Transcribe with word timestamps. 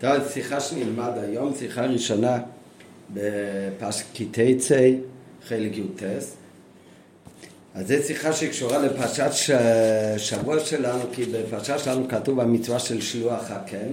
טוב, 0.00 0.10
שיחה 0.32 0.60
שנלמד 0.60 1.12
היום, 1.22 1.54
שיחה 1.58 1.86
ראשונה 1.86 2.38
בפשקיטייצי, 3.14 4.98
חלק 5.48 5.76
י"ט. 5.76 6.02
אז 7.74 7.88
זו 7.88 7.94
שיחה 8.06 8.32
שקשורה 8.32 8.78
לפרשת 8.78 9.32
ש... 9.32 9.50
שבוע 10.16 10.60
שלנו, 10.60 11.00
כי 11.12 11.24
בפרשה 11.24 11.78
שלנו 11.78 12.08
כתוב 12.08 12.40
המצווה 12.40 12.78
של 12.78 13.00
שלוח 13.00 13.50
הקן, 13.50 13.88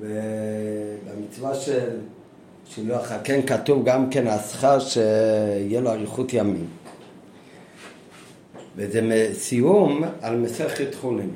ובמצווה 0.00 1.54
של 1.54 1.88
שלוח 2.68 3.12
הקן 3.12 3.46
כתוב 3.46 3.84
גם 3.84 4.10
כן 4.10 4.26
השכר 4.26 4.80
שיהיה 4.80 5.80
לו 5.80 5.90
אריכות 5.90 6.32
ימים. 6.32 6.66
וזה 8.76 9.30
סיום 9.32 10.04
על 10.22 10.36
מסכת 10.36 10.94
חולין. 10.94 11.30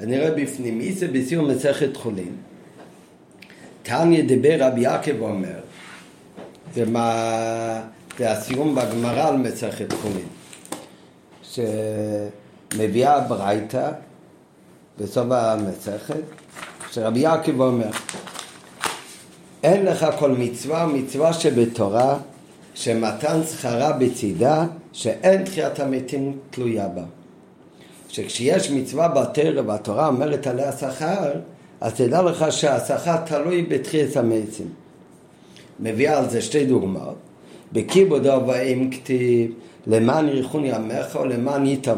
אז 0.00 0.06
נראה 0.06 0.30
בפנים, 0.30 0.78
מי 0.78 0.92
זה 0.92 1.08
בסיום 1.08 1.50
מסכת 1.50 1.96
חולין? 1.96 2.36
תניא 3.82 4.22
דיבר 4.22 4.56
רבי 4.60 4.80
יעקב 4.80 5.20
אומר, 5.20 5.58
זה, 6.74 6.84
מה, 6.84 7.82
זה 8.18 8.30
הסיום 8.32 8.74
בגמרא 8.74 9.28
על 9.28 9.36
מסכת 9.36 9.92
חולין, 9.92 10.28
שמביאה 11.42 13.20
ברייתא 13.20 13.90
בסוף 14.98 15.26
המסכת, 15.30 16.22
שרבי 16.90 17.20
יעקב 17.20 17.60
אומר, 17.60 17.90
אין 19.62 19.84
לך 19.84 20.06
כל 20.18 20.30
מצווה 20.30 20.86
מצווה 20.86 21.32
שבתורה 21.32 22.18
שמתן 22.74 23.40
שכרה 23.42 23.92
בצידה 23.92 24.66
שאין 24.92 25.44
תחיית 25.44 25.80
המתים 25.80 26.38
תלויה 26.50 26.88
בה. 26.88 27.02
שכשיש 28.16 28.70
מצווה 28.70 29.08
בתרא 29.08 29.62
והתורה 29.66 30.06
אומרת 30.06 30.46
עליה 30.46 30.72
שכר, 30.72 31.32
אז 31.80 31.94
תדע 31.94 32.22
לך 32.22 32.46
שהשכר 32.50 33.16
תלוי 33.16 33.62
בתחיית 33.62 34.16
המתים. 34.16 34.68
מביאה 35.80 36.18
על 36.18 36.30
זה 36.30 36.42
שתי 36.42 36.66
דוגמאות. 36.66 37.16
בכיבודו 37.72 38.46
ואם 38.46 38.88
כתיב 38.92 39.52
למען 39.86 40.28
יריחון 40.28 40.64
ימיך 40.64 41.16
או 41.16 41.24
למען 41.24 41.66
ייטב. 41.66 41.96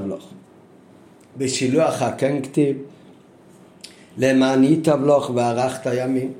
בשילוח 1.37 2.03
הכן 2.03 2.43
כתיב 2.43 2.77
למען 4.17 4.65
ייטב 4.65 5.05
לך 5.05 5.31
וערכת 5.35 5.91
ימים. 5.97 6.33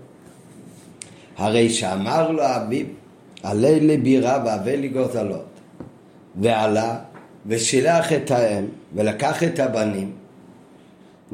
הרי 1.37 1.71
שאמר 1.71 2.31
לו 2.31 2.43
אביו 2.43 2.87
עלי 3.43 3.81
לבירה 3.81 4.43
והווה 4.45 4.77
לי 4.77 4.89
גוזלות 4.89 5.47
ועלה 6.41 6.99
ושילח 7.49 8.13
את 8.13 8.31
האם 8.31 8.65
ולקח 8.95 9.43
את 9.43 9.59
הבנים. 9.59 10.13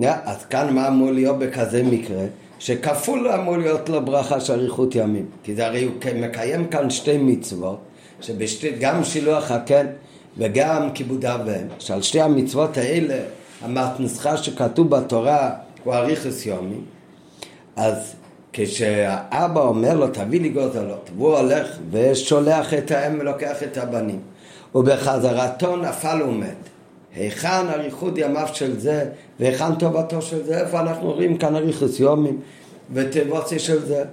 אז 0.03 0.45
כאן 0.45 0.75
מה 0.75 0.89
אמור 0.89 1.11
להיות 1.11 1.39
בכזה 1.39 1.83
מקרה? 1.83 2.25
שכפול 2.59 3.29
אמור 3.29 3.57
להיות 3.57 3.89
לו 3.89 4.05
ברכה 4.05 4.41
של 4.41 4.53
אריכות 4.53 4.95
ימים. 4.95 5.27
כי 5.43 5.55
זה 5.55 5.67
הרי 5.67 5.85
הוא 5.85 5.93
מקיים 6.17 6.67
כאן 6.67 6.91
שתי 6.91 7.19
מצוות 7.19 7.79
שגם 8.21 9.05
שילוח 9.05 9.51
הקן 9.51 9.87
וגם 10.39 10.91
כיבוד 10.95 11.25
אביהם 11.25 11.67
שעל 11.79 12.03
שתי 12.03 12.21
המצוות 12.21 12.77
האלה 12.77 13.19
המתנסחה 13.63 14.37
שכתוב 14.37 14.91
בתורה 14.91 15.51
הוא 15.85 15.95
אריכוס 15.95 16.47
יומים 16.47 16.85
אז 17.77 18.15
כשהאבא 18.53 19.61
אומר 19.61 19.95
לו 19.95 20.07
תביא 20.09 20.41
לי 20.41 20.49
גוזלות 20.49 21.11
והוא 21.17 21.37
הולך 21.39 21.79
ושולח 21.91 22.75
את 22.75 22.91
האם 22.91 23.19
ולוקח 23.21 23.63
את 23.63 23.77
הבנים 23.77 24.21
ובחזרתו 24.75 25.77
נפל 25.77 26.23
ומת. 26.23 26.57
היכן 27.17 27.69
אריכות 27.69 28.15
ימיו 28.17 28.49
של 28.53 28.81
זה 28.81 29.05
והיכן 29.41 29.75
טובתו 29.75 30.23
של 30.23 30.45
זה? 30.45 30.61
איפה 30.61 30.81
אנחנו 30.81 31.13
רואים 31.13 31.37
כאן 31.37 31.57
אריכוס 31.57 32.01
יומים 32.01 32.41
ותבוצי 32.93 33.59
של 33.59 33.87
זה? 33.87 34.05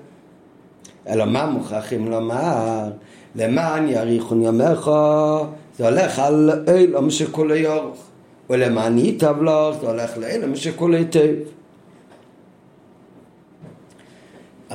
אלא 1.07 1.25
מה 1.25 1.45
מוכרחים 1.45 2.11
לומר? 2.11 2.89
למען 3.35 3.87
יאריכון 3.87 4.41
ימיך? 4.41 4.91
זה 5.77 5.89
הולך 5.89 6.19
על 6.19 6.63
אילום 6.75 7.09
שכולי 7.09 7.59
יורך 7.59 7.97
ולמען 8.49 8.97
ייטב 8.97 9.43
לך 9.43 9.81
זה 9.81 9.87
הולך 9.87 10.17
לאילום 10.17 10.55
שכולי 10.55 11.05
טב 11.05 11.33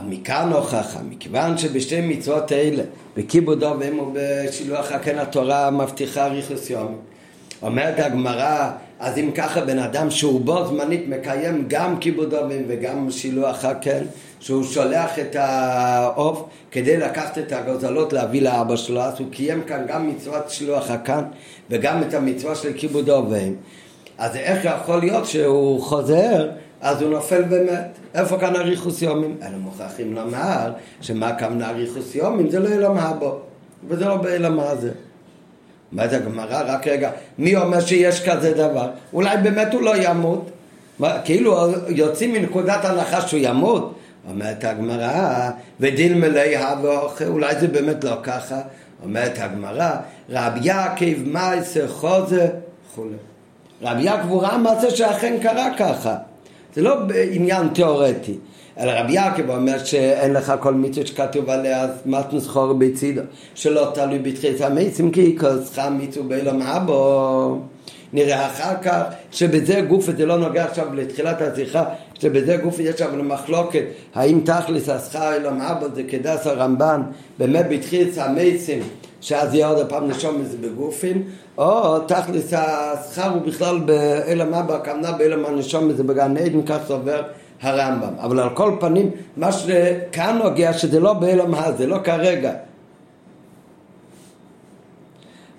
מכאן 0.08 0.52
הוכחה, 0.52 1.00
מכיוון 1.08 1.58
שבשתי 1.58 2.00
מצוות 2.00 2.52
האלה, 2.52 2.82
בכיבודו 3.16 3.74
ואמו 3.78 4.12
בשילוח 4.12 4.92
הקן 4.92 5.18
התורה 5.18 5.70
מבטיחה 5.70 6.26
ריכוס 6.26 6.70
יום. 6.70 6.96
אומרת 7.62 7.98
הגמרא, 7.98 8.70
אז 9.00 9.18
אם 9.18 9.30
ככה 9.34 9.60
בן 9.60 9.78
אדם 9.78 10.10
שהוא 10.10 10.40
בו 10.40 10.66
זמנית 10.66 11.08
מקיים 11.08 11.64
גם 11.68 11.98
כיבודו 11.98 12.36
וגם 12.68 13.10
שילוח 13.10 13.64
הקן, 13.64 14.04
שהוא 14.40 14.64
שולח 14.64 15.18
את 15.18 15.36
העוף 15.38 16.44
כדי 16.70 16.96
לקחת 16.96 17.38
את 17.38 17.52
הגוזלות 17.52 18.12
להביא 18.12 18.42
לאבא 18.42 18.76
שלו, 18.76 19.00
אז 19.00 19.20
הוא 19.20 19.26
קיים 19.30 19.62
כאן 19.62 19.84
גם 19.88 20.08
מצוות 20.08 20.50
שילוח 20.50 20.90
הקן 20.90 21.22
וגם 21.70 22.02
את 22.02 22.14
המצווה 22.14 22.54
של 22.54 22.72
כיבודו 22.76 23.26
והם. 23.30 23.54
אז 24.18 24.36
איך 24.36 24.64
יכול 24.64 25.00
להיות 25.00 25.26
שהוא 25.26 25.82
חוזר 25.82 26.48
אז 26.80 27.02
הוא 27.02 27.10
נופל 27.10 27.44
ומת. 27.50 27.86
איפה 28.14 28.38
כאן 28.38 28.56
אריכוס 28.56 29.02
יומים? 29.02 29.36
אלו 29.42 29.58
מוכרחים 29.58 30.14
לומר 30.14 30.72
שמה 31.00 31.34
כמנה 31.34 31.70
אריכוס 31.70 32.14
יומים 32.14 32.50
זה 32.50 32.58
לא 32.60 32.68
אילם 32.68 32.98
הבו, 32.98 33.38
וזה 33.88 34.04
לא 34.04 34.16
באילם 34.16 34.60
הזה. 34.60 34.90
אומרת 35.92 36.12
הגמרא, 36.12 36.62
רק 36.66 36.86
רגע, 36.86 37.10
מי 37.38 37.56
אומר 37.56 37.80
שיש 37.80 38.28
כזה 38.28 38.52
דבר? 38.54 38.90
אולי 39.12 39.36
באמת 39.36 39.72
הוא 39.74 39.82
לא 39.82 39.96
ימות? 39.96 40.50
מה, 40.98 41.18
כאילו 41.24 41.72
יוצאים 41.88 42.32
מנקודת 42.32 42.84
הנחה 42.84 43.20
שהוא 43.20 43.40
ימות? 43.42 43.94
אומרת 44.28 44.64
הגמרא, 44.64 45.50
ודין 45.80 46.20
מלאי 46.20 46.56
הבוך, 46.56 47.22
אולי 47.22 47.60
זה 47.60 47.68
באמת 47.68 48.04
לא 48.04 48.16
ככה? 48.22 48.60
אומרת 49.02 49.38
הגמרא, 49.38 49.90
רבי 50.30 50.60
יעקב 50.62 51.22
מייסר 51.24 51.88
חוזה 51.88 52.48
וכולי. 52.90 53.16
רבי 53.82 54.02
יעקב 54.02 54.28
הוא 54.28 54.42
ראה 54.42 54.58
מעשה 54.58 54.90
שאכן 54.90 55.36
קרה 55.42 55.68
ככה. 55.78 56.16
זה 56.76 56.82
לא 56.82 56.96
עניין 57.30 57.68
תיאורטי. 57.68 58.34
אלא 58.78 58.92
רבי 58.92 59.12
יעקב 59.12 59.50
אומר 59.50 59.84
שאין 59.84 60.32
לך 60.32 60.52
כל 60.60 60.74
מצווה 60.74 61.06
שכתוב 61.06 61.50
עליה 61.50 61.80
אז 61.80 61.90
מתנו 62.06 62.40
זכור 62.40 62.72
בצידו? 62.72 63.22
שלא 63.54 63.90
תלוי 63.94 64.18
בתחילת 64.18 64.60
המסים 64.60 65.10
כי 65.10 65.36
כוסך 65.38 65.88
מצווה 65.90 66.26
באילום 66.26 66.62
אבו 66.62 67.60
נראה 68.12 68.46
אחר 68.46 68.74
כך 68.82 69.02
שבזה 69.30 69.80
גוף, 69.80 70.10
זה 70.16 70.26
לא 70.26 70.38
נוגע 70.38 70.64
עכשיו 70.64 70.94
לתחילת 70.94 71.42
השיחה, 71.42 71.84
שבזה 72.18 72.56
גוף 72.56 72.78
יש 72.78 73.00
אבל 73.00 73.22
מחלוקת 73.22 73.84
האם 74.14 74.40
תכלס 74.44 74.88
השכר 74.88 75.34
אילום 75.34 75.60
אבו 75.60 75.86
זה 75.94 76.02
כדס 76.02 76.46
הרמב"ן? 76.46 77.02
באמת 77.38 77.66
בתחילת 77.70 78.18
המסים 78.18 78.82
שאז 79.26 79.54
יהיה 79.54 79.68
עוד 79.68 79.86
פעם 79.88 80.08
נשום 80.08 80.40
מזה 80.40 80.56
בגופים, 80.60 81.22
או 81.58 81.98
תכלס 81.98 82.52
השכר 82.52 83.30
הוא 83.30 83.42
בכלל 83.42 83.78
באילם 83.78 84.54
אבא, 84.54 84.74
הכוונה 84.74 85.12
באילם 85.12 85.46
הנשום 85.46 85.88
מזה 85.88 86.02
בגן 86.02 86.36
עדן, 86.36 86.62
כך 86.62 86.78
סובר 86.86 87.22
הרמב"ם. 87.62 88.12
אבל 88.18 88.40
על 88.40 88.50
כל 88.54 88.76
פנים, 88.80 89.10
מה 89.36 89.52
שכאן 89.52 90.38
נוגע 90.44 90.72
שזה 90.72 91.00
לא 91.00 91.12
באילם 91.12 91.54
הזה, 91.54 91.86
לא 91.86 91.98
כרגע. 92.04 92.52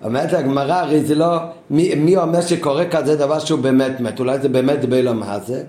אומרת 0.04 0.34
הגמרא, 0.34 0.74
הרי 0.74 1.04
זה 1.04 1.16
לא, 1.16 1.38
מי, 1.70 1.96
מי 1.96 2.18
אומר 2.18 2.42
שקורה 2.42 2.90
כזה 2.90 3.16
דבר 3.16 3.40
שהוא 3.40 3.60
באמת 3.60 4.00
מת, 4.00 4.20
אולי 4.20 4.40
זה 4.40 4.50
באמת 4.50 4.86
באילם 4.86 5.24
הזה? 5.24 5.64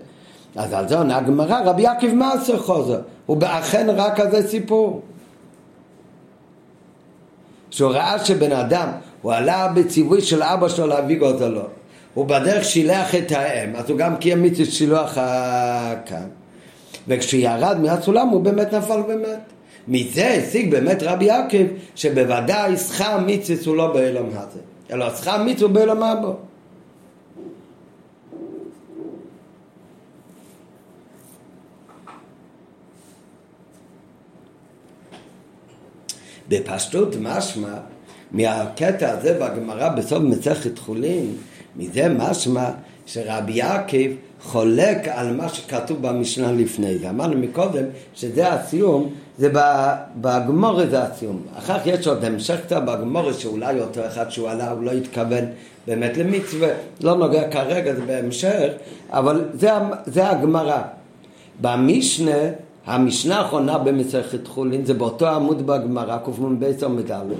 אז 0.56 0.72
על 0.72 0.88
זה 0.88 0.98
עונה 0.98 1.16
הגמרא, 1.16 1.60
רבי 1.64 1.82
יעקב 1.82 2.14
מעשר 2.14 2.58
חוזר, 2.58 3.00
הוא 3.26 3.38
אכן 3.44 3.86
רק 3.96 4.20
כזה 4.20 4.48
סיפור. 4.48 5.02
שהוא 7.70 7.90
ראה 7.90 8.24
שבן 8.24 8.52
אדם, 8.52 8.88
הוא 9.22 9.32
עלה 9.32 9.68
בציווי 9.68 10.20
של 10.20 10.42
אבא 10.42 10.68
שלו 10.68 10.86
להביא 10.86 11.18
גוזלות. 11.18 11.70
הוא 12.14 12.26
בדרך 12.26 12.64
שילח 12.64 13.14
את 13.14 13.32
האם, 13.32 13.76
אז 13.76 13.90
הוא 13.90 13.98
גם 13.98 14.16
קיים 14.16 14.42
מצוות 14.42 14.68
שילוח 14.70 15.14
כאן. 16.06 16.26
וכשירד 17.08 17.80
מהסולם 17.80 18.28
הוא 18.28 18.40
באמת 18.40 18.74
נפל 18.74 19.00
ומת. 19.08 19.38
מזה 19.88 20.28
השיג 20.28 20.70
באמת 20.70 21.02
רבי 21.02 21.24
יעקב 21.24 21.64
שבוודאי 21.94 22.76
שכר 22.76 23.18
מצוות 23.26 23.66
הוא 23.66 23.76
לא 23.76 23.92
באלם 23.92 24.26
הזה, 24.28 24.60
אלא 24.90 25.14
שכר 25.16 25.42
מצוות 25.42 25.62
הוא 25.62 25.70
באלם 25.70 26.02
אבו. 26.02 26.34
בפשטות 36.48 37.16
משמע, 37.20 37.74
מהקטע 38.32 39.10
הזה 39.10 39.38
בגמרא 39.40 39.88
בסוף 39.88 40.22
מסכת 40.22 40.78
חולין, 40.78 41.32
מזה 41.76 42.08
משמע 42.08 42.70
שרבי 43.06 43.52
יעקב 43.52 44.10
חולק 44.42 45.08
על 45.08 45.36
מה 45.36 45.48
שכתוב 45.48 46.02
במשנה 46.02 46.52
לפני 46.52 46.98
זה. 46.98 47.10
אמרנו 47.10 47.38
מקודם 47.38 47.84
שזה 48.14 48.52
הסיום, 48.52 49.12
זה 49.38 49.48
בגמורה 50.20 50.86
זה 50.86 51.02
הסיום. 51.02 51.42
אחר 51.58 51.78
כך 51.78 51.86
יש 51.86 52.06
עוד 52.06 52.24
המשך 52.24 52.60
קצת 52.66 52.82
בגמורה 52.82 53.32
שאולי 53.32 53.80
אותו 53.80 54.06
אחד 54.06 54.30
שהוא 54.30 54.48
עלה, 54.48 54.70
הוא 54.70 54.82
לא 54.82 54.90
התכוון 54.90 55.44
באמת 55.86 56.16
למצווה, 56.16 56.68
לא 57.00 57.16
נוגע 57.16 57.50
כרגע, 57.50 57.94
זה 57.94 58.02
בהמשך, 58.06 58.72
אבל 59.10 59.44
זה, 59.54 59.70
זה 60.06 60.30
הגמרא. 60.30 60.82
במשנה, 61.60 62.40
המשנה 62.88 63.38
האחרונה 63.38 63.78
במסכת 63.78 64.46
חולין, 64.46 64.84
זה 64.84 64.94
באותו 64.94 65.28
עמוד 65.28 65.66
בגמרא, 65.66 66.18
קמ"ב 66.24 66.64
עמוד 66.84 67.10
א', 67.10 67.34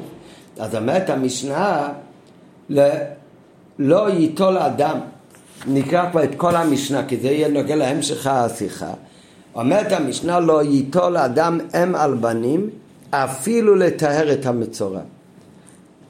אז 0.59 0.75
אומרת 0.75 1.11
המשנה, 1.11 1.89
לא 3.79 4.11
ייטול 4.11 4.59
אדם, 4.59 4.99
נקרא 5.67 6.11
כבר 6.11 6.25
את 6.25 6.35
כל 6.37 6.57
המשנה, 6.57 7.07
כי 7.07 7.17
זה 7.17 7.29
יהיה 7.29 7.49
נוגע 7.49 7.77
להמשך 7.77 8.27
השיחה. 8.27 8.91
אומרת 9.55 9.93
המשנה, 9.93 10.41
לא 10.41 10.63
ייטול 10.63 11.17
אדם 11.17 11.59
אם 11.75 11.95
על 11.95 12.15
בנים, 12.15 12.71
אפילו 13.11 13.75
לטהר 13.75 14.33
את 14.33 14.47
המצורע. 14.47 15.01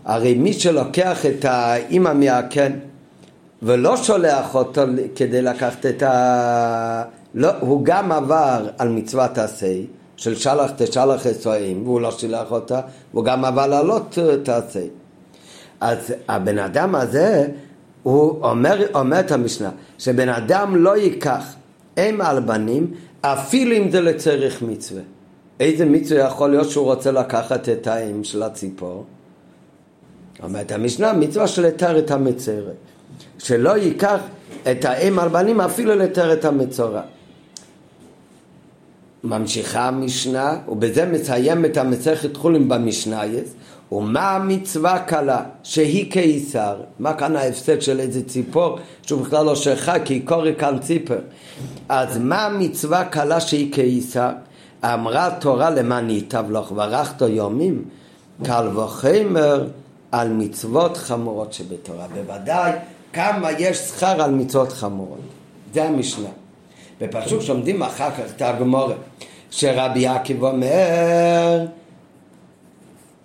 הרי 0.05 0.35
מי 0.35 0.52
שלוקח 0.52 1.26
את 1.26 1.44
האימא 1.44 2.12
מהקן 2.12 2.73
ולא 3.62 3.96
שולח 3.96 4.55
אותו 4.55 4.82
כדי 5.14 5.43
לקחת 5.43 5.87
את 5.87 6.02
ה... 6.02 7.17
לא, 7.38 7.50
הוא 7.61 7.85
גם 7.85 8.12
עבר 8.12 8.69
על 8.79 8.88
מצוות 8.88 9.38
עשה 9.38 9.75
של 10.17 10.35
שלח 10.35 10.70
תשלח 10.76 11.26
אסועים 11.26 11.82
והוא 11.87 12.00
לא 12.00 12.11
שילח 12.11 12.50
אותה, 12.50 12.81
והוא 13.12 13.25
גם 13.25 13.44
עבר 13.44 13.67
לעלות 13.67 14.19
תעשה. 14.43 14.81
אז 15.81 16.14
הבן 16.29 16.58
אדם 16.58 16.94
הזה, 16.94 17.46
הוא 18.02 18.44
אומר, 18.44 18.79
אומר 18.94 19.20
את 19.20 19.32
המשנה, 19.32 19.70
שבן 19.99 20.29
אדם 20.29 20.76
לא 20.76 20.96
ייקח 20.96 21.55
אם 21.99 22.20
על 22.20 22.40
בנים 22.40 22.94
אפילו 23.20 23.76
אם 23.76 23.90
זה 23.90 24.00
לצריך 24.00 24.62
מצווה. 24.62 25.02
איזה 25.61 25.85
מצווה 25.85 26.20
יכול 26.20 26.50
להיות 26.50 26.70
שהוא 26.70 26.85
רוצה 26.85 27.11
לקחת 27.12 27.69
את 27.69 27.87
האם 27.87 28.25
של 28.25 28.43
הציפור? 28.43 29.05
אומרת 30.43 30.73
המשנה, 30.73 31.12
מצווה 31.12 31.46
של 31.46 31.67
לתאר 31.67 31.99
את 31.99 32.11
המצרת. 32.11 32.76
שלא 33.38 33.76
ייקח 33.76 34.20
את 34.70 34.85
האם 34.85 35.19
על 35.19 35.29
בנים 35.29 35.61
אפילו 35.61 35.94
לתאר 35.94 36.32
את 36.32 36.44
המצורע. 36.44 37.02
ממשיכה 39.24 39.88
המשנה, 39.88 40.56
ובזה 40.68 41.12
את 41.64 41.76
המסכת 41.76 42.36
חולים 42.36 42.68
במשנה, 42.68 43.22
ומה 43.92 44.30
המצווה 44.30 44.98
קלה 44.98 45.42
שהיא 45.62 46.12
קיסר? 46.12 46.76
מה 46.98 47.14
כאן 47.14 47.36
ההפסד 47.36 47.82
של 47.82 48.00
איזה 48.00 48.22
ציפור 48.22 48.78
שהוא 49.02 49.22
בכלל 49.22 49.44
לא 49.44 49.54
שכחה 49.54 49.98
כי 49.98 50.20
קורא 50.20 50.50
כאן 50.58 50.78
ציפר. 50.78 51.18
אז 51.88 52.18
מה 52.18 52.46
המצווה 52.46 53.04
קלה 53.04 53.40
שהיא 53.40 53.72
קיסר? 53.72 54.30
אמרה 54.84 55.30
תורה 55.40 55.70
למען 55.70 56.10
ייטב 56.10 56.50
לך 56.50 56.72
ברכתו 56.72 57.28
יומים 57.28 57.84
קל 58.44 58.68
וחמר 58.76 59.68
על 60.12 60.28
מצוות 60.28 60.96
חמורות 60.96 61.52
שבתורה. 61.52 62.06
בוודאי 62.14 62.72
כמה 63.12 63.52
יש 63.58 63.78
שכר 63.78 64.22
על 64.22 64.30
מצוות 64.30 64.72
חמורות. 64.72 65.18
זה 65.74 65.84
המשנה. 65.84 66.28
ופשוט 67.00 67.42
שומדים 67.42 67.82
אחר 67.82 68.10
כך 68.10 68.20
את 68.36 68.42
הגמורה 68.42 68.94
שרבי 69.50 70.00
יעקב 70.00 70.44
אומר 70.44 71.66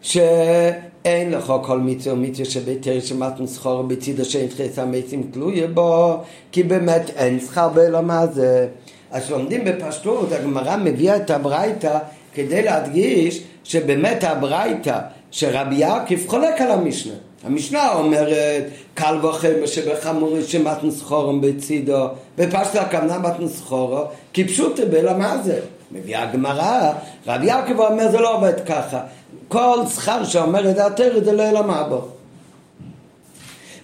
שאין 0.02 1.32
לך 1.32 1.54
כל 1.64 1.80
מצווה 1.80 2.14
ומצווה 2.14 2.46
שביתר 2.46 3.00
שמתן 3.00 3.48
סחור 3.48 3.82
בצידו 3.82 4.26
שאין 4.26 4.48
תחס 4.48 4.80
המתים 4.80 5.30
תלויה 5.32 5.68
בו 5.68 6.18
כי 6.52 6.64
באמת 6.64 7.10
אין 7.16 7.40
שכר 7.40 7.70
בעולם 7.70 8.12
הזה 8.12 8.68
אז 9.12 9.32
לומדים 9.32 9.66
בפשטות, 9.66 10.32
הגמרא 10.32 10.78
מביאה 10.78 11.16
את 11.16 11.30
הברייתא 11.30 12.00
כדי 12.34 12.64
להדגיש 12.64 13.44
שבאמת 13.64 14.24
הברייתא 14.24 15.00
שרבי 15.32 15.76
יעקב 15.76 16.28
חולק 16.28 16.62
על 16.62 16.72
המשנה. 16.72 17.14
המשנה 17.44 17.94
אומרת 17.94 18.64
קל 18.94 19.26
וחמר 19.26 19.66
שבחמורי 19.66 20.44
שמתן 20.44 20.92
סחורם 20.92 21.42
בצידו 21.42 22.08
בפשטה 22.38 22.82
הכוונה 22.82 23.18
מתן 23.20 23.48
סחורו 23.48 24.04
כי 24.34 24.48
פשוט 24.48 24.80
בלה 24.80 25.18
מה 25.18 25.38
זה? 25.44 25.60
מביאה 25.92 26.24
הגמרא, 26.24 26.92
רבי 27.28 27.46
יעקב 27.46 27.80
אומר 27.80 28.12
זה 28.12 28.20
לא 28.20 28.38
עובד 28.38 28.54
ככה. 28.66 29.00
כל 29.48 29.78
שכר 29.96 30.24
שאומר 30.24 30.70
את 30.70 30.76
דעתר 30.76 31.20
זה 31.24 31.32
לא 31.32 31.44
ילמה 31.44 31.84
בו. 31.84 32.08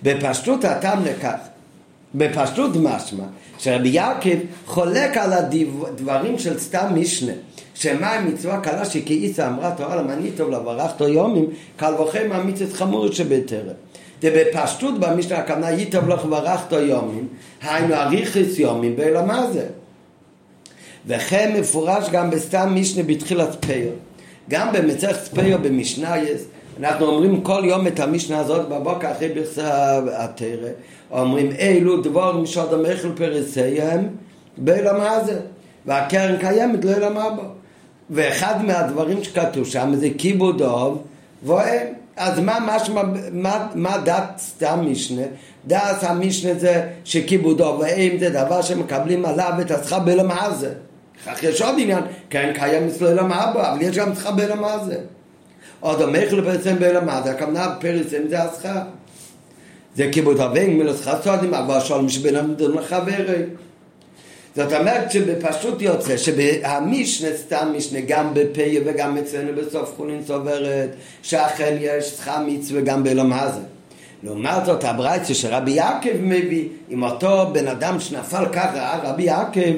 בפשטות 0.03 0.65
הטעם 0.65 1.05
לכך 1.05 1.37
בפשטות 2.15 2.71
משמע 2.75 3.23
שרבי 3.57 3.89
יעקב 3.89 4.37
חולק 4.65 5.17
על 5.17 5.33
הדברים 5.33 6.39
של 6.39 6.59
סתם 6.59 6.87
משנה 6.95 7.31
שמה 7.79 8.21
מצווה 8.21 8.59
קלה 8.59 8.85
שכאיסא 8.85 9.47
אמרה 9.47 9.71
תורה 9.77 10.01
טוב 10.37 10.49
לברכתו 10.49 11.07
יומים? 11.07 11.45
קל 11.77 11.93
וחמר 11.93 12.43
מצוות 12.43 12.73
חמור 12.73 13.11
שבטרם. 13.11 13.73
ובפשטות 14.23 14.99
במשנה 14.99 15.37
הכוונה 15.37 15.71
ייטב 15.71 16.09
לך 16.09 16.25
ברכתו 16.25 16.79
יומים 16.79 17.27
היינו 17.61 17.95
אריכס 17.95 18.59
יומים 18.59 18.95
באלא 18.95 19.25
מה 19.25 19.51
זה 19.51 19.65
וכן 21.07 21.59
מפורש 21.59 22.09
גם 22.09 22.29
בסתם 22.29 22.75
משנה 22.75 23.03
בתחילת 23.03 23.65
פייר 23.65 23.91
גם 24.49 24.73
במצח 24.73 25.17
פייר 25.33 25.57
במשנה 25.57 26.17
יש 26.17 26.41
אנחנו 26.79 27.05
אומרים 27.05 27.41
כל 27.41 27.61
יום 27.65 27.87
את 27.87 27.99
המשנה 27.99 28.39
הזאת 28.39 28.69
בבוקר 28.69 29.11
אחרי 29.11 29.29
בכסה 29.29 30.01
התרא 30.13 30.69
אומרים 31.11 31.51
אילו 31.51 32.01
דבורים 32.01 32.45
שאדם 32.45 32.85
אכל 32.85 33.11
פרסייהם 33.15 34.07
באלא 34.57 34.97
מה 34.97 35.23
זה 35.25 35.39
והקרן 35.85 36.37
קיימת 36.37 36.85
לא 36.85 36.91
ילמה 36.91 37.29
בו 37.29 37.43
ואחד 38.09 38.65
מהדברים 38.65 39.23
שכתוב 39.23 39.65
שם 39.65 39.93
זה 39.95 40.07
כיבוד 40.17 40.61
אוב 40.61 41.03
ואוהב. 41.43 41.87
אז 42.15 42.39
מה, 42.39 42.57
משמע, 42.61 43.01
מה, 43.31 43.67
מה 43.75 43.97
דת 43.97 44.31
סתם 44.37 44.79
משנה? 44.91 45.21
דת 45.67 46.03
המשנה 46.03 46.53
זה 46.53 46.87
שכיבוד 47.03 47.61
אוב 47.61 47.79
ואם 47.79 48.17
זה 48.19 48.29
דבר 48.29 48.61
שמקבלים 48.61 49.25
עליו 49.25 49.51
את 49.61 49.71
השכר 49.71 49.99
בלמה 49.99 50.49
זה. 50.59 50.73
כך 51.25 51.43
יש 51.43 51.61
עוד 51.61 51.75
עניין, 51.77 52.03
כן 52.29 52.51
קיים 52.55 52.87
אצלו 52.87 53.15
למה 53.15 53.51
בו, 53.53 53.59
אבל 53.59 53.81
יש 53.81 53.97
גם 53.97 54.15
שכר 54.15 54.31
בלמה 54.31 54.77
זה. 54.85 54.97
עוד 55.79 56.01
המכר 56.01 56.35
לפרסם 56.35 56.79
בלמה 56.79 57.21
זה, 57.23 57.31
הכוונה 57.31 57.75
פרסם 57.79 58.21
זה 58.29 58.43
השכר. 58.43 58.79
זה 59.95 60.09
כיבוד 60.11 60.39
אבים 60.39 60.77
מלוס 60.77 61.01
חסודים, 61.01 61.53
אבל 61.53 61.79
שולם 61.79 62.09
שבין 62.09 62.35
המדון 62.35 62.77
לחברי. 62.77 63.43
זאת 64.55 64.73
אומרת 64.73 65.11
שבפשוט 65.11 65.81
יוצא 65.81 66.17
שהמשנה, 66.17 67.29
סתם 67.37 67.73
משנה, 67.77 67.99
גם 68.07 68.33
בפיה 68.33 68.81
וגם 68.85 69.17
אצלנו 69.17 69.51
בסוף 69.55 69.93
חולין 69.97 70.23
סוברת, 70.27 70.89
שאכן 71.21 71.77
יש 71.79 72.05
שכר 72.05 72.37
מצווה 72.47 72.81
גם 72.81 73.03
בעולם 73.03 73.33
הזה. 73.33 73.61
לעומת 74.23 74.65
זאת 74.65 74.83
הברייצה 74.83 75.33
שרבי 75.33 75.71
יעקב 75.71 76.17
מביא, 76.21 76.67
עם 76.89 77.03
אותו 77.03 77.47
בן 77.53 77.67
אדם 77.67 77.99
שנפל 77.99 78.45
ככה, 78.53 78.99
רבי 79.03 79.23
יעקב, 79.23 79.75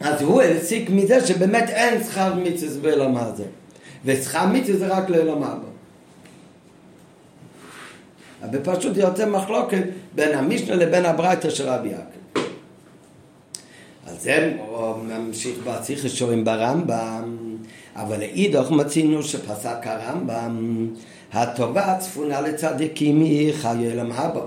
אז 0.00 0.22
הוא 0.22 0.42
הסיק 0.42 0.90
מזה 0.90 1.26
שבאמת 1.26 1.68
אין 1.68 2.04
שכר 2.04 2.34
מצווה 2.34 2.90
בעולם 2.90 3.16
הזה. 3.16 3.44
ושכר 4.04 4.46
מצווה 4.46 4.78
זה 4.78 4.86
רק 4.86 5.10
לעולם 5.10 5.42
הבא. 5.42 5.72
אבל 8.42 8.58
פשוט 8.64 8.96
יוצא 8.96 9.26
מחלוקת 9.26 9.82
בין 10.14 10.38
המשנה 10.38 10.74
לבין 10.74 11.04
הברייתא 11.04 11.50
של 11.50 11.68
רבי 11.68 11.88
יעקב. 11.88 12.21
אז 14.12 14.22
זה 14.22 14.54
ממשיך 15.08 15.58
בשיחה 15.66 16.08
שורים 16.08 16.44
ברמב"ם, 16.44 17.36
אבל 17.96 18.18
לאידוך 18.18 18.70
מצינו 18.70 19.22
שפסק 19.22 19.76
הרמב"ם, 19.84 20.88
הטובה 21.32 21.96
צפונה 21.98 22.40
לצדיקים 22.40 23.20
היא 23.20 23.52
חיי 23.54 23.90
עולם 23.90 24.12
הבא, 24.12 24.40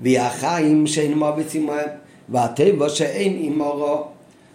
והיא 0.00 0.20
החיים 0.20 0.86
שאין 0.86 1.18
מוביצים 1.18 1.66
מהם, 1.66 1.88
והטבע 2.28 2.88
שאין 2.88 3.36
עמורו. 3.40 4.04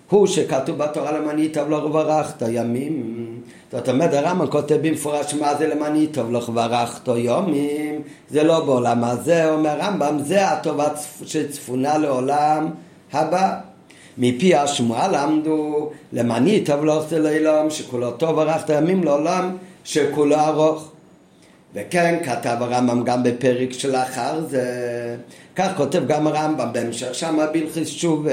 הוא 0.10 0.28
שכתוב 0.28 0.78
בתורה 0.78 1.12
למען 1.12 1.40
ייטב 1.40 1.70
לך 1.70 1.84
וברכת 1.84 2.44
ימים. 2.52 3.28
זאת 3.72 3.90
אומרת, 3.90 4.14
הרמב"ם 4.14 4.48
כותב 4.48 4.78
במפורש 4.82 5.34
מה 5.34 5.56
זה 5.56 5.68
למען 5.68 5.96
ייטב 5.96 6.32
לך 6.32 6.50
וברכת 6.50 7.08
יומים. 7.08 8.02
זה 8.30 8.44
לא 8.44 8.66
בעולם 8.66 9.04
הזה, 9.04 9.52
אומר 9.52 9.70
הרמב"ם, 9.70 10.20
זה 10.20 10.48
הטובה 10.48 10.88
שצפונה 11.26 11.98
לעולם 11.98 12.68
הבא. 13.14 13.71
מפי 14.18 14.56
השמועה 14.56 15.08
למדו 15.08 15.90
למעני 16.14 16.64
טוב 16.64 16.86
לא 16.86 16.98
עושה 16.98 17.20
לעולם 17.20 17.70
שכולו 17.70 18.12
טוב 18.12 18.40
ערכת 18.40 18.70
ימים 18.70 19.04
לעולם 19.04 19.58
שכולו 19.84 20.36
ארוך 20.36 20.92
וכן 21.74 22.20
כתב 22.26 22.58
הרמב"ם 22.60 23.04
גם 23.04 23.24
בפרק 23.24 23.74
שלאחר 23.74 24.42
זה 24.48 24.66
כך 25.56 25.72
כותב 25.78 26.08
גם 26.08 26.28
הרמב"ם 26.28 26.74
בהמשך 26.74 27.16
שם 27.16 27.40
בלחיס 27.54 27.88
שוב 27.90 28.26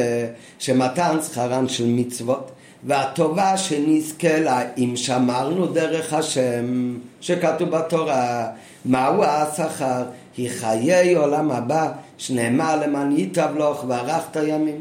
שמתן 0.59 1.17
שכרן 1.23 1.69
של 1.69 1.87
מצוות 1.87 2.51
והטובה 2.85 3.57
שנזכה 3.57 4.41
לה 4.41 4.61
אם 4.79 4.93
שמרנו 4.97 5.67
דרך 5.67 6.13
השם 6.13 6.97
שכתוב 7.21 7.69
בתורה 7.69 8.47
מהו 8.85 9.25
השכר? 9.25 10.03
היא 10.37 10.51
חיי 10.51 11.15
עולם 11.15 11.51
הבא 11.51 11.93
שנאמר 12.19 12.77
למען 12.87 13.17
ייטב 13.17 13.49
לך 13.59 13.85
וערכת 13.89 14.37
ימים 14.47 14.81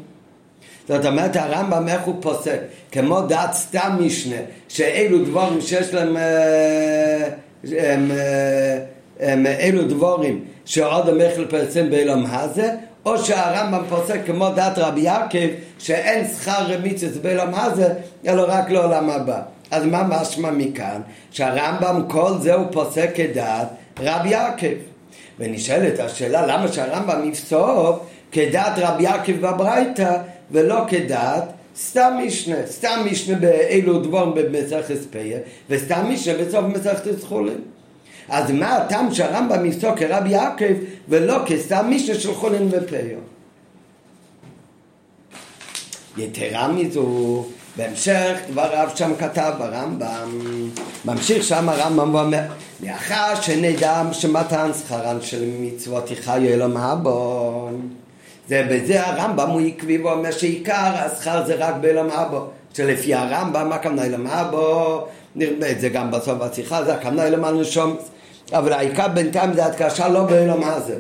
זאת 0.88 1.06
אומרת 1.06 1.36
הרמב"ם 1.36 1.90
איך 1.90 2.02
הוא 2.02 2.16
פוסק 2.22 2.60
כמו 2.92 3.22
דעת 3.22 3.54
סתם 3.54 3.98
משנה 4.00 4.36
שאלו 4.68 5.26
דבורים 5.26 5.62
שיש 5.62 5.94
להם 5.94 6.18
אה, 6.18 7.28
הם, 7.64 8.12
אה, 8.12 8.80
הם, 9.20 9.46
אלו 9.46 9.84
דבורים 9.84 10.44
שעוד 10.66 11.10
המכל 11.10 11.46
פרסם 11.46 11.90
בעולם 11.90 12.26
הזה 12.30 12.72
או 13.06 13.18
שהרמב"ם 13.18 13.84
פוסק 13.90 14.20
כמו 14.26 14.50
דעת 14.50 14.78
רבי 14.78 15.02
יעקב, 15.02 15.48
שאין 15.80 16.28
שכר 16.28 16.74
רמיצס 16.74 17.18
בעולם 17.18 17.52
הזה, 17.56 17.94
אלא 18.28 18.46
רק 18.48 18.70
לעולם 18.70 19.10
הבא. 19.10 19.42
אז 19.72 19.86
מה 19.86 20.04
משמע 20.04 20.52
מכאן? 20.52 21.02
שהרמב"ם 21.32 22.02
כל 22.08 22.32
זה 22.40 22.54
הוא 22.54 22.66
פוסק 22.72 23.10
כדעת 23.16 23.68
רבי 24.00 24.30
יעקב. 24.30 24.76
ונשאלת 25.40 26.00
השאלה 26.00 26.48
למה 26.48 26.68
שהרמב"ם 26.68 27.30
יפסוק 27.30 28.06
כדעת 28.32 28.74
רבי 28.78 29.04
יעקב 29.04 29.34
בברייתא 29.34 30.18
ולא 30.52 30.86
כדעת 30.88 31.44
סתם 31.78 32.14
משנה, 32.26 32.56
סתם 32.66 33.06
משנה 33.12 33.38
באילו 33.38 34.02
דבורם 34.02 34.34
במסכת 34.36 34.98
פיה 35.12 35.40
וסתם 35.70 36.06
משנה 36.10 36.44
בסוף 36.44 36.66
מסכת 36.66 37.24
חולין. 37.24 37.62
אז 38.30 38.52
מה 38.52 38.76
הטעם 38.76 39.14
שהרמב"ם 39.14 39.66
יפסוק 39.66 40.00
כרבי 40.00 40.30
יעקב 40.30 40.74
ולא 41.10 41.38
כסתם 41.46 41.86
משנה 41.90 42.16
של 42.16 42.34
חולין 42.34 42.70
ופיה? 42.72 43.18
יתרה 46.18 46.68
מזו, 46.68 47.46
בהמשך 47.78 48.38
דבריו 48.52 48.90
שם 48.96 49.12
כתב 49.20 49.54
הרמב"ם, 49.60 50.30
ממשיך 51.06 51.44
שם 51.44 51.70
הרמב"ם 51.70 52.16
ואומר, 52.16 52.42
מאחר 52.84 53.42
שנדע 53.42 54.04
שמתן 54.12 54.72
שכרן 54.74 55.18
של 55.22 55.50
מצוות 55.60 56.12
יחיו 56.12 56.44
אלום 56.44 56.78
הבון 56.78 57.90
זה 58.48 58.68
בזה 58.72 59.08
הרמב"ם 59.08 59.50
הוא 59.50 59.62
עקבי 59.62 59.98
ואומר 59.98 60.32
שעיקר 60.32 60.92
השכר 60.96 61.46
זה 61.46 61.56
רק 61.56 61.76
באלום 61.82 62.10
הבו 62.12 62.46
שלפי 62.74 63.14
הרמב"ם 63.14 63.72
הכוונה 63.72 64.06
אלום 64.06 64.28
הבו 64.28 65.06
נראה 65.36 65.72
את 65.72 65.80
זה 65.82 65.90
גם 65.90 66.12
בסוף 66.12 66.42
השיחה 66.42 66.84
זה 66.84 66.94
הכוונה 66.94 67.28
אלום 67.28 67.46
הנשום. 67.46 67.96
אבל 68.54 68.74
העיקר 68.74 69.08
בינתיים 69.08 69.54
זה 69.54 69.66
הדקשה 69.66 70.08
לא 70.08 70.24
באלום 70.24 70.64
הזה. 70.64 70.96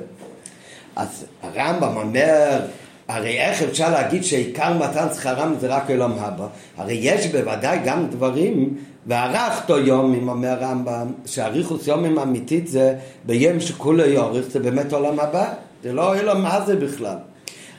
אז 0.96 1.26
הרמב"ם 1.44 1.98
אומר 1.98 2.60
הרי 3.08 3.40
איך 3.40 3.62
אפשר 3.62 3.90
להגיד 3.90 4.24
שעיקר 4.24 4.74
מתן 4.74 5.08
שכרם 5.16 5.56
זה 5.60 5.68
רק 5.68 5.92
אלום 5.92 6.14
הבא? 6.20 6.48
הרי 6.78 6.94
יש 7.02 7.28
בוודאי 7.28 7.80
גם 7.86 8.08
דברים, 8.08 8.78
וערכתו 9.06 9.80
יומים, 9.80 10.30
אומר 10.30 10.64
הרמב"ם, 10.64 11.08
שאריכוס 11.26 11.88
יומים 11.88 12.20
אמיתית 12.20 12.68
זה 12.68 12.96
ביום 13.26 13.60
שכולו 13.60 14.06
יורך, 14.06 14.46
זה 14.50 14.60
באמת 14.60 14.94
עולם 14.94 15.20
הבא, 15.20 15.54
זה 15.84 15.94
לא 15.94 16.16
אלום 16.16 16.42
מה 16.42 16.62
זה 16.66 16.76
בכלל. 16.76 17.16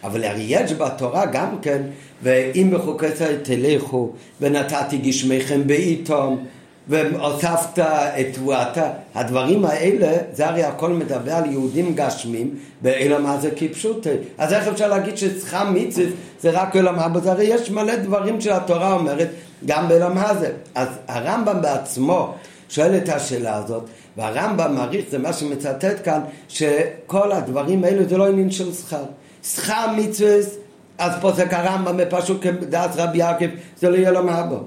אבל 0.05 0.25
הרי 0.25 0.45
יש 0.49 0.73
בתורה 0.73 1.27
גם 1.27 1.59
כן, 1.63 1.83
ואם 2.23 2.71
בחוקי 2.75 3.07
תלכו, 3.43 4.13
ונתתי 4.41 4.99
גשמיכם 4.99 5.67
בעיתום, 5.67 6.45
והוספת 6.89 7.79
את 7.79 8.27
תבואתה. 8.35 8.91
הדברים 9.15 9.65
האלה, 9.65 10.17
זה 10.33 10.49
הרי 10.49 10.65
הכל 10.65 10.91
מדבר 10.91 11.33
על 11.33 11.51
יהודים 11.51 11.95
גשמים, 11.95 12.55
באילם 12.83 13.27
הזה 13.27 13.51
כפשוטי. 13.57 14.09
אז 14.39 14.53
איך 14.53 14.69
אפשר 14.69 14.89
להגיד 14.89 15.17
שצריכה 15.17 15.65
מיציף 15.65 16.11
זה 16.41 16.51
רק 16.51 16.77
אילם 16.77 16.99
הבא? 16.99 17.31
הרי 17.31 17.45
יש 17.45 17.71
מלא 17.71 17.97
דברים 17.97 18.41
שהתורה 18.41 18.93
אומרת, 18.93 19.29
גם 19.67 19.89
באילם 19.89 20.19
הזה. 20.19 20.51
אז 20.75 20.89
הרמב"ם 21.09 21.63
בעצמו 21.63 22.35
שואל 22.69 22.97
את 22.97 23.09
השאלה 23.09 23.57
הזאת, 23.57 23.83
והרמב"ם 24.17 24.75
מעריך, 24.75 25.05
זה 25.11 25.19
מה 25.19 25.33
שמצטט 25.33 26.05
כאן, 26.05 26.21
שכל 26.49 27.33
הדברים 27.33 27.85
האלו 27.85 28.09
זה 28.09 28.17
לא 28.17 28.29
עניין 28.29 28.51
של 28.51 28.73
שכר. 28.73 29.05
שכר 29.43 29.87
מצווה, 29.97 30.37
אז 30.99 31.13
זה 31.37 31.45
הרמב"ם 31.51 31.97
בפשוט 31.97 32.43
כדעת 32.43 32.91
רבי 32.97 33.19
יעקב, 33.19 33.47
זה 33.81 33.91
לא 33.91 33.97
יהיה 33.97 34.11
לו 34.11 34.25
מהבו. 34.25 34.59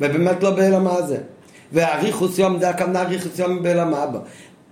ובאמת 0.00 0.42
לא 0.42 0.50
בעולם 0.50 0.86
הזה. 0.86 1.18
ואריכוס 1.72 2.38
יום 2.38 2.58
זה 2.60 2.68
הכוונה 2.68 3.02
אריכוס 3.02 3.38
יום 3.38 3.62
בעולם 3.62 3.94
הבא. 3.94 4.18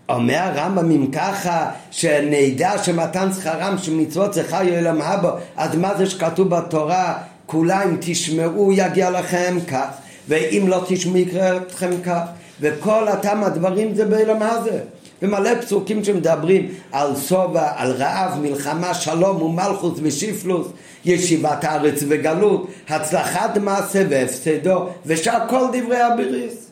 אומר 0.08 0.38
הרמב"ם 0.38 0.90
אם 0.90 1.06
ככה 1.12 1.70
שנדע 1.90 2.78
שמתן 2.82 3.32
שכרם 3.32 3.78
של 3.78 3.94
מצוות 3.94 4.30
צריכה 4.30 4.64
יהיה 4.64 4.78
עולם 4.78 5.02
הבא 5.02 5.30
אז 5.56 5.76
מה 5.76 5.94
זה 5.98 6.06
שכתוב 6.06 6.48
בתורה 6.48 7.18
כולה 7.46 7.84
אם 7.84 7.96
תשמעו 8.00 8.72
יגיע 8.72 9.10
לכם 9.10 9.58
כך 9.68 9.86
ואם 10.28 10.64
לא 10.68 10.84
תשמעו 10.88 11.16
יקרה 11.16 11.50
לכם 11.52 11.90
כך 12.04 12.20
וכל 12.60 13.08
אותם 13.08 13.44
הדברים 13.44 13.94
זה 13.94 14.04
בעולם 14.04 14.42
הזה 14.42 14.80
ומלא 15.22 15.60
פסוקים 15.60 16.04
שמדברים 16.04 16.68
על 16.92 17.16
סובה, 17.16 17.72
על 17.76 17.92
רעב, 17.92 18.38
מלחמה, 18.42 18.94
שלום 18.94 19.42
ומלכוס 19.42 19.98
ושיפלוס, 20.02 20.66
ישיבת 21.04 21.64
הארץ 21.64 22.04
וגלות, 22.08 22.66
הצלחת 22.88 23.58
מעשה 23.58 24.04
והפסדו, 24.10 24.86
ושאר 25.06 25.48
כל 25.48 25.64
דברי 25.72 26.00
הביריס. 26.00 26.70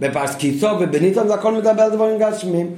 בפרסקיסו 0.00 0.66
ובניתון 0.80 1.28
זה 1.28 1.34
הכל 1.34 1.54
מדבר 1.54 1.82
על 1.82 1.90
דברים 1.90 2.18
גשמים. 2.18 2.74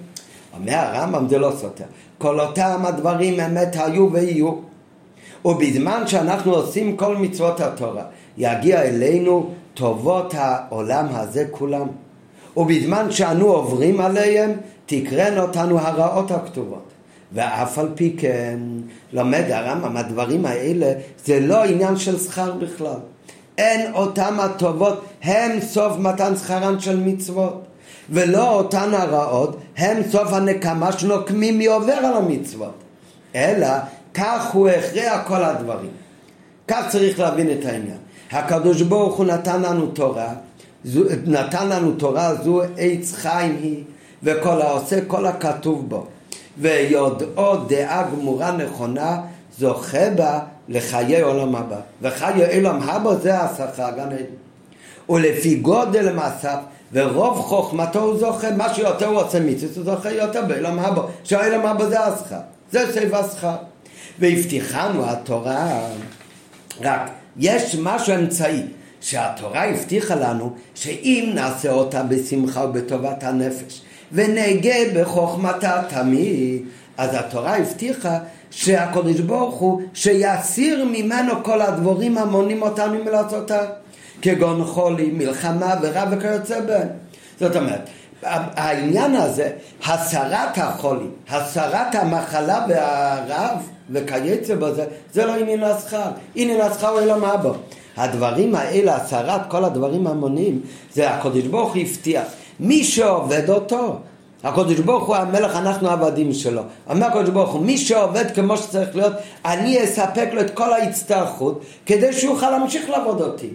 אומר 0.55 0.75
הרמב"ם 0.75 1.29
זה 1.29 1.39
לא 1.39 1.53
סותר. 1.57 1.85
כל 2.19 2.41
אותם 2.41 2.83
הדברים 2.85 3.41
אמת 3.41 3.77
היו 3.79 4.13
ויהיו. 4.13 4.53
ובזמן 5.45 6.03
שאנחנו 6.07 6.55
עושים 6.55 6.97
כל 6.97 7.17
מצוות 7.17 7.61
התורה, 7.61 8.05
יגיע 8.39 8.83
אלינו 8.83 9.51
טובות 9.75 10.35
העולם 10.37 11.07
הזה 11.11 11.45
כולם. 11.51 11.87
ובזמן 12.57 13.11
שאנו 13.11 13.47
עוברים 13.47 14.01
עליהם, 14.01 14.53
תקרן 14.87 15.39
אותנו 15.39 15.79
הרעות 15.79 16.31
הכתובות. 16.31 16.89
ואף 17.33 17.79
על 17.79 17.89
פי 17.95 18.17
כן, 18.19 18.59
לומד 19.13 19.45
הרמב"ם, 19.51 19.97
הדברים 19.97 20.47
האלה 20.47 20.93
זה 21.25 21.41
לא 21.41 21.65
עניין 21.65 21.97
של 21.97 22.19
שכר 22.19 22.53
בכלל. 22.53 22.99
אין 23.59 23.93
אותם 23.95 24.41
הטובות, 24.41 25.05
הם 25.23 25.61
סוף 25.61 25.99
מתן 25.99 26.37
שכרן 26.37 26.81
של 26.81 27.01
מצוות. 27.01 27.63
ולא 28.11 28.55
אותן 28.55 28.95
הרעות, 28.95 29.57
הם 29.77 30.03
סוף 30.11 30.33
הנקמה 30.33 30.93
שנוקמים 30.93 31.59
מי 31.59 31.67
עובר 31.67 31.93
על 31.93 32.17
המצוות. 32.17 32.75
אלא 33.35 33.69
כך 34.15 34.51
הוא 34.53 34.69
הכריע 34.69 35.19
כל 35.19 35.45
הדברים. 35.45 35.91
כך 36.69 36.89
צריך 36.89 37.21
להבין 37.21 37.51
את 37.51 37.65
העניין. 37.65 37.99
הקדוש 38.33 38.83
ברוך 38.83 39.17
הוא 39.17 39.27
נתן 39.27 39.63
לנו 39.63 39.87
תורה, 39.87 40.29
נתן 41.27 41.69
לנו 41.69 41.93
תורה 41.93 42.35
זו 42.35 42.63
עץ 42.77 43.13
חיים 43.13 43.59
היא, 43.63 43.85
וכל 44.23 44.63
העושה 44.63 45.05
כל 45.07 45.27
הכתוב 45.27 45.89
בו. 45.89 46.07
ויודעו 46.59 47.57
דעה 47.57 48.03
גמורה 48.03 48.53
נכונה, 48.53 49.21
זוכה 49.59 50.11
בה 50.17 50.39
לחיי 50.69 51.21
עולם 51.21 51.57
הבא. 51.57 51.77
וחיי 52.03 52.57
עולם 52.57 52.83
הבא 52.83 53.15
זה 53.15 53.41
השכר, 53.41 53.91
גן 53.91 54.01
עדן. 54.01 54.25
ולפי 55.09 55.55
גודל 55.55 56.13
מעשיו 56.13 56.59
ורוב 56.93 57.39
חוכמתו 57.39 58.01
הוא 58.01 58.19
זוכה, 58.19 58.51
מה 58.51 58.75
שיותר 58.75 59.07
הוא 59.07 59.21
עושה 59.21 59.41
מצוות, 59.41 59.77
הוא 59.77 59.85
זוכה 59.85 60.11
יותר 60.11 60.43
בעולם 60.45 60.79
הבא, 60.79 61.03
שהעולם 61.25 61.67
הבא 61.67 61.89
זה 61.89 62.01
השכר, 62.01 62.41
זה 62.73 62.93
סביב 62.93 63.15
השכר. 63.15 63.57
והבטיחנו 64.19 65.11
התורה, 65.11 65.81
רק 66.81 67.11
יש 67.37 67.77
משהו 67.83 68.15
אמצעי, 68.15 68.63
שהתורה 69.03 69.65
הבטיחה 69.65 70.15
לנו 70.15 70.53
שאם 70.75 71.31
נעשה 71.35 71.71
אותה 71.71 72.03
בשמחה 72.03 72.65
ובטובת 72.65 73.23
הנפש 73.23 73.83
ונהגה 74.13 74.75
בחוכמתה 74.95 75.83
תמיד, 75.89 76.63
אז 76.97 77.11
התורה 77.15 77.57
הבטיחה 77.57 78.19
שהקדוש 78.51 79.21
ברוך 79.21 79.55
הוא 79.55 79.83
שיסיר 79.95 80.85
ממנו 80.85 81.45
כל 81.45 81.63
הדבורים 81.63 82.19
המונים 82.19 82.63
אותנו 82.63 83.05
מלעשותה 83.05 83.61
כגון 84.23 84.65
חולי, 84.65 85.11
מלחמה 85.11 85.75
ורע 85.83 86.05
וכיוצא 86.11 86.61
בהם. 86.61 86.89
זאת 87.41 87.57
אומרת, 87.57 87.89
העניין 88.23 89.15
הזה, 89.15 89.51
הסרת 89.85 90.59
החולי, 90.59 91.07
הסרת 91.29 91.95
המחלה 91.95 92.67
והרעב 92.69 93.59
וכיוצא 93.91 94.55
בזה, 94.55 94.85
זה 95.13 95.27
לא 95.27 95.35
עניין 95.37 95.63
השכר, 95.63 96.11
עניין 96.35 96.61
השכר 96.61 96.89
הוא 96.89 97.01
אלא 97.01 97.19
מה 97.19 97.37
בו. 97.37 97.55
הדברים 97.97 98.55
האלה, 98.55 98.97
הסרת 98.97 99.41
כל 99.49 99.65
הדברים 99.65 100.07
המונים, 100.07 100.61
זה 100.95 101.11
הקדוש 101.11 101.43
ברוך 101.43 101.75
הוא 101.75 101.83
הבטיח. 101.83 102.25
מי 102.61 102.85
שעובד 102.85 103.51
אותו, 103.51 103.97
הקדוש 104.45 104.79
ברוך 104.79 105.05
הוא 105.05 105.17
המלך, 105.17 105.57
אנחנו 105.57 105.91
עבדים 105.91 106.33
שלו. 106.33 106.63
אומר 106.91 107.07
הקדוש 107.07 107.31
ברוך 107.31 107.51
הוא, 107.51 107.63
מי 107.63 107.79
שעובד 107.79 108.25
כמו 108.35 108.57
שצריך 108.57 108.97
להיות, 108.97 109.13
אני 109.45 109.85
אספק 109.85 110.29
לו 110.33 110.41
את 110.41 110.51
כל 110.51 110.73
ההצטרכות 110.73 111.65
כדי 111.87 112.13
שהוא 112.13 112.35
יוכל 112.35 112.51
להמשיך 112.51 112.91
לעבוד 112.91 113.21
אותי. 113.21 113.51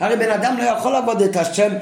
הרי 0.00 0.16
בן 0.16 0.30
אדם 0.30 0.56
לא 0.58 0.62
יכול 0.62 0.92
לעבוד 0.92 1.22
את 1.22 1.36
השם 1.36 1.72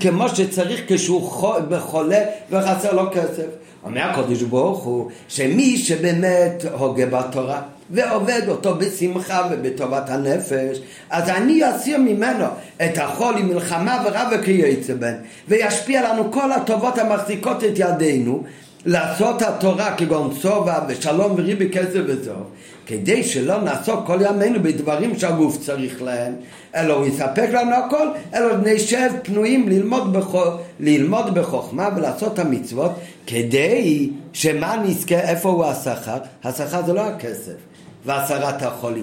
כמו 0.00 0.28
שצריך 0.28 0.80
כשהוא 0.86 1.30
חולה 1.78 2.20
וחסר 2.50 2.92
לו 2.92 3.10
כסף. 3.12 3.46
אומר 3.84 4.02
הקדוש 4.02 4.42
ברוך 4.42 4.82
הוא 4.82 5.10
שמי 5.28 5.78
שבאמת 5.78 6.64
הוגה 6.78 7.06
בתורה 7.06 7.62
ועובד 7.90 8.42
אותו 8.48 8.74
בשמחה 8.74 9.48
ובטובת 9.50 10.10
הנפש, 10.10 10.78
אז 11.10 11.28
אני 11.28 11.70
אסיר 11.70 11.98
ממנו 11.98 12.44
את 12.84 12.98
החול 12.98 13.34
עם 13.38 13.48
מלחמה 13.48 14.02
ורע 14.04 14.28
וכיוצא 14.32 14.94
בן, 14.94 15.14
וישפיע 15.48 16.12
לנו 16.12 16.32
כל 16.32 16.52
הטובות 16.52 16.98
המחזיקות 16.98 17.64
את 17.64 17.72
ידינו, 17.76 18.42
לעשות 18.86 19.42
התורה 19.42 19.96
כגון 19.96 20.34
צובע 20.42 20.78
ושלום 20.88 21.32
וריבי 21.36 21.68
כסף 21.70 22.00
וזוב 22.06 22.50
כדי 22.86 23.22
שלא 23.22 23.62
נעסוק 23.62 24.06
כל 24.06 24.18
ימינו 24.20 24.62
בדברים 24.62 25.18
שהגוף 25.18 25.58
צריך 25.60 26.02
להם. 26.02 26.32
אלא 26.74 26.94
הוא 26.94 27.06
יספק 27.06 27.48
לנו 27.52 27.74
הכל 27.74 28.08
אלא 28.34 28.56
נשב 28.56 29.10
פנויים 29.22 29.68
ללמוד, 29.68 30.12
בכ... 30.12 30.34
ללמוד 30.80 31.34
בחוכמה 31.34 31.88
ולעשות 31.96 32.34
את 32.34 32.38
המצוות 32.38 32.90
כדי 33.26 34.10
שמה 34.32 34.76
נזכה? 34.84 35.20
איפה 35.20 35.48
הוא 35.48 35.64
השכר? 35.64 36.18
השכר 36.44 36.86
זה 36.86 36.92
לא 36.92 37.00
הכסף 37.00 37.69
והסרת 38.04 38.62
החולי 38.62 39.02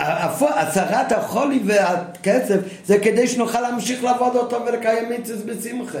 הסרת 0.00 1.12
החולי 1.12 1.60
והכסף 1.64 2.56
זה 2.86 2.98
כדי 2.98 3.28
שנוכל 3.28 3.60
להמשיך 3.60 4.04
לעבוד 4.04 4.36
אותו 4.36 4.66
ולקיים 4.66 5.10
מצווה 5.10 5.54
בשמחה 5.54 5.98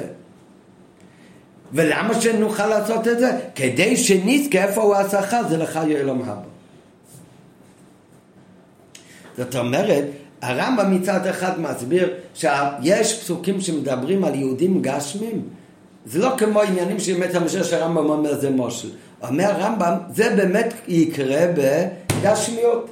ולמה 1.72 2.20
שנוכל 2.20 2.66
לעשות 2.66 3.08
את 3.08 3.18
זה? 3.18 3.38
כדי 3.54 3.96
שנזכה 3.96 4.64
איפה 4.64 4.82
הוא 4.82 4.94
השכר 4.94 5.42
זה 5.48 5.56
לך 5.56 5.80
יעלם 5.86 6.22
הבא. 6.22 6.34
זאת 9.36 9.56
אומרת, 9.56 10.04
הרמב"ם 10.42 10.94
מצד 10.94 11.26
אחד 11.26 11.60
מסביר 11.60 12.14
שיש 12.34 13.20
פסוקים 13.20 13.60
שמדברים 13.60 14.24
על 14.24 14.34
יהודים 14.34 14.82
גשמים 14.82 15.42
זה 16.06 16.18
לא 16.18 16.34
כמו 16.38 16.60
עניינים 16.60 17.00
שבאמת 17.00 17.34
המשל 17.34 17.64
שהרמב"ם 17.64 18.10
אומר 18.10 18.40
זה 18.40 18.50
מושל. 18.50 18.88
אומר 19.22 19.44
הרמב"ם, 19.44 19.94
זה 20.14 20.36
באמת 20.36 20.74
יקרה 20.88 21.46
בגשמיות. 22.20 22.90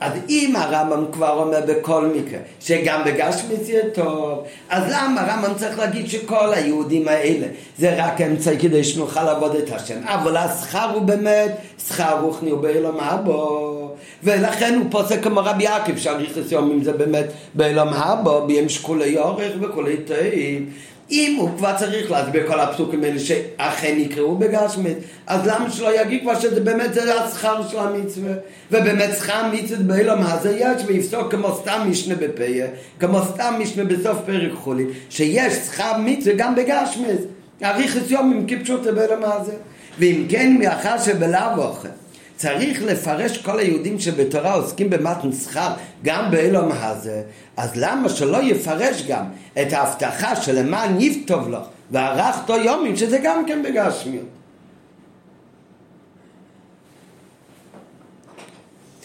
אז 0.00 0.12
אם 0.28 0.54
הרמב"ם 0.56 1.04
כבר 1.12 1.42
אומר 1.42 1.60
בכל 1.66 2.06
מקרה 2.06 2.38
שגם 2.60 3.04
בגשמיץ 3.04 3.68
יהיה 3.68 3.90
טוב, 3.94 4.44
אז 4.68 4.84
למה 4.86 5.20
הרמב"ם 5.20 5.54
צריך 5.54 5.78
להגיד 5.78 6.08
שכל 6.08 6.54
היהודים 6.54 7.08
האלה 7.08 7.46
זה 7.78 8.04
רק 8.04 8.20
אמצעי 8.20 8.58
כדי 8.58 8.84
שנוכל 8.84 9.22
לעבוד 9.22 9.54
את 9.56 9.72
השם? 9.72 9.98
אבל 10.04 10.36
השכר 10.36 10.90
הוא 10.94 11.02
באמת 11.02 11.56
שכר 11.88 12.20
רוחני 12.20 12.50
הוא 12.50 12.60
באילום 12.60 13.00
הבו 13.00 13.90
ולכן 14.24 14.74
הוא 14.74 14.86
פוסק 14.90 15.22
כמו 15.22 15.40
רבי 15.44 15.64
יעקב 15.64 15.96
שהריכס 15.96 16.52
יומים 16.52 16.84
זה 16.84 16.92
באמת 16.92 17.26
באילום 17.54 17.88
הבו 17.88 18.46
ביום 18.46 18.68
שכולי 18.68 19.18
אורך 19.18 19.52
וכולי 19.60 19.96
תאים 19.96 20.70
אם 21.10 21.36
הוא 21.40 21.50
כבר 21.56 21.72
צריך 21.78 22.10
להסביר 22.10 22.46
כל 22.46 22.60
הפסוקים 22.60 23.04
האלה 23.04 23.18
שאכן 23.18 23.94
יקראו 23.98 24.36
בגשמית, 24.36 24.98
אז 25.26 25.46
למה 25.46 25.70
שלא 25.70 26.00
יגיד 26.00 26.22
כבר 26.22 26.40
שזה 26.40 26.60
באמת 26.60 26.94
זה 26.94 27.20
השכר 27.20 27.68
של 27.68 27.78
המצווה? 27.78 28.32
ובאמת 28.70 29.10
שכר 29.16 29.32
המצווה 29.32 29.82
באילום 29.82 30.18
הזה 30.22 30.56
יש, 30.58 30.82
ויפסוק 30.86 31.30
כמו 31.30 31.56
סתם 31.62 31.86
משנה 31.90 32.14
בפיה, 32.14 32.66
כמו 32.98 33.18
סתם 33.24 33.54
משנה 33.58 33.84
בסוף 33.84 34.18
פרק 34.26 34.52
חולי, 34.52 34.84
שיש 35.10 35.52
שכר 35.52 35.92
מצווה 35.98 36.34
גם 36.36 36.54
בגשמית. 36.54 37.20
אריכס 37.64 38.10
יומים 38.10 38.46
כפשוט 38.48 38.86
באילום 38.86 39.24
הזה. 39.24 39.52
ואם 39.98 40.24
כן, 40.28 40.56
מאחר 40.58 40.98
שבלאו 40.98 41.62
אוכל. 41.62 41.88
צריך 42.36 42.82
לפרש 42.82 43.38
כל 43.38 43.58
היהודים 43.58 44.00
שבתורה 44.00 44.54
עוסקים 44.54 44.90
במתן 44.90 45.32
שכר 45.32 45.72
גם 46.02 46.30
באילום 46.30 46.72
הזה, 46.72 47.22
אז 47.56 47.70
למה 47.74 48.08
שלא 48.08 48.42
יפרש 48.42 49.02
גם 49.02 49.24
את 49.62 49.72
ההבטחה 49.72 50.36
שלמען 50.36 51.00
יפטוב 51.00 51.48
לו 51.48 51.58
וערכתו 51.90 52.56
יומים, 52.56 52.96
שזה 52.96 53.18
גם 53.22 53.44
כן 53.46 53.62
בגשמיות. 53.62 54.26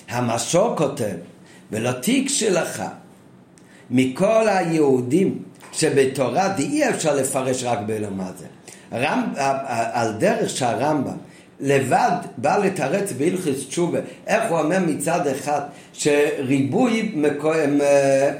המשור 0.09 0.75
כותב, 0.77 1.15
ולא 1.71 1.91
תיגשי 1.91 2.50
לך 2.50 2.83
מכל 3.89 4.47
היהודים 4.47 5.43
שבתורה 5.71 6.47
די 6.50 6.89
אפשר 6.89 7.15
לפרש 7.15 7.63
רק 7.63 7.79
באילום 7.85 8.21
הזה. 8.21 8.45
על 9.93 10.11
דרך 10.11 10.50
שהרמב"ם 10.50 11.17
לבד 11.62 12.12
בא 12.38 12.58
לתרץ 12.58 13.12
בהלכס 13.12 13.68
תשובה, 13.68 14.00
איך 14.27 14.44
הוא 14.50 14.60
אומר 14.60 14.77
מצד 14.88 15.27
אחד 15.27 15.62
שריבוי, 15.94 17.15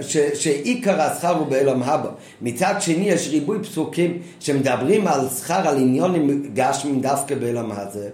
ש, 0.02 0.18
שעיקר 0.18 1.02
השכר 1.02 1.36
הוא 1.36 1.48
באלום 1.48 1.84
הבא, 1.84 2.10
מצד 2.42 2.74
שני 2.80 3.10
יש 3.10 3.28
ריבוי 3.28 3.60
פסוקים 3.64 4.18
שמדברים 4.40 5.08
על 5.08 5.30
שכר, 5.30 5.68
על 5.68 5.78
עניונים 5.78 6.52
גשמים 6.54 7.02
דווקא 7.02 7.36
באלום 7.36 7.72
הזה, 7.72 8.10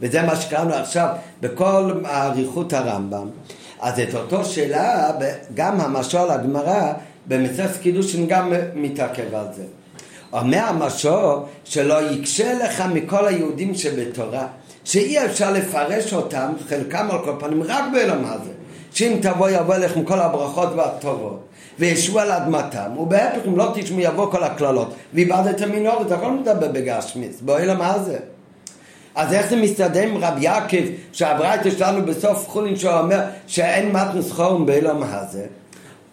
וזה 0.00 0.22
מה 0.22 0.36
שקראנו 0.36 0.74
עכשיו 0.74 1.08
בכל 1.40 1.92
אריכות 2.04 2.72
הרמב"ם. 2.72 3.28
אז 3.80 4.00
את 4.00 4.14
אותו 4.14 4.44
שאלה, 4.44 5.10
גם 5.54 5.80
המשול 5.80 6.30
הגמרא 6.30 6.92
במצב 7.26 7.68
קידושין 7.82 8.26
גם 8.26 8.52
מתעכב 8.74 9.34
על 9.34 9.46
זה. 9.56 9.62
אומר 10.40 10.62
המשור 10.62 11.46
שלא 11.64 12.10
יקשה 12.10 12.54
לך 12.54 12.84
מכל 12.94 13.26
היהודים 13.26 13.74
שבתורה, 13.74 14.46
שאי 14.84 15.24
אפשר 15.24 15.52
לפרש 15.52 16.12
אותם, 16.12 16.52
חלקם 16.68 17.08
על 17.10 17.18
כל 17.24 17.32
פנים, 17.38 17.62
רק 17.62 17.84
בעולם 17.92 18.24
הזה. 18.24 18.50
שאם 18.92 19.18
תבוא 19.22 19.48
יבוא 19.48 19.74
אליכם 19.74 20.04
כל 20.04 20.20
הברכות 20.20 20.68
והטובות, 20.76 21.40
וישבו 21.78 22.18
על 22.18 22.32
אדמתם, 22.32 22.98
ובהפך 22.98 23.46
אם 23.46 23.56
לא 23.56 23.72
תשמעו 23.74 24.00
יבוא 24.00 24.30
כל 24.30 24.44
הקללות, 24.44 24.94
ואיבדתם 25.14 25.72
מנורת, 25.72 26.12
הכל 26.12 26.30
מדבר 26.30 26.68
בגשמיץ, 26.68 27.40
בעולם 27.40 27.82
הזה. 27.82 28.18
אז 29.14 29.32
איך 29.32 29.50
זה 29.50 29.56
מסתדר 29.56 30.02
עם 30.02 30.16
רבי 30.16 30.44
יעקב, 30.44 30.82
שהברייתא 31.12 31.70
שלנו 31.70 32.06
בסוף 32.06 32.48
חולין, 32.48 32.76
שהוא 32.76 32.92
אומר 32.92 33.20
שאין 33.46 33.92
מתנוס 33.92 34.32
חורם 34.32 34.66
בעולם 34.66 35.02
הזה? 35.02 35.46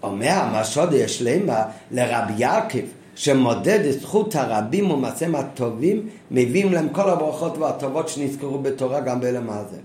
אומר 0.04 0.32
המשוד 0.32 0.94
יש 0.94 1.22
למה 1.22 1.64
לרבי 1.92 2.34
יעקב 2.38 2.80
שמודד 3.16 3.80
את 3.86 4.02
זכות 4.02 4.36
הרבים 4.36 4.92
ומעשיהם 4.92 5.36
הטובים, 5.36 6.08
מביאים 6.32 6.74
להם 6.74 6.90
כל 6.90 7.10
הברכות 7.10 7.58
והטובות 7.58 8.10
שנזכרו 8.10 8.60
בתורה 8.60 9.00
גם 9.00 9.20
בעלם 9.20 9.50
הזה. 9.50 9.78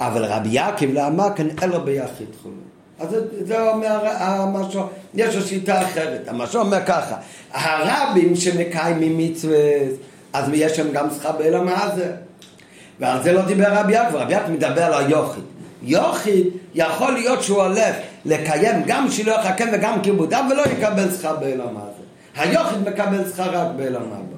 אבל 0.00 0.24
רבי 0.24 0.48
יעקב 0.48 0.86
לא 0.92 1.06
אמר 1.06 1.28
כאן 1.36 1.48
אלו 1.62 1.84
ביחיד 1.84 2.28
חולו. 2.42 2.54
אז 3.00 3.16
זה 3.44 3.70
אומר 3.70 4.00
המשהו, 4.04 4.82
יש 5.14 5.36
לו 5.36 5.42
שיטה 5.42 5.82
אחרת. 5.82 6.28
המשהו 6.28 6.60
אומר 6.60 6.78
ככה, 6.86 7.16
הרבים 7.52 8.36
שמקיימים 8.36 9.18
מצווה, 9.18 9.58
אז 10.32 10.44
יש 10.54 10.76
שם 10.76 10.92
גם 10.92 11.08
שכר 11.10 11.32
בעלם 11.32 11.68
הזה. 11.68 12.12
ועל 13.00 13.22
זה 13.22 13.32
לא 13.32 13.42
דיבר 13.42 13.74
רבי 13.74 13.92
יעקב, 13.92 14.16
רבי 14.16 14.32
יעקב 14.32 14.50
מדבר 14.50 14.82
על 14.82 15.04
היוחיד. 15.04 15.44
יוחיד 15.82 16.46
יכול 16.74 17.12
להיות 17.12 17.42
שהוא 17.42 17.62
הולך 17.62 17.96
לקיים 18.24 18.82
גם 18.86 19.10
שילוח 19.10 19.46
הקם 19.46 19.66
וגם 19.72 20.02
כיבודיו 20.02 20.44
ולא 20.50 20.62
יקבל 20.62 21.10
שכר 21.10 21.36
בעלם 21.36 21.76
הזה. 21.76 22.01
היוחיד 22.36 22.88
מקבל 22.88 23.30
שכר 23.30 23.58
רק 23.58 23.68
בעולם 23.76 24.02
הבא. 24.02 24.36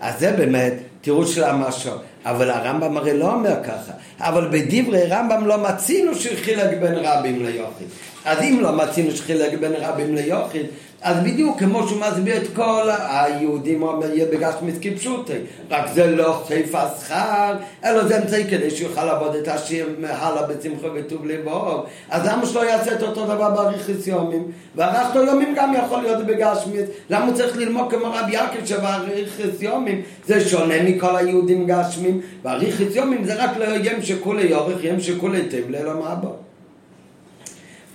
אז 0.00 0.20
זה 0.20 0.32
באמת 0.32 0.74
תירוץ 1.00 1.28
של 1.30 1.44
המשהו. 1.44 1.92
אבל 2.24 2.50
הרמב"ם 2.50 2.96
הרי 2.96 3.18
לא 3.18 3.32
אומר 3.32 3.54
ככה. 3.64 3.92
אבל 4.20 4.48
בדברי 4.48 5.06
רמב"ם 5.06 5.46
לא 5.46 5.58
מצינו 5.58 6.14
שחילק 6.14 6.78
בין 6.80 6.94
רבים 6.94 7.44
ליוחיד. 7.44 7.86
אז 8.24 8.38
אם 8.42 8.58
לא 8.60 8.72
מצינו 8.72 9.10
שחילק 9.10 9.58
בין 9.60 9.72
רבים 9.72 10.14
ליוחיד, 10.14 10.66
אז 11.04 11.16
בדיוק 11.24 11.58
כמו 11.58 11.88
שהוא 11.88 12.00
מסביר 12.00 12.36
את 12.36 12.48
כל 12.54 12.88
היהודים, 13.08 13.84
בגשמיס 14.32 14.74
כפשוטי, 14.82 15.32
רק 15.70 15.90
זה 15.94 16.06
לא 16.06 16.42
סעיף 16.48 16.74
השכר, 16.74 17.54
אלא 17.84 18.04
זה 18.04 18.18
אמצעי 18.18 18.44
כדי 18.44 18.70
שיוכל 18.70 19.04
לעבוד 19.04 19.34
את 19.34 19.48
השיר 19.48 19.88
הלאה 20.08 20.42
בשמחה 20.46 20.86
וטוב 20.94 21.26
לבוא. 21.26 21.82
אז 22.10 22.26
למה 22.26 22.46
שלא 22.46 22.60
יעשה 22.60 22.94
את 22.94 23.02
אותו 23.02 23.24
דבר 23.24 23.50
באריכוס 23.50 24.06
יומים? 24.06 24.50
ואריכתו 24.76 25.22
יומים 25.22 25.54
גם 25.56 25.74
יכול 25.84 26.02
להיות 26.02 26.26
בגשמיס. 26.26 26.88
למה 27.10 27.24
הוא 27.24 27.34
צריך 27.34 27.56
ללמוד 27.56 27.90
כמו 27.90 28.12
רבי 28.14 28.32
יעקב 28.32 28.64
שבאריכוס 28.64 29.60
יומים 29.62 30.02
זה 30.26 30.48
שונה 30.48 30.82
מכל 30.82 31.16
היהודים 31.16 31.66
גשמים, 31.66 32.20
ואריכוס 32.42 32.96
יומים 32.96 33.24
זה 33.24 33.44
רק 33.44 33.50
ליום 33.56 34.02
שכולי 34.02 34.46
יורך, 34.46 34.84
יום 34.84 35.00
שכולי 35.00 35.48
טב 35.48 35.70
לילה 35.70 35.92
הבא. 35.92 36.43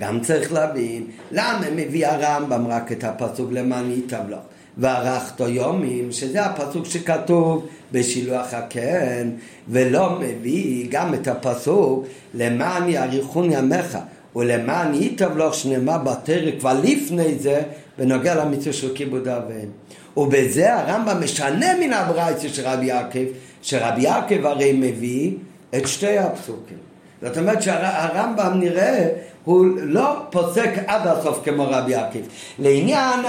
גם 0.01 0.19
צריך 0.19 0.53
להבין 0.53 1.05
למה 1.31 1.65
מביא 1.75 2.07
הרמב"ם 2.07 2.67
רק 2.67 2.91
את 2.91 3.03
הפסוק 3.03 3.51
למען 3.51 3.91
ייטב 3.91 4.29
לו 4.29 4.37
וערכתו 4.77 5.47
יומים, 5.47 6.11
שזה 6.11 6.45
הפסוק 6.45 6.85
שכתוב 6.85 7.67
בשילוח 7.91 8.53
הקן, 8.53 9.29
ולא 9.67 10.19
מביא 10.19 10.87
גם 10.89 11.13
את 11.13 11.27
הפסוק 11.27 12.05
למען 12.33 12.89
יאריכון 12.89 13.51
ימיך 13.51 13.97
ולמען 14.35 14.93
ייטב 14.93 15.37
לו 15.37 15.53
שנאמר 15.53 15.97
בתרא 15.97 16.51
כבר 16.59 16.79
לפני 16.83 17.35
זה 17.39 17.61
בנוגע 17.97 18.45
למצווה 18.45 18.73
של 18.73 18.95
כיבוד 18.95 19.27
אביהם. 19.27 19.69
ובזה 20.17 20.75
הרמב"ם 20.75 21.23
משנה 21.23 21.67
מן 21.79 21.93
הברייתא 21.93 22.47
של 22.47 22.67
רבי 22.67 22.85
יעקב, 22.85 23.25
שרבי 23.61 24.01
יעקב 24.01 24.45
הרי 24.45 24.73
מביא 24.73 25.31
את 25.75 25.87
שתי 25.87 26.17
הפסוקים. 26.17 26.77
זאת 27.21 27.37
אומרת 27.37 27.61
שהרמב"ם 27.61 28.59
נראה 28.59 29.07
הוא 29.49 29.65
לא 29.77 30.15
פוסק 30.29 30.69
עד 30.87 31.07
הסוף 31.07 31.39
כמו 31.43 31.65
רבי 31.69 31.95
עקיף. 31.95 32.25
לעניין 32.59 33.19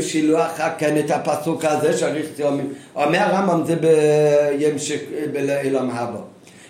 שילוח 0.00 0.60
כן 0.78 0.98
את 0.98 1.10
הפסוק 1.10 1.64
הזה 1.64 1.98
שריך 1.98 2.26
ציומים, 2.36 2.72
אומר 2.96 3.18
הרמב"ם 3.18 3.62
זה 3.66 3.76
באילם 5.32 5.90
הבא. 5.90 6.18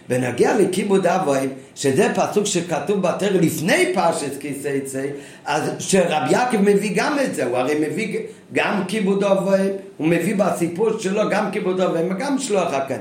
בנגיע 0.08 0.58
לכיבוד 0.58 1.06
אבוים, 1.06 1.48
שזה 1.74 2.08
פסוק 2.14 2.46
שכתוב 2.46 3.02
בתר 3.02 3.28
לפני 3.40 3.92
פרשת 3.94 4.40
כיסא 4.40 4.78
צי, 4.84 5.06
אז 5.44 5.70
שרבי 5.78 6.32
יעקב 6.32 6.58
מביא 6.60 6.92
גם 6.94 7.18
את 7.24 7.34
זה, 7.34 7.44
הוא 7.44 7.56
הרי 7.56 7.74
מביא 7.80 8.18
גם 8.52 8.82
כיבוד 8.88 9.24
אוהב, 9.24 9.70
הוא 9.96 10.08
מביא 10.08 10.34
בסיפור 10.36 10.98
שלו 10.98 11.22
גם 11.30 11.50
כיבוד 11.50 11.80
אוהב 11.80 12.06
וגם 12.10 12.38
שלוח 12.38 12.72
הקן. 12.72 13.00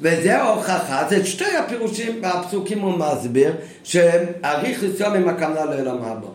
וזה 0.00 0.38
ההוכחה, 0.42 1.02
זה 1.08 1.26
שתי 1.26 1.56
הפירושים 1.56 2.22
בפסוקים 2.22 2.80
הוא 2.80 2.98
מסביר 2.98 3.52
שאריך 3.84 4.82
לסיום 4.82 5.14
עם 5.14 5.28
הכוונה 5.28 5.64
לעולם 5.64 6.04
הבא. 6.04 6.28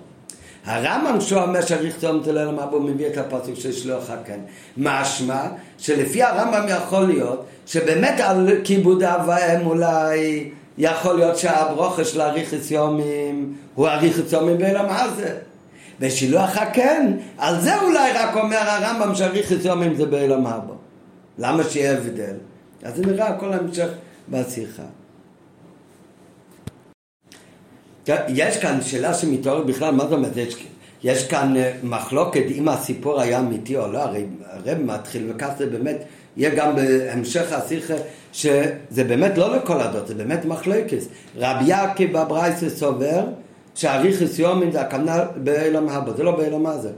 הרמב"ם 0.65 1.21
שהוא 1.21 1.41
אומר 1.41 1.61
שאריך 1.61 1.97
לסיום 1.97 2.23
זה 2.23 2.31
הבא 2.31 2.71
הוא 2.71 2.81
מביא 2.81 3.07
את 3.07 3.17
הפסוק 3.17 3.55
של 3.55 3.71
שלוח 3.71 4.09
הקן. 4.09 4.39
משמע 4.77 5.41
שלפי 5.77 6.23
הרמב"ם 6.23 6.65
יכול 6.69 7.03
להיות 7.03 7.45
שבאמת 7.65 8.19
על 8.19 8.49
כיבוד 8.63 9.03
אב 9.03 9.27
ואם 9.27 9.67
אולי 9.67 10.49
יכול 10.77 11.15
להיות 11.15 11.37
שהברוכה 11.37 12.05
של 12.05 12.21
אריכס 12.21 12.71
יומים 12.71 13.53
הוא 13.75 13.87
אריכס 13.87 14.33
יומים 14.33 14.57
בעולם 14.57 14.85
הזה. 14.89 15.35
ושילוח 15.99 16.57
הקן, 16.57 17.11
על 17.37 17.61
זה 17.61 17.81
אולי 17.81 18.11
רק 18.11 18.35
אומר 18.35 18.57
הרמב"ם 18.57 19.15
שאריכס 19.15 19.65
יומים 19.65 19.95
זה 19.95 20.05
בעולם 20.05 20.47
הבא. 20.47 20.73
למה 21.37 21.63
שיהיה 21.63 21.97
הבדל? 21.97 22.33
אז 22.83 22.95
זה 22.95 23.05
נראה 23.05 23.27
הכל 23.27 23.53
המשך 23.53 23.89
בשיחה. 24.29 24.83
יש 28.27 28.57
כאן 28.57 28.81
שאלה 28.81 29.13
שמתעוררת 29.13 29.65
בכלל, 29.65 29.91
מה 29.91 30.03
זאת 30.03 30.13
אומרת? 30.13 30.37
יש, 30.37 30.67
יש 31.03 31.27
כאן 31.27 31.57
אה, 31.57 31.73
מחלוקת 31.83 32.43
אם 32.55 32.69
הסיפור 32.69 33.21
היה 33.21 33.39
אמיתי 33.39 33.77
או 33.77 33.91
לא, 33.91 33.97
הרי 33.97 34.25
הרב 34.45 34.77
מתחיל 34.77 35.31
וכך 35.31 35.49
זה 35.57 35.65
באמת 35.65 35.97
יהיה 36.37 36.55
גם 36.55 36.75
בהמשך 36.75 37.51
השיחה 37.51 37.93
שזה 38.33 39.03
באמת 39.07 39.37
לא 39.37 39.55
לכל 39.55 39.81
הדעות, 39.81 40.07
זה 40.07 40.15
באמת 40.15 40.45
מחלוקת. 40.45 40.97
רבי 41.37 41.65
יעקב 41.65 42.11
בברייסה 42.11 42.69
סובר 42.69 43.25
שאריכס 43.75 44.39
יומים 44.39 44.71
זה 44.71 44.81
הכוונה 44.81 45.23
באילם 45.35 45.89
הבא, 45.89 46.13
זה 46.13 46.23
לא 46.23 46.37
באילם 46.37 46.65
הזה. 46.65 46.89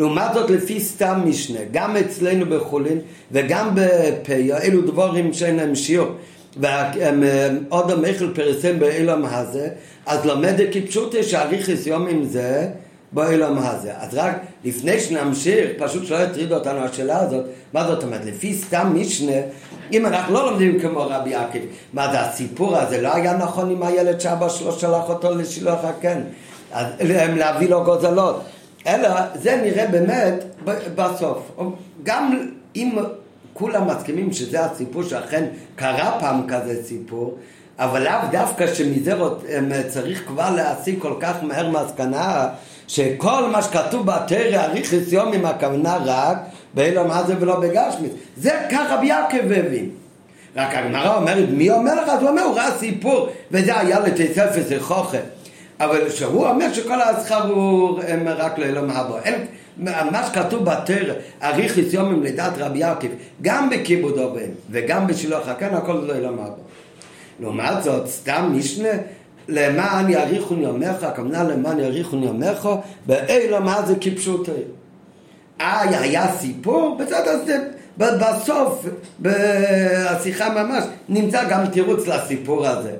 לעומת 0.00 0.34
זאת 0.34 0.50
לפי 0.50 0.80
סתם 0.80 1.22
משנה, 1.24 1.58
גם 1.72 1.96
אצלנו 1.96 2.46
בחולין 2.46 2.98
וגם 3.32 3.70
בפיה, 3.74 4.58
אלו 4.58 4.82
דבורים 4.82 5.32
שאין 5.32 5.56
להם 5.56 5.74
שיעור. 5.74 6.08
ועוד 6.56 7.90
המכל 7.90 8.34
פרסם 8.34 8.78
באילם 8.78 9.24
הזה, 9.24 9.68
אז 10.06 10.26
לומד 10.26 10.54
כפשוטה 10.72 11.22
שאריכס 11.22 11.86
יומים 11.86 12.24
זה 12.24 12.68
באילם 13.12 13.58
הזה. 13.58 13.92
אז 13.96 14.14
רק 14.14 14.36
לפני 14.64 15.00
שנמשיך, 15.00 15.70
פשוט 15.78 16.06
שלא 16.06 16.16
יטרידו 16.16 16.54
אותנו 16.54 16.78
השאלה 16.78 17.20
הזאת, 17.20 17.44
מה 17.72 17.86
זאת 17.86 18.02
אומרת? 18.02 18.24
לפי 18.24 18.54
סתם 18.54 18.92
משנה, 18.94 19.36
אם 19.92 20.06
אנחנו 20.06 20.34
לא 20.34 20.50
לומדים 20.50 20.80
כמו 20.80 21.06
רבי 21.10 21.30
יעקב, 21.30 21.58
מה 21.92 22.12
זה 22.12 22.20
הסיפור 22.20 22.76
הזה? 22.76 23.02
לא 23.02 23.14
היה 23.14 23.36
נכון 23.36 23.70
אם 23.70 23.82
הילד 23.82 24.20
שאבא 24.20 24.48
שלו 24.48 24.72
שלח 24.72 25.08
אותו 25.08 25.34
לשילוח 25.34 25.84
הקן, 25.84 26.20
אז 26.72 26.86
להביא 27.00 27.68
לו 27.68 27.84
גוזלות. 27.84 28.42
אלא 28.86 29.10
זה 29.34 29.60
נראה 29.62 29.86
באמת 29.86 30.44
בסוף. 30.94 31.60
גם 32.02 32.50
אם 32.76 32.96
כולם 33.52 33.86
מסכימים 33.86 34.32
שזה 34.32 34.64
הסיפור 34.64 35.02
שאכן 35.02 35.44
קרה 35.76 36.16
פעם 36.20 36.42
כזה 36.48 36.84
סיפור, 36.84 37.38
אבל 37.78 38.02
לאו 38.02 38.12
דווקא 38.30 38.74
שמזה 38.74 39.88
צריך 39.88 40.22
כבר 40.26 40.54
להשיג 40.56 40.98
כל 40.98 41.14
כך 41.20 41.34
מהר 41.42 41.70
מסקנה 41.70 42.48
שכל 42.88 43.48
מה 43.52 43.62
שכתוב 43.62 44.06
בתרא 44.06 44.64
אריכס 44.64 45.12
יומים 45.12 45.46
הכוונה 45.46 45.98
רק 46.04 46.38
באילום 46.74 47.10
הזה 47.10 47.34
ולא 47.40 47.60
בגשמית. 47.60 48.12
זה 48.36 48.50
ככה 48.70 48.96
ביעקב 48.96 49.52
הבין. 49.52 49.90
רק 50.56 50.74
הגמרא 50.74 51.16
אומרת, 51.16 51.48
מי 51.48 51.70
אומר 51.70 52.02
לך? 52.02 52.08
אז 52.08 52.20
הוא 52.20 52.28
אומר, 52.28 52.42
הוא 52.42 52.56
ראה 52.56 52.70
סיפור, 52.78 53.28
וזה 53.50 53.78
היה 53.78 54.00
לתספס 54.00 54.72
חוכם. 54.78 55.20
אבל 55.80 56.10
שהוא 56.10 56.46
אומר 56.46 56.72
שכל 56.72 57.00
הזכר 57.02 57.52
הוא 57.52 58.00
רק 58.26 58.58
לאילום 58.58 58.90
הבא. 58.90 59.20
מה 60.10 60.26
שכתוב 60.26 60.64
בתרא, 60.64 61.14
אריכס 61.42 61.92
יומים 61.92 62.22
לדעת 62.22 62.52
רבי 62.58 62.78
יעקב, 62.78 63.08
גם 63.42 63.70
בכיבוד 63.70 64.18
אוהב 64.18 64.36
וגם 64.70 65.06
בשילוח 65.06 65.48
הקן, 65.48 65.74
הכל 65.74 66.00
זה 66.00 66.06
לאילום 66.06 66.38
הבא. 66.38 66.54
לעומת 67.40 67.82
זאת, 67.82 68.06
סתם 68.06 68.52
משנה 68.54 68.88
למען 69.48 70.10
יאריכון 70.10 70.62
יומך, 70.62 71.02
הכוונה 71.02 71.44
למען 71.44 71.78
יאריכון 71.78 72.22
יומך, 72.22 72.68
באילו 73.06 73.60
מה 73.60 73.82
זה 73.86 73.94
כפשוטי. 74.00 74.50
אה, 75.60 76.00
היה 76.00 76.32
סיפור? 76.32 76.98
בסדר, 77.00 77.38
זה 77.46 77.58
בסוף, 77.96 78.86
בשיחה 79.20 80.62
ממש, 80.62 80.84
נמצא 81.08 81.48
גם 81.50 81.66
תירוץ 81.66 82.06
לסיפור 82.06 82.66
הזה. 82.66 82.92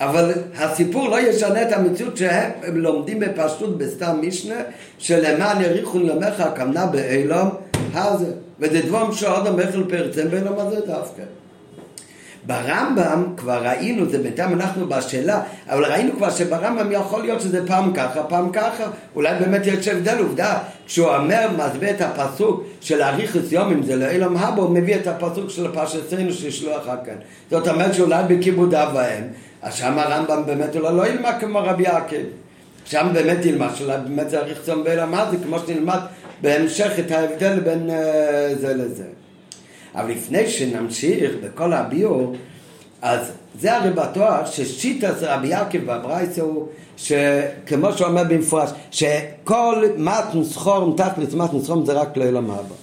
אבל 0.00 0.32
הסיפור 0.58 1.08
לא 1.08 1.20
ישנה 1.20 1.62
את 1.62 1.72
המציאות 1.72 2.16
שהם 2.16 2.50
לומדים 2.74 3.20
בפשטות 3.20 3.78
בסתם 3.78 4.16
משנה, 4.22 4.54
שלמען 4.98 5.60
יאריכון 5.60 6.06
יומך, 6.06 6.40
הכוונה 6.40 6.86
באילום 6.86 7.50
הזה. 7.94 8.32
וזה 8.60 8.80
דבום 8.80 9.12
שעוד 9.12 9.46
המכל 9.46 9.84
פרצם 9.88 10.30
באילום 10.30 10.58
הזה 10.58 10.80
דווקא. 10.86 11.22
ברמב"ם 12.46 13.24
כבר 13.36 13.66
ראינו, 13.66 14.08
זה 14.10 14.18
בינתיים 14.18 14.52
אנחנו 14.52 14.88
בשאלה, 14.88 15.40
אבל 15.68 15.84
ראינו 15.84 16.12
כבר 16.16 16.30
שברמב"ם 16.30 16.92
יכול 16.92 17.22
להיות 17.22 17.40
שזה 17.40 17.66
פעם 17.66 17.92
ככה, 17.92 18.22
פעם 18.22 18.52
ככה, 18.52 18.84
אולי 19.14 19.34
באמת 19.40 19.66
יש 19.66 19.88
הבדל, 19.88 20.18
עובדה, 20.18 20.58
כשהוא 20.86 21.08
אומר, 21.08 21.48
מסביר 21.56 21.90
את 21.90 22.00
הפסוק 22.00 22.64
של 22.80 23.02
אריכוס 23.02 23.52
יומים, 23.52 23.82
זה 23.82 23.96
לאילם 23.96 24.36
הבו, 24.36 24.68
מביא 24.68 24.96
את 24.96 25.06
הפסוק 25.06 25.50
של 25.50 25.72
פרשתנו 25.72 26.32
שישלוח 26.32 26.84
כאן. 27.04 27.14
זאת 27.50 27.68
אומרת 27.68 27.94
שאולי 27.94 28.24
בכיבוד 28.28 28.74
אב 28.74 28.94
ואם, 28.94 29.22
אז 29.64 29.74
שם 29.74 29.98
הרמב"ם 29.98 30.42
באמת 30.46 30.76
אולי 30.76 30.96
לא 30.96 31.06
ילמד 31.06 31.32
כמו 31.40 31.58
רבי 31.62 31.82
יעקב. 31.82 32.16
שם 32.84 33.08
באמת 33.12 33.44
ילמד, 33.44 33.68
שאולי 33.74 33.96
באמת 33.98 34.30
זה 34.30 34.38
יום 34.68 34.84
באילם 34.84 35.14
הזה, 35.14 35.36
כמו 35.44 35.58
שנלמד 35.58 35.98
בהמשך 36.40 36.90
את 36.98 37.10
ההבדל 37.10 37.60
בין 37.60 37.90
uh, 37.90 38.58
זה 38.60 38.74
לזה. 38.74 39.04
אבל 39.94 40.10
לפני 40.10 40.48
שנמשיך 40.48 41.32
בכל 41.44 41.72
הביור, 41.72 42.36
אז 43.02 43.32
זה 43.60 43.76
הרי 43.76 43.90
בטוח 43.90 44.50
ששיטת 44.50 45.14
רבי 45.22 45.48
יעקב 45.48 45.78
בברייסה 45.78 46.42
הוא 46.42 46.68
שכמו 46.96 47.88
אומר 48.00 48.24
במפורש, 48.24 48.70
שכל 48.90 49.84
מתן 49.96 50.44
סחור 50.44 50.86
מתחת 50.86 51.18
מתן 51.18 51.60
סחור 51.60 51.86
זה 51.86 51.92
רק 51.92 52.16
לעולם 52.16 52.50
הבא. 52.50 52.74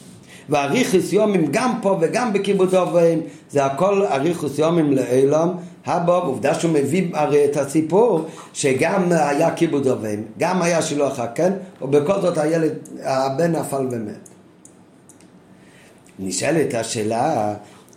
ואריכוס 0.50 1.14
יומים 1.14 1.46
גם 1.52 1.80
פה 1.82 1.98
וגם 2.02 2.34
בכיבוד 2.34 2.76
אוהבים 2.76 3.22
זה 3.50 3.66
הכל 3.66 4.06
אריכוס 4.06 4.60
יומים 4.60 4.94
לעולם 4.94 5.50
הבא, 5.86 6.12
ועובדה 6.12 6.54
שהוא 6.54 6.72
מביא 6.72 7.08
הרי 7.14 7.46
את 7.46 7.58
הסיפור 7.58 8.26
שגם 8.54 9.12
היה 9.12 9.56
כיבוד 9.56 9.88
אוהבים, 9.88 10.24
גם 10.40 10.62
היה 10.62 10.82
שילוח 10.82 11.20
הקן, 11.20 11.54
ובכל 11.82 12.22
זאת 12.22 12.38
הילד, 12.38 12.74
הבן 13.04 13.56
נפל 13.56 13.88
ומת. 13.92 14.30
נשאלת 16.20 16.74
השאלה, 16.74 17.54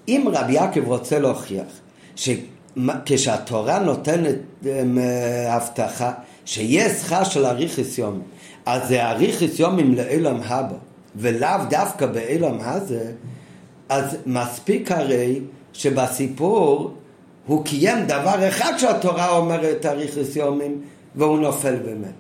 אם 0.09 0.27
רבי 0.33 0.53
יעקב 0.53 0.89
רוצה 0.89 1.19
להוכיח 1.19 1.67
שכשהתורה 2.17 3.79
נותנת 3.79 4.37
אמ, 4.65 4.99
הבטחה 5.49 6.13
שיהיה 6.45 6.95
שכר 6.95 7.25
של 7.25 7.47
אריכס 7.47 7.99
יום, 7.99 8.23
אז 8.67 8.89
זה 8.89 9.11
אריכס 9.11 9.59
יומים 9.59 9.95
לאילם 9.95 10.41
הבא, 10.45 10.77
ולאו 11.17 11.59
דווקא 11.71 12.07
באילם 12.07 12.57
הזה, 12.61 13.13
אז 13.89 14.17
מספיק 14.27 14.93
הרי 14.93 15.41
שבסיפור 15.73 16.95
הוא 17.47 17.65
קיים 17.65 18.07
דבר 18.07 18.49
אחד 18.49 18.73
שהתורה 18.79 19.29
אומרת 19.29 19.87
אריכס 19.87 20.37
יומים, 20.37 20.81
והוא 21.15 21.39
נופל 21.39 21.77
באמת. 21.77 22.15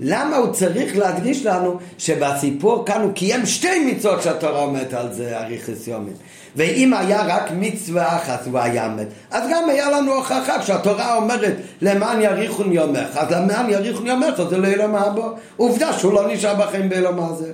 למה 0.00 0.36
הוא 0.36 0.52
צריך 0.52 0.96
להדגיש 0.96 1.46
לנו 1.46 1.78
שבסיפור 1.98 2.86
כאן 2.86 3.02
הוא 3.02 3.12
קיים 3.12 3.46
שתי 3.46 3.92
מצוות 3.92 4.22
שהתורה 4.22 4.60
אומרת 4.60 4.94
על 4.94 5.12
זה 5.12 5.38
אריכס 5.38 5.88
יומים 5.88 6.14
ואם 6.56 6.94
היה 6.94 7.22
רק 7.26 7.50
מצווה 7.56 8.16
אחת 8.16 8.46
הוא 8.46 8.58
היה 8.58 8.88
מת. 8.88 9.06
אז 9.30 9.48
גם 9.52 9.68
היה 9.68 9.90
לנו 9.90 10.14
הוכחה 10.14 10.62
שהתורה 10.62 11.16
אומרת 11.16 11.54
למען 11.82 12.20
יריחון 12.20 12.72
יומך. 12.72 13.16
אז 13.16 13.30
למען 13.30 13.70
יריחון 13.70 14.06
יומך 14.06 14.42
זה 14.50 14.58
לעולם 14.58 14.94
הבא 14.94 15.28
עובדה 15.56 15.92
שהוא 15.92 16.12
לא 16.12 16.32
נשאר 16.32 16.54
בחיים 16.54 16.88
בעולם 16.88 17.20
הזה 17.20 17.52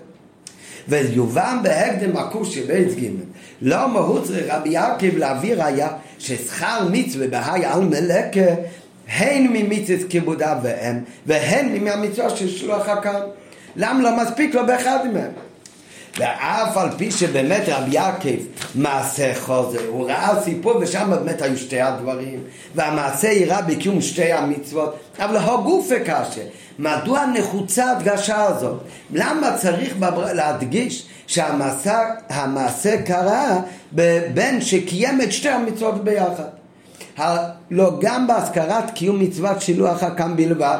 ויובן 0.88 1.58
בהקדם 1.62 2.16
הכושי 2.16 2.62
בית 2.62 2.88
ג' 2.88 3.10
לא 3.62 3.88
מהות 3.88 4.28
רבי 4.46 4.68
יעקב 4.68 5.16
להביא 5.16 5.54
ראיה 5.54 5.88
ששכר 6.18 6.88
מצווה 6.90 7.26
בהי 7.28 7.64
על 7.64 7.80
מלכה 7.80 8.54
הן 9.08 9.46
ממצוות 9.52 10.10
כיבוד 10.10 10.42
אב 10.42 10.58
ואם, 10.62 10.98
והן 11.26 11.84
מהמצווה 11.84 12.30
של 12.30 12.48
שלוח 12.48 12.88
הקהל. 12.88 13.22
למה 13.76 14.02
לא 14.02 14.16
מספיק 14.16 14.54
לו 14.54 14.66
באחד 14.66 14.98
מהם? 15.12 15.30
ואף 16.18 16.76
על 16.76 16.88
פי 16.96 17.10
שבאמת 17.10 17.62
רבי 17.68 17.90
יעקב 17.94 18.36
מעשה 18.74 19.32
חוזר, 19.40 19.86
הוא 19.88 20.08
ראה 20.08 20.42
סיפור 20.42 20.76
ושם 20.80 21.10
באמת 21.10 21.42
היו 21.42 21.56
שתי 21.56 21.80
הדברים 21.80 22.40
והמעשה 22.74 23.28
אירע 23.28 23.60
בקיום 23.60 24.00
שתי 24.00 24.32
המצוות 24.32 24.96
אבל 25.18 25.36
הגופה 25.36 25.94
קשה 26.00 26.42
מדוע 26.78 27.26
נחוצה 27.26 27.90
הדגשה 27.90 28.44
הזאת? 28.44 28.80
למה 29.12 29.56
צריך 29.56 29.94
להדגיש 30.34 31.06
שהמעשה 31.26 33.02
קרה 33.06 33.60
בין 34.34 34.60
שקיים 34.60 35.20
את 35.20 35.32
שתי 35.32 35.48
המצוות 35.48 36.04
ביחד? 36.04 36.48
לא 37.70 37.92
גם 38.00 38.26
בהזכרת 38.26 38.90
קיום 38.90 39.18
מצוות 39.20 39.62
שילוח 39.62 40.02
הקם 40.02 40.36
בלבד. 40.36 40.78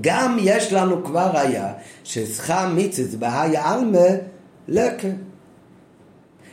גם 0.00 0.36
יש 0.40 0.72
לנו 0.72 1.04
כבר 1.04 1.30
ראיה 1.34 1.68
ששכר 2.04 2.68
מצווה 2.74 3.18
בהאי 3.18 3.56
עלמא 3.56 4.08
לקה. 4.68 5.08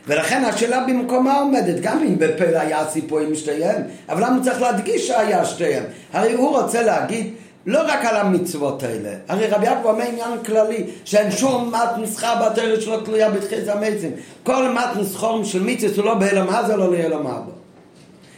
ולכן 0.06 0.44
השאלה 0.44 0.84
במקומה 0.84 1.38
עומדת, 1.38 1.80
גם 1.80 1.98
אם 1.98 2.18
בפל 2.18 2.56
היה 2.56 2.88
סיפורים 2.90 3.34
שתיהם, 3.34 3.82
אבל 4.08 4.24
למה 4.24 4.44
צריך 4.44 4.60
להדגיש 4.60 5.08
שהיה 5.08 5.44
שתיהם? 5.44 5.84
הרי 6.12 6.32
הוא 6.32 6.60
רוצה 6.60 6.82
להגיד 6.82 7.34
לא 7.68 7.82
רק 7.86 8.04
על 8.04 8.16
המצוות 8.16 8.82
האלה, 8.82 9.10
הרי 9.28 9.46
רבי 9.46 9.66
יעקב 9.66 9.86
אומר 9.86 10.04
עניין 10.04 10.44
כללי, 10.46 10.84
שאין 11.04 11.30
שום 11.30 11.74
מת 11.74 12.02
מסחר 12.02 12.34
בתרס 12.42 12.84
שלו 12.84 13.00
תלויה 13.00 13.30
בתחיס 13.30 13.68
המצים. 13.68 14.10
כל 14.42 14.68
מת 14.68 14.96
מסחור 15.00 15.44
של 15.44 15.62
מצווה 15.62 15.96
הוא 15.96 16.04
לא 16.04 16.14
באלם 16.14 16.48
עזה, 16.48 16.76
לא 16.76 16.92
לאלם 16.92 17.26
אבא. 17.26 17.52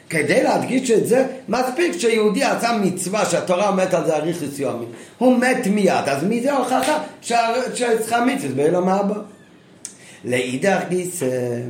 כדי 0.08 0.42
להדגיש 0.42 0.90
את 0.90 1.06
זה, 1.06 1.26
מספיק 1.48 1.92
שיהודי 1.98 2.44
עשה 2.44 2.72
מצווה 2.72 3.24
שהתורה 3.24 3.68
אומרת 3.68 3.94
על 3.94 4.06
זה 4.06 4.16
אריכוס 4.16 4.58
יומי. 4.58 4.86
הוא 5.18 5.38
מת 5.38 5.66
מיד, 5.66 6.08
אז 6.08 6.24
מי 6.24 6.40
זה 6.40 6.52
הוכחה 6.52 6.98
שצריכה 7.22 8.24
מצווה 8.24 8.54
באלם 8.54 8.88
אבא? 8.88 9.14
לאידך 10.24 10.80
גיסא, 10.88 11.60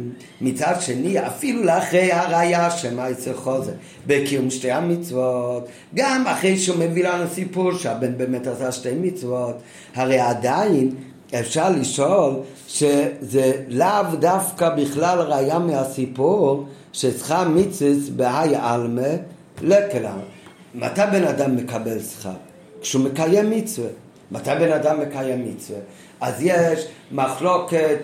מצד 0.40 0.74
שני, 0.80 1.26
אפילו 1.26 1.62
לאחרי 1.62 2.12
הראייה 2.12 2.70
שמעשה 2.70 3.34
חוזר, 3.34 3.72
בקיום 4.06 4.50
שתי 4.50 4.70
המצוות, 4.70 5.68
גם 5.94 6.26
אחרי 6.26 6.58
שהוא 6.58 6.78
מביא 6.78 7.08
לנו 7.08 7.24
סיפור 7.34 7.72
שהבן 7.74 8.18
באמת 8.18 8.46
עשה 8.46 8.72
שתי 8.72 8.94
מצוות, 9.00 9.56
הרי 9.94 10.18
עדיין 10.18 10.94
אפשר 11.40 11.70
לשאול 11.70 12.34
שזה 12.68 13.52
לאו 13.68 14.16
דווקא 14.20 14.68
בכלל 14.68 15.18
ראייה 15.18 15.58
מהסיפור 15.58 16.66
ששכר 16.92 17.48
מצווה 17.48 17.92
בהאי 18.16 18.56
עלמא 18.56 19.08
לקלה. 19.60 20.14
מתי 20.74 21.00
בן 21.12 21.24
אדם 21.24 21.56
מקבל 21.56 22.00
שכר? 22.00 22.30
כשהוא 22.82 23.04
מקיים 23.04 23.50
מצווה. 23.50 23.88
מתי 24.32 24.50
בן 24.60 24.72
אדם 24.72 25.00
מקיים 25.00 25.44
מצווה? 25.44 25.78
אז 26.20 26.34
יש 26.40 26.86
מחלוקת 27.12 27.98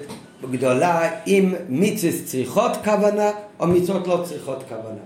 גדולה 0.50 1.10
אם 1.26 1.54
מצווה 1.68 2.12
צריכות 2.24 2.72
כוונה 2.84 3.30
או 3.60 3.66
מצוות 3.66 4.06
לא 4.06 4.24
צריכות 4.24 4.64
כוונה. 4.68 5.00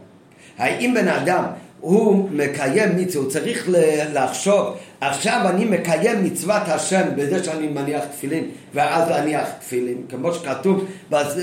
האם 0.59 0.95
בן 0.95 1.09
אדם 1.09 1.45
הוא 1.81 2.29
מקיים 2.33 2.97
מצווה, 2.97 3.25
הוא 3.25 3.33
צריך 3.33 3.69
לחשוב 4.15 4.77
עכשיו 5.01 5.41
אני 5.49 5.65
מקיים 5.65 6.25
מצוות 6.25 6.63
השם 6.67 7.03
בזה 7.17 7.45
שאני 7.45 7.69
מניח 7.69 8.05
תפילין 8.05 8.45
ואז 8.75 9.09
להניח 9.09 9.49
תפילין 9.61 10.03
כמו 10.09 10.35
שכתוב 10.35 10.85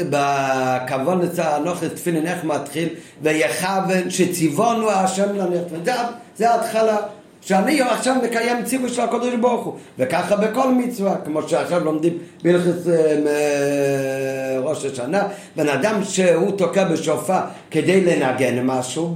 בכוון 0.09 1.21
הנוכס 1.37 1.87
תפילין 1.95 2.27
איך 2.27 2.43
מתחיל? 2.43 2.89
ויכוון 3.21 4.09
שציוונו 4.09 4.91
השם 4.91 5.35
להניח 5.35 5.61
תפילין 5.63 5.85
זה 6.37 6.49
ההתחלה 6.49 6.97
שאני 7.41 7.81
עכשיו 7.81 8.15
מקיים 8.23 8.63
ציווי 8.63 8.89
של 8.89 9.01
הקדוש 9.01 9.35
ברוך 9.35 9.65
הוא. 9.65 9.73
וככה 9.99 10.35
בכל 10.35 10.71
מצווה 10.71 11.15
כמו 11.25 11.47
שעכשיו 11.47 11.83
לומדים 11.83 12.17
בהלכת 12.43 12.87
אה, 13.27 14.59
ראש 14.59 14.85
השנה 14.85 15.27
בן 15.55 15.69
אדם 15.69 16.03
שהוא 16.03 16.51
תוקע 16.51 16.83
בשופר 16.83 17.39
כדי 17.71 18.05
לנגן 18.05 18.65
משהו 18.65 19.13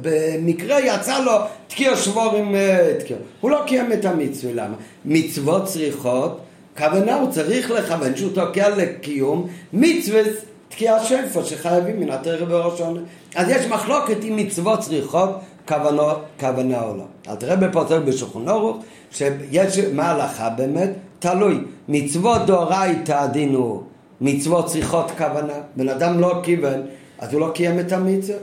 במקרה 0.00 0.80
יצא 0.80 1.18
לו 1.18 1.32
תקיע 1.68 1.96
שבור 1.96 2.36
עם 2.36 2.54
אה, 2.54 2.94
תקיע. 2.98 3.16
הוא 3.40 3.50
לא 3.50 3.62
קיים 3.66 3.92
את 3.92 4.04
המצווה 4.04 4.52
למה? 4.52 4.74
מצוות 5.04 5.64
צריכות 5.64 6.40
כוונה 6.78 7.14
הוא 7.14 7.30
צריך 7.30 7.70
לכוון 7.70 8.16
שהוא 8.16 8.32
תוקע 8.34 8.68
לקיום 8.68 9.48
מצווה 9.72 10.22
תקיע 10.68 11.04
שפר 11.04 11.44
שחייבים 11.44 12.00
מן 12.00 12.10
התרא 12.10 12.44
בראש 12.44 12.80
העונה. 12.80 13.00
אז 13.34 13.48
יש 13.48 13.66
מחלוקת 13.66 14.24
אם 14.24 14.36
מצוות 14.36 14.80
צריכות 14.80 15.30
כוונו, 15.68 16.02
כוונה 16.40 16.82
או 16.82 16.96
לא. 16.96 17.04
אל 17.28 17.34
תראה 17.34 17.56
בפוסק 17.56 17.96
בשולחן 18.04 18.48
אורוך 18.48 18.76
שיש 19.10 19.78
מה 19.78 20.02
ההלכה 20.02 20.50
באמת 20.50 20.90
תלוי. 21.18 21.58
מצוות 21.88 22.46
דאורייתא 22.46 23.12
הדין 23.12 23.54
הוא 23.54 23.82
מצוות 24.20 24.66
צריכות 24.66 25.10
כוונה. 25.18 25.52
בן 25.76 25.88
אדם 25.88 26.20
לא 26.20 26.40
כיוון, 26.42 26.80
אז 27.18 27.32
הוא 27.32 27.40
לא 27.40 27.50
קיים 27.54 27.80
את 27.80 27.92
המצווה. 27.92 28.38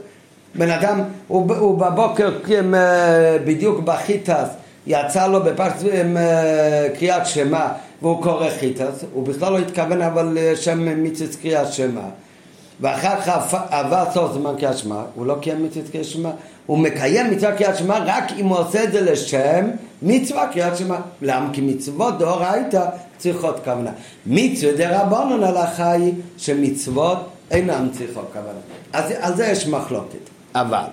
בן 0.54 0.70
אדם, 0.70 1.00
הוא, 1.28 1.54
הוא 1.54 1.78
בבוקר 1.78 2.30
קיים 2.44 2.74
אה, 2.74 3.36
בדיוק 3.44 3.80
בחיטס, 3.80 4.48
יצא 4.86 5.26
לו 5.26 5.42
בפרס 5.42 5.84
אה, 5.84 6.86
קריאת 6.98 7.26
שמע 7.26 7.68
והוא 8.02 8.22
קורא 8.22 8.50
חיטס, 8.60 9.04
הוא 9.12 9.26
בכלל 9.26 9.52
לא 9.52 9.58
התכוון 9.58 10.02
אבל 10.02 10.38
שם 10.54 11.02
מצוות 11.02 11.34
קריאת 11.42 11.72
שמע. 11.72 12.00
ואחר 12.80 13.20
כך 13.20 13.54
עבר 13.70 14.04
סוף 14.14 14.32
זמן 14.32 14.54
קריאת 14.58 14.78
שמע, 14.78 15.02
הוא 15.14 15.26
לא 15.26 15.36
קיים 15.40 15.64
מצוות 15.64 15.84
קריאת 15.92 16.04
שמע, 16.04 16.30
הוא 16.66 16.78
מקיים 16.78 17.30
מצווה 17.30 17.56
קריאת 17.56 17.76
שמע 17.76 17.98
רק 18.06 18.24
אם 18.38 18.46
הוא 18.46 18.58
עושה 18.58 18.84
את 18.84 18.92
זה 18.92 19.00
לשם 19.00 19.70
מצווה 20.02 20.46
קריאת 20.52 20.76
שמע. 20.76 20.96
למה? 21.22 21.48
כי 21.52 21.60
מצוות 21.60 22.18
דאורייתא 22.18 22.86
צריכות 23.18 23.60
כוונה. 23.64 23.90
מצווה 24.26 24.72
דרבנון 24.72 25.44
הלכה 25.44 25.92
היא 25.92 26.14
שמצוות 26.38 27.18
אינן 27.50 27.88
צריכות 27.92 28.30
כוונה. 28.32 28.58
אז 28.92 29.12
על 29.20 29.36
זה 29.36 29.46
יש 29.46 29.66
מחלוקת. 29.66 30.30
אבל 30.54 30.84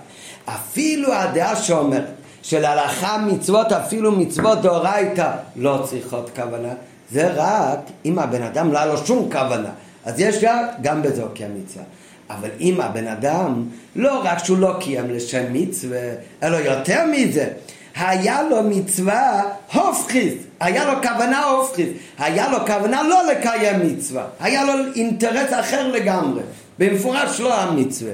אפילו 0.45 1.13
הדעה 1.13 1.56
שאומרת 1.56 2.04
שלהלכה 2.41 3.17
מצוות, 3.17 3.71
אפילו 3.71 4.12
מצוות 4.12 4.62
דאורייתא 4.62 5.32
לא 5.56 5.86
צריכות 5.89 6.30
כוונה, 6.36 6.73
זה 7.12 7.32
רק 7.36 7.80
אם 8.06 8.19
הבן 8.19 8.41
אדם 8.41 8.73
לא 8.73 8.86
לו 8.86 8.97
שום 8.97 9.30
כוונה. 9.32 9.69
אז 10.08 10.20
יש 10.20 10.43
גם 10.82 11.02
בזה 11.02 11.24
כמצווה. 11.36 11.84
אבל 12.30 12.50
אם 12.60 12.82
הבן 12.82 13.08
אדם, 13.08 13.63
לא 13.96 14.22
רק 14.24 14.43
שהוא 14.43 14.58
לא 14.58 14.76
קיים 14.80 15.10
לשם 15.10 15.43
מצווה, 15.54 16.00
אלא 16.43 16.58
יותר 16.58 17.06
מזה, 17.12 17.48
היה 17.96 18.43
לו 18.43 18.63
מצווה 18.63 19.43
הופכית, 19.74 20.38
היה 20.60 20.93
לו 20.93 21.02
כוונה 21.02 21.43
הופכית, 21.43 21.98
היה 22.17 22.50
לו 22.52 22.58
כוונה 22.67 23.04
לא 23.04 23.32
לקיים 23.32 23.88
מצווה, 23.88 24.26
היה 24.39 24.63
לו 24.63 24.74
אינטרס 24.96 25.54
אחר 25.54 25.88
לגמרי, 25.88 26.41
במפורש 26.80 27.39
לא 27.39 27.62
המצווה. 27.62 28.13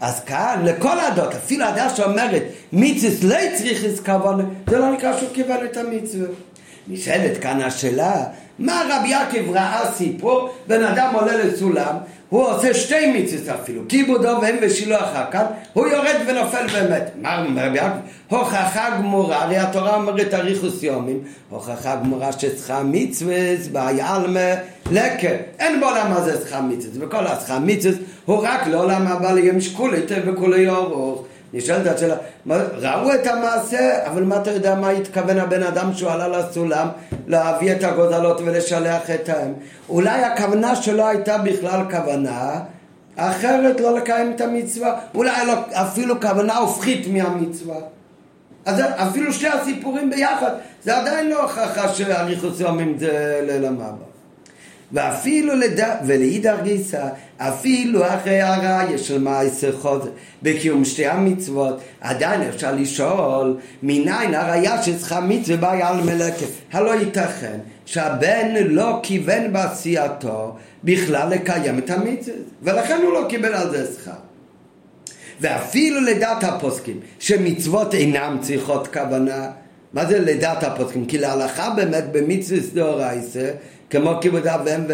אז 0.00 0.20
כאן, 0.24 0.62
לכל 0.64 1.00
הדעות, 1.00 1.34
אפילו 1.34 1.64
הדעה 1.64 1.96
שאומרת 1.96 2.42
מצווה 2.72 3.28
לא 3.28 3.56
צריך 3.58 3.84
כוונה, 4.06 4.44
זה 4.70 4.78
לא 4.78 4.92
נקרא 4.92 5.18
שהוא 5.18 5.30
קיבל 5.32 5.64
את 5.64 5.76
המצווה. 5.76 6.28
נשאלת 6.88 7.38
כאן 7.38 7.60
השאלה, 7.60 8.24
מה 8.60 8.82
רבי 8.90 9.08
יעקב 9.08 9.50
ראה 9.50 9.92
סיפור, 9.92 10.50
בן 10.66 10.84
אדם 10.84 11.14
עולה 11.14 11.36
לסולם, 11.36 11.96
הוא 12.28 12.46
עושה 12.46 12.74
שתי 12.74 13.06
מצוות 13.06 13.48
אפילו, 13.48 13.82
כיבודו 13.88 14.38
והם 14.42 14.56
ושילוח 14.62 15.08
כאן, 15.30 15.44
הוא 15.72 15.86
יורד 15.86 16.16
ונופל 16.26 16.66
באמת. 16.66 17.10
מה 17.16 17.44
רבי 17.66 17.76
יעקב? 17.76 17.96
הוכחה 18.28 18.90
גמורה, 18.98 19.42
הרי 19.42 19.56
התורה 19.56 19.96
אומרת 19.96 20.34
אריכוס 20.34 20.82
יומים, 20.82 21.20
הוכחה 21.50 21.96
גמורה 21.96 22.32
שצריכה 22.32 22.82
מצוות 22.84 23.60
בעלמא 23.72 24.54
לקר. 24.90 25.34
אין 25.58 25.80
בעולם 25.80 26.12
הזה 26.12 26.40
צריכה 26.40 26.60
מצוות, 26.60 26.94
וכל 27.00 27.26
הצריכה 27.26 27.58
מצוות 27.58 27.98
הוא 28.24 28.38
רק 28.42 28.66
לעולם 28.66 29.06
הבא 29.06 29.32
ליום 29.32 29.60
שקולי 29.60 30.00
וכולי 30.26 30.68
אורוך. 30.68 31.24
נשאלת 31.52 31.86
השאלה, 31.86 32.16
ראו 32.76 33.14
את 33.14 33.26
המעשה, 33.26 34.06
אבל 34.06 34.22
מה 34.22 34.36
אתה 34.36 34.50
יודע 34.50 34.74
מה 34.74 34.90
התכוון 34.90 35.38
הבן 35.38 35.62
אדם 35.62 35.92
שהוא 35.94 36.10
עלה 36.10 36.28
לסולם 36.28 36.88
להביא 37.26 37.72
את 37.72 37.84
הגוזלות 37.84 38.40
ולשלח 38.40 39.10
את 39.10 39.28
האם? 39.28 39.52
אולי 39.88 40.24
הכוונה 40.24 40.76
שלו 40.76 41.06
הייתה 41.06 41.38
בכלל 41.38 41.80
כוונה 41.90 42.60
אחרת 43.16 43.80
לא 43.80 43.98
לקיים 43.98 44.32
את 44.32 44.40
המצווה, 44.40 45.00
אולי 45.14 45.46
לא, 45.46 45.52
אפילו 45.72 46.20
כוונה 46.20 46.56
הופכית 46.56 47.06
מהמצווה. 47.06 47.76
אז 48.64 48.82
אפילו 48.96 49.32
שני 49.32 49.48
הסיפורים 49.48 50.10
ביחד, 50.10 50.50
זה 50.84 50.96
עדיין 50.96 51.28
לא 51.28 51.42
הוכחה 51.42 51.88
שאריכוס 51.88 52.60
יומים 52.60 52.98
זה 52.98 53.40
ליל 53.46 53.64
המעבר. 53.64 54.09
ואפילו 54.92 55.54
לד... 55.54 55.80
ולאידך 56.06 56.56
גיסא, 56.62 57.08
אפילו 57.38 58.06
אחרי 58.06 58.40
הראיה 58.40 58.98
של 58.98 59.18
מעשר 59.18 59.76
חוזר 59.76 60.10
בקיום 60.42 60.84
שתי 60.84 61.06
המצוות, 61.06 61.80
עדיין 62.00 62.42
אפשר 62.42 62.74
לשאול 62.74 63.56
מניין 63.82 64.34
הראיה 64.34 64.82
שצריכה 64.82 65.20
מצווה 65.20 65.56
באה 65.56 65.88
על 65.88 66.00
מלאכת. 66.02 66.46
הלא 66.72 66.94
ייתכן 66.94 67.58
שהבן 67.86 68.54
לא 68.54 69.00
כיוון 69.02 69.52
בעשייתו 69.52 70.56
בכלל 70.84 71.28
לקיים 71.28 71.78
את 71.78 71.90
המצווה, 71.90 72.36
ולכן 72.62 73.00
הוא 73.02 73.12
לא 73.12 73.26
קיבל 73.28 73.54
על 73.54 73.70
זה 73.70 73.86
שכר. 73.94 74.10
ואפילו 75.40 76.00
לדעת 76.00 76.44
הפוסקים 76.44 77.00
שמצוות 77.18 77.94
אינם 77.94 78.38
צריכות 78.40 78.88
כוונה, 78.88 79.50
מה 79.92 80.06
זה 80.06 80.18
לדעת 80.18 80.62
הפוסקים? 80.62 81.06
כי 81.06 81.18
להלכה 81.18 81.70
באמת 81.70 82.04
במצווה 82.12 82.60
דאורייסה 82.74 83.50
כמו 83.90 84.20
כיבוד 84.20 84.46
אב 84.46 84.60
ואם 84.64 84.84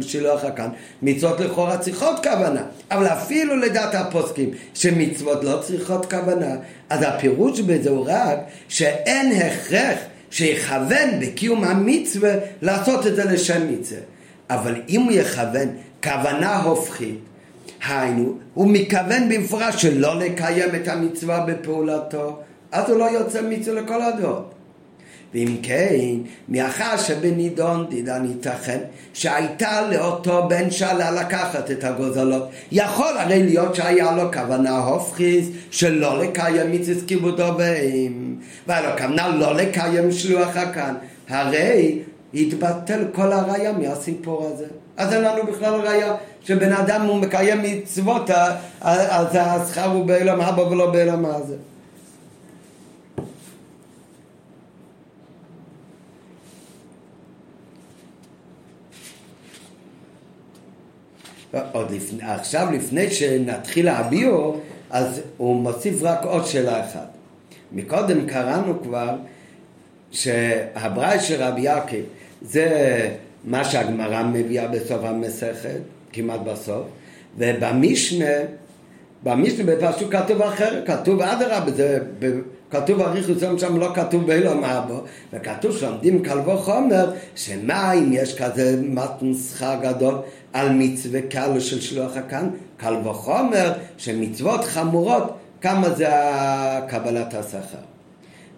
ושילוח 0.00 0.44
הכאן, 0.44 0.68
מצוות 1.02 1.40
לכאורה 1.40 1.78
צריכות 1.78 2.26
כוונה, 2.26 2.62
אבל 2.90 3.06
אפילו 3.06 3.56
לדעת 3.56 3.94
הפוסקים 3.94 4.50
שמצוות 4.74 5.44
לא 5.44 5.58
צריכות 5.62 6.10
כוונה, 6.10 6.56
אז 6.90 7.00
הפירוש 7.02 7.60
בזה 7.60 7.90
הוא 7.90 8.06
רק 8.08 8.38
שאין 8.68 9.32
הכרח 9.42 9.98
שיכוון 10.30 11.20
בקיום 11.20 11.64
המצווה 11.64 12.34
לעשות 12.62 13.06
את 13.06 13.16
זה 13.16 13.24
לשם 13.24 13.72
מצווה. 13.72 14.00
אבל 14.50 14.74
אם 14.88 15.00
הוא 15.00 15.12
יכוון 15.12 15.68
כוונה 16.02 16.62
הופכית, 16.62 17.18
היינו, 17.88 18.38
הוא 18.54 18.70
מתכוון 18.70 19.28
במפורש 19.28 19.82
שלא 19.82 20.18
לקיים 20.18 20.74
את 20.74 20.88
המצווה 20.88 21.40
בפעולתו, 21.40 22.38
אז 22.72 22.90
הוא 22.90 22.98
לא 22.98 23.04
יוצא 23.04 23.42
מצווה 23.42 23.80
לכל 23.80 24.02
הדעות. 24.02 24.53
ואם 25.34 25.56
כן, 25.62 25.96
מאחר 26.48 26.96
שבנידון 26.96 27.86
דידן 27.90 28.24
ייתכן 28.24 28.78
שהייתה 29.14 29.82
לאותו 29.90 30.48
בן 30.48 30.70
שלה 30.70 31.10
לקחת 31.10 31.70
את 31.70 31.84
הגוזלות. 31.84 32.48
יכול 32.72 33.16
הרי 33.18 33.42
להיות 33.42 33.74
שהיה 33.74 34.16
לו 34.16 34.32
כוונה 34.32 34.78
הופכיס 34.78 35.46
שלא 35.70 36.22
לקיים 36.22 36.72
מצווה 36.72 37.06
כיבודו 37.06 37.54
בהם. 37.56 38.36
והיה 38.66 38.90
לו 38.90 38.98
כוונה 38.98 39.28
לא 39.28 39.54
לקיים 39.54 40.12
שלוח 40.12 40.56
הכאן. 40.56 40.94
הרי 41.28 41.98
התבטל 42.34 43.04
כל 43.12 43.32
הראייה 43.32 43.72
מהסיפור 43.72 44.50
הזה. 44.52 44.66
אז 44.96 45.12
אין 45.12 45.22
לנו 45.22 45.46
בכלל 45.46 45.74
ראייה 45.74 46.14
שבן 46.44 46.72
אדם 46.72 47.06
הוא 47.06 47.16
מקיים 47.16 47.62
מצוות, 47.62 48.30
אז 48.80 49.28
השכר 49.34 49.90
הוא 49.90 50.04
בעולם 50.04 50.40
הבא 50.40 50.60
ולא 50.60 50.90
בעולם 50.90 51.24
הזה. 51.24 51.54
עוד 61.72 61.90
לפני, 61.90 62.22
עכשיו 62.22 62.68
לפני 62.72 63.10
שנתחיל 63.10 63.86
להביאו, 63.86 64.56
אז 64.90 65.20
הוא 65.36 65.62
מוסיף 65.62 66.02
רק 66.02 66.24
עוד 66.24 66.46
שאלה 66.46 66.84
אחת. 66.84 67.08
מקודם 67.72 68.26
קראנו 68.26 68.82
כבר 68.82 69.16
שהברייס 70.10 71.22
של 71.22 71.42
רבי 71.42 71.60
יעקב 71.60 71.96
זה 72.42 73.08
מה 73.44 73.64
שהגמרא 73.64 74.22
מביאה 74.22 74.68
בסוף 74.68 75.04
המסכת, 75.04 75.78
כמעט 76.12 76.40
בסוף, 76.40 76.86
ובמשנה, 77.38 78.34
במשנה 79.22 79.64
בפרשו 79.64 80.10
כתוב 80.10 80.42
אחר, 80.42 80.82
כתוב 80.86 81.20
אדרבה, 81.20 81.72
זה 81.72 81.98
כתוב 82.70 83.00
אריכוס 83.00 83.42
יום 83.42 83.58
שם 83.58 83.78
לא 83.78 83.90
כתוב 83.94 84.26
באילום 84.26 84.64
אבו, 84.64 85.00
וכתוב 85.32 85.76
שעומדים 85.76 86.22
קל 86.22 86.38
וחומר, 86.38 87.12
שמה 87.36 87.92
אם 87.92 88.12
יש 88.12 88.38
כזה 88.42 88.76
שכר 89.50 89.74
גדול 89.82 90.14
על 90.54 90.72
מצווה 90.72 91.20
קל 91.22 91.60
של 91.60 91.80
שלוח 91.80 92.16
הכאן, 92.16 92.48
קל 92.76 92.94
וחומר 93.04 93.72
שמצוות 93.98 94.64
חמורות, 94.64 95.36
כמה 95.60 95.90
זה 95.90 96.08
קבלת 96.88 97.34
השכר. 97.34 97.84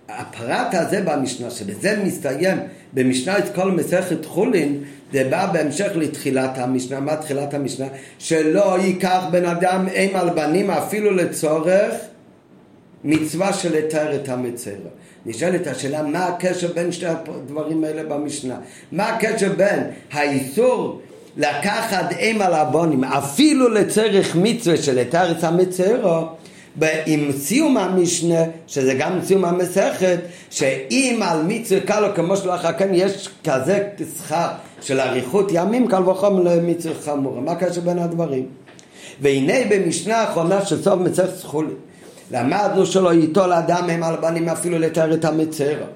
הפרט 0.08 0.74
הזה 0.74 1.02
במשנה, 1.04 1.50
שבזה 1.50 2.02
מסתיים 2.04 2.58
במשנה 2.92 3.38
את 3.38 3.54
כל 3.54 3.70
מסכת 3.70 4.24
חולין, 4.24 4.84
זה 5.12 5.28
בא 5.30 5.52
בהמשך 5.52 5.90
לתחילת 5.94 6.58
המשנה. 6.58 7.00
מה 7.00 7.16
תחילת 7.16 7.54
המשנה? 7.54 7.86
שלא 8.18 8.78
ייקח 8.80 9.24
בן 9.30 9.44
אדם 9.44 9.88
אם 9.88 10.10
על 10.14 10.30
בנים 10.30 10.70
אפילו 10.70 11.10
לצורך 11.10 11.94
מצווה 13.04 13.52
של 13.52 13.78
לתאר 13.78 14.16
את 14.16 14.28
המצרה. 14.28 14.90
נשאלת 15.26 15.66
השאלה 15.66 16.02
מה 16.02 16.26
הקשר 16.26 16.72
בין 16.72 16.92
שתי 16.92 17.06
הדברים 17.06 17.84
האלה 17.84 18.02
במשנה? 18.02 18.56
מה 18.92 19.08
הקשר 19.08 19.52
בין 19.52 19.80
האיסור 20.12 21.00
לקחת 21.36 22.12
אם 22.18 22.38
על 22.42 22.54
הבונים 22.54 23.04
אפילו 23.04 23.68
לצורך 23.68 24.36
מצווה 24.36 24.76
של 24.76 24.98
את 24.98 25.44
המצרה 25.44 26.22
עם 27.06 27.32
סיום 27.32 27.76
המשנה, 27.76 28.42
שזה 28.66 28.94
גם 28.94 29.18
סיום 29.24 29.44
המסכת, 29.44 30.18
שאם 30.50 31.20
על 31.24 31.42
מצווה 31.42 31.80
קלו 31.80 32.14
כמו 32.14 32.36
שלא 32.36 32.54
אחר 32.54 32.72
כן 32.72 32.88
יש 32.92 33.28
כזה 33.44 33.88
שכר 34.18 34.48
של 34.80 35.00
אריכות 35.00 35.50
ימים, 35.52 35.88
קל 35.88 36.08
וחומר 36.08 36.42
למצווה 36.42 36.94
חמורה. 37.04 37.40
מה 37.40 37.52
הקשר 37.52 37.80
בין 37.80 37.98
הדברים? 37.98 38.46
והנה 39.20 39.54
במשנה 39.70 40.16
האחרונה 40.16 40.64
של 40.64 40.82
סוף 40.82 41.00
מסכת 41.00 41.36
סחולי, 41.36 41.74
למדנו 42.30 42.86
שלא 42.86 43.12
ייטול 43.14 43.52
אדם 43.52 43.90
הם 43.90 44.02
על 44.02 44.16
בנים 44.16 44.48
אפילו 44.48 44.78
לתאר 44.78 45.14
את 45.14 45.24
המצרה. 45.24 45.86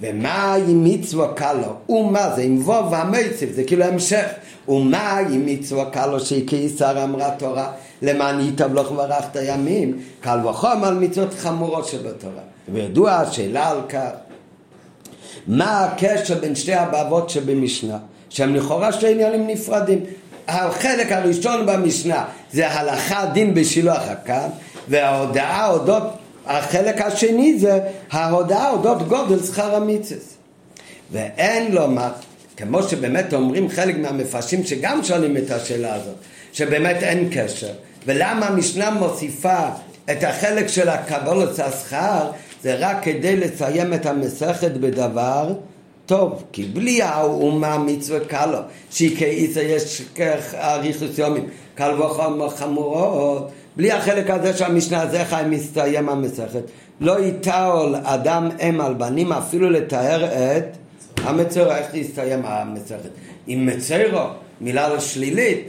ומה 0.00 0.54
עם 0.68 0.84
מצווה 0.84 1.32
קלו? 1.34 1.74
ומה 1.88 2.30
זה? 2.36 2.42
עם 2.42 2.58
וו 2.58 2.90
והמיציב, 2.90 3.52
זה 3.52 3.64
כאילו 3.64 3.84
המשך. 3.84 4.26
ומה 4.70 5.18
עם 5.18 5.46
מצווה 5.46 5.90
קלו 5.90 6.20
שהיא 6.20 6.44
כעיסר 6.46 7.04
אמרה 7.04 7.30
תורה? 7.30 7.72
למען 8.02 8.40
ייטב 8.40 8.74
לך 8.74 8.86
ימים, 9.42 9.98
קל 10.20 10.38
וחום 10.46 10.84
על 10.84 10.94
מצוות 10.94 11.34
חמורות 11.34 11.86
שבתורה. 11.86 12.42
וידוע 12.68 13.12
השאלה 13.12 13.70
על 13.70 13.80
כך, 13.88 14.10
מה 15.46 15.84
הקשר 15.84 16.38
בין 16.40 16.54
שתי 16.54 16.74
הבבות 16.74 17.30
שבמשנה, 17.30 17.98
שהם 18.28 18.54
לכאורה 18.54 18.92
שתי 18.92 19.12
עניינים 19.12 19.46
נפרדים. 19.46 20.04
החלק 20.48 21.12
הראשון 21.12 21.66
במשנה 21.66 22.24
זה 22.52 22.68
הלכה 22.68 23.26
דין 23.26 23.54
בשילוח 23.54 24.02
הקו, 24.08 24.52
וההודעה 24.88 25.70
אודות, 25.70 26.02
החלק 26.46 27.00
השני 27.00 27.58
זה 27.58 27.80
ההודעה 28.10 28.70
אודות 28.70 29.08
גודל 29.08 29.42
שכר 29.42 29.74
המיצס. 29.74 30.36
ואין 31.12 31.72
לומר, 31.72 32.10
כמו 32.60 32.82
שבאמת 32.82 33.34
אומרים 33.34 33.68
חלק 33.68 33.98
מהמפרשים 33.98 34.64
שגם 34.64 35.04
שואלים 35.04 35.36
את 35.36 35.50
השאלה 35.50 35.94
הזאת, 35.94 36.14
שבאמת 36.52 37.02
אין 37.02 37.28
קשר. 37.32 37.70
ולמה 38.06 38.46
המשנה 38.46 38.90
מוסיפה 38.90 39.58
את 40.10 40.24
החלק 40.24 40.66
של 40.66 40.88
הקבלת 40.88 41.58
השכר? 41.58 42.30
זה 42.62 42.74
רק 42.78 42.96
כדי 43.02 43.36
לסיים 43.36 43.94
את 43.94 44.06
המסכת 44.06 44.70
בדבר 44.70 45.52
טוב, 46.06 46.42
כי 46.52 46.64
בלי 46.64 47.02
האומה 47.02 47.78
מצווה 47.78 48.20
קלו, 48.20 48.58
שהיא 48.90 49.16
כאיסה 49.18 49.62
יש 49.62 50.02
אריכוס 50.54 51.18
יומים, 51.18 51.46
קל 51.74 52.02
וחומר 52.02 52.48
חמורות, 52.48 53.50
בלי 53.76 53.92
החלק 53.92 54.30
הזה 54.30 54.56
שהמשנה 54.56 55.24
חי 55.24 55.42
מסתיים 55.50 56.08
המסכת, 56.08 56.62
לא 57.00 57.20
יטעול 57.20 57.94
אדם 58.02 58.48
אם 58.68 58.80
על 58.80 58.94
בנים 58.94 59.32
אפילו 59.32 59.70
לתאר 59.70 60.24
את 60.24 60.76
המצרו, 61.24 61.70
איך 61.70 61.86
להסתיים 61.94 62.40
המסכת? 62.44 63.10
עם 63.46 63.66
מצרו, 63.66 64.20
מילה 64.60 65.00
שלילית, 65.00 65.68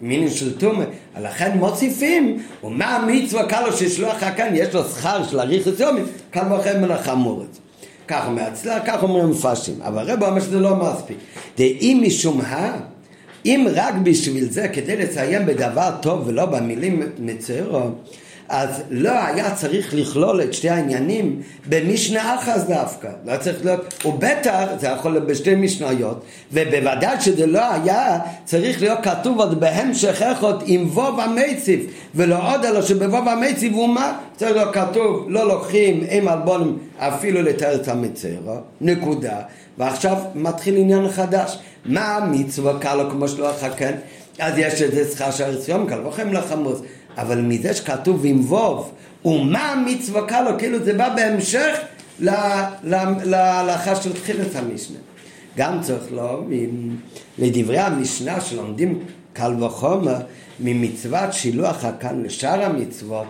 מינים 0.00 0.30
של 0.30 0.58
טומא, 0.58 0.84
לכן 1.20 1.58
מוסיפים, 1.58 2.42
ומה 2.64 2.96
המצווה 2.96 3.48
קלו 3.48 3.72
ששלוח 3.72 4.16
כאן, 4.36 4.50
יש 4.54 4.74
לו 4.74 4.84
שכר 4.84 5.24
של 5.24 5.40
אריכוס 5.40 5.80
יומים, 5.80 6.04
קל 6.30 6.52
וחומר 6.52 7.02
חמורת. 7.02 7.58
כך 8.08 8.26
אומר 8.26 8.48
אצלה, 8.48 8.80
כך 8.80 9.02
אומרים 9.02 9.24
המפרשים. 9.24 9.74
אבל 9.82 10.10
רב 10.10 10.22
אומר 10.22 10.40
שזה 10.40 10.60
לא 10.60 10.76
מספיק. 10.76 11.16
דאם 11.58 12.02
משום 12.06 12.40
ה... 12.40 12.76
אם 13.44 13.66
רק 13.74 13.94
בשביל 14.02 14.50
זה, 14.50 14.68
כדי 14.68 14.96
לציין 14.96 15.46
בדבר 15.46 15.90
טוב 16.02 16.22
ולא 16.26 16.46
במילים 16.46 17.02
מצרו, 17.18 17.80
אז 18.48 18.82
לא 18.90 19.24
היה 19.26 19.54
צריך 19.54 19.94
לכלול 19.94 20.42
את 20.42 20.54
שתי 20.54 20.68
העניינים 20.68 21.42
במשנה 21.66 22.34
אחת 22.34 22.66
דווקא. 22.68 23.08
לא 23.26 23.36
צריך 23.36 23.64
להיות, 23.64 23.94
ובטח 24.04 24.64
זה 24.80 24.86
יכול 24.86 25.12
להיות 25.12 25.26
בשתי 25.26 25.54
משניות, 25.54 26.24
ובוודאי 26.52 27.20
שזה 27.20 27.46
לא 27.46 27.72
היה 27.72 28.18
צריך 28.44 28.82
להיות 28.82 28.98
כתוב 29.02 29.38
עוד 29.38 29.60
בהמשך 29.60 30.22
איכות 30.22 30.62
עם 30.66 30.88
ווב 30.88 31.20
המציב, 31.20 31.86
ולא 32.14 32.54
עוד 32.54 32.64
אלא 32.64 32.82
שבווב 32.82 33.28
המציב 33.28 33.74
הוא 33.74 33.88
מה? 33.88 34.18
צריך 34.36 34.52
להיות 34.52 34.74
כתוב, 34.74 35.26
לא 35.28 35.48
לוקחים 35.48 36.04
עם 36.10 36.28
אלבונים 36.28 36.78
אפילו 36.98 37.42
לתאר 37.42 37.74
את 37.74 37.88
המצרו, 37.88 38.56
נקודה. 38.80 39.36
ועכשיו 39.78 40.16
מתחיל 40.34 40.76
עניין 40.76 41.08
חדש. 41.10 41.58
מה 41.84 42.16
המצווה 42.16 42.78
קלו 42.78 43.10
כמו 43.10 43.28
שלא 43.28 43.50
אחר 43.50 43.70
אז 44.38 44.58
יש 44.58 44.82
איזה 44.82 45.12
שכר 45.12 45.30
של 45.30 45.58
יום 45.68 45.86
קל 45.86 46.06
וחם 46.06 46.32
לחמוס. 46.32 46.78
אבל 47.18 47.40
מזה 47.40 47.74
שכתוב 47.74 48.22
עם 48.24 48.40
ווב, 48.40 48.90
ומה 49.24 49.72
המצווה 49.72 50.26
קלו, 50.26 50.50
כאילו 50.58 50.84
זה 50.84 50.94
בא 50.94 51.14
בהמשך 51.14 51.78
להלכה 53.24 53.96
של 53.96 54.12
תחילת 54.12 54.56
המשנה. 54.56 54.98
גם 55.56 55.80
צריך 55.82 56.12
להבין, 56.12 56.96
לדברי 57.38 57.78
המשנה 57.78 58.40
שלומדים 58.40 58.98
קל 59.32 59.64
וחומר, 59.64 60.16
ממצוות 60.60 61.32
שילוח 61.32 61.84
הכאן 61.84 62.22
לשאר 62.22 62.64
המצוות, 62.64 63.26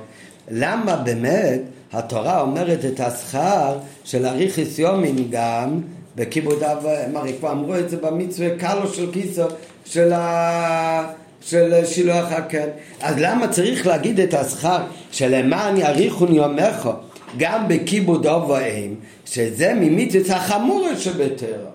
למה 0.51 0.97
באמת 0.97 1.61
התורה 1.93 2.41
אומרת 2.41 2.85
את 2.85 3.01
השכר 3.01 3.79
של 4.05 4.27
אריכיס 4.27 4.79
יומין 4.79 5.29
גם 5.31 5.81
בכיבוד 6.17 6.63
אב, 6.63 6.87
מרי 7.13 7.33
כבר 7.39 7.53
אמרו 7.53 7.77
את 7.77 7.91
זה 7.91 7.97
במצווה 7.97 8.59
קלו 8.59 8.89
של 8.89 9.13
כיסו 9.13 9.45
של 9.85 10.13
ה... 10.13 11.28
של 11.41 11.85
שילוח 11.85 12.33
הקן. 12.33 12.69
אז 13.01 13.15
למה 13.19 13.49
צריך 13.49 13.87
להגיד 13.87 14.21
את 14.21 14.35
השכר 14.35 14.79
שלמען 15.13 15.77
יאריכון 15.77 16.35
יומך 16.35 16.89
גם 17.37 17.69
בכיבוד 17.69 18.27
אב 18.27 18.53
שזה 19.25 19.75
ממיתוס 19.75 20.31
החמור 20.31 20.89
שבתרא. 20.99 21.69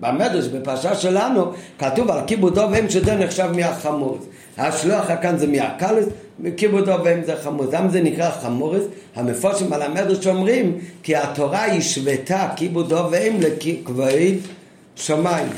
במדרש, 0.00 0.46
בפרשה 0.46 0.94
שלנו, 0.94 1.52
כתוב 1.78 2.10
על 2.10 2.20
כיבוד 2.26 2.58
אב 2.58 2.88
שזה 2.88 3.14
נחשב 3.14 3.48
מהחמור. 3.56 4.18
השלוח 4.58 5.10
הכאן 5.10 5.38
זה 5.38 5.46
מהקלס, 5.46 6.04
כיבוד 6.56 6.88
אב 6.88 7.06
זה 7.26 7.36
חמור. 7.36 7.66
למה 7.72 7.88
זה 7.88 8.02
נקרא 8.02 8.30
חמורס? 8.30 8.82
המפורשים 9.14 9.72
על 9.72 9.82
המדרש 9.82 10.26
אומרים 10.26 10.78
כי 11.02 11.16
התורה 11.16 11.64
השוותה 11.64 12.48
כיבוד 12.56 12.92
אב 12.92 13.06
ואם 13.10 13.40
לכבוד 13.40 14.34
שמיים. 14.96 15.48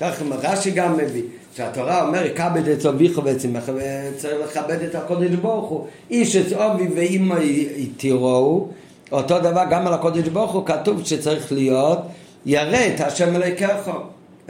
כך 0.00 0.22
רש"י 0.42 0.70
גם 0.70 0.96
מביא. 0.96 1.22
שהתורה 1.58 2.06
אומר, 2.06 2.34
כבד 2.34 2.68
את 2.68 2.86
אביך 2.86 3.20
ועצמך, 3.24 3.72
וצריך 3.74 4.34
לכבד 4.44 4.82
את 4.82 4.94
הקודש 4.94 5.30
ברוך 5.30 5.70
הוא. 5.70 5.86
איש 6.10 6.36
את 6.36 6.52
אבי 6.52 6.88
ואימא 6.94 7.36
יתיראו, 7.76 8.68
אותו 9.12 9.38
דבר 9.38 9.62
גם 9.70 9.86
על 9.86 9.94
הקודש 9.94 10.28
ברוך 10.28 10.52
הוא 10.52 10.66
כתוב 10.66 11.04
שצריך 11.04 11.52
להיות, 11.52 11.98
ירא 12.46 12.78
את 12.94 13.00
השם 13.00 13.36
אלוקיך. 13.36 13.90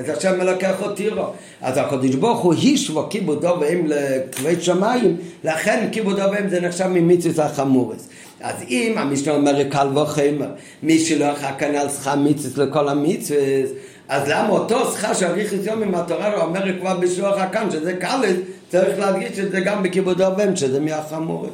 את 0.00 0.08
השם 0.08 0.40
אלוקיך 0.40 0.84
תירו. 0.96 1.24
אז 1.60 1.76
הקדוש 1.76 2.14
ברוך 2.14 2.40
הוא 2.40 2.54
השבו 2.54 3.06
כיבודו 3.10 3.56
והם 3.60 3.86
לכבד 3.86 4.62
שמיים, 4.62 5.16
לכן 5.44 5.88
כיבודו 5.92 6.22
והם 6.32 6.48
זה 6.48 6.60
נחשב 6.60 6.86
ממצוות 6.86 7.38
החמורס. 7.38 8.08
אז 8.40 8.54
אם 8.68 8.94
המשנה 8.96 9.34
אומר 9.34 9.68
קל 9.68 9.98
וחמר, 9.98 10.48
מי 10.82 10.98
שלא 10.98 11.34
כאן 11.58 11.74
על 11.74 11.88
שכר 11.88 12.16
מצוות 12.16 12.68
לכל 12.68 12.88
המצוות, 12.88 13.70
אז 14.08 14.28
למה 14.28 14.48
אותו 14.48 14.92
שכר 14.92 15.14
של 15.14 15.26
אריכות 15.26 15.60
יום 15.64 15.82
עם 15.82 15.94
התורה 15.94 16.42
אומר 16.42 16.80
כבר 16.80 16.98
בשלוח 16.98 17.38
הכאן 17.38 17.70
שזה 17.70 17.96
קל, 17.96 18.20
צריך 18.68 18.98
להדגיש 18.98 19.36
שזה 19.36 19.60
גם 19.60 19.82
בכיבודו 19.82 20.28
והם, 20.36 20.56
שזה 20.56 20.80
מהחמורס. 20.80 21.50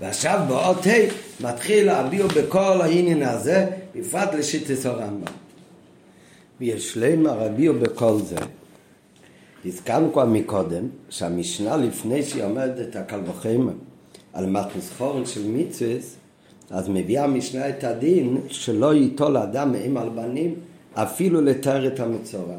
ועכשיו 0.00 0.40
באות 0.48 0.86
ה' 0.86 0.90
מתחיל 1.40 1.86
להביאו 1.86 2.28
בכל 2.28 2.80
העניין 2.80 3.22
הזה, 3.22 3.66
בפרט 3.94 4.34
לשיטס 4.34 4.86
הרמב"ם. 4.86 5.32
ויש 6.60 6.96
למה 6.96 7.30
רביעו 7.30 7.74
בכל 7.74 8.18
זה. 8.18 8.36
הזכרנו 9.64 10.12
כבר 10.12 10.24
מקודם 10.24 10.88
שהמשנה 11.08 11.76
לפני 11.76 12.22
שהיא 12.22 12.42
אומרת 12.42 12.80
את 12.80 12.96
הקל 12.96 13.20
וחמר 13.26 13.72
על 14.32 14.46
מתנוס 14.46 14.90
חורן 14.98 15.26
של 15.26 15.46
מצווס, 15.46 16.16
אז 16.70 16.88
מביאה 16.88 17.24
המשנה 17.24 17.68
את 17.68 17.84
הדין 17.84 18.40
שלא 18.48 18.94
ייטול 18.94 19.36
אדם 19.36 19.72
מאם 19.72 19.96
על 19.96 20.08
בנים 20.08 20.54
אפילו 20.94 21.40
לתאר 21.40 21.86
את 21.86 22.00
המצורע. 22.00 22.56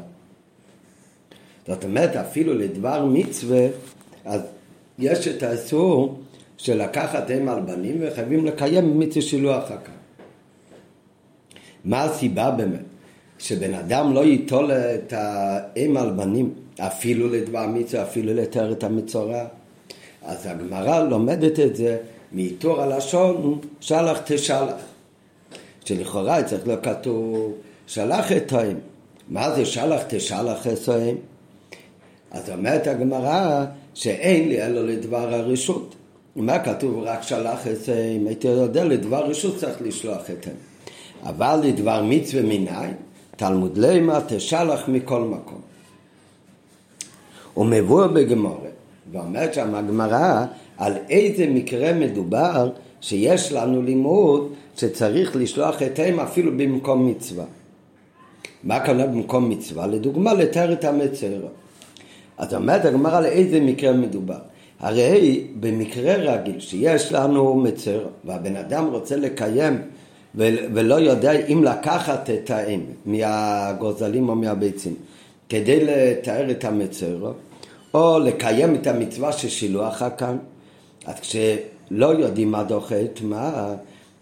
זאת 1.66 1.84
אומרת, 1.84 2.16
אפילו 2.16 2.54
לדבר 2.54 3.04
מצווה, 3.04 3.66
אז 4.24 4.40
יש 4.98 5.28
את 5.28 5.42
האסור 5.42 6.18
של 6.56 6.82
לקחת 6.82 7.30
אם 7.30 7.48
על 7.48 7.60
בנים 7.60 7.96
וחייבים 8.00 8.46
לקיים 8.46 8.98
מצווה 8.98 9.22
שילוח 9.22 9.70
הקו. 9.70 9.92
מה 11.84 12.02
הסיבה 12.04 12.50
באמת? 12.50 12.80
שבן 13.38 13.74
אדם 13.74 14.14
לא 14.14 14.24
ייטול 14.24 14.72
את 14.72 15.12
האם 15.16 15.96
על 15.96 16.10
בנים 16.10 16.54
אפילו 16.78 17.28
לדבר 17.28 17.66
מצווה, 17.66 18.02
אפילו 18.02 18.34
לתאר 18.34 18.72
את 18.72 18.84
המצורע. 18.84 19.44
אז 20.22 20.46
הגמרא 20.46 21.02
לומדת 21.02 21.60
את 21.60 21.76
זה 21.76 21.98
מעיטור 22.32 22.80
הלשון 22.80 23.58
שלח 23.80 24.18
תשלח. 24.24 24.80
שלכאורה 25.84 26.44
צריך 26.44 26.66
להיות 26.66 26.84
כתוב 26.84 27.52
שלח 27.86 28.32
את 28.32 28.52
האם. 28.52 28.76
מה 29.28 29.54
זה 29.54 29.66
שלח 29.66 30.02
תשלח 30.08 30.66
את 30.66 30.88
האם? 30.88 31.16
אז 32.30 32.50
אומרת 32.50 32.86
הגמרא 32.86 33.64
שאין 33.94 34.48
לי 34.48 34.62
אלא 34.62 34.86
לדבר 34.86 35.34
הרשות. 35.34 35.94
מה 36.36 36.58
כתוב 36.58 36.98
רק 36.98 37.22
שלח 37.22 37.66
את 37.66 37.88
אם 37.88 38.26
הייתי 38.26 38.48
יודע 38.48 38.84
לדבר 38.84 39.26
רשות 39.26 39.56
צריך 39.56 39.82
לשלוח 39.82 40.22
אתם 40.30 40.50
אבל 41.22 41.60
לדבר 41.64 42.02
מצווה 42.02 42.42
מניין 42.42 42.94
תלמוד 43.36 43.78
לימה 43.78 44.20
תשלח 44.28 44.88
מכל 44.88 45.20
מקום 45.20 45.60
ומבוא 47.56 48.06
בגמורה 48.06 48.67
ואומרת 49.12 49.54
שם 49.54 49.74
הגמרא 49.74 50.44
על 50.78 50.92
איזה 51.10 51.46
מקרה 51.46 51.92
מדובר 51.92 52.70
שיש 53.00 53.52
לנו 53.52 53.82
לימוד 53.82 54.52
שצריך 54.76 55.36
לשלוח 55.36 55.82
אתם 55.82 56.20
אפילו 56.20 56.52
במקום 56.56 57.06
מצווה? 57.06 57.44
מה 58.64 58.80
כנראה 58.80 59.06
במקום 59.06 59.50
מצווה? 59.50 59.86
לדוגמה 59.86 60.34
לתאר 60.34 60.72
את 60.72 60.84
המצר. 60.84 61.40
אז 62.38 62.54
אומרת 62.54 62.84
הגמרא 62.84 63.24
איזה 63.24 63.60
מקרה 63.60 63.92
מדובר? 63.92 64.38
הרי 64.80 65.46
במקרה 65.60 66.14
רגיל 66.14 66.60
שיש 66.60 67.12
לנו 67.12 67.54
מצר 67.54 68.06
והבן 68.24 68.56
אדם 68.56 68.86
רוצה 68.86 69.16
לקיים 69.16 69.82
ולא 70.34 70.94
יודע 70.94 71.32
אם 71.46 71.64
לקחת 71.64 72.30
את 72.30 72.50
האם 72.50 72.80
מהגוזלים 73.06 74.28
או 74.28 74.34
מהביצים 74.34 74.94
כדי 75.48 75.84
לתאר 75.84 76.50
את 76.50 76.64
המצר 76.64 77.32
או 77.94 78.18
לקיים 78.18 78.74
את 78.74 78.86
המצווה 78.86 79.32
של 79.32 79.48
שילוח 79.48 80.02
כאן 80.18 80.38
אז 81.06 81.20
כשלא 81.20 82.06
יודעים 82.06 82.50
מה 82.50 82.62
דוחה 82.62 83.00
את 83.00 83.20
מה 83.22 83.74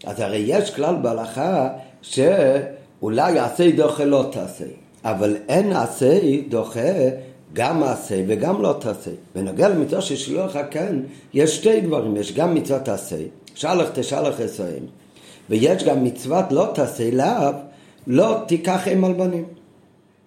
אז 0.05 0.21
הרי 0.21 0.45
יש 0.47 0.75
כלל 0.75 0.97
בהלכה 1.03 1.69
שאולי 2.03 3.39
עשה 3.39 3.71
דוחה 3.71 4.05
לא 4.05 4.29
תעשה 4.33 4.65
אבל 5.05 5.37
אין 5.49 5.73
עשה 5.73 6.19
דוחה 6.49 6.91
גם 7.53 7.81
מעשה 7.81 8.23
וגם 8.27 8.63
לא 8.63 8.77
תעשה. 8.81 9.11
בנוגע 9.35 9.69
למצווה 9.69 10.01
של 10.03 10.17
שילוח 10.17 10.57
הקן, 10.57 11.01
יש 11.35 11.57
שתי 11.57 11.81
דברים, 11.81 12.17
יש 12.17 12.33
גם 12.33 12.55
מצוות 12.55 12.83
תעשה, 12.83 13.17
שלח 13.55 13.89
תשלח 13.95 14.41
עשרים, 14.41 14.87
ויש 15.51 15.85
גם 15.85 16.05
מצוות 16.05 16.45
לא 16.53 16.71
תעשה 16.75 17.11
לאו, 17.11 17.53
לא 18.07 18.39
תיקח 18.49 18.89
אם 18.89 19.05
על 19.05 19.13
בנים. 19.13 19.45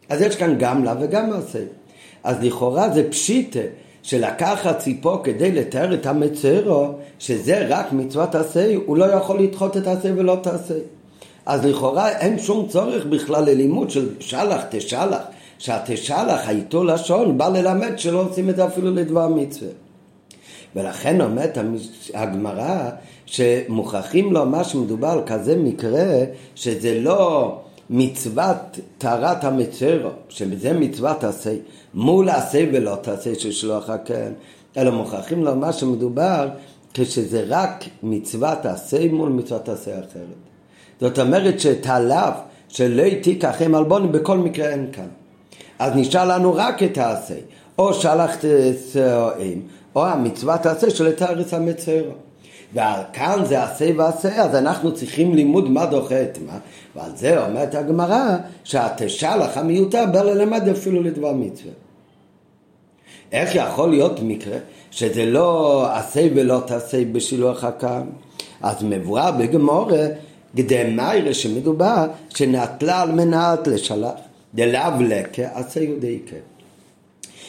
אז 0.09 0.21
יש 0.21 0.35
כאן 0.35 0.55
גם 0.59 0.83
לאו 0.83 0.93
וגם 1.01 1.29
מעשה. 1.29 1.63
אז 2.23 2.35
לכאורה 2.41 2.89
זה 2.89 3.09
פשיטה 3.09 3.59
שלקחת 4.03 4.79
ציפור 4.79 5.23
כדי 5.23 5.51
לתאר 5.51 5.93
את 5.93 6.05
המצרו, 6.05 6.87
שזה 7.19 7.67
רק 7.69 7.93
מצוות 7.93 8.31
תעשה, 8.31 8.75
הוא 8.85 8.97
לא 8.97 9.05
יכול 9.05 9.39
לדחות 9.39 9.77
את 9.77 9.83
תעשה 9.83 10.09
ולא 10.15 10.37
תעשה. 10.43 10.73
אז 11.45 11.65
לכאורה 11.65 12.09
אין 12.09 12.39
שום 12.39 12.67
צורך 12.67 13.05
בכלל 13.05 13.45
ללימוד 13.45 13.89
של 13.89 14.09
שלח 14.19 14.61
תשלח. 14.69 15.21
שהתשלח 15.59 16.47
הייתו 16.47 16.83
לשון 16.83 17.37
בא 17.37 17.49
ללמד 17.49 17.99
שלא 17.99 18.21
עושים 18.21 18.49
את 18.49 18.55
זה 18.55 18.65
אפילו 18.65 18.91
לדבר 18.91 19.27
מצווה. 19.27 19.71
ולכן 20.75 21.21
אומרת 21.21 21.57
הגמרא 22.13 22.89
שמוכרחים 23.25 24.33
לומר 24.33 24.63
שמדובר 24.63 25.07
על 25.07 25.21
כזה 25.25 25.57
מקרה 25.57 26.23
שזה 26.55 26.99
לא 26.99 27.55
מצוות 27.89 28.79
טהרת 28.97 29.43
המצרו, 29.43 30.09
שבזה 30.29 30.73
מצוות 30.73 31.23
עשה, 31.23 31.53
מול 31.93 32.29
עשה 32.29 32.65
ולא 32.73 32.95
תעשה 33.01 33.35
של 33.35 33.51
שלוח 33.51 33.89
הקרן, 33.89 34.31
אלא 34.77 34.91
מוכרחים 34.91 35.43
לומר 35.43 35.71
שמדובר 35.71 36.49
כשזה 36.93 37.43
רק 37.47 37.83
מצוות 38.03 38.65
עשה 38.65 39.11
מול 39.11 39.29
מצוות 39.29 39.69
עשה 39.69 39.91
אחרת. 39.91 40.39
זאת 41.01 41.19
אומרת 41.19 41.59
שאת 41.59 41.85
הלאו 41.85 42.31
שלא 42.67 43.03
תיקח 43.21 43.55
הם 43.59 43.75
עלבונים 43.75 44.11
בכל 44.11 44.37
מקרה 44.37 44.69
אין 44.69 44.87
כאן. 44.93 45.07
אז 45.79 45.91
נשאר 45.95 46.25
לנו 46.25 46.53
רק 46.55 46.83
את 46.83 46.97
העשה, 46.97 47.35
או 47.77 47.93
שלחת 47.93 48.45
שאים, 48.93 49.61
או 49.95 50.05
המצוות 50.05 50.65
העשה 50.65 50.89
של 50.89 51.11
תארץ 51.11 51.53
המצרו. 51.53 52.13
וכאן 52.73 53.45
זה 53.45 53.63
עשה 53.63 53.89
ועשה, 53.97 54.43
אז 54.43 54.55
אנחנו 54.55 54.95
צריכים 54.95 55.35
לימוד 55.35 55.69
מה 55.69 55.85
דוחה 55.85 56.21
את 56.21 56.37
מה, 56.45 56.57
ועל 56.95 57.11
זה 57.15 57.45
אומרת 57.45 57.75
הגמרא 57.75 58.37
שהתשלח 58.63 59.57
המיותר 59.57 60.05
בא 60.11 60.21
ללמד 60.21 60.69
אפילו 60.69 61.03
לדבר 61.03 61.33
מצווה. 61.33 61.71
איך 63.31 63.55
יכול 63.55 63.89
להיות 63.89 64.19
מקרה 64.23 64.57
שזה 64.91 65.25
לא 65.25 65.85
עשה 65.93 66.27
ולא 66.35 66.61
תעשה 66.67 67.05
בשילוח 67.11 67.63
הקם? 67.63 68.01
אז 68.61 68.75
מבואר 68.83 69.31
בגמורה 69.31 70.07
גדמיירה 70.55 71.33
שמדובר 71.33 72.07
שנטלה 72.29 73.01
על 73.01 73.11
מנת 73.11 73.67
לשלח. 73.67 74.11
דלאו 74.55 75.01
לקה 75.01 75.43
עשה 75.53 75.83
יודיקה. 75.83 76.35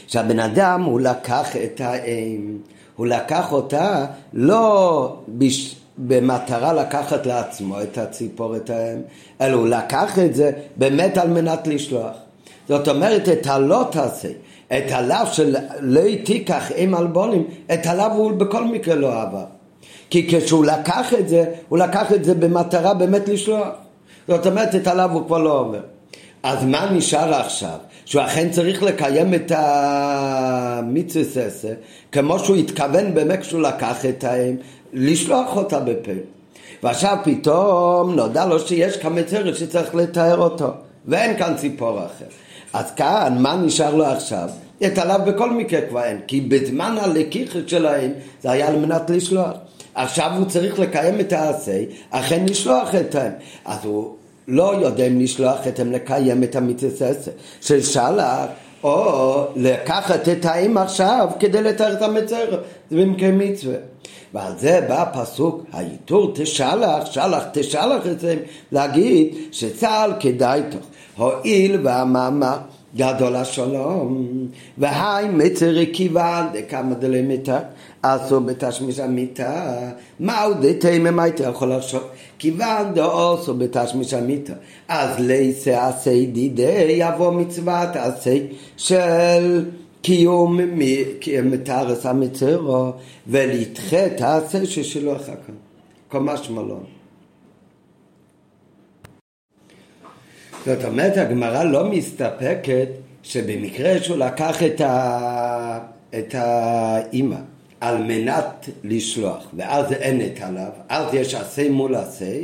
שהבן 0.06 0.38
אדם 0.40 0.82
הוא 0.82 1.00
לקח 1.00 1.56
את 1.56 1.80
האם, 1.80 2.58
הוא 2.96 3.06
לקח 3.06 3.52
אותה 3.52 4.06
לא 4.32 5.16
בש... 5.28 5.80
במטרה 6.06 6.72
לקחת 6.72 7.26
לעצמו 7.26 7.82
את 7.82 7.98
הציפורת 7.98 8.70
האם, 8.70 9.00
אלא 9.40 9.56
הוא 9.56 9.68
לקח 9.68 10.18
את 10.18 10.34
זה 10.34 10.50
באמת 10.76 11.18
על 11.18 11.28
מנת 11.28 11.66
לשלוח. 11.66 12.16
זאת 12.68 12.88
אומרת, 12.88 13.28
את 13.28 13.46
הלא 13.46 13.84
תעשה, 13.90 14.28
את 14.68 14.84
הלאו 14.90 15.26
של 15.32 15.56
לא 15.80 16.00
תיקח 16.24 16.72
אם 16.72 16.94
אלבונים, 16.94 17.44
את 17.72 17.86
הלאו 17.86 18.12
הוא 18.12 18.32
בכל 18.32 18.64
מקרה 18.64 18.94
לא 18.94 19.22
עבר. 19.22 19.44
כי 20.10 20.28
כשהוא 20.28 20.64
לקח 20.64 21.14
את 21.14 21.28
זה, 21.28 21.44
הוא 21.68 21.78
לקח 21.78 22.12
את 22.12 22.24
זה 22.24 22.34
במטרה 22.34 22.94
באמת 22.94 23.28
לשלוח. 23.28 23.68
זאת 24.28 24.46
אומרת, 24.46 24.74
את 24.74 24.86
הלאו 24.86 25.10
הוא 25.10 25.26
כבר 25.26 25.38
לא 25.38 25.58
עובר. 25.60 25.80
אז 26.42 26.64
מה 26.64 26.90
נשאר 26.92 27.34
עכשיו? 27.34 27.78
שהוא 28.10 28.22
אכן 28.22 28.50
צריך 28.50 28.82
לקיים 28.82 29.34
את 29.34 29.52
המצווה 29.54 31.24
ססה, 31.24 31.68
כמו 32.12 32.38
שהוא 32.38 32.56
התכוון 32.56 33.14
באמת 33.14 33.40
כשהוא 33.40 33.60
לקח 33.60 34.04
את 34.06 34.24
האם, 34.24 34.56
לשלוח 34.92 35.56
אותה 35.56 35.80
בפה. 35.80 36.12
ועכשיו 36.82 37.16
פתאום 37.24 38.14
נודע 38.14 38.46
לו 38.46 38.58
שיש 38.60 38.96
כמצרת 38.96 39.56
שצריך 39.56 39.94
לתאר 39.94 40.38
אותו, 40.38 40.66
ואין 41.06 41.38
כאן 41.38 41.54
ציפור 41.56 41.98
אחר. 41.98 42.24
אז 42.72 42.90
כאן, 42.96 43.36
מה 43.40 43.56
נשאר 43.56 43.94
לו 43.94 44.04
עכשיו? 44.04 44.48
את 44.86 44.98
עליו 44.98 45.20
בכל 45.26 45.50
מקרה 45.50 45.80
כבר 45.80 46.04
אין, 46.04 46.20
כי 46.26 46.40
בזמן 46.40 46.96
הלקיחת 47.00 47.68
שלהם 47.68 48.12
זה 48.42 48.50
היה 48.50 48.68
על 48.68 48.76
מנת 48.76 49.10
לשלוח. 49.10 49.52
עכשיו 49.94 50.30
הוא 50.36 50.46
צריך 50.46 50.78
לקיים 50.78 51.20
את 51.20 51.32
העשה, 51.32 51.82
אכן 52.10 52.44
לשלוח 52.48 52.94
את 52.94 53.14
האם. 53.14 53.32
אז 53.64 53.78
הוא 53.84 54.14
לא 54.50 54.74
יודעים 54.74 55.20
לשלוח 55.20 55.66
אתם 55.68 55.92
לקיים 55.92 56.44
את 56.44 56.56
של 57.60 57.82
שלח 57.82 58.46
או 58.84 59.44
לקחת 59.56 60.28
את 60.28 60.44
האם 60.44 60.78
עכשיו 60.78 61.28
כדי 61.38 61.62
לתאר 61.62 61.92
את 61.92 62.02
המצר, 62.02 62.62
זה 62.90 62.96
במקרה 62.96 63.32
מצווה. 63.32 63.76
ועל 64.34 64.52
זה 64.58 64.80
בא 64.88 65.02
הפסוק, 65.02 65.64
העיטור 65.72 66.32
תשלח, 66.34 67.06
שלח 67.10 67.44
תשלח 67.52 68.06
זה, 68.20 68.36
להגיד 68.72 69.34
שצה"ל 69.52 70.12
כדאי 70.20 70.62
תוך, 70.70 70.86
הואיל 71.16 71.80
והמאמר 71.82 72.56
גדול 72.96 73.36
השלום, 73.36 74.26
והי 74.78 75.28
מצר 75.28 75.74
כיוון 75.92 76.46
דקמא 76.52 76.94
דלמיתא, 76.94 77.58
אסור 78.02 78.38
בתשמיש 78.38 78.98
המיתא, 78.98 79.90
מהו 80.20 80.54
דתימא 80.60 81.10
מה 81.10 81.22
הייתי 81.22 81.42
יכול 81.42 81.72
לחשוב? 81.74 82.02
כיוון 82.40 82.94
דאוסו 82.94 83.54
בתשמיש 83.54 84.14
המיתא, 84.14 84.52
אז 84.88 85.20
ליסה 85.20 85.88
עשי 85.88 86.26
דידי 86.26 86.86
יבוא 86.98 87.32
מצוות 87.32 87.96
עשי 87.96 88.46
של 88.76 89.64
קיום 90.02 90.60
מתארס 91.42 92.06
המצרו 92.06 92.92
ולדחה 93.26 94.08
תעשה 94.16 94.66
ששילוח 94.66 95.22
הכאן. 95.22 95.54
כל 96.08 96.20
משמע 96.20 96.62
לא. 96.62 96.76
זאת 100.66 100.84
אומרת, 100.84 101.16
הגמרא 101.16 101.64
לא 101.64 101.90
מסתפקת 101.90 102.88
שבמקרה 103.22 104.02
שהוא 104.02 104.16
לקח 104.16 104.62
את, 104.62 104.80
ה... 104.80 105.78
את 106.18 106.34
האימא 106.34 107.36
על 107.80 108.02
מנת 108.02 108.68
לשלוח, 108.84 109.46
ואז 109.56 109.92
אין 109.92 110.20
את 110.20 110.40
עליו, 110.42 110.70
אז 110.88 111.14
יש 111.14 111.34
עשה 111.34 111.70
מול 111.70 111.94
עשה, 111.94 112.34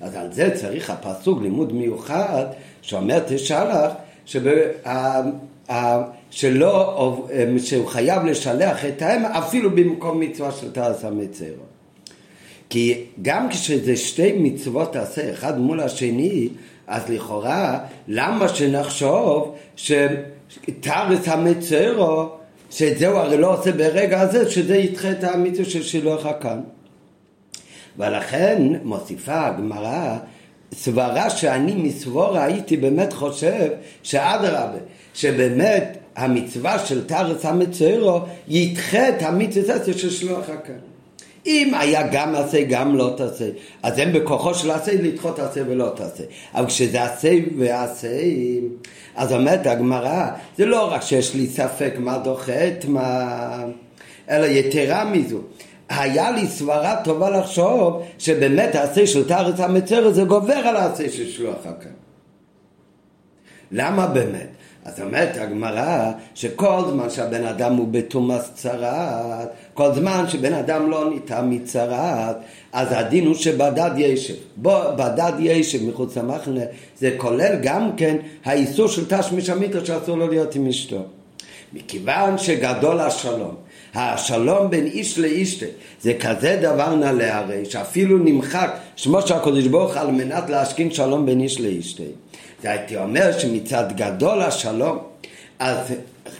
אז 0.00 0.14
על 0.14 0.32
זה 0.32 0.50
צריך 0.54 0.90
הפסוק 0.90 1.42
לימוד 1.42 1.72
מיוחד 1.72 2.44
שאומר 2.82 3.18
תשלח, 3.26 3.92
שבה, 4.24 4.50
שלא, 6.30 7.26
שהוא 7.58 7.86
חייב 7.86 8.24
לשלח 8.24 8.84
את 8.84 9.02
האם 9.02 9.24
אפילו 9.24 9.70
במקום 9.70 10.20
מצווה 10.20 10.52
של 10.52 10.72
תעש 10.72 11.04
המצרו. 11.04 11.64
כי 12.68 13.04
גם 13.22 13.48
כשזה 13.48 13.96
שתי 13.96 14.32
מצוות 14.38 14.92
תעשה 14.92 15.32
אחד 15.32 15.58
מול 15.58 15.80
השני, 15.80 16.48
אז 16.86 17.08
לכאורה, 17.08 17.78
למה 18.08 18.48
שנחשוב 18.48 19.54
שתרס 19.76 21.28
המצרו, 21.28 22.28
שאת 22.72 22.98
זה 22.98 23.06
הוא 23.06 23.18
הרי 23.18 23.38
לא 23.38 23.58
עושה 23.58 23.72
ברגע 23.72 24.20
הזה, 24.20 24.50
שזה 24.50 24.76
ידחה 24.76 25.10
את 25.10 25.24
המצווה 25.24 25.64
של 25.64 25.82
שילוח 25.82 26.26
הכאן. 26.26 26.60
ולכן 27.98 28.62
מוסיפה 28.82 29.46
הגמרא 29.46 30.16
סברה 30.74 31.30
שאני 31.30 31.74
מסבורה 31.74 32.44
הייתי 32.44 32.76
באמת 32.76 33.12
חושב 33.12 33.68
שאדרבה, 34.02 34.78
שבאמת 35.14 35.98
המצווה 36.16 36.78
של 36.78 37.06
תרס 37.06 37.44
המצרו 37.44 38.20
ידחה 38.48 39.08
את 39.08 39.22
המצווה 39.22 39.84
של 39.84 40.10
שלוח 40.10 40.50
הכאן. 40.50 40.91
אם 41.46 41.74
היה 41.74 42.08
גם 42.12 42.34
עשה 42.34 42.64
גם 42.64 42.96
לא 42.96 43.14
תעשה, 43.16 43.48
אז 43.82 43.98
הם 43.98 44.12
בכוחו 44.12 44.54
של 44.54 44.70
עשה 44.70 44.92
לדחות 44.92 45.38
עשה 45.38 45.60
ולא 45.68 45.92
תעשה. 45.96 46.24
אבל 46.54 46.66
כשזה 46.66 47.04
עשה 47.04 47.30
ועשה, 47.58 48.08
אז 49.14 49.32
אומרת 49.32 49.66
הגמרא, 49.66 50.28
זה 50.58 50.66
לא 50.66 50.92
רק 50.92 51.02
שיש 51.02 51.34
לי 51.34 51.46
ספק 51.46 51.94
מה 51.98 52.18
דוחה 52.18 52.68
את 52.68 52.84
מה, 52.84 53.64
אלא 54.30 54.46
יתרה 54.46 55.04
מזו. 55.04 55.38
היה 55.88 56.30
לי 56.30 56.46
סברה 56.46 56.96
טובה 57.04 57.30
לחשוב 57.30 58.02
שבאמת 58.18 58.74
העשה 58.74 59.06
של 59.06 59.28
תארץ 59.28 59.60
המצר 59.60 60.10
זה 60.12 60.24
גובר 60.24 60.54
על 60.54 60.76
העשה 60.76 61.08
של 61.10 61.30
שלוח 61.30 61.66
הקם. 61.66 61.90
למה 63.72 64.06
באמת? 64.06 64.48
אז 64.84 65.00
אומרת 65.00 65.36
הגמרא 65.36 66.10
שכל 66.34 66.82
זמן 66.90 67.10
שהבן 67.10 67.44
אדם 67.46 67.76
הוא 67.76 67.88
בתומאס 67.90 68.50
צרעת, 68.54 69.48
כל 69.74 69.94
זמן 69.94 70.24
שבן 70.28 70.52
אדם 70.52 70.90
לא 70.90 71.10
ניתן 71.10 71.46
מצרעת, 71.50 72.36
אז 72.72 72.88
הדין 72.90 73.26
הוא 73.26 73.34
שבדד 73.34 73.90
ישב. 73.96 74.34
בוא, 74.56 74.90
בדד 74.90 75.32
ישב 75.38 75.88
מחוץ 75.88 76.16
למחנה, 76.16 76.60
זה 76.98 77.14
כולל 77.16 77.56
גם 77.62 77.90
כן 77.96 78.16
האיסור 78.44 78.88
של 78.88 79.04
תשמיש 79.08 79.50
המיתר 79.50 79.84
שאסור 79.84 80.16
לו 80.16 80.28
להיות 80.28 80.54
עם 80.54 80.66
אשתו. 80.66 81.02
מכיוון 81.72 82.38
שגדול 82.38 83.00
השלום, 83.00 83.54
השלום 83.94 84.70
בין 84.70 84.86
איש 84.86 85.18
לאיש 85.18 85.64
זה 86.00 86.14
כזה 86.20 86.58
דבר 86.62 86.94
נעלה 86.94 87.38
הרי 87.38 87.64
שאפילו 87.64 88.18
נמחק 88.18 88.76
שמו 88.96 89.22
של 89.22 89.34
הקדוש 89.34 89.66
ברוך 89.66 89.96
על 89.96 90.10
מנת 90.10 90.50
להשכין 90.50 90.90
שלום 90.90 91.26
בין 91.26 91.40
איש 91.40 91.60
לאיש 91.60 92.00
הייתי 92.64 92.96
אומר 92.96 93.38
שמצד 93.38 93.84
גדול 93.96 94.42
השלום, 94.42 94.98
אז 95.58 95.78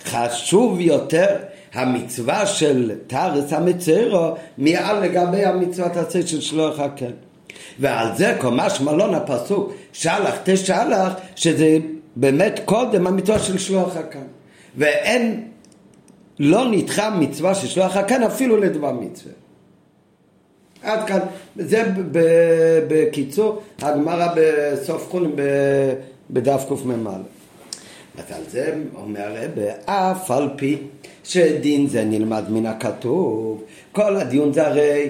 חשוב 0.05 0.81
יותר 0.81 1.37
המצווה 1.73 2.47
של 2.47 2.93
תארץ 3.07 3.53
המצרו 3.53 4.35
מעל 4.59 5.01
לגבי 5.05 5.45
המצוות 5.45 5.97
הצד 5.97 6.27
של 6.27 6.41
שלוח 6.41 6.81
הקן. 6.81 7.11
ועל 7.79 8.17
זה 8.17 8.37
קומש 8.41 8.81
מלון 8.81 9.15
הפסוק 9.15 9.73
שלח 9.93 10.35
תשלח 10.45 11.13
שזה 11.37 11.79
באמת 12.17 12.61
קודם 12.65 13.07
המצווה 13.07 13.39
של 13.39 13.59
שלוח 13.59 13.97
הקן. 13.97 14.27
ואין 14.77 15.49
לא 16.39 16.71
נדחה 16.71 17.11
מצווה 17.11 17.55
של 17.55 17.67
שלוח 17.67 17.97
הקן 17.97 18.23
אפילו 18.23 18.57
לדבר 18.57 18.93
מצווה. 18.93 19.33
עד 20.83 21.07
כאן, 21.07 21.19
זה 21.57 21.85
בקיצור 22.89 23.63
הגמרא 23.83 24.29
בסוף 24.37 25.11
חון 25.11 25.33
בדף 26.33 26.65
קמ"א. 26.69 27.11
על 28.19 28.43
זה 28.51 28.75
אומר 28.95 29.21
הרב, 29.21 29.51
אף 29.85 30.31
על 30.31 30.49
פי 30.57 30.77
שדין 31.25 31.87
זה 31.87 32.05
נלמד 32.05 32.45
מן 32.49 32.67
הכתוב, 32.67 33.63
כל 33.93 34.17
הדיון 34.17 34.53
זה 34.53 34.67
הרי, 34.67 35.09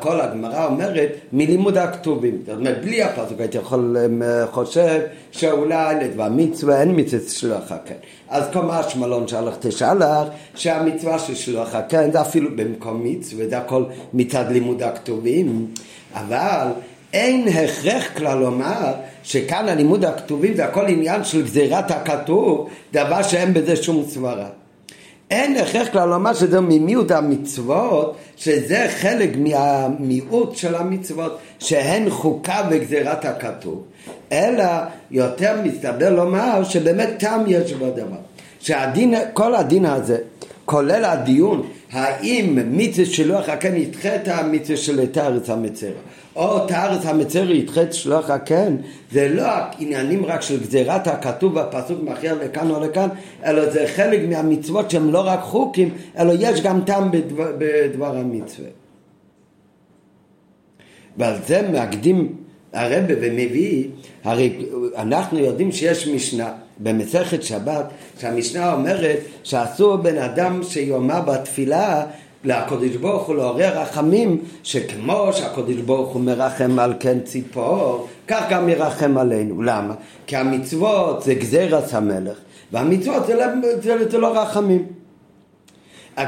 כל 0.00 0.20
הגמרא 0.20 0.66
אומרת 0.66 1.08
מלימוד 1.32 1.76
הכתובים. 1.76 2.42
זאת 2.46 2.58
אומרת, 2.58 2.84
בלי 2.84 3.02
הפסוק 3.02 3.40
הייתי 3.40 3.58
יכול 3.58 3.96
אה, 4.22 4.46
חושב 4.46 5.00
שאולי 5.32 6.04
לדבר 6.04 6.28
מצווה 6.30 6.80
אין 6.80 7.00
מצווה 7.00 7.28
שלוח 7.28 7.72
הקן. 7.72 7.94
אז 8.28 8.44
כל 8.52 8.62
מה 8.62 8.82
שמלון 8.82 9.28
שלח 9.28 9.56
תשלח, 9.60 10.28
שהמצווה 10.54 11.18
של 11.18 11.34
שלוח 11.34 11.74
הקן 11.74 12.12
זה 12.12 12.20
אפילו 12.20 12.56
במקום 12.56 13.04
מצווה, 13.04 13.48
זה 13.48 13.58
הכל 13.58 13.84
מצד 14.14 14.44
לימוד 14.50 14.82
הכתובים. 14.82 15.66
אבל 16.14 16.66
אין 17.12 17.48
הכרח 17.48 18.04
כלל 18.16 18.38
לומר 18.38 18.92
שכאן 19.22 19.68
הלימוד 19.68 20.04
הכתובים 20.04 20.54
זה 20.54 20.64
הכל 20.64 20.86
עניין 20.86 21.24
של 21.24 21.42
גזירת 21.42 21.90
הכתוב, 21.90 22.68
דבר 22.92 23.22
שאין 23.22 23.54
בזה 23.54 23.76
שום 23.76 24.04
סברה. 24.08 24.48
אין 25.30 25.56
הכרח 25.56 25.88
כלל 25.88 26.08
לומר 26.08 26.34
שזה 26.34 26.60
ממיעוט 26.60 27.10
המצוות, 27.10 28.16
שזה 28.36 28.86
חלק 29.00 29.30
מהמיעוט 29.36 30.56
של 30.56 30.74
המצוות, 30.74 31.38
שהן 31.58 32.10
חוקה 32.10 32.62
וגזירת 32.70 33.24
הכתוב, 33.24 33.82
אלא 34.32 34.64
יותר 35.10 35.54
מסתבר 35.64 36.10
לומר 36.14 36.64
שבאמת 36.64 37.08
טעם 37.18 37.44
יש 37.46 37.72
בדבר. 37.72 38.16
שהדין, 38.60 39.14
כל 39.32 39.54
הדין 39.54 39.86
הזה, 39.86 40.18
כולל 40.64 41.04
הדיון 41.04 41.66
האם 41.92 42.58
מצווה 42.70 43.06
שלוח 43.06 43.48
הקן 43.48 43.76
ידחה 43.76 44.14
את 44.14 44.28
המצווה 44.28 44.76
של 44.76 45.02
את 45.02 45.16
הארץ 45.16 45.50
המצרה 45.50 45.90
או 46.36 46.66
המצרה 47.04 47.54
ידחה 47.54 47.82
את 47.82 47.94
שלוח 47.94 48.30
הקן 48.30 48.76
זה 49.12 49.28
לא 49.28 49.48
עניינים 49.78 50.24
רק 50.24 50.42
של 50.42 50.60
גזירת 50.60 51.06
הכתוב 51.06 51.60
בפסוק 51.60 51.98
מכריע 52.02 52.34
לכאן 52.34 52.70
או 52.70 52.80
לכאן 52.80 53.08
אלא 53.44 53.70
זה 53.70 53.86
חלק 53.96 54.20
מהמצוות 54.28 54.90
שהם 54.90 55.12
לא 55.12 55.20
רק 55.26 55.40
חוקים 55.40 55.94
אלא 56.18 56.32
יש 56.38 56.60
גם 56.60 56.80
טעם 56.84 57.10
בדבר, 57.10 57.52
בדבר 57.58 58.16
המצווה. 58.16 58.68
ועל 61.16 61.34
זה 61.46 61.68
מקדים 61.72 62.36
הרבה 62.72 63.14
ומביא, 63.20 63.88
הרי 64.24 64.66
אנחנו 64.96 65.38
יודעים 65.38 65.72
שיש 65.72 66.08
משנה 66.08 66.52
במסכת 66.78 67.42
שבת, 67.42 67.84
שהמשנה 68.20 68.72
אומרת 68.72 69.18
שאסור 69.42 69.96
בן 69.96 70.18
אדם 70.18 70.62
שיאמר 70.62 71.20
בתפילה 71.20 72.06
לקדוש 72.44 72.96
ברוך 72.96 73.26
הוא 73.26 73.36
לעורר 73.36 73.78
רחמים 73.78 74.40
שכמו 74.62 75.32
שהקדוש 75.32 75.76
ברוך 75.76 76.12
הוא 76.12 76.22
מרחם 76.22 76.78
על 76.78 76.94
כן 77.00 77.20
ציפור 77.20 78.08
כך 78.28 78.44
גם 78.50 78.68
ירחם 78.68 79.18
עלינו. 79.18 79.62
למה? 79.62 79.94
כי 80.26 80.36
המצוות 80.36 81.22
זה 81.22 81.34
גזירת 81.34 81.94
המלך 81.94 82.38
והמצוות 82.72 83.26
זה, 83.26 83.34
לא, 83.34 83.44
זה, 83.82 84.10
זה 84.10 84.18
לא 84.18 84.38
רחמים. 84.38 84.86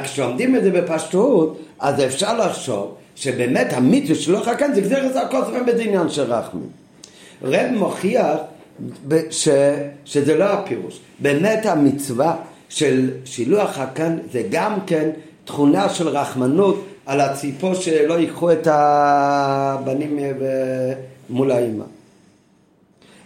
כשעומדים 0.04 0.56
את 0.56 0.64
זה 0.64 0.70
בפשטות 0.70 1.58
אז 1.78 2.00
אפשר 2.00 2.46
לחשוב 2.46 2.94
שבאמת 3.14 3.72
המצווה 3.72 4.14
שלא 4.14 4.40
חכם 4.44 4.70
זה 4.74 4.80
גזירת 4.80 5.16
הכוס 5.16 5.48
בזה 5.66 5.82
עניין 5.82 6.08
של 6.08 6.32
רחמים. 6.32 6.68
רב 7.42 7.70
מוכיח 7.72 8.36
ש, 9.30 9.48
שזה 10.04 10.38
לא 10.38 10.44
הפירוש. 10.44 10.98
באמת 11.18 11.66
המצווה 11.66 12.36
של 12.68 13.10
שילוח 13.24 13.78
הקן 13.78 14.18
זה 14.32 14.42
גם 14.50 14.78
כן 14.86 15.10
תכונה 15.45 15.88
של 15.88 16.09
רחמנות 16.09 16.84
על 17.07 17.20
הציפור 17.20 17.74
שלא 17.74 18.14
ייקחו 18.14 18.53
את 18.53 18.68
הבנים 18.70 20.18
מול 21.30 21.51
האימא. 21.51 21.84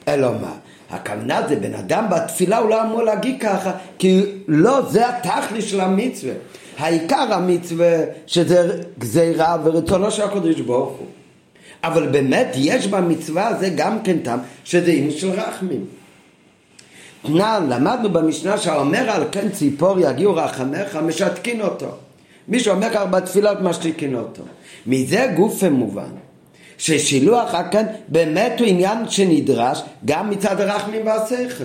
אלא 0.09 0.33
מה? 0.41 0.53
הכוונה 0.91 1.49
זה 1.49 1.57
בן 1.57 1.75
אדם 1.75 2.07
בתפילה 2.11 2.59
הוא 2.59 2.71
לא 2.71 2.83
אמור 2.83 3.03
להגיד 3.03 3.37
ככה, 3.41 3.73
כי 3.99 4.23
לא 4.49 4.83
זה 4.91 5.09
התכלי 5.09 5.63
של 5.63 5.81
המצווה. 5.81 6.33
העיקר 6.79 7.35
המצווה 7.35 7.97
שזה 8.27 8.83
גזירה 8.99 9.57
ורצונו 9.65 10.11
של 10.11 10.23
הקדוש 10.23 10.61
ברוך 10.61 10.99
הוא. 10.99 11.07
אבל 11.85 12.07
באמת 12.07 12.49
יש 12.55 12.87
במצווה 12.87 13.49
הזה 13.49 13.71
גם 13.77 14.03
כן 14.03 14.19
טעם 14.19 14.39
שזה 14.65 14.91
עניין 14.91 15.11
של 15.11 15.31
רחמים. 15.31 15.85
תנן, 17.23 17.67
למדנו 17.69 18.13
במשנה 18.13 18.59
שהאומר 18.59 19.11
על 19.11 19.25
כן 19.33 19.49
ציפור 19.49 19.97
יגיעו 20.01 20.35
רחמך, 20.35 20.99
משתקין 21.07 21.61
אותו. 21.61 21.97
מי 22.49 22.61
שאומר 22.61 22.91
כך 22.91 23.03
בתפילות 23.11 23.61
משתיקין 23.61 24.15
אותו. 24.15 24.43
מזה 24.87 25.33
גוף 25.37 25.63
מובן. 25.63 26.11
ששילוח 26.79 27.55
הכן 27.55 27.87
באמת 28.09 28.53
הוא 28.59 28.69
עניין 28.69 29.09
שנדרש 29.09 29.83
גם 30.05 30.31
מצד 30.31 30.61
הרחמים 30.61 31.07
והשכל. 31.07 31.65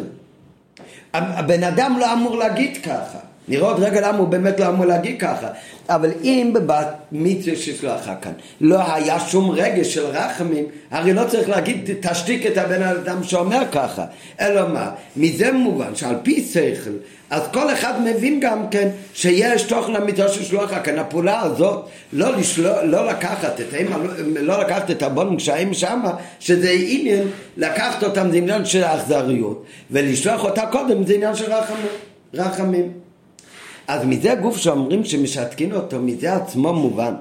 הבן 1.13 1.63
אדם 1.63 1.97
לא 1.99 2.13
אמור 2.13 2.37
להגיד 2.37 2.77
ככה. 2.77 3.19
נראה 3.47 3.67
עוד 3.67 3.83
רגע 3.83 4.01
למה 4.07 4.17
הוא 4.17 4.27
באמת 4.27 4.59
לא 4.59 4.67
אמור 4.67 4.85
להגיד 4.85 5.19
ככה. 5.19 5.47
אבל 5.89 6.11
אם 6.23 6.53
במצווה 6.53 7.55
ששלחה 7.55 8.15
כאן 8.15 8.31
לא 8.61 8.93
היה 8.93 9.19
שום 9.19 9.49
רגש 9.49 9.93
של 9.93 10.05
רחמים, 10.05 10.65
הרי 10.91 11.13
לא 11.13 11.23
צריך 11.27 11.49
להגיד 11.49 11.89
תשתיק 12.01 12.45
את 12.45 12.57
הבן 12.57 12.83
אדם 12.83 13.23
שאומר 13.23 13.61
ככה. 13.71 14.05
אלא 14.41 14.69
מה? 14.69 14.91
מזה 15.17 15.51
מובן 15.51 15.95
שעל 15.95 16.15
פי 16.23 16.45
שכל, 16.53 16.91
אז 17.31 17.41
כל 17.53 17.73
אחד 17.73 18.01
מבין 18.01 18.39
גם 18.39 18.69
כן 18.69 18.89
שיש 19.13 19.63
תוכן 19.63 19.95
המצווה 19.95 20.29
של 20.29 20.43
שלוח 20.43 20.71
כאן. 20.83 20.99
הפעולה 20.99 21.41
הזאת, 21.41 21.85
לא, 22.13 22.37
לשלוח, 22.37 22.77
לא 22.83 23.07
לקחת 23.07 23.59
את 23.61 23.73
האמא, 23.73 23.95
לא, 23.95 24.41
לא 24.41 24.61
לקחת 24.61 24.91
את 24.91 25.03
הבונים 25.03 25.37
כשהאם 25.37 25.73
שמה, 25.73 26.11
שזה 26.39 26.69
עניין, 26.87 27.27
לקחת 27.57 28.03
אותם 28.03 28.31
זה 28.31 28.37
עניין 28.37 28.65
של 28.65 28.83
אכזריות, 28.83 29.63
ולשלוח 29.91 30.43
אותה 30.43 30.65
קודם 30.71 31.05
זה 31.05 31.13
עניין 31.13 31.35
של 31.35 31.53
רחמים. 31.53 31.85
רחמים. 32.33 32.91
אז 33.87 34.05
מזה 34.05 34.35
גוף 34.41 34.57
שאומרים 34.57 35.05
שמשתקין 35.05 35.71
אותו, 35.71 35.99
מזה 35.99 36.33
עצמו 36.33 36.73
מובן. 36.73 37.13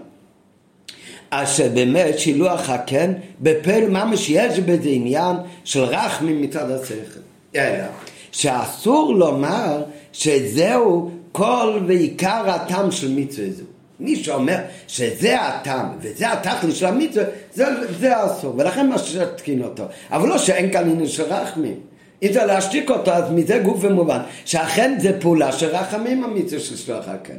אז 1.31 1.57
שבאמת 1.57 2.19
שילוח 2.19 2.71
הקן, 2.71 3.13
בפל 3.41 3.89
ממש 3.89 4.31
יש 4.31 4.59
בזה 4.59 4.89
עניין 4.89 5.37
של 5.65 5.83
רחמים 5.83 6.43
מצד 6.43 6.71
השכל. 6.71 7.21
אלא 7.57 7.85
שאסור 8.33 9.15
לומר 9.15 9.83
שזהו 10.13 11.11
כל 11.33 11.81
ועיקר 11.87 12.51
הטעם 12.51 12.91
של 12.91 13.13
מצווה 13.15 13.51
זו. 13.51 13.65
מי 14.01 14.17
שאומר 14.17 14.57
שזה 14.89 15.41
הטעם 15.41 15.87
וזה 16.01 16.33
התכלית 16.33 16.77
של 16.77 16.87
המצווה, 16.87 17.25
זה, 17.55 17.67
זה 18.01 18.25
אסור, 18.27 18.55
ולכן 18.59 18.89
משתקין 18.89 19.63
אותו. 19.63 19.85
אבל 20.11 20.29
לא 20.29 20.39
שאין 20.39 20.73
כאן 20.73 20.91
עניין 20.91 21.09
של 21.09 21.23
רחמים. 21.23 21.75
אם 22.23 22.33
זה 22.33 22.45
להשתיק 22.45 22.91
אותו, 22.91 23.11
אז 23.11 23.25
מזה 23.31 23.59
גוף 23.59 23.79
ומובן, 23.81 24.21
שאכן 24.45 24.99
זה 25.01 25.21
פעולה 25.21 25.53
של 25.53 25.67
רחמים 25.67 26.25
המצווה 26.25 26.61
של 26.61 26.77
שלוח 26.77 27.09
הקן. 27.09 27.35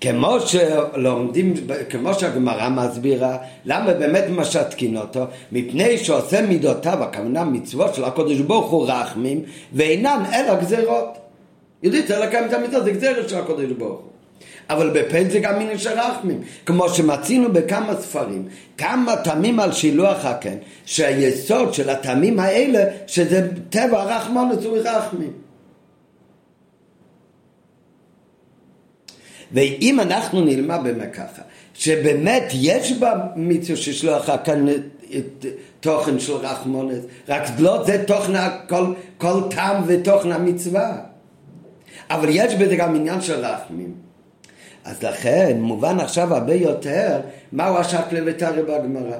כמו 0.00 0.36
שלומדים, 0.40 1.54
כמו 1.88 2.14
שהגמרא 2.14 2.68
מסבירה, 2.68 3.36
למה 3.64 3.94
באמת 3.94 4.24
משתקין 4.30 4.96
אותו? 4.96 5.24
מפני 5.52 5.98
שעושה 5.98 6.42
מידותיו, 6.42 7.02
הכוונה 7.02 7.44
מצוות 7.44 7.94
של 7.94 8.04
הקודש 8.04 8.38
ברוך 8.38 8.70
הוא 8.70 8.86
רחמים, 8.88 9.42
ואינן 9.72 10.22
אלא 10.34 10.54
גזירות. 10.54 11.19
יודעים, 11.82 12.06
צריך 12.06 12.20
לקיים 12.20 12.44
את 12.44 12.52
המצוות, 12.52 12.84
זה 12.84 12.90
גזירת 12.90 13.28
של 13.28 13.38
הקודש 13.38 13.70
ברוך 13.78 14.00
הוא. 14.00 14.10
אבל 14.70 14.90
בפן 14.90 15.30
זה 15.30 15.38
גם 15.38 15.58
מיני 15.58 15.78
של 15.78 16.00
רחמים. 16.00 16.40
כמו 16.66 16.88
שמצינו 16.88 17.52
בכמה 17.52 18.00
ספרים, 18.00 18.48
כמה 18.78 19.16
טעמים 19.16 19.60
על 19.60 19.72
שילוח 19.72 20.24
הקן, 20.24 20.56
שהיסוד 20.84 21.74
של 21.74 21.90
הטעמים 21.90 22.40
האלה, 22.40 22.84
שזה 23.06 23.48
טבע 23.70 24.04
רחמונס 24.04 24.66
ורחמים. 24.66 25.32
ואם 29.52 30.00
אנחנו 30.00 30.40
נלמד 30.40 30.78
באמת 30.82 31.12
ככה, 31.12 31.42
שבאמת 31.74 32.42
יש 32.52 32.92
במצווה 32.92 33.76
של 33.76 33.92
שלוח 33.92 34.28
הקן 34.28 34.66
תוכן 35.80 36.18
של 36.18 36.32
רחמונס, 36.32 37.04
רק 37.28 37.42
לא 37.58 37.84
זה 37.86 38.04
תוכן 38.06 38.32
כל, 38.68 38.84
כל 39.18 39.40
טעם 39.50 39.82
ותוכן 39.86 40.32
המצווה. 40.32 41.09
אבל 42.10 42.28
יש 42.30 42.54
בזה 42.54 42.76
גם 42.76 42.94
עניין 42.94 43.20
של 43.20 43.44
רחמים. 43.44 43.94
אז 44.84 45.02
לכן 45.02 45.56
מובן 45.60 46.00
עכשיו 46.00 46.34
הרבה 46.34 46.54
יותר 46.54 47.20
מהו 47.52 47.76
השקלה 47.76 48.20
ותרא 48.26 48.62
בגמרא. 48.62 49.16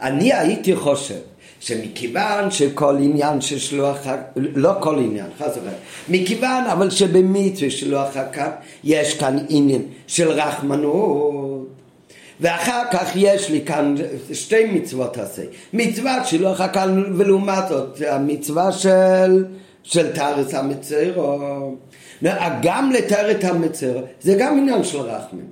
אני 0.00 0.32
הייתי 0.32 0.76
חושב 0.76 1.20
שמכיוון 1.60 2.50
שכל 2.50 2.96
עניין 3.00 3.40
של 3.40 3.58
שלוח, 3.58 3.98
לא 4.36 4.72
כל 4.80 4.98
עניין, 4.98 5.26
חס 5.38 5.50
וחלילה, 5.50 5.76
מכיוון 6.08 6.64
אבל 6.64 6.90
שבמצווה 6.90 7.70
שלוח 7.70 8.16
הקו 8.16 8.42
יש 8.84 9.18
כאן 9.18 9.38
עניין 9.48 9.82
של 10.06 10.30
רחמנות 10.30 11.66
ואחר 12.40 12.82
כך 12.92 13.10
יש 13.14 13.50
לי 13.50 13.64
כאן 13.64 13.94
שתי 14.32 14.64
מצוות 14.64 15.18
עשה, 15.18 15.42
מצוות 15.72 16.26
שלוח 16.26 16.60
הקו 16.60 16.80
ולעומת 17.16 17.68
זאת 17.68 18.02
המצווה 18.08 18.72
של, 18.72 19.44
של 19.86 20.12
תארץ 20.12 20.54
המצרו 20.54 21.38
גם 22.62 22.92
לתאר 22.92 23.30
את 23.30 23.44
המצר, 23.44 23.96
זה 24.20 24.34
גם 24.38 24.58
עניין 24.58 24.84
של 24.84 25.00
רחמים. 25.00 25.46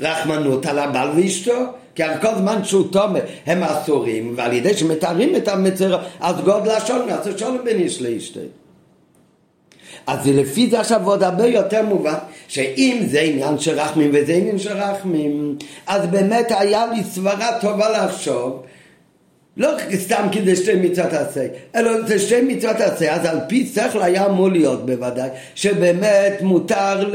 רחמנות 0.00 0.66
על 0.66 0.78
הבעל 0.78 1.10
ואשתו, 1.16 1.64
כי 1.94 2.02
על 2.02 2.20
כל 2.20 2.34
זמן 2.38 2.64
שהוא 2.64 2.92
תומר 2.92 3.20
הם 3.46 3.62
אסורים, 3.62 4.34
ועל 4.36 4.52
ידי 4.52 4.74
שמתארים 4.74 5.36
את 5.36 5.48
המצר, 5.48 5.98
אז 6.20 6.36
גודל 6.44 6.70
השולם, 6.70 7.08
אז 7.08 7.26
השולם 7.26 7.64
בין 7.64 7.78
איש 7.78 8.02
לאשתו. 8.02 8.40
אז 10.06 10.26
לפי 10.26 10.70
זה 10.70 10.80
עכשיו 10.80 11.06
עוד 11.06 11.22
הרבה 11.22 11.46
יותר 11.46 11.82
מובן, 11.82 12.14
שאם 12.48 13.02
זה 13.06 13.20
עניין 13.20 13.58
של 13.58 13.80
רחמים 13.80 14.10
וזה 14.14 14.32
עניין 14.32 14.58
של 14.58 14.72
רחמים, 14.72 15.56
אז 15.86 16.06
באמת 16.06 16.46
היה 16.58 16.86
לי 16.86 17.04
סברה 17.04 17.60
טובה 17.60 18.04
לחשוב 18.04 18.62
לא 19.56 19.70
סתם 19.96 20.26
כדי 20.32 20.56
שתי 20.56 20.74
מצוות 20.74 21.12
עשה, 21.12 21.46
אלא 21.74 22.06
זה 22.06 22.18
שתי 22.18 22.40
מצוות 22.42 22.80
עשה, 22.80 23.14
אז 23.14 23.24
על 23.24 23.38
פי 23.48 23.66
שכל 23.66 24.02
היה 24.02 24.26
אמור 24.26 24.48
להיות 24.48 24.86
בוודאי, 24.86 25.28
שבאמת 25.54 26.32
מותר 26.40 27.10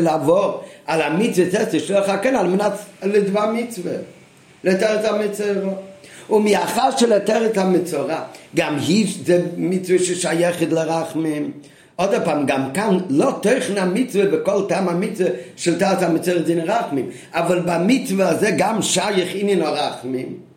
לעבור 0.00 0.64
על 0.86 1.02
המצווה 1.02 1.60
עשה 1.60 1.80
שלך 1.80 2.12
כן 2.22 2.36
על 2.36 2.46
מנת 2.46 2.72
לדבר 3.02 3.46
מצווה, 3.52 3.92
לתאר 4.64 5.00
את 5.00 5.04
המצווה. 5.04 5.72
ומאחר 6.30 6.96
שלתאר 6.96 7.46
את 7.46 7.58
המצורה, 7.58 8.24
גם 8.56 8.76
היא 8.86 9.06
זה 9.24 9.42
מצווה 9.56 9.98
ששייכת 9.98 10.72
לרחמים. 10.72 11.52
עוד 11.96 12.10
פעם, 12.24 12.46
גם 12.46 12.72
כאן 12.74 12.98
לא 13.08 13.38
תכן 13.42 13.78
המצווה 13.78 14.26
בכל 14.26 14.62
טעם 14.68 14.88
המצווה 14.88 15.30
של 15.56 15.78
תארת 15.78 16.02
המצווה 16.02 16.38
דין 16.38 16.60
רחמים, 16.60 17.10
אבל 17.32 17.60
במצווה 17.60 18.28
הזה 18.28 18.50
גם 18.58 18.82
שייך 18.82 19.28
עניין 19.34 19.62
הרחמים. 19.62 20.47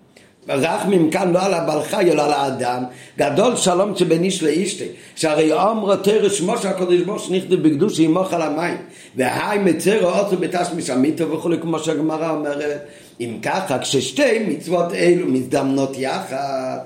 רחמים 0.49 1.09
כאן 1.11 1.33
לא 1.33 1.45
על 1.45 1.53
הבעל 1.53 1.83
חי 1.83 2.11
אלא 2.11 2.25
על 2.25 2.31
האדם. 2.31 2.83
גדול 3.17 3.55
שלום 3.55 3.95
שבין 3.95 4.23
איש 4.23 4.43
לאישתי 4.43 4.87
שהרי 5.15 5.53
אומרו 5.53 5.95
תרא 5.95 6.29
שמו 6.29 6.57
של 6.57 6.67
הקדוש 6.67 7.01
ברוך 7.01 7.23
הוא 7.23 7.35
נכתב 7.35 7.55
בקדוש 7.55 7.99
ימוך 7.99 8.33
על 8.33 8.41
המים. 8.41 8.77
והי 9.15 9.59
מצרו 9.59 10.09
עוצו 10.09 10.37
בתשמיש 10.37 10.89
המיתו 10.89 11.31
וכולי 11.31 11.57
כמו 11.61 11.79
שהגמרא 11.79 12.29
אומרת. 12.29 12.85
אם 13.19 13.37
ככה 13.41 13.79
כששתי 13.79 14.39
מצוות 14.47 14.93
אלו 14.93 15.27
מזדמנות 15.27 15.97
יחד 15.97 16.77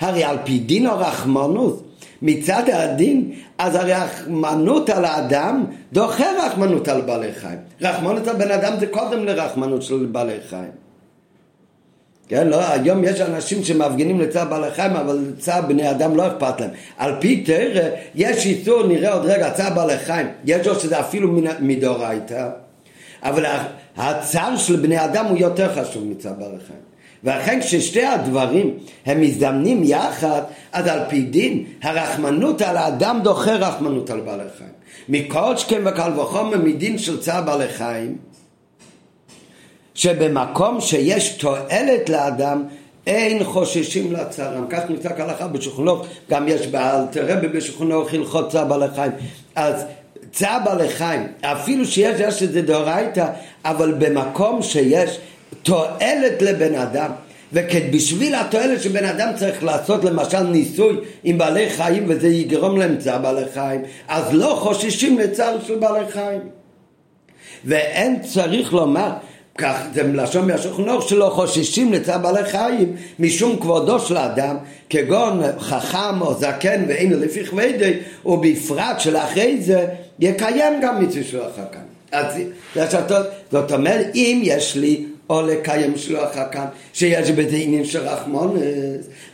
הרי 0.00 0.24
על 0.24 0.36
פי 0.44 0.58
דין 0.58 0.86
רחמנות 0.86 1.82
מצד 2.22 2.62
הדין 2.72 3.32
אז 3.58 3.74
הרחמנות 3.74 4.90
על 4.90 5.04
האדם 5.04 5.64
דוחה 5.92 6.26
רחמנות 6.46 6.88
על 6.88 7.00
בעלי 7.00 7.32
חיים. 7.32 7.58
רחמנות 7.80 8.28
על 8.28 8.36
בן 8.36 8.50
אדם 8.50 8.72
זה 8.80 8.86
קודם 8.86 9.24
לרחמנות 9.24 9.82
של 9.82 10.06
בעלי 10.12 10.36
חיים 10.48 10.81
כן, 12.32 12.48
לא, 12.48 12.70
היום 12.70 13.04
יש 13.04 13.20
אנשים 13.20 13.64
שמפגינים 13.64 14.20
לצער 14.20 14.44
בעלי 14.44 14.70
חיים, 14.70 14.92
אבל 14.92 15.32
צער 15.38 15.60
בני 15.60 15.90
אדם 15.90 16.16
לא 16.16 16.26
אכפת 16.26 16.60
להם. 16.60 16.70
על 16.96 17.14
פי 17.20 17.40
תרא, 17.40 17.88
יש 18.14 18.46
איסור, 18.46 18.86
נראה 18.86 19.12
עוד 19.12 19.26
רגע, 19.26 19.50
צער 19.50 19.74
בעלי 19.74 19.98
חיים. 19.98 20.26
יש 20.44 20.66
לו 20.66 20.80
שזה 20.80 21.00
אפילו 21.00 21.40
מדאורייתא, 21.60 22.48
אבל 23.22 23.44
הצער 23.96 24.56
של 24.56 24.76
בני 24.76 25.04
אדם 25.04 25.26
הוא 25.26 25.38
יותר 25.38 25.74
חשוב 25.74 26.04
מצער 26.04 26.32
בעלי 26.32 26.56
חיים. 26.66 26.80
ואכן 27.24 27.60
כששתי 27.60 28.04
הדברים 28.06 28.74
הם 29.06 29.20
מזדמנים 29.20 29.80
יחד, 29.84 30.42
אז 30.72 30.86
על 30.86 31.00
פי 31.08 31.22
דין, 31.22 31.64
הרחמנות 31.82 32.62
על 32.62 32.76
האדם 32.76 33.20
דוחה 33.22 33.54
רחמנות 33.54 34.10
על 34.10 34.20
בעלי 34.20 34.42
חיים. 34.58 34.70
מכל 35.08 35.56
שכן 35.56 35.86
וקל 35.86 36.20
וחומר 36.20 36.58
מדין 36.58 36.98
של 36.98 37.20
צער 37.20 37.42
בעלי 37.42 37.68
חיים, 37.68 38.16
שבמקום 39.94 40.80
שיש 40.80 41.28
תועלת 41.28 42.08
לאדם 42.08 42.64
אין 43.06 43.44
חוששים 43.44 44.12
לצערם. 44.12 44.66
כך 44.70 44.80
נמצא 44.88 45.08
כהלכה 45.16 45.46
בשולחנו, 45.48 46.02
גם 46.30 46.48
יש 46.48 46.66
באלתרבה 46.66 47.48
בשולחנו 47.48 48.08
הלכות 48.08 48.50
צער 48.50 48.64
בעלי 48.64 48.86
חיים. 48.94 49.12
אז 49.54 49.84
צער 50.32 50.58
בעלי 50.64 50.88
חיים, 50.88 51.26
אפילו 51.40 51.86
שיש 51.86 52.20
יש 52.20 52.42
את 52.42 52.52
זה 52.52 52.62
דאורייתא, 52.62 53.26
אבל 53.64 53.94
במקום 53.98 54.62
שיש 54.62 55.18
תועלת 55.62 56.42
לבן 56.42 56.74
אדם, 56.74 57.10
ובשביל 57.52 58.34
התועלת 58.34 58.82
שבן 58.82 59.04
אדם 59.04 59.28
צריך 59.36 59.64
לעשות 59.64 60.04
למשל 60.04 60.42
ניסוי 60.42 60.96
עם 61.24 61.38
בעלי 61.38 61.70
חיים 61.70 62.04
וזה 62.08 62.28
יגרום 62.28 62.78
להם 62.78 62.96
צער 62.96 63.18
בעלי 63.18 63.44
חיים, 63.54 63.82
אז 64.08 64.34
לא 64.34 64.56
חוששים 64.60 65.18
לצער 65.18 65.56
של 65.66 65.74
בעלי 65.74 66.12
חיים. 66.12 66.40
ואין 67.64 68.22
צריך 68.22 68.72
לומר 68.72 69.10
כך 69.58 69.76
זה 69.94 70.02
מלשון 70.02 70.46
מהשוכנוך 70.46 71.08
שלא 71.08 71.30
חוששים 71.34 71.92
לצער 71.92 72.18
בעלי 72.18 72.44
חיים 72.44 72.96
משום 73.18 73.56
כבודו 73.60 74.00
של 74.00 74.16
האדם 74.16 74.56
כגון 74.90 75.40
חכם 75.58 76.20
או 76.20 76.34
זקן 76.34 76.84
ואין 76.88 77.20
לפי 77.20 77.44
כבדי 77.44 77.92
ובפרט 78.26 79.00
שלאחרי 79.00 79.60
זה 79.60 79.86
יקיים 80.20 80.80
גם 80.82 81.04
מצווה 81.04 81.24
של 81.24 81.40
החכם 81.40 81.92
אז 82.12 82.34
זאת 83.52 83.72
אומרת 83.72 84.06
אם 84.14 84.40
יש 84.44 84.76
לי 84.76 85.04
או 85.30 85.42
לקיים 85.42 85.96
שלוח 85.96 86.36
הכאן, 86.36 86.66
שיש 86.92 87.30
בזה 87.30 87.56
עניין 87.56 87.84
של 87.84 88.00
רחמונס, 88.00 88.60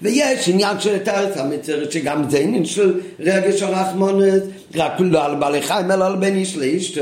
ויש 0.02 0.48
עניין 0.48 0.80
של 0.80 0.98
תארץ 0.98 1.36
המצרת, 1.36 1.92
שגם 1.92 2.30
זה 2.30 2.38
עניין 2.38 2.64
של 2.64 3.00
רגש 3.20 3.62
הרחמונס, 3.62 4.42
רק 4.74 4.92
לא 5.00 5.24
על 5.24 5.34
בעלי 5.34 5.62
חיים, 5.62 5.90
אלא 5.90 6.06
על 6.06 6.16
בן 6.16 6.34
איש 6.34 6.56
לאיש. 6.56 6.98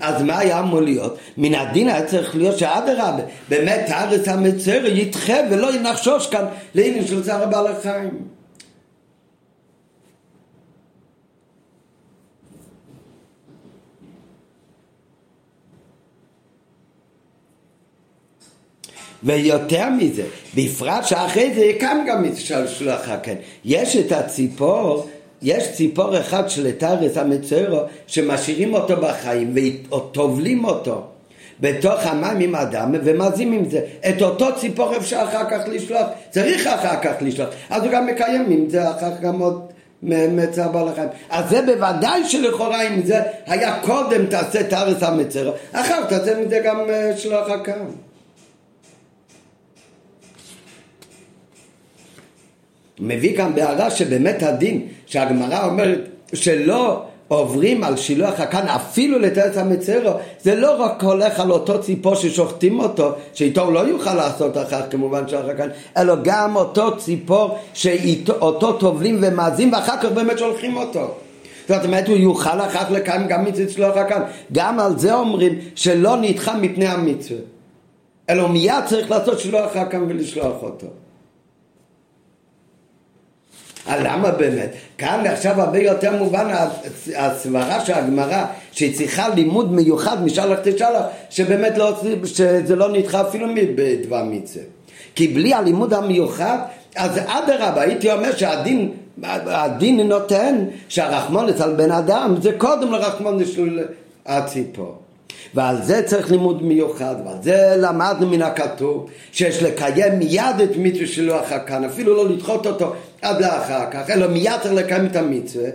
אז 0.00 0.22
מה 0.22 0.38
היה 0.38 0.60
אמור 0.60 0.80
להיות? 0.80 1.18
מן 1.36 1.54
הדין 1.54 1.88
היה 1.88 2.06
צריך 2.06 2.36
להיות 2.36 2.58
שאדרבה, 2.58 3.22
באמת 3.48 3.84
תארץ 3.86 4.28
המצרת 4.28 4.92
ידחה 4.94 5.36
ולא 5.50 5.74
ינחשוש 5.74 6.26
כאן 6.26 6.44
לעניין 6.74 7.06
של 7.06 7.24
צער 7.24 7.46
בעלי 7.46 7.74
חיים. 7.82 8.38
ויותר 19.22 19.88
מזה, 19.90 20.24
בפרט 20.54 21.04
שאחרי 21.04 21.54
זה 21.54 21.64
יקם 21.64 22.04
גם 22.08 22.24
של 22.36 22.68
שלוח 22.68 23.08
הקן. 23.08 23.34
יש 23.64 23.96
את 23.96 24.12
הציפור, 24.12 25.08
יש 25.42 25.72
ציפור 25.72 26.20
אחד 26.20 26.48
של 26.50 26.68
אתרס 26.68 27.16
המצרו 27.16 27.80
שמשאירים 28.06 28.74
אותו 28.74 28.96
בחיים 28.96 29.54
וטובלים 29.90 30.64
אותו 30.64 31.02
בתוך 31.60 32.06
המים 32.06 32.40
עם 32.40 32.54
אדם 32.54 32.94
ומזים 33.04 33.52
עם 33.52 33.70
זה. 33.70 33.80
את 34.08 34.22
אותו 34.22 34.46
ציפור 34.56 34.96
אפשר 34.96 35.22
אחר 35.24 35.50
כך 35.50 35.68
לשלוח, 35.68 36.06
צריך 36.30 36.66
אחר 36.66 37.02
כך 37.02 37.12
לשלוח. 37.20 37.48
אז 37.70 37.82
הוא 37.82 37.92
גם 37.92 38.06
מקיים 38.06 38.46
עם 38.50 38.68
זה 38.68 38.90
אחר 38.90 39.14
כך 39.14 39.20
גם 39.20 39.40
עוד 39.40 39.62
מצר 40.08 40.68
בעל 40.68 40.88
החיים. 40.88 41.08
אז 41.30 41.50
זה 41.50 41.62
בוודאי 41.62 42.24
שלכאורה 42.24 42.82
אם 42.82 43.02
זה 43.04 43.22
היה 43.46 43.80
קודם 43.80 44.26
תעשה 44.26 44.60
הארץ 44.76 45.02
המצרו, 45.02 45.52
אחר 45.72 46.04
תעשה 46.04 46.40
מזה 46.40 46.60
גם 46.64 46.80
אה, 46.90 47.16
שלוח 47.16 47.50
הקם. 47.50 48.07
מביא 53.00 53.36
כאן 53.36 53.54
בהערה 53.54 53.90
שבאמת 53.90 54.42
הדין 54.42 54.86
שהגמרא 55.06 55.66
אומרת 55.66 55.98
שלא 56.32 57.02
עוברים 57.28 57.84
על 57.84 57.96
שילוח 57.96 58.40
הקן 58.40 58.68
אפילו 58.68 59.18
לטרס 59.18 59.56
המצרו 59.56 60.10
זה 60.40 60.54
לא 60.54 60.82
רק 60.82 61.02
הולך 61.02 61.40
על 61.40 61.50
אותו 61.50 61.80
ציפור 61.82 62.14
ששוחטים 62.14 62.80
אותו 62.80 63.12
שאיתו 63.34 63.62
הוא 63.62 63.72
לא 63.72 63.80
יוכל 63.80 64.14
לעשות 64.14 64.56
אחר 64.58 64.90
כמובן 64.90 65.28
שלוח 65.28 65.48
הקן 65.48 65.68
אלא 65.96 66.14
גם 66.22 66.56
אותו 66.56 66.96
ציפור 66.96 67.58
שאותו 67.74 68.72
טובלים 68.72 69.18
ומעזים 69.22 69.72
ואחר 69.72 69.96
כך 69.96 70.04
באמת 70.04 70.38
שולחים 70.38 70.76
אותו. 70.76 71.14
זאת 71.68 71.84
אומרת 71.84 72.08
הוא 72.08 72.16
יוכל 72.16 72.60
אחר 72.60 72.84
כך 72.84 72.90
לקיים 72.90 73.26
גם 73.26 73.44
מצוות 73.44 73.70
שלוח 73.70 73.96
הקן. 73.96 74.20
גם 74.52 74.80
על 74.80 74.98
זה 74.98 75.14
אומרים 75.14 75.58
שלא 75.74 76.16
נדחה 76.16 76.56
מפני 76.56 76.86
המצווה 76.86 77.40
אלא 78.30 78.48
מיד 78.48 78.84
צריך 78.86 79.10
לעשות 79.10 79.40
שלוח 79.40 79.76
הקן 79.76 80.02
ולשלוח 80.08 80.62
אותו 80.62 80.86
למה 83.86 84.30
באמת? 84.30 84.70
כאן 84.98 85.26
עכשיו 85.26 85.60
הרבה 85.60 85.78
יותר 85.78 86.16
מובן 86.16 86.46
הסברה 87.16 87.84
של 87.84 87.92
הגמרא 87.92 88.44
שהיא 88.72 88.96
צריכה 88.96 89.28
לימוד 89.28 89.72
מיוחד 89.72 90.24
משלח 90.24 90.58
תשלח 90.62 91.02
שבאמת 91.30 91.78
לא, 91.78 92.00
שזה 92.24 92.76
לא 92.76 92.92
נדחה 92.92 93.20
אפילו 93.20 93.46
בדבר 93.76 94.24
מצווה 94.24 94.64
כי 95.14 95.28
בלי 95.28 95.54
הלימוד 95.54 95.94
המיוחד 95.94 96.58
אז 96.96 97.20
אדרבה 97.26 97.82
הייתי 97.82 98.12
אומר 98.12 98.36
שהדין 98.36 98.92
הדין 99.22 100.00
נותן 100.00 100.64
שהרחמונת 100.88 101.60
על 101.60 101.74
בן 101.74 101.90
אדם 101.90 102.34
זה 102.42 102.52
קודם 102.58 102.92
לרחמונת 102.92 103.46
של 103.46 103.84
הציפור 104.26 105.07
ועל 105.54 105.82
זה 105.82 106.02
צריך 106.02 106.30
לימוד 106.30 106.62
מיוחד, 106.62 107.14
ועל 107.26 107.36
זה 107.42 107.74
למדנו 107.78 108.26
מן 108.26 108.42
הכתוב, 108.42 109.10
שיש 109.32 109.62
לקיים 109.62 110.18
מיד 110.18 110.60
את 110.64 110.70
מצווה 110.76 111.06
שלו 111.06 111.40
אחר 111.40 111.58
כאן, 111.66 111.84
אפילו 111.84 112.16
לא 112.16 112.28
לדחות 112.28 112.66
אותו 112.66 112.92
עד 113.22 113.40
לאחר 113.40 113.90
כך, 113.90 114.10
אלא 114.10 114.26
מיד 114.26 114.60
צריך 114.62 114.74
לקיים 114.74 115.06
את 115.06 115.16
המצווה, 115.16 115.68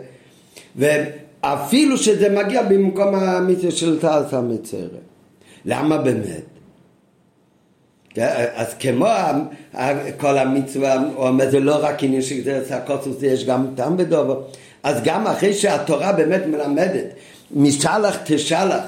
ואפילו 0.76 1.98
שזה 1.98 2.30
מגיע 2.30 2.64
במקום 2.64 3.16
המצווה 3.16 3.72
של 3.72 4.00
תעש 4.00 4.34
המצרת. 4.34 4.90
למה 5.66 5.98
באמת? 5.98 6.44
אז 8.56 8.74
כמו 8.80 9.08
כל 10.18 10.38
המצווה, 10.38 10.94
הוא 11.16 11.28
אומר 11.28 11.50
זה 11.50 11.60
לא 11.60 11.76
רק 11.82 12.04
עניין 12.04 12.22
של 12.22 12.36
גזרת 12.36 12.72
הקוצוס, 12.72 13.24
יש 13.24 13.46
גם 13.46 13.68
טעם 13.76 13.98
בדובר, 13.98 14.42
אז 14.84 15.04
גם 15.04 15.28
אחרי 15.28 15.54
שהתורה 15.54 16.12
באמת 16.12 16.42
מלמדת, 16.46 17.06
משלח 17.56 18.18
תשלח, 18.24 18.84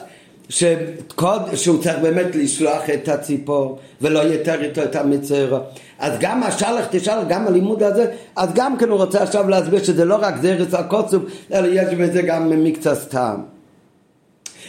שקוד, 0.50 1.42
שהוא 1.56 1.84
צריך 1.84 2.00
באמת 2.02 2.36
לשלוח 2.36 2.90
את 2.94 3.08
הציפור 3.10 3.80
ולא 4.02 4.20
יותר 4.20 4.62
איתו 4.62 4.84
את 4.84 4.96
המצר 4.96 5.62
אז 6.00 6.14
גם 6.20 6.44
השלח 6.44 6.86
תשלח, 6.92 7.24
גם 7.30 7.48
הלימוד 7.48 7.84
הזה 7.84 8.12
אז 8.36 8.50
גם 8.56 8.78
כן 8.78 8.90
הוא 8.90 8.98
רוצה 8.98 9.24
עכשיו 9.24 9.50
להסביר 9.50 9.84
שזה 9.84 10.06
לא 10.06 10.16
רק 10.16 10.36
זרץ 10.42 10.74
הקוצוב 10.74 11.26
אלא 11.54 11.68
יש 11.72 11.94
בזה 11.94 12.22
גם 12.22 12.64
מקצת 12.64 13.10
טעם 13.10 13.42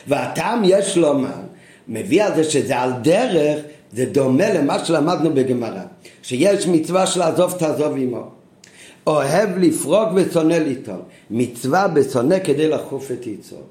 והטעם 0.07 0.63
יש 0.65 0.97
לומר 0.97 1.29
מביא 1.89 2.25
על 2.25 2.35
זה 2.35 2.45
שזה 2.45 2.77
על 2.77 2.93
דרך 3.03 3.59
זה 3.93 4.05
דומה 4.05 4.53
למה 4.53 4.85
שלמדנו 4.85 5.35
בגמרא 5.35 5.83
שיש 6.23 6.67
מצווה 6.67 7.07
של 7.07 7.23
עזוב 7.23 7.53
תעזוב 7.59 7.97
עמו. 7.97 8.25
אוהב 9.07 9.59
לפרוק 9.59 10.09
ושונא 10.15 10.55
ליטול. 10.55 11.01
מצווה 11.31 11.89
בשונא 11.89 12.39
כדי 12.45 12.69
לחוף 12.69 13.11
את 13.11 13.27
יצור 13.27 13.63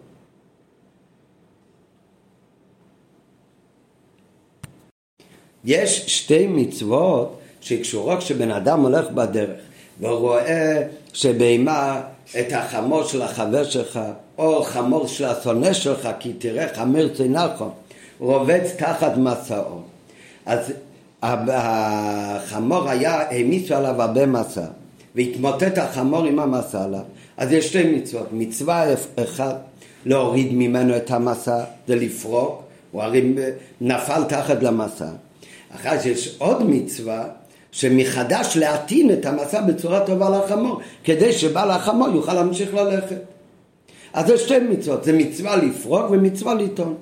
יש 5.65 6.03
שתי 6.07 6.47
מצוות 6.47 7.39
שקשורות 7.61 8.19
כשבן 8.19 8.51
אדם 8.51 8.81
הולך 8.81 9.11
בדרך 9.11 9.59
והוא 9.99 10.17
רואה 10.17 10.81
שבהמה 11.13 12.01
את 12.39 12.53
החמור 12.53 13.03
של 13.03 13.21
החבר 13.21 13.63
שלך 13.63 13.99
או 14.37 14.63
חמור 14.63 15.07
של 15.07 15.25
השונא 15.25 15.73
שלך 15.73 16.09
כי 16.19 16.33
תראה 16.33 16.67
חמר 16.75 17.07
צנחו 17.07 17.65
רובץ 18.19 18.71
תחת 18.77 19.17
מסעו. 19.17 19.81
אז 20.45 20.73
החמור 21.23 22.89
היה, 22.89 23.21
העמיסו 23.29 23.75
עליו 23.75 24.01
הרבה 24.01 24.25
מסע 24.25 24.65
והתמוטט 25.15 25.77
החמור 25.77 26.25
עם 26.25 26.39
המסע 26.39 26.83
עליו. 26.83 27.01
אז 27.37 27.51
יש 27.51 27.67
שתי 27.67 27.83
מצוות 27.83 28.27
מצווה 28.31 28.85
אחת 29.23 29.55
להוריד 30.05 30.53
ממנו 30.53 30.97
את 30.97 31.11
המסע 31.11 31.63
זה 31.87 31.95
לפרוק 31.95 32.61
הוא 32.91 33.03
הרי 33.03 33.33
נפל 33.81 34.23
תחת 34.23 34.63
למסע 34.63 35.07
אחרי 35.75 35.99
שיש 35.99 36.35
עוד 36.37 36.69
מצווה 36.69 37.23
שמחדש 37.71 38.57
להטעין 38.57 39.13
את 39.13 39.25
המסע 39.25 39.61
בצורה 39.61 40.05
טובה 40.05 40.29
לחמור 40.29 40.81
כדי 41.03 41.33
שבעל 41.33 41.71
החמור 41.71 42.07
יוכל 42.15 42.33
להמשיך 42.33 42.73
ללכת 42.73 43.17
אז 44.13 44.27
זה 44.27 44.37
שתי 44.37 44.59
מצוות, 44.59 45.03
זה 45.03 45.13
מצווה 45.13 45.55
לפרוק 45.55 46.11
ומצווה 46.11 46.53
לטעון 46.53 46.95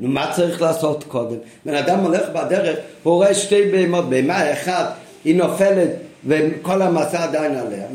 נו 0.00 0.08
מה 0.08 0.32
צריך 0.36 0.62
לעשות 0.62 1.04
קודם? 1.04 1.36
בן 1.66 1.74
אדם 1.74 1.98
הולך 1.98 2.22
בדרך, 2.34 2.78
הוא 3.02 3.14
רואה 3.14 3.34
שתי 3.34 3.70
בהמות, 3.70 4.08
בהמה 4.08 4.52
אחת 4.52 4.94
היא 5.24 5.36
נופלת 5.36 5.90
וכל 6.26 6.82
המסע 6.82 7.22
עדיין 7.22 7.54
עליה, 7.54 7.86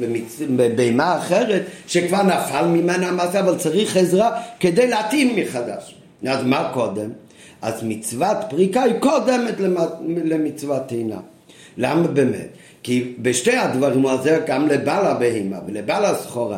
ובהמה 0.57 1.17
אחרת 1.17 1.61
שכבר 1.87 2.23
נפל 2.23 2.65
ממנה 2.65 3.07
המסע 3.07 3.39
אבל 3.39 3.57
צריך 3.57 3.97
עזרה 3.97 4.41
כדי 4.59 4.87
להטעין 4.87 5.39
מחדש. 5.39 5.95
אז 6.27 6.43
מה 6.43 6.71
קודם? 6.73 7.09
אז 7.61 7.83
מצוות 7.83 8.37
פריקה 8.49 8.83
היא 8.83 8.93
קודמת 8.99 9.59
למצוות 10.23 10.87
טעינה. 10.87 11.19
למה 11.77 12.07
באמת? 12.07 12.47
כי 12.83 13.13
בשתי 13.19 13.57
הדברים 13.57 14.01
הוא 14.01 14.11
עוזר 14.11 14.39
גם 14.47 14.67
לבעל 14.67 15.05
הבהמה 15.05 15.57
ולבעל 15.67 16.05
הסחורה. 16.05 16.57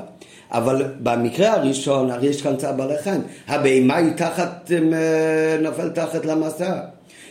אבל 0.52 0.84
במקרה 1.00 1.54
הראשון, 1.54 2.12
הרי 2.12 2.28
יש 2.28 2.42
כאן 2.42 2.58
צער 2.58 2.74
בעלי 2.74 2.98
חיים, 3.04 3.22
הבהמה 3.48 3.96
היא 3.96 4.12
תחת, 4.16 4.72
אה, 4.72 5.58
נופל 5.62 5.90
תחת 5.90 6.26
למסע. 6.26 6.80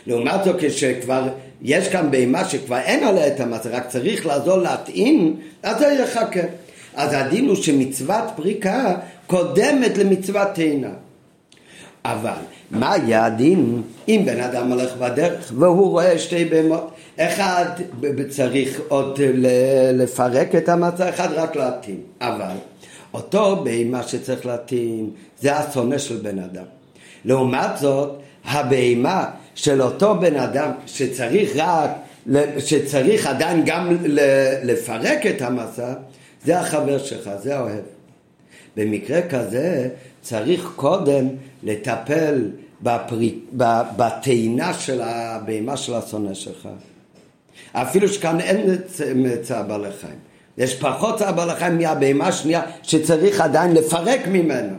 לעומת 0.07 0.43
זאת, 0.43 0.55
כשכבר 0.59 1.27
יש 1.61 1.87
כאן 1.87 2.11
בהמה 2.11 2.45
שכבר 2.45 2.77
אין 2.77 3.03
עליה 3.03 3.27
את 3.27 3.39
המסע, 3.39 3.69
רק 3.69 3.87
צריך 3.87 4.25
לעזור 4.25 4.57
להטעין, 4.57 5.35
אז 5.63 5.79
זה 5.79 5.85
יחכה. 6.03 6.39
אז 6.95 7.13
הדין 7.13 7.47
הוא 7.47 7.55
שמצוות 7.55 8.23
פריקה 8.35 8.95
קודמת 9.27 9.97
למצוות 9.97 10.47
טעינה. 10.53 10.89
אבל 12.05 12.39
מה 12.71 12.95
יהיה 12.97 13.25
הדין 13.25 13.81
אם 14.07 14.21
בן 14.25 14.39
אדם 14.39 14.71
הולך 14.71 14.95
בדרך 14.97 15.51
והוא 15.57 15.89
רואה 15.89 16.19
שתי 16.19 16.45
בהמות? 16.45 16.91
אחד 17.17 17.65
צריך 18.29 18.81
עוד 18.87 19.19
לפרק 19.93 20.55
את 20.55 20.69
המצב, 20.69 21.03
אחד 21.03 21.31
רק 21.31 21.55
להטעין 21.55 22.01
אבל 22.21 22.55
אותו 23.13 23.63
בהמה 23.63 24.03
שצריך 24.03 24.45
להטעין 24.45 25.09
זה 25.41 25.55
השונא 25.55 25.97
של 25.97 26.15
בן 26.15 26.39
אדם. 26.39 26.63
לעומת 27.25 27.77
זאת 27.79 28.19
הבהמה 28.45 29.25
של 29.55 29.81
אותו 29.81 30.15
בן 30.19 30.35
אדם 30.35 30.71
שצריך 30.85 31.51
רק, 31.55 31.91
שצריך 32.59 33.27
עדיין 33.27 33.63
גם 33.65 33.97
לפרק 34.63 35.25
את 35.25 35.41
המסע, 35.41 35.93
זה 36.45 36.59
החבר 36.59 36.97
שלך, 36.97 37.29
זה 37.43 37.57
האוהב. 37.57 37.83
במקרה 38.77 39.21
כזה 39.21 39.89
צריך 40.29 40.71
קודם 40.75 41.27
לטפל 41.63 42.51
בטעינה 43.97 44.73
של 44.73 45.01
הבהמה 45.01 45.77
של 45.77 45.93
השונא 45.93 46.33
שלך. 46.33 46.69
אפילו 47.71 48.07
שכאן 48.07 48.39
אין 48.39 48.77
צער 49.41 49.63
בעלי 49.63 49.91
חיים. 50.01 50.19
יש 50.57 50.75
פחות 50.75 51.19
צער 51.19 51.31
בעלי 51.31 51.55
חיים 51.55 51.77
מהבהמה 51.77 52.27
השנייה 52.27 52.61
שצריך 52.83 53.41
עדיין 53.41 53.73
לפרק 53.73 54.27
ממנו. 54.27 54.75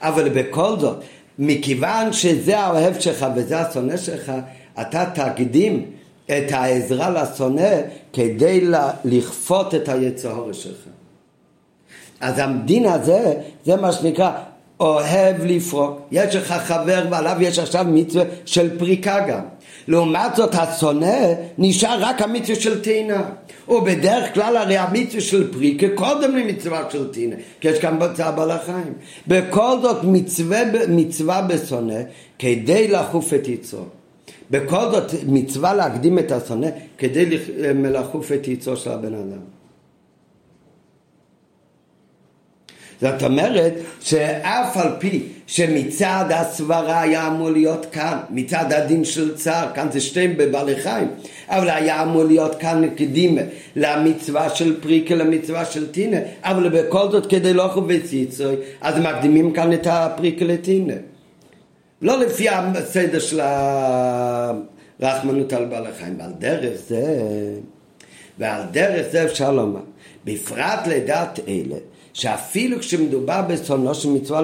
אבל 0.00 0.28
בכל 0.28 0.78
זאת, 0.78 0.96
מכיוון 1.38 2.12
שזה 2.12 2.58
האוהב 2.58 3.00
שלך 3.00 3.26
וזה 3.36 3.60
השונא 3.60 3.96
שלך, 3.96 4.32
אתה 4.80 5.04
תקדים 5.14 5.90
את 6.26 6.52
העזרה 6.52 7.10
לשונא 7.10 7.80
כדי 8.12 8.70
לכפות 9.04 9.74
את 9.74 9.88
היצור 9.88 10.52
שלך. 10.52 10.86
אז 12.20 12.34
הדין 12.38 12.86
הזה, 12.86 13.34
זה 13.64 13.76
מה 13.76 13.92
שנקרא 13.92 14.30
אוהב 14.80 15.36
לפרוק. 15.44 16.00
יש 16.12 16.36
לך 16.36 16.52
חבר 16.52 17.06
ועליו 17.10 17.36
יש 17.40 17.58
עכשיו 17.58 17.84
מצווה 17.88 18.24
של 18.44 18.78
פריקה 18.78 19.26
גם. 19.28 19.40
לעומת 19.88 20.36
זאת 20.36 20.54
השונא 20.54 21.32
נשאר 21.58 21.96
רק 22.00 22.22
המצווה 22.22 22.60
של 22.60 22.82
טעינה. 22.82 23.22
ובדרך 23.68 24.34
כלל 24.34 24.56
הרי 24.56 24.76
המצווה 24.76 25.20
של 25.20 25.52
פריקה 25.52 25.86
קודם 25.94 26.36
למצווה 26.36 26.82
של 26.90 27.12
טעינה, 27.12 27.36
כי 27.60 27.68
יש 27.68 27.78
כאן 27.78 27.98
בצע 27.98 28.30
בעל 28.30 28.50
החיים. 28.50 28.92
בכל 29.28 29.76
זאת 29.82 30.04
מצווה, 30.04 30.60
מצווה 30.88 31.42
בשונא 31.42 32.00
כדי 32.38 32.88
לחוף 32.88 33.34
את 33.34 33.48
יצרו. 33.48 33.84
בכל 34.50 34.90
זאת 34.90 35.14
מצווה 35.26 35.74
להקדים 35.74 36.18
את 36.18 36.32
השונא 36.32 36.68
כדי 36.98 37.38
לחוף 37.74 38.32
את 38.32 38.48
יצרו 38.48 38.76
של 38.76 38.90
הבן 38.90 39.14
אדם. 39.14 39.55
זאת 43.00 43.22
אומרת 43.22 43.72
שאף 44.00 44.76
על 44.76 44.88
פי 44.98 45.22
שמצד 45.46 46.24
הסברה 46.30 47.00
היה 47.00 47.26
אמור 47.26 47.50
להיות 47.50 47.86
כאן, 47.92 48.18
מצד 48.30 48.72
הדין 48.72 49.04
של 49.04 49.34
צער, 49.34 49.68
כאן 49.74 49.86
זה 49.92 50.00
שתיהם 50.00 50.36
בבעלי 50.36 50.76
חיים, 50.76 51.08
אבל 51.48 51.70
היה 51.70 52.02
אמור 52.02 52.24
להיות 52.24 52.54
כאן 52.54 52.88
קדימה 52.96 53.40
למצווה 53.76 54.48
של 54.48 54.80
פריקה 54.80 55.14
למצווה 55.14 55.64
של 55.64 55.92
טינה, 55.92 56.16
אבל 56.42 56.68
בכל 56.68 57.10
זאת 57.10 57.26
כדי 57.26 57.52
לא 57.52 57.68
חובץ 57.74 58.12
יצוי, 58.12 58.56
אז 58.80 58.98
מקדימים 58.98 59.52
כאן 59.52 59.72
את 59.72 59.86
הפריקה 59.90 60.44
לטינה. 60.44 60.94
לא 62.02 62.18
לפי 62.20 62.48
הסדר 62.48 63.18
של 63.18 63.40
הרחמנות 65.00 65.52
על 65.52 65.64
בעלי 65.64 65.92
חיים, 65.98 66.14
ועל 66.18 66.32
דרך 66.38 66.78
זה, 66.88 67.22
ועל 68.38 68.62
דרך 68.70 69.06
זה 69.10 69.24
אפשר 69.24 69.52
לומר, 69.52 69.80
בפרט 70.24 70.86
לדעת 70.86 71.40
אלה 71.48 71.76
שאפילו 72.16 72.78
כשמדובר 72.78 73.42
בשונאו 73.48 73.94
שמצווה 73.94 74.42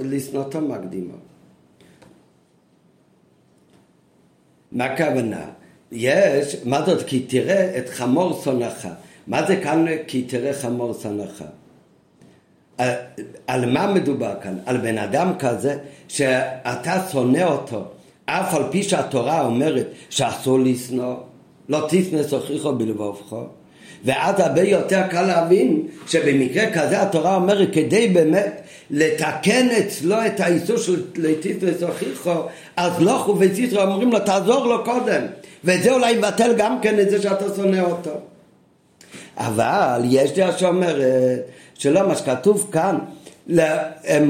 לשנותו 0.00 0.60
מקדימו. 0.60 1.14
מה 4.72 4.84
הכוונה? 4.84 5.44
יש, 5.92 6.56
מה 6.64 6.82
זאת? 6.86 7.06
כי 7.06 7.20
תראה 7.20 7.78
את 7.78 7.88
חמור 7.88 8.40
שונאך. 8.44 8.88
מה 9.26 9.46
זה 9.46 9.56
כאן 9.56 9.86
כי 10.06 10.22
תראה 10.22 10.52
חמור 10.52 10.94
שונאך? 10.94 11.44
על, 13.46 13.72
מה 13.72 13.94
מדובר 13.94 14.34
כאן? 14.42 14.58
על 14.66 14.76
בן 14.76 14.98
אדם 14.98 15.32
כזה 15.38 15.78
שאתה 16.08 17.06
שונא 17.12 17.42
אותו, 17.42 17.84
אף 18.24 18.54
על 18.54 18.62
פי 18.70 18.82
שהתורה 18.82 19.46
אומרת 19.46 19.86
שאסור 20.10 20.58
לשנוא, 20.60 21.14
לא 21.68 21.86
תשנא 21.90 22.28
שוכיחו 22.28 22.72
בלבובך. 22.72 23.34
ואז 24.04 24.40
הרבה 24.40 24.62
יותר 24.62 25.02
קל 25.10 25.22
להבין 25.22 25.82
שבמקרה 26.06 26.70
כזה 26.72 27.02
התורה 27.02 27.34
אומרת 27.34 27.68
כדי 27.72 28.08
באמת 28.08 28.60
לתקן 28.90 29.68
אצלו 29.68 30.16
את 30.26 30.40
האיסור 30.40 30.76
של 30.76 31.02
לטיס 31.16 31.56
וסוכיחו 31.60 32.34
אז 32.76 32.92
לא 33.00 33.36
וציטרו 33.40 33.82
אומרים 33.82 34.12
לו 34.12 34.18
תעזור 34.18 34.66
לו 34.66 34.84
קודם. 34.84 35.22
וזה 35.64 35.92
אולי 35.92 36.10
יבטל 36.10 36.54
גם 36.56 36.80
כן 36.80 37.00
את 37.00 37.10
זה 37.10 37.22
שאתה 37.22 37.44
שונא 37.56 37.80
אותו. 37.80 38.10
אבל 39.36 40.02
יש 40.04 40.32
דעה 40.32 40.58
שאומרת 40.58 41.40
שלא 41.74 42.08
מה 42.08 42.16
שכתוב 42.16 42.68
כאן 42.72 42.98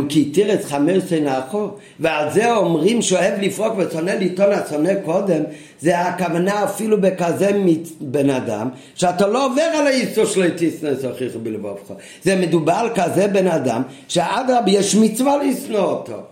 כי 0.09 0.25
תירץ 0.25 0.64
חמר 0.64 1.01
שנאחו 1.09 1.68
ועל 2.01 2.31
זה 2.33 2.53
אומרים 2.53 3.03
שאוהב 3.03 3.41
לפרוק 3.41 3.73
ושונא 3.79 4.11
לטעון 4.11 4.53
השונא 4.53 4.95
קודם 5.05 5.43
זה 5.81 5.99
הכוונה 5.99 6.64
אפילו 6.64 7.01
בכזה 7.01 7.51
בן 8.01 8.31
אדם 8.31 8.68
שאתה 8.95 9.27
לא 9.27 9.47
עובר 9.47 9.62
על 9.62 9.87
האיסור 9.87 10.25
של 10.25 10.51
תשנא 10.57 10.91
שכיח 11.03 11.33
בלבבך 11.43 11.93
זה 12.23 12.37
מדובר 12.37 12.73
על 12.73 12.89
כזה 12.95 13.29
בן 13.29 13.47
אדם 13.47 13.83
שאדרבה 14.09 14.71
יש 14.71 14.95
מצווה 14.95 15.37
לשנוא 15.37 15.81
אותו 15.81 16.23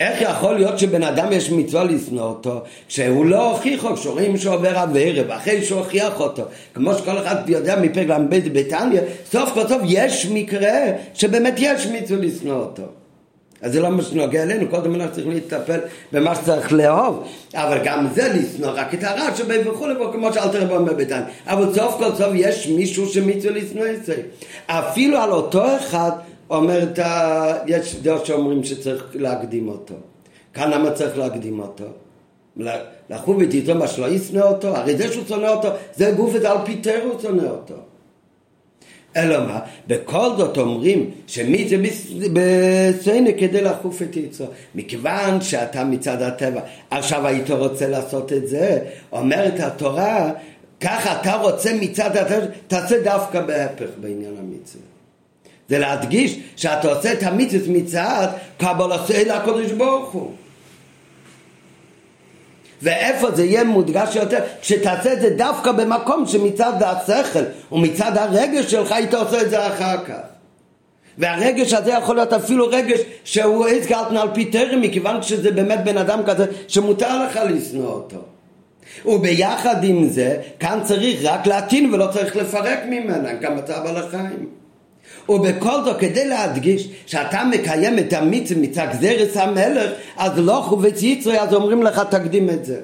איך 0.00 0.22
יכול 0.22 0.54
להיות 0.54 0.78
שבן 0.78 1.02
אדם 1.02 1.32
יש 1.32 1.50
מצווה 1.50 1.84
לשנוא 1.84 2.24
אותו 2.24 2.60
כשהוא 2.88 3.26
לא 3.26 3.50
הוכיח 3.50 3.84
אותו, 3.84 3.96
כשרואים 3.96 4.36
שהוא 4.36 4.54
עובר 4.54 4.78
עבירה 4.78 5.22
ואחרי 5.28 5.62
שהוא 5.62 5.78
הוכיח 5.78 6.20
אותו? 6.20 6.42
כמו 6.74 6.94
שכל 6.94 7.18
אחד 7.18 7.36
יודע 7.46 7.76
מפרק 7.80 8.06
ל"ב 8.06 8.34
בתניא 8.52 9.00
סוף 9.32 9.50
כל 9.54 9.68
סוף 9.68 9.82
יש 9.84 10.26
מקרה 10.26 10.78
שבאמת 11.14 11.54
יש 11.58 11.86
מצווה 11.86 12.20
לשנוא 12.20 12.56
אותו. 12.56 12.82
אז 13.62 13.72
זה 13.72 13.80
לא 13.80 13.90
מה 13.90 14.02
שנוגע 14.02 14.42
אלינו, 14.42 14.68
קודם 14.68 14.94
אנחנו 14.94 15.14
צריכים 15.14 15.32
להטפל 15.32 15.78
במה 16.12 16.34
שצריך 16.34 16.72
לאהוב, 16.72 17.24
אבל 17.54 17.78
גם 17.84 18.06
זה 18.14 18.32
לשנוא 18.34 18.70
רק 18.74 18.94
את 18.94 19.04
הרע 19.04 19.36
שבא 19.36 19.54
וכולי, 19.70 19.94
כמו 20.12 20.32
שאלתר 20.32 20.62
רבו 20.62 20.76
אומר 20.76 20.92
בתניא, 20.92 21.20
אבל 21.46 21.74
סוף 21.74 21.94
כל 21.98 22.14
סוף 22.14 22.32
יש 22.34 22.68
מישהו 22.68 23.08
שמצווה 23.08 23.52
לשנוא 23.52 23.86
את 23.86 24.04
זה. 24.04 24.14
אפילו 24.66 25.18
על 25.18 25.30
אותו 25.30 25.76
אחד 25.76 26.10
אומרת, 26.50 26.98
יש 27.66 27.96
דעות 27.96 28.26
שאומרים 28.26 28.64
שצריך 28.64 29.06
להקדים 29.14 29.68
אותו. 29.68 29.94
כאן 30.54 30.70
למה 30.70 30.90
צריך 30.90 31.18
להקדים 31.18 31.60
אותו? 31.60 31.84
לחוב 33.10 33.36
ותיתו 33.40 33.74
מה 33.74 33.88
שלא 33.88 34.06
ישנא 34.06 34.40
אותו? 34.40 34.76
הרי 34.76 34.96
זה 34.96 35.12
שהוא 35.12 35.24
שונא 35.28 35.46
אותו, 35.46 35.68
זה 35.94 36.12
גוף 36.16 36.36
את 36.36 36.44
על 36.44 36.56
פיטר 36.64 37.00
הוא 37.04 37.20
שונא 37.22 37.42
אותו. 37.42 37.74
אלא 39.16 39.46
מה? 39.46 39.60
בכל 39.86 40.28
זאת 40.36 40.58
אומרים 40.58 41.10
שמי 41.26 41.68
זה 41.68 41.76
בסיינה 42.32 43.30
כדי 43.38 43.60
לחוף 43.60 44.02
את 44.02 44.16
יצרו. 44.16 44.46
מכיוון 44.74 45.40
שאתה 45.40 45.84
מצד 45.84 46.22
הטבע, 46.22 46.60
עכשיו 46.90 47.26
היית 47.26 47.50
רוצה 47.50 47.88
לעשות 47.88 48.32
את 48.32 48.48
זה, 48.48 48.78
אומרת 49.12 49.60
התורה, 49.60 50.32
ככה 50.80 51.20
אתה 51.20 51.36
רוצה 51.36 51.70
מצד 51.80 52.16
הטבע, 52.16 52.46
תעשה 52.66 53.02
דווקא 53.02 53.40
בהפך 53.40 53.88
בעניין 54.00 54.34
המצווה. 54.38 54.87
זה 55.68 55.78
להדגיש 55.78 56.38
שאתה 56.56 56.88
עושה 56.88 57.12
את 57.12 57.22
המצווה 57.22 57.68
מצד 57.68 58.28
קבלת 58.58 59.10
אל 59.10 59.30
הקדוש 59.30 59.72
ברוך 59.72 60.10
הוא. 60.10 60.32
ואיפה 62.82 63.30
זה 63.30 63.44
יהיה 63.44 63.64
מודגש 63.64 64.16
יותר? 64.16 64.38
כשתעשה 64.60 65.12
את 65.12 65.20
זה 65.20 65.30
דווקא 65.30 65.72
במקום 65.72 66.26
שמצד 66.26 66.72
השכל 66.82 67.44
ומצד 67.72 68.16
הרגש 68.16 68.70
שלך 68.70 68.92
היית 68.92 69.14
עושה 69.14 69.42
את 69.42 69.50
זה 69.50 69.66
אחר 69.66 70.04
כך. 70.04 70.20
והרגש 71.18 71.72
הזה 71.72 71.90
יכול 71.90 72.16
להיות 72.16 72.32
אפילו 72.32 72.66
רגש 72.68 73.00
שהוא 73.24 73.68
הזכרתן 73.68 74.16
על 74.16 74.28
פי 74.34 74.44
טרם 74.44 74.80
מכיוון 74.80 75.22
שזה 75.22 75.50
באמת 75.50 75.84
בן 75.84 75.98
אדם 75.98 76.20
כזה 76.26 76.46
שמותר 76.68 77.24
לך 77.24 77.40
לשנוא 77.48 77.88
אותו. 77.88 78.22
וביחד 79.06 79.84
עם 79.84 80.08
זה, 80.08 80.36
כאן 80.60 80.80
צריך 80.84 81.20
רק 81.22 81.46
להטעין 81.46 81.94
ולא 81.94 82.06
צריך 82.12 82.36
לפרק 82.36 82.78
ממנה, 82.88 83.32
גם 83.32 83.56
מצב 83.56 83.86
על 83.86 83.96
החיים. 83.96 84.57
ובכל 85.28 85.84
זאת 85.84 86.00
כדי 86.00 86.28
להדגיש 86.28 86.88
שאתה 87.06 87.44
מקיים 87.44 87.98
את 87.98 88.14
מצד 88.56 88.86
גזירס 88.92 89.36
המלך 89.36 89.90
אז 90.16 90.32
לא 90.36 90.62
חובץ 90.66 91.02
יצרי 91.02 91.40
אז 91.40 91.54
אומרים 91.54 91.82
לך 91.82 92.02
תקדים 92.10 92.50
את 92.50 92.64
זה. 92.64 92.80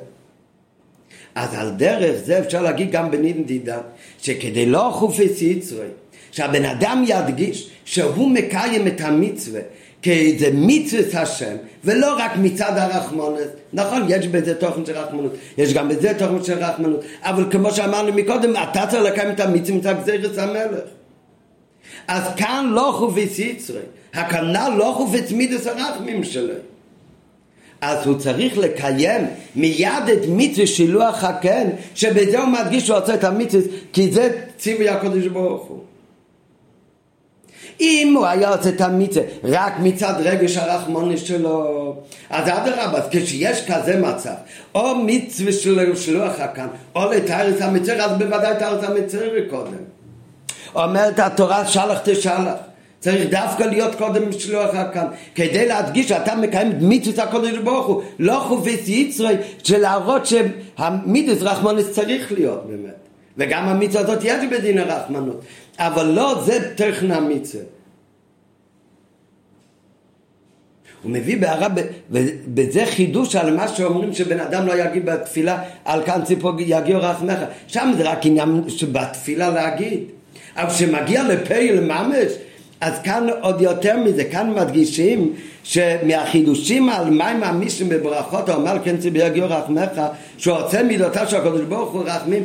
אז 1.35 1.55
על 1.55 1.71
דרך 1.71 2.17
זה 2.25 2.39
אפשר 2.39 2.63
להגיד 2.63 2.91
גם 2.91 3.11
בנינדידה 3.11 3.79
שכדי 4.23 4.67
לא 4.67 4.91
חופץ 4.93 5.43
יצרי 5.43 5.87
שהבן 6.31 6.65
אדם 6.65 7.05
ידגיש 7.07 7.71
שהוא 7.85 8.31
מקיים 8.31 8.87
את 8.87 9.01
המצווה 9.01 9.61
כי 10.03 10.39
זה 10.39 10.51
מצווה 10.53 11.23
השם 11.23 11.57
ולא 11.85 12.17
רק 12.19 12.33
מצד 12.37 12.73
הרחמונות. 12.77 13.39
נכון 13.73 14.03
יש 14.09 14.27
בזה 14.27 14.55
תוכן 14.55 14.87
של 14.87 14.93
רחמנות 14.93 15.33
יש 15.59 15.75
גם 15.75 15.89
בזה 15.89 16.13
תוכן 16.19 16.45
של 16.45 16.59
רחמנות 16.59 17.05
אבל 17.23 17.45
כמו 17.51 17.71
שאמרנו 17.71 18.13
מקודם 18.13 18.53
אתה 18.57 18.87
צריך 18.91 19.03
לקיים 19.03 19.31
את 19.31 19.41
המצווה 19.41 19.79
מצד 19.79 19.95
גזירס 20.03 20.39
המלך 20.39 20.81
אז 22.09 22.23
כאן 22.37 22.71
לא 22.73 22.95
חופץ 22.99 23.39
יצרי, 23.39 23.81
הכנ"ל 24.15 24.73
לא 24.77 24.95
חופץ 24.97 25.33
מידס 25.33 25.67
הרחמים 25.67 26.25
שלו. 26.25 26.55
אז 27.81 28.07
הוא 28.07 28.19
צריך 28.19 28.59
לקיים 28.59 29.27
מיד 29.57 30.09
את 30.13 30.19
מצווה 30.29 30.67
שילוח 30.67 31.25
הקן, 31.25 31.69
שבזה 31.95 32.41
הוא 32.41 32.49
מדגיש 32.49 32.87
שהוא 32.87 32.99
עושה 32.99 33.15
את 33.15 33.25
המצווה, 33.25 33.63
כי 33.93 34.13
זה 34.13 34.31
ציווי 34.59 34.89
הקדוש 34.89 35.27
ברוך 35.27 35.63
הוא. 35.63 35.81
אם 37.81 38.15
הוא 38.17 38.27
היה 38.27 38.55
עושה 38.55 38.69
את 38.69 38.81
המצווה 38.81 39.27
רק 39.45 39.73
מצד 39.83 40.15
רגש 40.19 40.57
הרחמוני 40.57 41.17
שלו, 41.17 41.97
אז 42.31 42.49
אדרבה, 42.49 43.01
כשיש 43.11 43.71
כזה 43.71 44.01
מצב, 44.01 44.35
או 44.75 44.95
מצווה 45.07 45.53
של 45.53 45.97
שלוח 45.97 46.41
הכאן, 46.41 46.69
או 46.95 47.11
לתארץ 47.11 47.63
המצר, 47.63 48.03
אז 48.03 48.19
בוודאי 48.19 48.55
תארץ 48.59 48.85
המצר 48.85 49.29
קודם. 49.51 49.94
אומרת 50.75 51.19
התורה 51.19 51.67
שלח 51.67 51.99
תשלח. 52.05 52.55
צריך 53.05 53.31
דווקא 53.31 53.63
להיות 53.63 53.95
קודם 53.95 54.33
שלוח 54.33 54.75
הכאן, 54.75 55.07
כדי 55.35 55.69
להדגיש 55.69 56.09
שאתה 56.09 56.35
מקיים 56.35 56.73
מצוות 56.81 57.19
הקודש 57.19 57.59
ברוך 57.59 57.87
הוא, 57.87 58.03
לא 58.19 58.45
חופץ 58.49 58.89
יצרי, 58.89 59.35
של 59.63 59.79
להראות 59.79 60.23
שהמידס 60.27 61.43
רחמנוס 61.43 61.91
צריך 61.91 62.33
להיות 62.33 62.67
באמת. 62.67 62.95
וגם 63.39 63.69
המצווה 63.69 64.01
הזאת 64.01 64.19
יש 64.23 64.45
בדין 64.51 64.79
הרחמנות, 64.79 65.41
אבל 65.79 66.07
לא 66.07 66.43
זה 66.45 66.75
טכן 66.77 67.11
המצווה. 67.11 67.65
הוא 71.03 71.13
מביא 71.13 71.41
בהערה, 71.41 71.69
וזה 72.55 72.87
חידוש 72.87 73.37
על 73.37 73.57
מה 73.57 73.69
שאומרים 73.69 74.15
שבן 74.15 74.41
אדם 74.41 74.67
לא 74.67 74.73
יגיד 74.73 75.07
בתפילה 75.07 75.63
על 75.85 76.03
כאן 76.03 76.25
ציפור 76.25 76.53
יגיעו 76.59 77.01
רחמך, 77.03 77.39
שם 77.67 77.93
זה 77.97 78.11
רק 78.11 78.27
עניין 78.27 78.65
שבתפילה 78.69 79.51
להגיד, 79.51 80.01
אבל 80.57 80.71
כשמגיע 80.71 81.23
לפייל 81.23 81.81
ממש, 81.81 82.33
אז 82.81 82.93
כאן 83.05 83.27
עוד 83.41 83.61
יותר 83.61 83.97
מזה, 83.97 84.25
כאן 84.25 84.55
מדגישים 84.55 85.33
שמהחידושים 85.63 86.89
על 86.89 87.11
מים 87.11 87.43
המישים 87.43 87.89
בברכות, 87.89 88.49
אומר 88.51 88.77
כן 88.85 88.97
ציפור 88.97 89.21
יגיעו 89.21 89.47
רחמך, 89.51 90.01
שהוא 90.39 90.57
רוצה 90.57 90.83
מידותיו 90.83 91.27
של 91.29 91.37
הקדוש 91.37 91.61
ברוך 91.61 91.93
הוא 91.93 92.03
רחמים, 92.07 92.43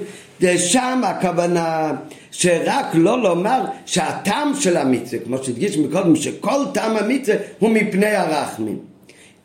שם 0.57 1.01
הכוונה 1.03 1.91
שרק 2.31 2.85
לא 2.93 3.21
לומר 3.21 3.61
שהטעם 3.85 4.51
של 4.59 4.77
המצווה, 4.77 5.19
כמו 5.25 5.37
שהדגיש 5.43 5.77
מקודם, 5.77 6.15
שכל 6.15 6.59
טעם 6.73 6.97
המצווה 6.97 7.37
הוא 7.59 7.69
מפני 7.69 8.15
הרחמים. 8.15 8.77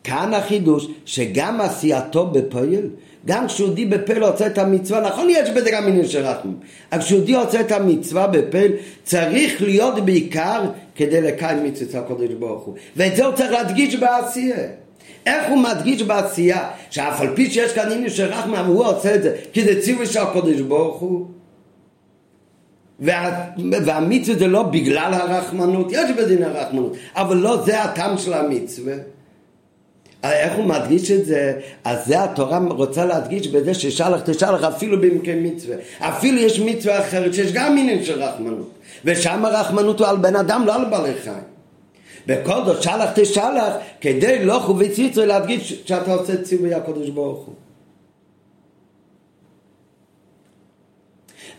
כאן 0.03 0.33
החידוש 0.33 0.87
שגם 1.05 1.61
עשייתו 1.61 2.25
בפועל, 2.27 2.89
גם 3.27 3.47
כשיהודי 3.47 3.85
בפועל 3.85 4.23
עושה 4.23 4.47
את 4.47 4.57
המצווה, 4.57 5.01
נכון 5.01 5.27
יש 5.29 5.49
בזה 5.49 5.71
גם 5.71 5.87
עניין 5.87 6.07
של 6.07 6.25
רחמים, 6.25 6.57
אבל 6.91 7.01
כשיהודי 7.01 7.35
עושה 7.35 7.59
את 7.59 7.71
המצווה 7.71 8.27
בפועל, 8.27 8.71
צריך 9.03 9.61
להיות 9.61 10.05
בעיקר 10.05 10.61
כדי 10.95 11.21
לקיים 11.21 11.63
מצוות 11.63 11.95
הקודש 11.95 12.31
ברוך 12.39 12.63
הוא. 12.63 12.75
ואת 12.95 13.15
זה 13.15 13.25
הוא 13.25 13.35
צריך 13.35 13.51
להדגיש 13.51 13.95
בעשייה. 13.95 14.57
איך 15.25 15.49
הוא 15.49 15.57
מדגיש 15.57 16.03
בעשייה, 16.03 16.69
שאף 16.89 17.21
על 17.21 17.35
פי 17.35 17.51
שיש 17.51 17.73
כאן 17.73 17.91
עניין 17.91 18.09
של 18.09 18.25
רחמים, 18.25 18.65
הוא 18.65 18.85
עושה 18.85 19.15
את 19.15 19.23
זה, 19.23 19.35
כי 19.53 19.63
זה 19.63 19.81
ציווי 19.81 20.05
של 20.05 20.19
הקודש 20.19 20.61
ברוך 20.61 20.99
הוא. 20.99 21.25
וה, 22.99 23.45
והמצווה 23.85 24.39
זה 24.39 24.47
לא 24.47 24.63
בגלל 24.63 25.13
הרחמנות, 25.13 25.87
יש 25.91 26.11
בדין 26.11 26.43
הרחמנות, 26.43 26.97
אבל 27.15 27.37
לא 27.37 27.63
זה 27.65 27.83
הטעם 27.83 28.17
של 28.17 28.33
המצווה. 28.33 28.93
איך 30.31 30.55
הוא 30.55 30.65
מדגיש 30.65 31.11
את 31.11 31.25
זה? 31.25 31.53
אז 31.83 32.05
זה 32.05 32.23
התורה 32.23 32.59
רוצה 32.69 33.05
להדגיש 33.05 33.47
בזה 33.47 33.73
ששלח 33.73 34.21
תשלח 34.21 34.63
אפילו 34.63 35.01
במקרה 35.01 35.35
מצווה. 35.35 35.75
אפילו 35.99 36.41
יש 36.41 36.59
מצווה 36.59 36.99
אחרת 36.99 37.33
שיש 37.33 37.53
גם 37.53 37.77
עניין 37.77 38.03
של 38.03 38.23
רחמנות. 38.23 38.71
ושם 39.05 39.45
הרחמנות 39.45 39.99
הוא 39.99 40.07
על 40.07 40.17
בן 40.17 40.35
אדם, 40.35 40.63
לא 40.65 40.75
על 40.75 40.85
בעלי 40.85 41.13
חיים. 41.23 41.55
זאת 42.65 42.83
שלח 42.83 43.09
תשלח 43.15 43.73
כדי 44.01 44.45
לא 44.45 44.59
חוביץ 44.59 44.97
יצרי 44.97 45.25
להדגיש 45.25 45.81
שאתה 45.85 46.13
עושה 46.13 46.41
ציווי 46.43 46.73
הקדוש 46.73 47.09
ברוך 47.09 47.45
הוא. 47.45 47.55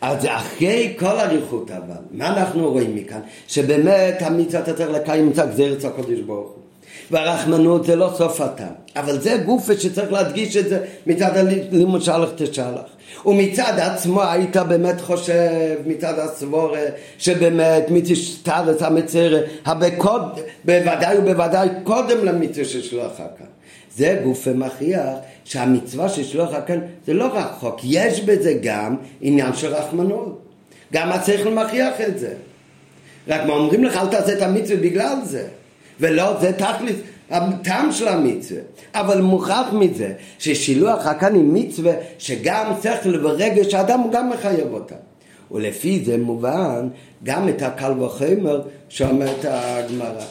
אז 0.01 0.27
אחרי 0.27 0.95
כל 0.99 1.07
אריכות 1.07 1.71
אבל, 1.71 2.03
מה 2.11 2.29
אנחנו 2.29 2.71
רואים 2.71 2.95
מכאן? 2.95 3.21
שבאמת 3.49 4.23
המצווה 4.23 4.63
אתה 4.63 4.75
צריך 4.75 4.91
לקיים 4.91 5.31
את 5.31 5.39
הגזרת 5.39 5.85
הקודש 5.85 6.21
ברוך 6.21 6.49
הוא. 6.49 6.66
והרחמנות 7.11 7.87
זה 7.87 7.97
לא 7.97 8.11
סוף 8.17 8.41
הטעם, 8.41 8.75
אבל 8.97 9.21
זה 9.21 9.37
גוף 9.45 9.71
שצריך 9.73 10.13
להדגיש 10.13 10.57
את 10.57 10.69
זה 10.69 10.85
מצד 11.07 11.37
הלימוד 11.37 12.03
שלח 12.03 12.29
תשלח. 12.37 12.81
ומצד 13.27 13.73
עצמו 13.79 14.23
היית 14.23 14.57
באמת 14.57 15.01
חושב, 15.01 15.77
מצד 15.87 16.19
הסבורה, 16.19 16.85
שבאמת 17.19 17.91
מתשתרס 17.91 18.83
המצרה, 18.83 19.41
בוודאי 20.65 21.19
ובוודאי 21.19 21.69
קודם 21.85 22.25
למצווה 22.25 22.65
של 22.65 22.83
שלוח 22.83 23.17
כאן. 23.17 23.47
זה 23.97 24.21
גוף 24.25 24.49
מכריח 24.49 25.09
שהמצווה 25.45 26.09
של 26.09 26.25
שלוח 26.25 26.55
הכן 26.55 26.81
זה 27.07 27.15
לא 27.15 27.29
רק 27.35 27.51
חוק, 27.61 27.81
יש 27.85 28.21
בזה 28.21 28.55
גם 28.63 28.97
עניין 29.21 29.55
של 29.55 29.75
רחמנות. 29.75 30.43
גם 30.93 31.13
השכל 31.13 31.51
מכריח 31.51 32.01
את 32.01 32.19
זה. 32.19 32.33
רק 33.29 33.41
מה 33.47 33.53
אומרים 33.53 33.85
לך 33.85 33.97
אל 33.97 34.07
תעשה 34.07 34.33
את 34.33 34.43
המצווה 34.43 34.77
בגלל 34.77 35.17
זה. 35.25 35.47
ולא, 36.01 36.41
זה 36.41 36.53
תכלית 36.53 36.97
הטעם 37.31 37.93
של 37.93 38.09
המצווה. 38.09 38.61
אבל 38.95 39.21
מוכרח 39.21 39.73
מזה 39.73 40.13
ששילוח 40.39 41.07
הכאן 41.07 41.35
היא 41.35 41.45
מצווה 41.45 41.93
שגם 42.19 42.73
שכל 42.83 43.27
ורגש 43.27 43.75
האדם 43.75 44.01
הוא 44.01 44.13
גם 44.13 44.31
מחייב 44.31 44.73
אותה. 44.73 44.95
ולפי 45.51 46.05
זה 46.05 46.19
מובן 46.19 46.89
גם 47.23 47.49
את 47.49 47.63
הקל 47.63 48.03
וחומר 48.03 48.63
שאומרת 48.89 49.45
הגמרא. 49.45 50.25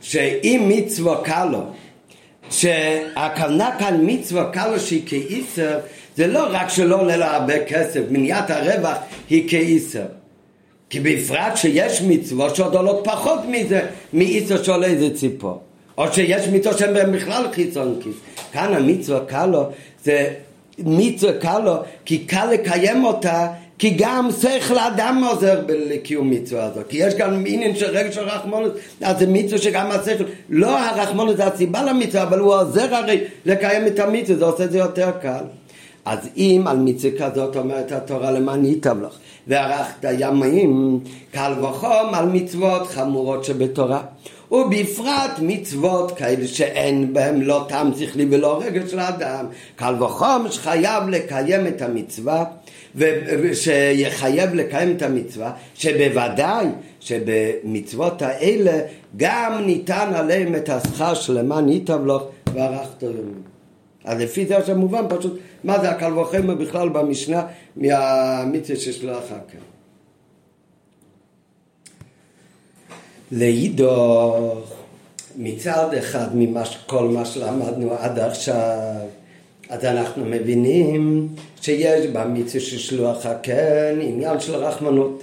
שאם 0.00 0.72
מצווה 0.76 1.24
קלו, 1.24 1.62
שהכוונה 2.50 3.70
כאן 3.78 4.00
מצווה 4.02 4.50
קלו 4.52 4.80
שהיא 4.80 5.02
כאיסר, 5.06 5.78
זה 6.16 6.26
לא 6.26 6.46
רק 6.50 6.68
שלא 6.68 7.00
עולה 7.00 7.16
לה 7.16 7.36
הרבה 7.36 7.64
כסף, 7.64 8.00
מניעת 8.10 8.50
הרווח 8.50 8.96
היא 9.30 9.48
כאיסר. 9.48 10.06
כי 10.90 11.00
בפרט 11.00 11.56
שיש 11.56 12.02
מצוות 12.02 12.56
שעוד 12.56 12.74
עולות 12.74 13.00
פחות 13.04 13.40
מזה, 13.48 13.80
מאיסר 14.12 14.62
שעולה 14.62 14.86
איזה 14.86 15.14
ציפור. 15.14 15.60
או 15.98 16.12
שיש 16.12 16.48
מצוות 16.48 16.78
שהן 16.78 17.12
בכלל 17.12 17.46
חיצון 17.52 17.98
כיס. 18.02 18.14
כאן 18.52 18.74
המצווה 18.74 19.20
קלו 19.26 19.64
זה 20.04 20.34
מצווה 20.78 21.32
קלו 21.32 21.74
כי 22.04 22.18
קל 22.18 22.50
לקיים 22.52 23.04
אותה 23.04 23.46
כי 23.78 23.94
גם 23.98 24.28
שכל 24.40 24.78
האדם 24.78 25.24
עוזר 25.30 25.60
לקיום 25.68 26.30
מצווה 26.30 26.64
הזאת. 26.64 26.86
כי 26.88 26.98
יש 26.98 27.14
גם 27.14 27.44
עניין 27.46 27.76
של 27.76 27.86
רגע 27.86 28.12
של 28.12 28.20
רחמונות, 28.20 28.72
אז 29.00 29.18
זה 29.18 29.26
מצווה 29.28 29.58
שגם 29.58 29.90
השכל, 29.90 30.24
לא 30.48 30.78
הרחמונות 30.78 31.36
זה 31.36 31.46
הסיבה 31.46 31.82
למצווה, 31.82 32.22
אבל 32.22 32.38
הוא 32.38 32.54
עוזר 32.54 32.94
הרי 32.94 33.20
לקיים 33.46 33.86
את 33.86 33.98
המצווה, 33.98 34.38
זה 34.38 34.44
עושה 34.44 34.64
את 34.64 34.72
זה 34.72 34.78
יותר 34.78 35.10
קל. 35.22 35.44
אז 36.04 36.18
אם 36.36 36.64
על 36.66 36.76
מצווה 36.76 37.30
כזאת 37.30 37.56
אומרת 37.56 37.92
התורה 37.92 38.30
למען 38.30 38.64
ייטב 38.64 39.02
לך, 39.02 39.18
וערכת 39.46 40.04
ימים, 40.18 41.00
קל 41.32 41.52
וחום 41.62 42.14
על 42.14 42.26
מצוות 42.26 42.86
חמורות 42.86 43.44
שבתורה. 43.44 44.02
ובפרט 44.50 45.30
מצוות 45.40 46.12
כאלה 46.16 46.46
שאין 46.46 47.12
בהם 47.12 47.42
לא 47.42 47.64
טעם 47.68 47.90
שכלי 47.98 48.26
ולא 48.30 48.60
רגש 48.64 48.94
לאדם, 48.94 49.46
קל 49.76 50.02
וחום 50.02 50.46
שחייב 50.50 51.08
לקיים 51.08 51.66
את 51.66 51.82
המצווה 51.82 52.44
ושיחייב 52.94 54.54
לקיים 54.54 54.96
את 54.96 55.02
המצווה, 55.02 55.52
שבוודאי 55.74 56.66
שבמצוות 57.00 58.22
האלה 58.22 58.80
גם 59.16 59.62
ניתן 59.66 60.12
עליהם 60.14 60.54
את 60.54 60.68
השכר 60.68 61.14
שלמען 61.14 61.68
ייטב 61.68 62.06
לך 62.06 62.22
וערכת 62.54 63.02
ימים. 63.02 63.42
אז 64.04 64.20
לפי 64.20 64.46
זה 64.46 64.56
עכשיו 64.56 64.76
מובן 64.76 65.04
פשוט 65.08 65.38
מה 65.66 65.80
זה 65.80 65.90
הקל 65.90 66.18
וחומר 66.18 66.54
בכלל 66.54 66.88
במשנה 66.88 67.46
מהמצווה 67.76 68.76
ששלח 68.80 69.18
אחר 69.18 69.38
כך. 69.48 69.58
להידוך 73.32 74.72
מצד 75.36 75.94
אחד 75.94 76.36
מכל 76.36 77.08
מה 77.08 77.24
שלמדנו 77.24 77.92
עד 77.92 78.18
עכשיו 78.18 79.06
אז 79.68 79.84
אנחנו 79.84 80.24
מבינים 80.24 81.28
שיש 81.60 82.06
במצווה 82.06 82.60
של 82.60 82.78
שלוח 82.78 83.26
הקן 83.26 83.98
עניין 84.00 84.40
של 84.40 84.54
רחמנות. 84.54 85.22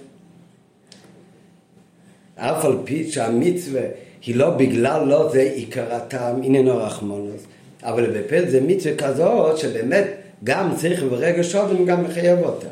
אף 2.36 2.66
על 2.66 2.78
פי 2.84 3.12
שהמצווה 3.12 3.82
היא 4.26 4.36
לא 4.36 4.50
בגלל 4.50 5.04
לא 5.08 5.30
זה 5.32 5.42
עיקר 5.42 5.94
הטעם 5.96 6.44
עניין 6.44 6.68
הרחמנות, 6.68 7.40
אבל 7.84 8.20
בפל 8.20 8.50
זה 8.50 8.62
מצווה 8.62 8.96
כזאת 8.96 9.58
שבאמת 9.58 10.23
גם 10.44 10.76
צריך 10.76 11.04
ברגע 11.04 11.44
שודם 11.44 11.86
גם 11.86 12.04
מחייב 12.04 12.40
אותה. 12.40 12.68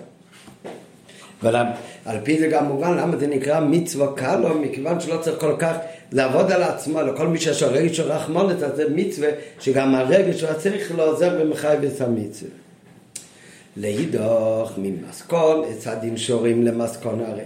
ועל 1.44 2.18
פי 2.24 2.40
זה 2.40 2.48
גם 2.48 2.66
מובן 2.66 2.98
למה 2.98 3.18
זה 3.18 3.28
נקרא 3.28 3.60
מצווה 3.60 4.08
קלו, 4.16 4.60
מכיוון 4.60 5.00
שלא 5.00 5.18
צריך 5.22 5.40
כל 5.40 5.56
כך 5.60 5.76
לעבוד 6.12 6.52
על 6.52 6.64
עצמו, 6.64 7.02
לכל 7.02 7.28
מי 7.28 7.40
שיש 7.40 7.64
לו 7.64 7.70
רגש 7.72 7.98
של 7.98 8.12
רחמונת, 8.12 8.64
אז 8.64 8.76
זה 8.76 8.86
מצווה 8.96 9.30
שגם 9.60 9.96
הרגש 9.96 10.40
שלו 10.40 10.60
צריך 10.60 10.96
לעוזר 10.96 11.38
ומחייב 11.42 11.84
את 11.84 12.02
המצווה. 12.02 12.52
להידוך 13.78 14.72
ממסכון, 14.78 15.64
את 15.72 15.78
צדים 15.80 16.18
שורים 16.18 16.64
למסכון 16.64 17.20
הרי. 17.28 17.44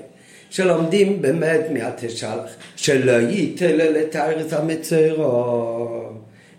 שלומדים 0.49 1.21
באמת 1.21 1.61
מהתשלח, 1.73 2.49
שלא 2.75 3.11
ייתן 3.11 3.75
לתארץ 3.75 4.53
המצרו. 4.53 6.09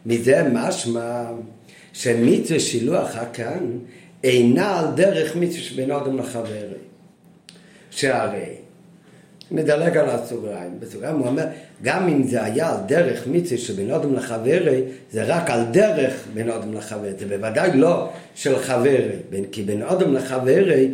מזה 0.07 0.43
משמע 0.53 1.25
שמצווה 1.97 2.61
שילוח 2.61 3.17
הכאן 3.17 3.79
אינה 4.25 4.79
על 4.81 4.87
דרך 4.95 5.37
מצווה 5.37 5.61
שבין 5.61 5.91
אדם 5.91 6.19
לחברי. 6.19 6.59
שהרי, 7.91 8.55
נדלג 9.51 9.97
על 9.97 10.09
הסוגריים, 10.09 10.81
בסוגריים 10.81 11.17
הוא 11.17 11.27
אומר, 11.27 11.45
גם 11.83 12.09
אם 12.09 12.23
זה 12.23 12.45
היה 12.45 12.71
על 12.71 12.77
דרך 12.87 13.27
מצווה 13.27 13.59
שבין 13.59 13.91
אדם 13.91 14.15
לחברי, 14.15 14.83
זה 15.13 15.25
רק 15.25 15.51
על 15.51 15.65
דרך 15.71 16.25
בין 16.35 16.51
אדם 16.51 16.75
לחברי, 16.75 17.11
זה 17.19 17.27
בוודאי 17.27 17.71
לא 17.75 18.09
של 18.35 18.59
חברי, 18.59 19.09
כי 19.53 19.63
בין 19.63 19.83
אדם 19.83 20.15
לחברי, 20.15 20.91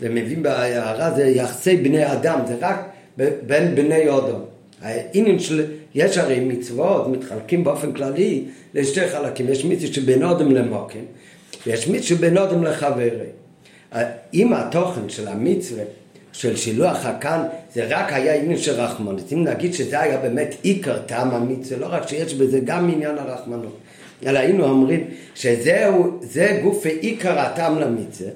זה 0.00 0.08
מביא 0.08 0.38
בהערה, 0.38 1.14
זה 1.14 1.24
יחסי 1.24 1.76
בני 1.76 2.12
אדם, 2.12 2.40
זה 2.48 2.54
רק 2.60 2.88
בין 3.46 3.74
בני 3.74 4.10
אדם. 4.10 4.40
העניין 4.82 5.38
של, 5.38 5.64
יש 5.94 6.18
הרי 6.18 6.40
מצוות, 6.40 7.08
מתחלקים 7.08 7.64
באופן 7.64 7.92
כללי 7.92 8.44
לשתי 8.74 9.08
חלקים, 9.08 9.48
יש 9.48 9.64
מצווה 9.64 9.92
שבין 9.92 10.22
אדם 10.22 10.52
למוקם, 10.52 10.98
ויש 11.66 11.88
מצווה 11.88 12.02
שבין 12.02 12.38
אדם 12.38 12.64
לחברי. 12.64 13.08
אם 14.34 14.52
התוכן 14.52 15.08
של 15.08 15.28
המצווה 15.28 15.84
של 16.32 16.56
שילוח 16.56 17.06
הכאן 17.06 17.42
זה 17.74 17.86
רק 17.88 18.12
היה 18.12 18.34
עניין 18.34 18.58
של 18.58 18.72
רחמנות. 18.72 19.32
אם 19.32 19.44
נגיד 19.44 19.74
שזה 19.74 20.00
היה 20.00 20.18
באמת 20.18 20.54
עיקר 20.62 20.98
טעם 20.98 21.30
המצווה, 21.30 21.80
לא 21.80 21.86
רק 21.90 22.08
שיש 22.08 22.34
בזה 22.34 22.60
גם 22.64 22.90
עניין 22.90 23.18
הרחמנות, 23.18 23.78
אלא 24.26 24.38
היינו 24.38 24.64
אומרים 24.64 25.04
שזהו, 25.34 26.18
זה 26.22 26.60
גוף 26.62 26.86
עיקר 26.86 27.38
הטעם 27.38 27.78
למצווה, 27.78 28.30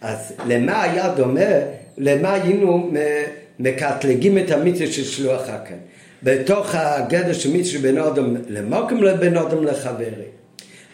אז 0.00 0.32
למה 0.46 0.82
היה 0.82 1.14
דומה, 1.14 1.40
למה 1.98 2.34
היינו 2.34 2.90
מקטלגים 3.58 4.38
את 4.38 4.50
המצווה 4.50 4.86
של 4.86 5.04
שילוח 5.04 5.48
הכאן? 5.48 5.76
בתוך 6.26 6.74
הגדר 6.74 7.32
של 7.32 7.52
מצווה 7.52 7.82
בין 7.82 7.98
אדם 7.98 8.36
למוקם 8.48 9.02
לבין 9.02 9.36
אדם 9.36 9.64
לחברי. 9.64 10.28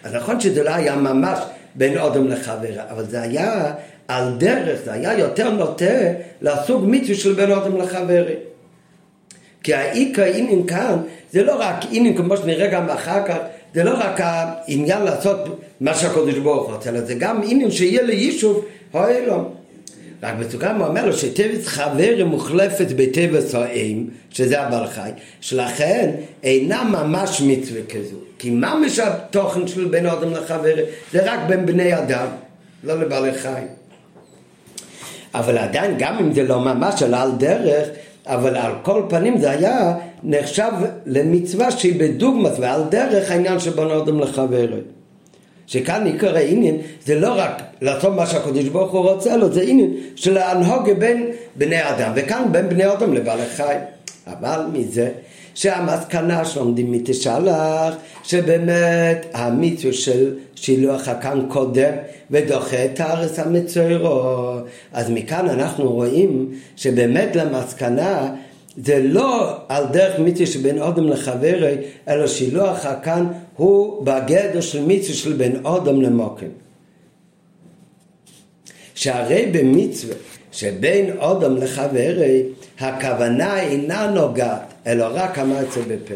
אז 0.04 0.14
נכון 0.14 0.40
שזה 0.40 0.62
לא 0.62 0.70
היה 0.70 0.96
ממש 0.96 1.38
בין 1.74 1.98
אדם 1.98 2.28
לחברי, 2.28 2.74
אבל 2.90 3.04
זה 3.04 3.22
היה 3.22 3.72
על 4.08 4.34
דרך, 4.38 4.80
זה 4.84 4.92
היה 4.92 5.18
יותר 5.18 5.50
נוטה 5.50 5.84
לסוג 6.42 6.84
מצווה 6.86 7.14
של 7.14 7.32
בין 7.32 7.52
אדם 7.52 7.76
לחברי. 7.76 8.34
כי 9.62 9.74
העיקר 9.74 10.22
העניין 10.22 10.66
כאן 10.66 10.96
זה 11.32 11.42
לא 11.42 11.56
רק 11.58 11.76
עניין 11.90 12.16
כמו 12.16 12.36
שנראה 12.36 12.66
גם 12.66 12.90
אחר 12.90 13.26
כך, 13.26 13.36
זה 13.74 13.84
לא 13.84 13.94
רק 13.94 14.20
העניין 14.20 15.02
לעשות 15.02 15.38
מה 15.80 15.94
שהקדוש 15.94 16.38
ברוך 16.38 16.66
הוא 16.66 16.74
רוצה, 16.74 16.90
אלא 16.90 17.00
זה 17.00 17.14
גם 17.14 17.40
עניין 17.44 17.70
שיהיה 17.70 18.02
ליישוב 18.02 18.64
האלום. 18.92 19.61
רק 20.22 20.34
הוא 20.78 20.86
אומר 20.86 21.06
לו 21.06 21.12
שטבע 21.12 21.54
חברי 21.64 22.22
מוחלפת 22.22 22.86
בטבע 22.96 23.38
האם, 23.58 24.04
שזה 24.30 24.60
הבעל 24.60 24.86
חי, 24.86 25.10
שלכן 25.40 26.10
אינה 26.42 26.84
ממש 26.84 27.42
מצווה 27.46 27.80
כזו. 27.88 28.16
כי 28.38 28.50
מה 28.50 28.74
משל 28.86 29.10
תוכן 29.30 29.66
של 29.66 29.84
בין 29.84 30.06
אדם 30.06 30.32
לחברי? 30.32 30.82
זה 31.12 31.32
רק 31.32 31.40
בין 31.48 31.66
בני 31.66 31.98
אדם, 31.98 32.26
לא 32.84 33.00
לבעלי 33.00 33.34
חיים. 33.34 33.66
אבל 35.34 35.58
עדיין, 35.58 35.94
גם 35.98 36.18
אם 36.18 36.32
זה 36.32 36.42
לא 36.42 36.60
ממש 36.60 37.02
על 37.02 37.32
דרך, 37.38 37.88
אבל 38.26 38.56
על 38.56 38.72
כל 38.82 39.02
פנים 39.08 39.38
זה 39.38 39.50
היה 39.50 39.94
נחשב 40.22 40.72
למצווה 41.06 41.70
שהיא 41.70 42.00
בדוגמת 42.00 42.52
ועל 42.60 42.82
דרך 42.90 43.30
העניין 43.30 43.60
שבין 43.60 43.90
אדם 43.90 44.20
לחברי. 44.20 44.80
שכאן 45.72 46.06
עיקר 46.06 46.36
העניין 46.36 46.76
זה 47.06 47.20
לא 47.20 47.32
רק 47.36 47.62
לעשות 47.80 48.14
מה 48.16 48.26
שהקדוש 48.26 48.64
ברוך 48.64 48.92
הוא 48.92 49.10
רוצה 49.10 49.36
לו, 49.36 49.52
זה 49.52 49.62
עניין 49.62 49.90
של 50.16 50.34
להנהוג 50.34 50.90
בין 50.90 51.30
בני 51.56 51.88
אדם, 51.90 52.12
וכאן 52.14 52.42
בין 52.52 52.68
בני 52.68 52.92
אדם 52.92 53.14
לבעלי 53.14 53.46
חיים. 53.56 53.80
אבל 54.26 54.60
מזה 54.72 55.08
שהמסקנה 55.54 56.44
שלומדים 56.44 56.92
מתשלח, 56.92 57.94
שבאמת 58.22 59.26
המצווה 59.34 59.92
של 59.92 60.34
שילוח 60.54 61.08
הכאן 61.08 61.40
קודם 61.48 61.92
ודוחה 62.30 62.84
את 62.84 63.00
הארץ 63.00 63.38
המצוירו. 63.38 64.54
אז 64.92 65.10
מכאן 65.10 65.48
אנחנו 65.48 65.92
רואים 65.92 66.48
שבאמת 66.76 67.36
למסקנה 67.36 68.34
זה 68.76 69.00
לא 69.02 69.56
על 69.68 69.84
דרך 69.92 70.18
מצווה 70.18 70.46
שבין 70.46 70.82
אדם 70.82 71.08
לחברי, 71.08 71.76
אלא 72.08 72.26
שילוח 72.26 72.86
הכאן 72.86 73.26
הוא 73.56 74.04
בגדר 74.06 74.60
של 74.60 74.84
מצווה 74.86 75.14
של 75.14 75.32
בין 75.32 75.66
אדם 75.66 76.02
למוקם. 76.02 76.46
שהרי 78.94 79.46
במצווה 79.52 80.14
שבין 80.52 81.18
אדם 81.18 81.56
לחברי, 81.56 82.42
הכוונה 82.80 83.60
אינה 83.60 84.10
נוגעת, 84.10 84.72
אלא 84.86 85.08
רק 85.12 85.38
המעצה 85.38 85.80
בפה. 85.88 86.14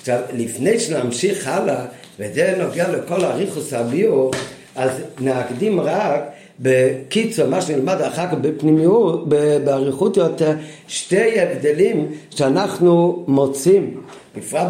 עכשיו, 0.00 0.20
לפני 0.32 0.80
שנמשיך 0.80 1.48
הלאה, 1.48 1.84
וזה 2.18 2.54
נוגע 2.58 2.88
לכל 2.88 3.24
אריכוס 3.24 3.72
הביאו, 3.72 4.30
אז 4.76 4.90
נקדים 5.20 5.80
רק 5.80 6.31
בקיצור, 6.62 7.46
מה 7.46 7.60
שנלמד 7.60 8.00
אחר 8.00 8.26
כך 8.26 8.34
בפנימיות, 8.34 9.28
באריכות 9.64 10.16
יותר, 10.16 10.52
שתי 10.88 11.40
הבדלים 11.40 12.06
שאנחנו 12.30 13.24
מוצאים, 13.28 14.00
בפרט 14.36 14.66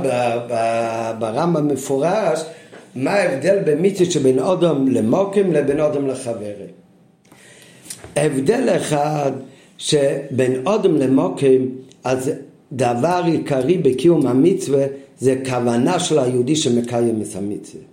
ברמב"ם 1.19 1.69
מפורש, 1.69 2.41
מה 2.95 3.11
ההבדל 3.11 3.59
במצווה 3.67 4.11
שבין 4.11 4.39
אדם 4.39 4.89
למוקם 4.89 5.53
לבין 5.53 5.81
אדם 5.81 6.07
לחברי. 6.09 6.53
הבדל 8.17 8.69
אחד 8.77 9.33
שבין 9.79 10.67
אדם 10.67 10.97
למוקם, 10.97 11.67
אז 12.05 12.31
דבר 12.73 13.23
עיקרי 13.27 13.79
בקיום 13.79 14.27
המצווה 14.27 14.85
זה 15.19 15.37
כוונה 15.49 16.01
של 16.01 16.19
היהודי 16.19 16.57
שמקיים 16.57 17.23
את 17.23 17.37
המצווה. 17.37 17.92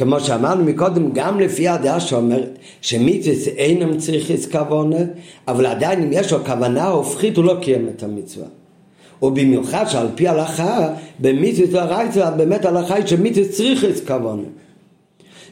כמו 0.00 0.20
שאמרנו 0.20 0.64
מקודם, 0.64 1.12
גם 1.12 1.40
לפי 1.40 1.68
הדעה 1.68 2.00
שאומרת 2.00 2.58
שמצווה 2.80 3.34
אינם 3.56 3.98
צריכס 3.98 4.46
כוונה, 4.46 4.96
אבל 5.48 5.66
עדיין 5.66 6.02
אם 6.02 6.08
יש 6.12 6.32
לו 6.32 6.44
כוונה 6.44 6.86
הופכית 6.86 7.36
הוא 7.36 7.44
לא 7.44 7.56
קיים 7.60 7.88
את 7.96 8.02
המצווה. 8.02 8.46
ובמיוחד 9.22 9.84
שעל 9.88 10.06
פי 10.14 10.28
הלכה, 10.28 10.88
במצווה 11.18 11.82
הרייצה 11.82 12.30
באמת 12.30 12.64
הלכה 12.64 12.94
היא 12.94 13.06
שמצווה 13.06 13.48
צריכס 13.48 14.00
כוונה. 14.06 14.42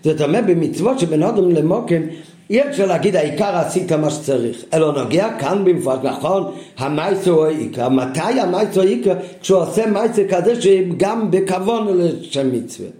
זאת 0.04 0.20
אומרת 0.20 0.46
במצוות 0.46 0.98
שבין 0.98 1.22
אדם 1.22 1.50
למוקם 1.50 2.02
אי 2.50 2.68
אפשר 2.68 2.86
להגיד 2.86 3.16
העיקר 3.16 3.56
עשית 3.56 3.92
מה 3.92 4.10
שצריך, 4.10 4.64
אלא 4.74 4.92
נוגע 4.92 5.28
כאן 5.40 5.64
במפרש, 5.64 6.04
נכון, 6.04 6.52
המייסר 6.78 7.30
הוא 7.30 7.46
העיקר, 7.46 7.88
מתי 7.88 8.40
המייסר 8.40 8.80
הוא 8.80 8.88
העיקר? 8.88 9.14
כשהוא 9.40 9.58
עושה 9.58 9.86
מייסר 9.86 10.22
כזה 10.28 10.62
שגם 10.62 11.30
בכוון 11.30 11.98
לשם 11.98 12.52
מצווה. 12.52 12.97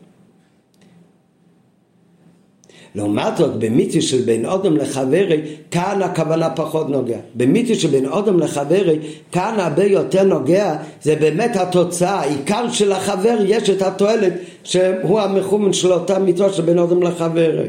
לעומת 2.99 3.37
זאת, 3.37 3.59
במיתוס 3.59 4.05
של 4.05 4.21
בין 4.21 4.47
אדם 4.47 4.77
לחברי, 4.77 5.41
כאן 5.71 6.03
הכוונה 6.03 6.51
פחות 6.51 6.89
נוגע. 6.89 7.19
במיתוס 7.35 7.79
של 7.79 7.89
בין 7.89 8.07
אדם 8.07 8.39
לחברי, 8.41 8.99
כאן 9.33 9.55
הרבה 9.59 9.85
יותר 9.85 10.23
נוגע, 10.23 10.77
זה 11.03 11.17
באמת 11.17 11.57
התוצאה. 11.57 12.21
העיקר 12.21 12.71
של 12.71 12.93
החבר 12.93 13.37
יש 13.47 13.71
את 13.71 13.83
התועלת, 13.83 14.33
שהוא 14.65 15.21
המחומן 15.21 15.73
של 15.73 15.93
אותה 15.93 16.19
מיתוס 16.19 16.55
של 16.55 16.63
בין 16.63 16.79
אדם 16.79 17.03
לחברי. 17.03 17.69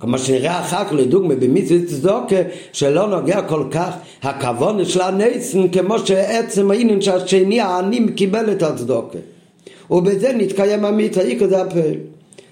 כמו 0.00 0.18
שנראה 0.18 0.60
אחר 0.60 0.84
כך 0.84 0.92
לדוגמה 0.92 1.34
במצוות 1.34 1.84
צדוקה 1.86 2.36
שלא 2.72 3.06
נוגע 3.06 3.42
כל 3.42 3.64
כך 3.70 3.96
הכבוד 4.22 4.84
של 4.84 5.00
הניסן 5.00 5.68
כמו 5.68 5.98
שעצם 5.98 6.70
העניין 6.70 7.00
שהשני 7.00 7.60
העני 7.60 8.06
קיבל 8.16 8.52
את 8.52 8.62
הצדוקה 8.62 9.18
ובזה 9.90 10.32
נתקיים 10.32 10.84
המצווה, 10.84 11.24
איקו 11.24 11.48
זה 11.48 11.62
הפעל 11.62 11.94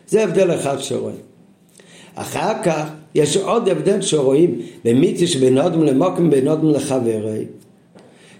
זה 0.09 0.25
הבדל 0.25 0.55
אחד 0.55 0.79
שרואים 0.79 1.26
אחר 2.17 2.53
כך 2.63 2.85
יש 3.15 3.37
עוד 3.37 3.69
הבדל 3.69 4.01
שרואים 4.01 4.61
במצווה 4.85 5.27
שבין 5.27 5.59
אדם 5.59 5.83
למוקם 5.83 6.29
ובין 6.29 6.49
אדם 6.49 6.71
לחברי 6.71 7.45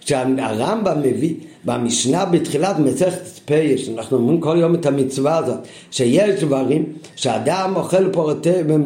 שהרמב"ם 0.01 0.99
מביא 1.03 1.35
במשנה 1.65 2.25
בתחילת 2.25 2.79
מסכת 2.79 3.23
פייש, 3.45 3.89
אנחנו 3.89 4.17
אומרים 4.17 4.41
כל 4.41 4.57
יום 4.61 4.75
את 4.75 4.87
המצווה 4.87 5.37
הזאת, 5.37 5.59
שיש 5.91 6.43
דברים 6.43 6.85
שאדם 7.17 7.73
אוכל 7.77 8.13
פורותיהם, 8.13 8.85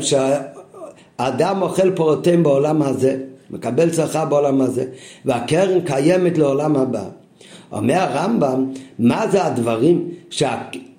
שאדם 0.00 1.62
אוכל 1.62 1.90
פורותיהם 1.90 2.42
בעולם 2.42 2.82
הזה, 2.82 3.16
מקבל 3.50 3.92
שכר 3.92 4.24
בעולם 4.24 4.60
הזה, 4.60 4.84
והקרן 5.24 5.80
קיימת 5.80 6.38
לעולם 6.38 6.76
הבא. 6.76 7.04
אומר 7.72 7.94
הרמב"ם, 7.94 8.72
מה 8.98 9.28
זה 9.28 9.44
הדברים 9.44 10.08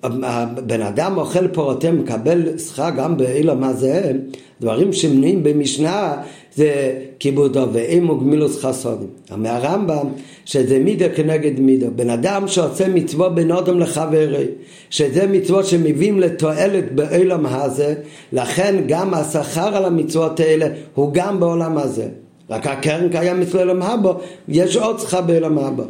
שהבן 0.02 0.82
אדם 0.82 1.16
אוכל 1.16 1.48
פירותיהם, 1.48 1.98
מקבל 2.00 2.58
שכר 2.58 2.90
גם 2.96 3.16
באילום 3.16 3.64
הזה, 3.64 4.12
דברים 4.60 4.92
שמנויים 4.92 5.42
במשנה 5.42 6.16
זה 6.54 6.98
כיבודו 7.18 7.66
ואימו 7.72 8.20
גמילוס 8.20 8.64
חסודים. 8.64 9.08
אומר 9.32 9.50
הרמב"ם 9.50 10.08
שזה 10.44 10.78
מידה 10.78 11.08
כנגד 11.08 11.60
מידה. 11.60 11.90
בן 11.90 12.10
אדם 12.10 12.48
שעושה 12.48 12.88
מצוות 12.88 13.34
בין 13.34 13.50
אדם 13.50 13.78
לחברי, 13.78 14.46
שזה 14.90 15.26
מצוות 15.26 15.66
שמביאים 15.66 16.20
לתועלת 16.20 16.92
בעולם 16.94 17.46
הזה, 17.46 17.94
לכן 18.32 18.76
גם 18.88 19.14
השכר 19.14 19.76
על 19.76 19.84
המצוות 19.84 20.40
האלה 20.40 20.66
הוא 20.94 21.10
גם 21.12 21.40
בעולם 21.40 21.78
הזה. 21.78 22.08
רק 22.50 22.66
הקרן 22.66 23.08
קיים 23.08 23.42
אצל 23.42 23.58
עולם 23.58 23.82
הבא, 23.82 24.12
יש 24.48 24.76
עוד 24.76 24.98
צריכה 24.98 25.20
בעולם 25.20 25.58
הבא. 25.58 25.84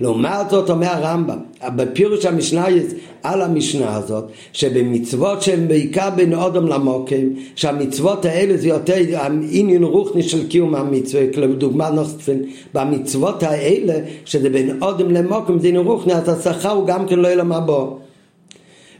לעומת 0.00 0.50
זאת 0.50 0.70
אומר 0.70 0.86
הרמב"ם, 0.86 1.38
בפירוש 1.76 2.26
המשנה 2.26 2.66
על 3.22 3.42
המשנה 3.42 3.96
הזאת, 3.96 4.24
שבמצוות 4.52 5.42
שהן 5.42 5.68
בעיקר 5.68 6.10
בין 6.16 6.34
אודם 6.34 6.68
למוקים, 6.68 7.36
שהמצוות 7.54 8.24
האלה 8.24 8.56
זה 8.56 8.68
יותר 8.68 8.94
עניין 9.50 9.84
רוחני 9.84 10.22
של 10.22 10.48
קיום 10.48 10.74
המצווה, 10.74 11.22
לדוגמה 11.36 11.90
נוספים, 11.90 12.42
במצוות 12.74 13.42
האלה, 13.42 13.94
שזה 14.24 14.50
בין 14.50 14.82
אודם 14.82 15.10
למוקים 15.10 15.58
זה 15.58 15.68
עניין 15.68 15.86
רוחני, 15.86 16.14
אז 16.14 16.28
השכר 16.28 16.70
הוא 16.70 16.86
גם 16.86 17.08
כן 17.08 17.18
לא 17.18 17.28
ילמה 17.28 17.60
בו. 17.60 17.98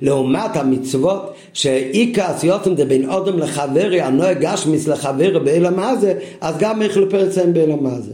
לעומת 0.03 0.57
המצוות 0.57 1.33
שעיקר 1.53 2.23
עשיותם 2.23 2.77
זה 2.77 2.85
בין 2.85 3.11
אודם 3.11 3.39
לחברי, 3.39 4.01
הנוהג 4.01 4.39
גשמיס 4.41 4.89
לחברי 4.89 5.41
באלה 5.41 5.71
מה 5.71 5.97
זה, 5.97 6.15
אז 6.41 6.55
גם 6.59 6.83
איך 6.83 6.97
לפרצם 6.97 7.53
באלה 7.53 7.77
מה 7.77 8.01
זה. 8.01 8.13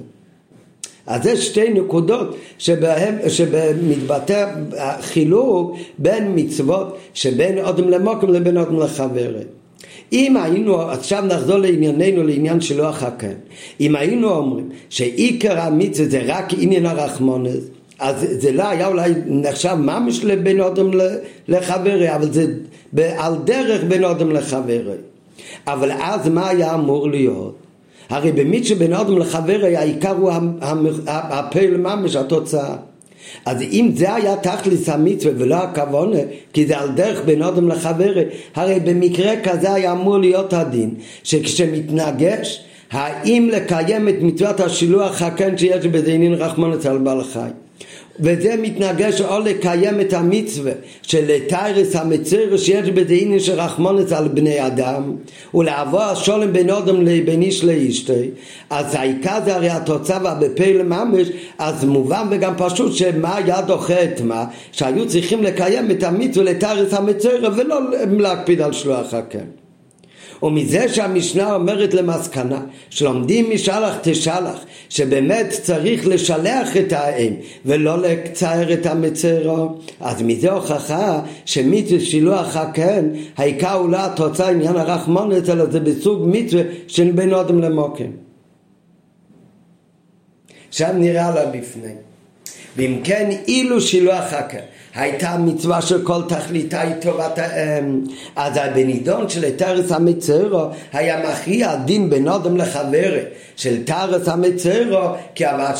אז 1.06 1.22
זה 1.22 1.36
שתי 1.36 1.70
נקודות 1.70 2.36
שבהם, 2.58 3.14
שמתבטא 3.28 4.46
החילוק 4.78 5.76
בין 5.98 6.32
מצוות 6.34 6.98
שבין 7.14 7.58
אודם 7.58 7.88
למוקם 7.88 8.32
לבין 8.32 8.56
אודם 8.56 8.80
לחברי. 8.80 9.42
אם 10.12 10.36
היינו, 10.36 10.80
עכשיו 10.80 11.24
נחזור 11.26 11.58
לענייננו, 11.58 12.22
לעניין 12.22 12.60
שלא 12.60 12.88
החכם, 12.88 13.32
אם 13.80 13.96
היינו 13.96 14.30
אומרים 14.30 14.68
שעיקר 14.90 15.60
המצווה 15.60 16.08
זה 16.08 16.22
רק 16.26 16.52
עניין 16.58 16.86
הרחמונס, 16.86 17.56
אז 17.98 18.26
זה 18.30 18.52
לא 18.52 18.68
היה 18.68 18.86
אולי 18.86 19.12
נחשב 19.26 19.74
ממש 19.74 20.24
לבין 20.24 20.60
אודם 20.60 20.90
לחברי, 21.48 22.14
אבל 22.14 22.32
זה 22.32 22.46
על 23.16 23.34
דרך 23.44 23.84
בין 23.88 24.04
אודם 24.04 24.30
לחברי. 24.30 24.96
אבל 25.66 25.90
אז 25.92 26.28
מה 26.28 26.48
היה 26.48 26.74
אמור 26.74 27.10
להיות? 27.10 27.65
הרי 28.08 28.32
במיץ 28.32 28.66
שבין 28.66 28.94
אודם 28.94 29.18
לחברי 29.18 29.76
העיקר 29.76 30.16
הוא 30.16 30.30
הפעל 31.06 31.76
ממש, 31.76 32.16
התוצאה. 32.16 32.76
אז 33.46 33.62
אם 33.62 33.90
זה 33.94 34.14
היה 34.14 34.36
תכלס 34.36 34.88
המצווה 34.88 35.32
ולא 35.38 35.54
הכוונה, 35.54 36.18
כי 36.52 36.66
זה 36.66 36.78
על 36.78 36.88
דרך 36.90 37.20
בין 37.24 37.42
אודם 37.42 37.68
לחברי, 37.68 38.24
הרי 38.54 38.80
במקרה 38.80 39.32
כזה 39.42 39.72
היה 39.72 39.92
אמור 39.92 40.18
להיות 40.18 40.52
הדין, 40.52 40.94
שכשמתנגש, 41.22 42.64
האם 42.90 43.48
לקיים 43.52 44.08
את 44.08 44.14
מצוות 44.20 44.60
השילוח 44.60 45.22
הכן 45.22 45.58
שיש 45.58 45.84
עניין 46.06 46.34
רחמנות 46.34 46.86
על 46.86 46.98
בעל 46.98 47.24
חי. 47.24 47.48
וזה 48.20 48.54
מתנגש 48.62 49.20
או 49.20 49.38
לקיים 49.38 50.00
את 50.00 50.12
המצווה 50.12 50.72
של 51.02 51.24
לתיירס 51.26 51.96
המצר 51.96 52.56
שיש 52.56 52.88
בזה 52.88 53.40
של 53.40 53.60
רחמונס 53.60 54.12
על 54.12 54.28
בני 54.28 54.66
אדם 54.66 55.16
ולעבור 55.54 56.02
השולם 56.02 56.52
בין 56.52 56.70
אדם 56.70 57.02
לבין 57.02 57.42
איש 57.42 57.64
לאשתי 57.64 58.30
אז 58.70 58.94
העיקר 58.94 59.38
זה 59.44 59.54
הרי 59.56 59.70
התוצאה 59.70 60.18
והבפה 60.24 60.64
לממש 60.66 61.28
אז 61.58 61.84
מובן 61.84 62.26
וגם 62.30 62.52
פשוט 62.56 62.92
שמה 62.92 63.36
היה 63.36 63.60
דוחה 63.60 64.04
את 64.04 64.20
מה? 64.20 64.44
שהיו 64.72 65.08
צריכים 65.08 65.42
לקיים 65.42 65.90
את 65.90 66.02
המצווה 66.02 66.44
לתיירס 66.44 66.94
המצר 66.94 67.52
ולא 67.56 67.80
להקפיד 68.18 68.60
על 68.60 68.72
שלוח 68.72 69.14
ומזה 70.42 70.88
שהמשנה 70.88 71.54
אומרת 71.54 71.94
למסקנה 71.94 72.60
שלומדים 72.90 73.50
משלח 73.54 73.94
תשלח 74.02 74.64
שבאמת 74.88 75.46
צריך 75.62 76.06
לשלח 76.06 76.76
את 76.76 76.92
האם 76.92 77.32
ולא 77.64 77.98
לצער 77.98 78.72
את 78.72 78.86
המצרו. 78.86 79.78
אז 80.00 80.22
מזה 80.22 80.52
הוכחה 80.52 81.20
שמצווה 81.44 82.00
שילוח 82.00 82.56
הקן 82.56 83.08
העיקר 83.36 83.72
הוא 83.72 83.90
לא 83.90 83.96
התוצאה 83.96 84.50
עניין 84.50 84.76
הרחמונת 84.76 85.50
אלא 85.50 85.64
זה 85.70 85.80
בסוג 85.80 86.22
מצווה 86.26 86.62
של 86.88 87.10
בין 87.10 87.32
אודם 87.32 87.60
למוקם. 87.60 88.10
עכשיו 90.68 90.92
נראה 90.92 91.34
לה 91.34 91.46
בפני. 91.46 91.92
ואם 92.76 93.00
כן 93.04 93.30
אילו 93.48 93.80
שילוח 93.80 94.32
הקן 94.32 94.58
הייתה 94.96 95.36
מצווה 95.38 95.82
של 95.82 96.04
כל 96.04 96.22
תכליתה 96.28 96.80
היא 96.80 96.94
טובת 97.00 97.38
האם 97.38 98.04
אז 98.36 98.58
בנידון 98.74 99.28
של 99.28 99.56
תרס 99.56 99.92
המצרו 99.92 100.68
היה 100.92 101.30
מכריע 101.30 101.76
דין 101.76 102.10
בין 102.10 102.28
אדם 102.28 102.56
לחברי 102.56 103.22
של 103.56 103.84
תרס 103.84 104.28
המצרו 104.28 105.00
כי 105.34 105.50
אבל 105.50 105.72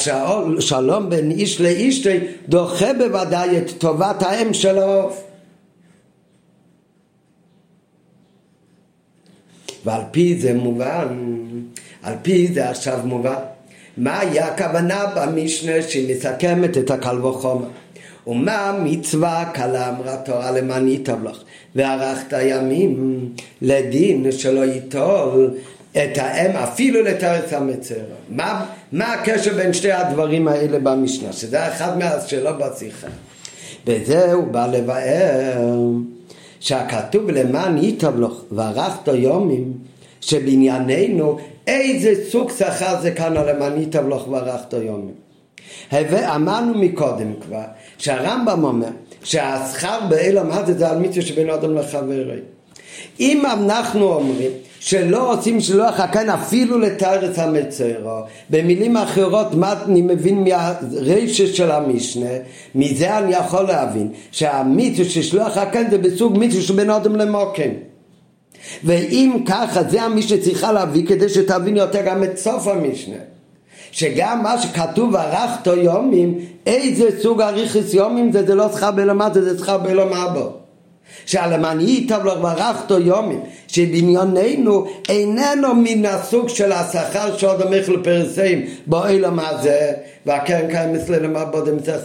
שלום 0.61 1.11
בין 1.11 1.31
איש 1.31 1.61
לאיש 1.61 2.07
דוחה 2.49 2.93
בוודאי 2.99 3.59
את 3.59 3.71
טובת 3.79 4.23
האם 4.23 4.55
של 4.55 4.79
העוף 4.79 5.23
ועל 9.85 10.03
פי 10.11 10.41
זה 10.41 10.55
מובן 10.55 11.09
על 12.03 12.15
פי 12.23 12.49
זה 12.53 12.71
עכשיו 12.71 12.99
מובן 13.05 13.35
מה 13.97 14.21
היה 14.21 14.47
הכוונה 14.47 15.05
במשנה 15.17 15.83
שמסכמת 15.83 16.79
את 16.79 16.91
הקל 16.91 17.25
וחומר 17.25 17.67
ומה 18.27 18.79
מצווה 18.85 19.51
קלה 19.55 19.89
אמרה 19.89 20.17
תורה 20.17 20.51
למען 20.51 20.89
יטב 20.89 21.17
וערכת 21.75 22.37
ימים 22.43 23.21
לדין 23.63 24.33
שלא 24.33 24.65
ייטול 24.65 25.51
את 25.93 26.19
האם 26.19 26.57
אפילו 26.57 27.03
לתארץ 27.03 27.53
המצר. 27.53 27.95
מה, 28.29 28.67
מה 28.93 29.13
הקשר 29.13 29.55
בין 29.55 29.73
שתי 29.73 29.93
הדברים 29.93 30.49
האלה 30.49 30.79
במשנה? 30.79 31.33
שזה 31.33 31.69
אחד 31.69 31.99
מהשאלות 31.99 32.59
בשיחה. 32.59 33.07
בזה 33.87 34.33
הוא 34.33 34.45
בא 34.45 34.67
לבאר 34.67 35.81
שהכתוב 36.61 37.31
למען 37.31 37.79
ייטב 37.79 38.21
לך 38.21 38.33
וערכת 38.51 39.09
יומים 39.09 39.73
שבענייננו 40.21 41.39
איזה 41.67 42.31
סוג 42.31 42.51
שכר 42.59 43.01
זה 43.01 43.11
כאן 43.11 43.35
למען 43.35 43.81
ייטב 43.81 44.09
לך 44.09 44.29
וערכת 44.29 44.73
יומים. 44.73 45.15
אמרנו 46.35 46.75
מקודם 46.75 47.33
כבר 47.41 47.65
שהרמב"ם 47.99 48.65
אומר 48.65 48.89
שהשכר 49.25 49.99
באלם 50.09 50.51
הזה 50.51 50.79
זה 50.79 50.89
על 50.89 50.99
מצווה 50.99 51.23
שבין 51.23 51.51
אדם 51.51 51.75
לחברי. 51.75 52.41
אם 53.21 53.47
אנחנו 53.47 54.15
אומרים 54.15 54.51
שלא 54.81 55.33
עושים 55.33 55.61
שלוח 55.61 56.01
הקן 56.01 56.31
אפילו 56.31 56.79
לתארץ 56.79 57.39
המצרו, 57.39 58.21
במילים 58.51 58.97
אחרות 58.97 59.55
מה 59.55 59.75
אני 59.85 60.03
מבין 60.03 60.45
מהרישת 60.45 61.55
של 61.55 61.71
המשנה, 61.71 62.31
מזה 62.75 63.19
אני 63.19 63.33
יכול 63.33 63.63
להבין 63.63 64.09
שהמצווה 64.31 65.05
של 65.05 65.23
שלוח 65.23 65.57
הקן 65.57 65.91
זה 65.91 65.99
בסוג 65.99 66.39
מצווה 66.39 66.63
שבין 66.63 66.91
אדם 66.91 67.17
למוקם. 67.17 67.71
ואם 68.85 69.37
ככה 69.47 69.83
זה 69.83 70.03
המשנה 70.03 70.39
צריכה 70.39 70.73
להביא 70.73 71.07
כדי 71.07 71.29
שתבין 71.29 71.77
יותר 71.77 72.03
גם 72.07 72.25
את 72.25 72.39
סוף 72.39 72.67
המשנה. 72.67 73.17
שגם 73.93 74.43
מה 74.43 74.59
שכתוב 74.63 75.17
ערכתו 75.17 75.77
יומים, 75.77 76.39
איזה 76.67 77.23
סוג 77.23 77.41
אריכס 77.41 77.95
יומים 77.95 78.33
זה, 78.33 78.47
זה 78.47 78.55
לא 78.55 78.73
שכר 78.73 78.91
בלמטה, 78.91 79.43
זה 79.43 79.59
שכר 79.59 79.79
בלמבו. 79.79 80.53
שהלמען 81.27 81.81
ייטב 81.81 82.25
לך 82.25 82.39
וערכתו 82.43 82.99
יומים, 82.99 83.41
שבניוננו 83.69 84.87
איננו 85.09 85.75
מן 85.75 86.07
הסוג 86.07 86.49
של 86.49 86.73
השכר 86.73 87.37
שעוד 87.37 87.63
המך 87.63 87.89
לפרסים 87.89 88.67
באוילם 88.87 89.39
הזה, 89.39 89.93
והקרן 90.27 90.71
קיים 90.71 90.95
אצלנו 90.95 91.23
למעבוד 91.23 91.69
אמצע 91.69 91.97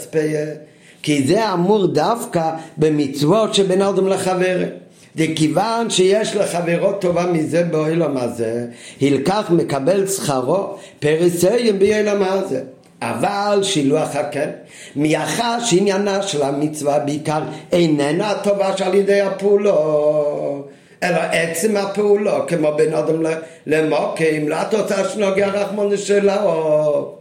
כי 1.03 1.27
זה 1.27 1.53
אמור 1.53 1.87
דווקא 1.87 2.51
במצוות 2.77 3.53
שבין 3.53 3.81
אדם 3.81 4.07
לחברים. 4.07 4.80
וכיוון 5.15 5.89
שיש 5.89 6.35
לחברו 6.35 6.93
טובה 6.93 7.25
מזה 7.25 7.63
בעולם 7.63 8.17
הזה, 8.17 8.65
הלקח 9.01 9.49
מקבל 9.49 10.07
שכרו 10.07 10.77
פרסיים 10.99 11.79
בעולם 11.79 12.23
הזה. 12.23 12.61
אבל 13.01 13.59
שילוח 13.63 14.15
הקן, 14.15 14.49
מאחר 14.95 15.59
שעניינה 15.65 16.21
של 16.21 16.43
המצווה 16.43 16.99
בעיקר 16.99 17.41
איננה 17.71 18.33
טובה 18.43 18.77
שעל 18.77 18.95
ידי 18.95 19.21
הפעולו, 19.21 20.63
אלא 21.03 21.19
עצם 21.31 21.77
הפעולו, 21.77 22.47
כמו 22.47 22.71
בין 22.77 22.93
אדם 22.93 23.23
למוקים, 23.67 24.49
לא 24.49 24.55
התוצאה 24.55 25.09
שנוגע 25.09 25.47
רחמון 25.47 25.97
שלו. 25.97 27.15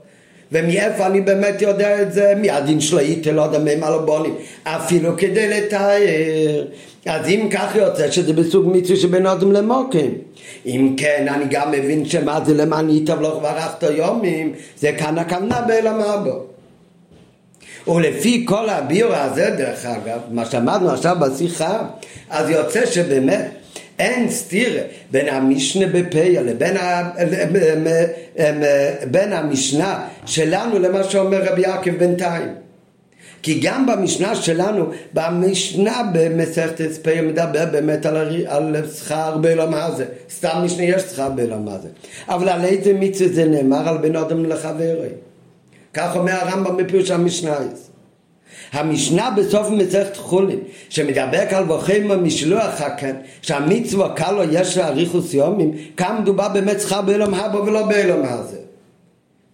ומאיפה 0.53 1.07
אני 1.07 1.21
באמת 1.21 1.63
יודע 1.63 2.03
את 2.03 2.13
זה? 2.13 2.35
מהדין 2.37 2.81
שלו 2.81 2.99
איתל 2.99 3.39
עוד 3.39 3.55
המם 3.55 3.85
על 3.85 3.95
הבונים, 3.95 4.35
אפילו 4.65 5.17
כדי 5.17 5.49
לתאר. 5.49 6.65
אז 7.07 7.29
אם 7.29 7.49
כך 7.53 7.77
יוצא 7.77 8.11
שזה 8.11 8.33
בסוג 8.33 8.69
מצווה 8.73 8.97
שבין 8.97 9.27
אדם 9.27 9.53
למוקים. 9.53 10.15
אם 10.67 10.95
כן, 10.97 11.27
אני 11.29 11.45
גם 11.51 11.71
מבין 11.71 12.05
שמה 12.05 12.41
זה 12.45 12.55
למען 12.55 12.91
ייטב 12.91 13.21
לך 13.21 13.43
וערכת 13.43 13.83
יומים, 13.83 14.53
זה 14.79 14.93
כאן 14.93 15.19
הכוונה 15.19 15.61
באלמה 15.61 16.17
בו. 16.17 16.45
ולפי 17.93 18.45
כל 18.49 18.69
הביור 18.69 19.15
הזה, 19.15 19.51
דרך 19.59 19.87
אגב, 19.87 20.21
מה 20.31 20.45
שאמרנו 20.45 20.91
עכשיו 20.91 21.17
בשיחה, 21.21 21.79
אז 22.31 22.51
יוצא 22.51 22.87
שבאמת 22.87 23.60
אין 24.01 24.31
סתירה 24.31 24.83
בין 25.11 25.29
המשנה 25.29 25.87
בפיה 25.87 26.43
לבין 26.43 26.77
ה... 26.77 27.11
בין 29.11 29.33
המשנה 29.33 30.09
שלנו 30.27 30.79
למה 30.79 31.05
שאומר 31.05 31.45
רבי 31.45 31.61
יעקב 31.61 31.91
בינתיים. 31.91 32.49
כי 33.43 33.61
גם 33.63 33.87
במשנה 33.87 34.35
שלנו, 34.35 34.85
במשנה 35.15 36.03
במסכת 36.13 36.81
הספר 36.91 37.23
מדבר 37.23 37.65
באמת 37.73 38.07
על, 38.07 38.47
על 38.47 38.77
שכר 38.99 39.37
בעולם 39.37 39.75
הזה. 39.75 40.05
סתם 40.31 40.63
משנה 40.65 40.83
יש 40.83 41.03
שכר 41.03 41.29
בעולם 41.29 41.69
הזה. 41.69 41.89
אבל 42.29 42.49
על 42.49 42.65
איזה 42.65 42.93
מצווה 42.93 43.29
זה 43.33 43.45
נאמר? 43.45 43.89
על 43.89 43.99
בן 43.99 44.17
אדם 44.17 44.45
לחברי. 44.45 45.09
כך 45.95 46.17
אומר 46.17 46.33
הרמב"ם 46.33 46.77
בפירוש 46.77 47.11
המשנה. 47.11 47.59
המשנה 48.73 49.31
בסוף 49.31 49.71
מסכת 49.71 50.17
חולין, 50.17 50.59
שמדבר 50.89 51.43
על 51.51 51.73
וחם 51.73 52.09
במשלוח 52.09 52.81
הכן, 52.81 53.17
שהמצווה 53.43 54.15
קל 54.15 54.33
לו 54.33 54.43
יש 54.53 54.79
לאריכוס 54.79 55.35
יומים, 55.35 55.73
כאן 55.97 56.19
מדובר 56.23 56.49
באמת 56.49 56.81
שכר 56.81 57.03
בעולם 57.03 57.35
הבא 57.35 57.57
ולא 57.57 57.83
בעולם 57.87 58.25
הזה. 58.25 58.57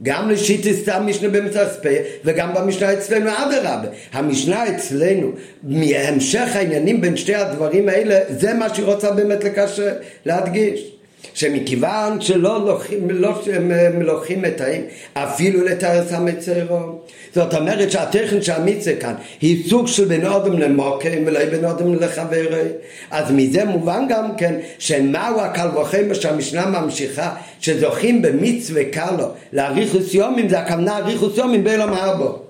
גם 0.02 0.30
לשיטי 0.30 0.74
סתם 0.74 1.02
משנה 1.06 1.28
במצח 1.28 1.64
ספי 1.72 1.94
וגם 2.24 2.55
במשנה 2.55 2.93
אצלנו 2.93 3.30
אדרבה 3.30 3.88
המשנה 4.12 4.68
אצלנו 4.68 5.32
מהמשך 5.62 6.56
העניינים 6.56 7.01
בין 7.01 7.16
שתי 7.16 7.34
הדברים 7.34 7.88
האלה 7.88 8.20
זה 8.28 8.55
מה 8.55 8.74
שהיא 8.74 8.86
רוצה 8.86 9.10
באמת 9.10 9.44
לקשר 9.44 9.93
להדגיש 10.26 10.95
שמכיוון 11.34 12.20
שלא 12.20 12.66
לוקחים, 12.66 13.10
לא, 13.10 14.22
את 14.48 14.60
האם 14.60 14.82
אפילו 15.14 15.64
לתארס 15.64 16.12
המצרו. 16.12 16.98
זאת 17.34 17.55
אומרת 17.55 17.90
שהטכן 17.90 18.43
של 18.43 18.52
המצווה 18.52 18.97
כאן 18.97 19.14
היא 19.40 19.70
סוג 19.70 19.86
של 19.86 20.05
בין 20.05 20.26
אודם 20.26 20.59
למוקם 20.59 21.18
ולא 21.26 21.44
בין 21.44 21.64
אודם 21.64 21.94
לחברי. 21.94 22.68
אז 23.10 23.32
מזה 23.32 23.64
מובן 23.64 24.06
גם 24.09 24.36
כן 24.36 24.55
שמהו 24.78 25.40
הקל 25.40 25.68
וחמר 25.78 26.14
שהמשנה 26.14 26.66
ממשיכה 26.66 27.34
שזוכים 27.60 28.22
במצווה 28.22 28.84
קלו 28.84 29.26
לאריכוס 29.52 30.14
יומים 30.14 30.48
זה 30.48 30.59
הכוונה 30.59 30.97
אריכוס 30.97 31.38
יומים 31.38 31.64
בעולם 31.64 31.93
הבא 31.93 32.45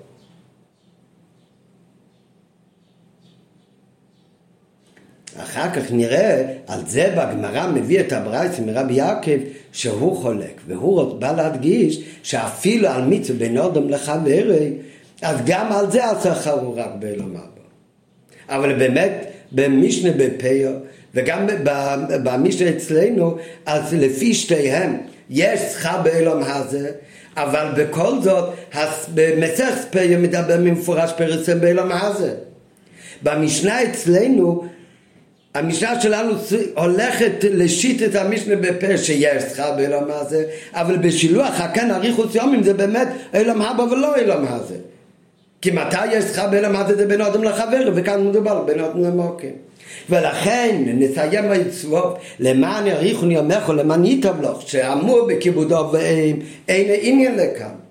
אחר 5.43 5.71
כך 5.71 5.91
נראה, 5.91 6.43
על 6.67 6.79
זה 6.87 7.13
בגמרא 7.17 7.67
מביא 7.67 7.99
את 7.99 8.13
הברייס 8.13 8.59
מרבי 8.59 8.93
יעקב 8.93 9.37
שהוא 9.71 10.17
חולק, 10.17 10.61
והוא 10.67 11.19
בא 11.19 11.31
להדגיש 11.31 12.01
שאפילו 12.23 12.87
על 12.87 13.01
מצווה 13.01 13.39
בין 13.39 13.57
אודם 13.57 13.89
לחברי, 13.89 14.73
אז 15.21 15.37
גם 15.45 15.71
על 15.71 15.91
זה 15.91 16.05
השכר 16.05 16.59
הוא 16.59 16.73
רק 16.77 16.89
באלום 16.99 17.29
הבא. 17.29 17.47
אבל 18.49 18.73
באמת 18.73 19.25
במשנה 19.51 20.11
בפאו 20.17 20.71
וגם 21.13 21.47
במשנה 22.23 22.69
אצלנו, 22.69 23.37
אז 23.65 23.93
לפי 23.93 24.33
שתיהם 24.33 24.97
יש 25.29 25.59
שכר 25.59 26.01
באלום 26.03 26.43
הזה, 26.43 26.91
אבל 27.37 27.67
בכל 27.77 28.21
זאת 28.21 28.49
במסך 29.13 29.73
פאו 29.89 30.19
מדבר 30.19 30.57
במפורש 30.57 31.11
פרסם 31.17 31.59
באלום 31.61 31.91
הזה. 31.91 32.33
במשנה 33.23 33.83
אצלנו 33.83 34.65
המשנה 35.57 36.01
שלנו 36.01 36.33
הולכת 36.75 37.31
לשיט 37.43 38.03
את 38.03 38.15
המשנה 38.15 38.55
בפה 38.55 38.97
שיש 38.97 39.43
שכר 39.43 39.71
בעולם 39.71 40.03
הזה, 40.09 40.45
אבל 40.73 40.97
בשילוח 40.97 41.61
הכן 41.61 41.91
אריכוס 41.91 42.35
יומים 42.35 42.63
זה 42.63 42.73
באמת 42.73 43.07
עולם 43.33 43.61
הבא 43.61 43.81
ולא 43.83 44.15
עולם 44.21 44.45
הזה. 44.49 44.75
כי 45.61 45.71
מתי 45.71 46.05
יש 46.11 46.23
שכר 46.25 46.47
בעולם 46.47 46.75
הזה 46.75 46.95
זה 46.95 47.07
בין 47.07 47.21
אדם 47.21 47.43
לחבר, 47.43 47.91
וכאן 47.95 48.27
מדובר 48.27 48.61
בין 48.61 48.79
אדם 48.79 49.03
למוקים. 49.03 49.51
ולכן 50.09 50.83
נסיים 50.85 51.51
מצוות 51.51 52.17
למען 52.39 52.87
יריחוני 52.87 53.33
יומך 53.33 53.69
ולמען 53.69 54.05
יתבלוך 54.05 54.61
שאמור 54.65 55.27
בכיבודו 55.27 55.89
ואין 55.91 56.39
אין 56.67 56.99
עניין 57.01 57.35
לכאן. 57.35 57.86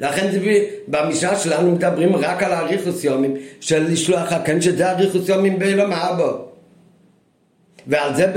לכן 0.00 0.30
במשנה 0.88 1.36
שלנו 1.36 1.70
מדברים 1.70 2.16
רק 2.16 2.42
על 2.42 2.52
האריכוס 2.52 3.04
יומים 3.04 3.36
של 3.60 3.86
לשלוח 3.92 4.32
הכן 4.32 4.60
שזה 4.60 4.90
אריכוס 4.90 5.28
יומים 5.28 5.58
באילום 5.58 5.92
אבו 5.92 6.44
ועל 7.86 8.16
זה 8.16 8.32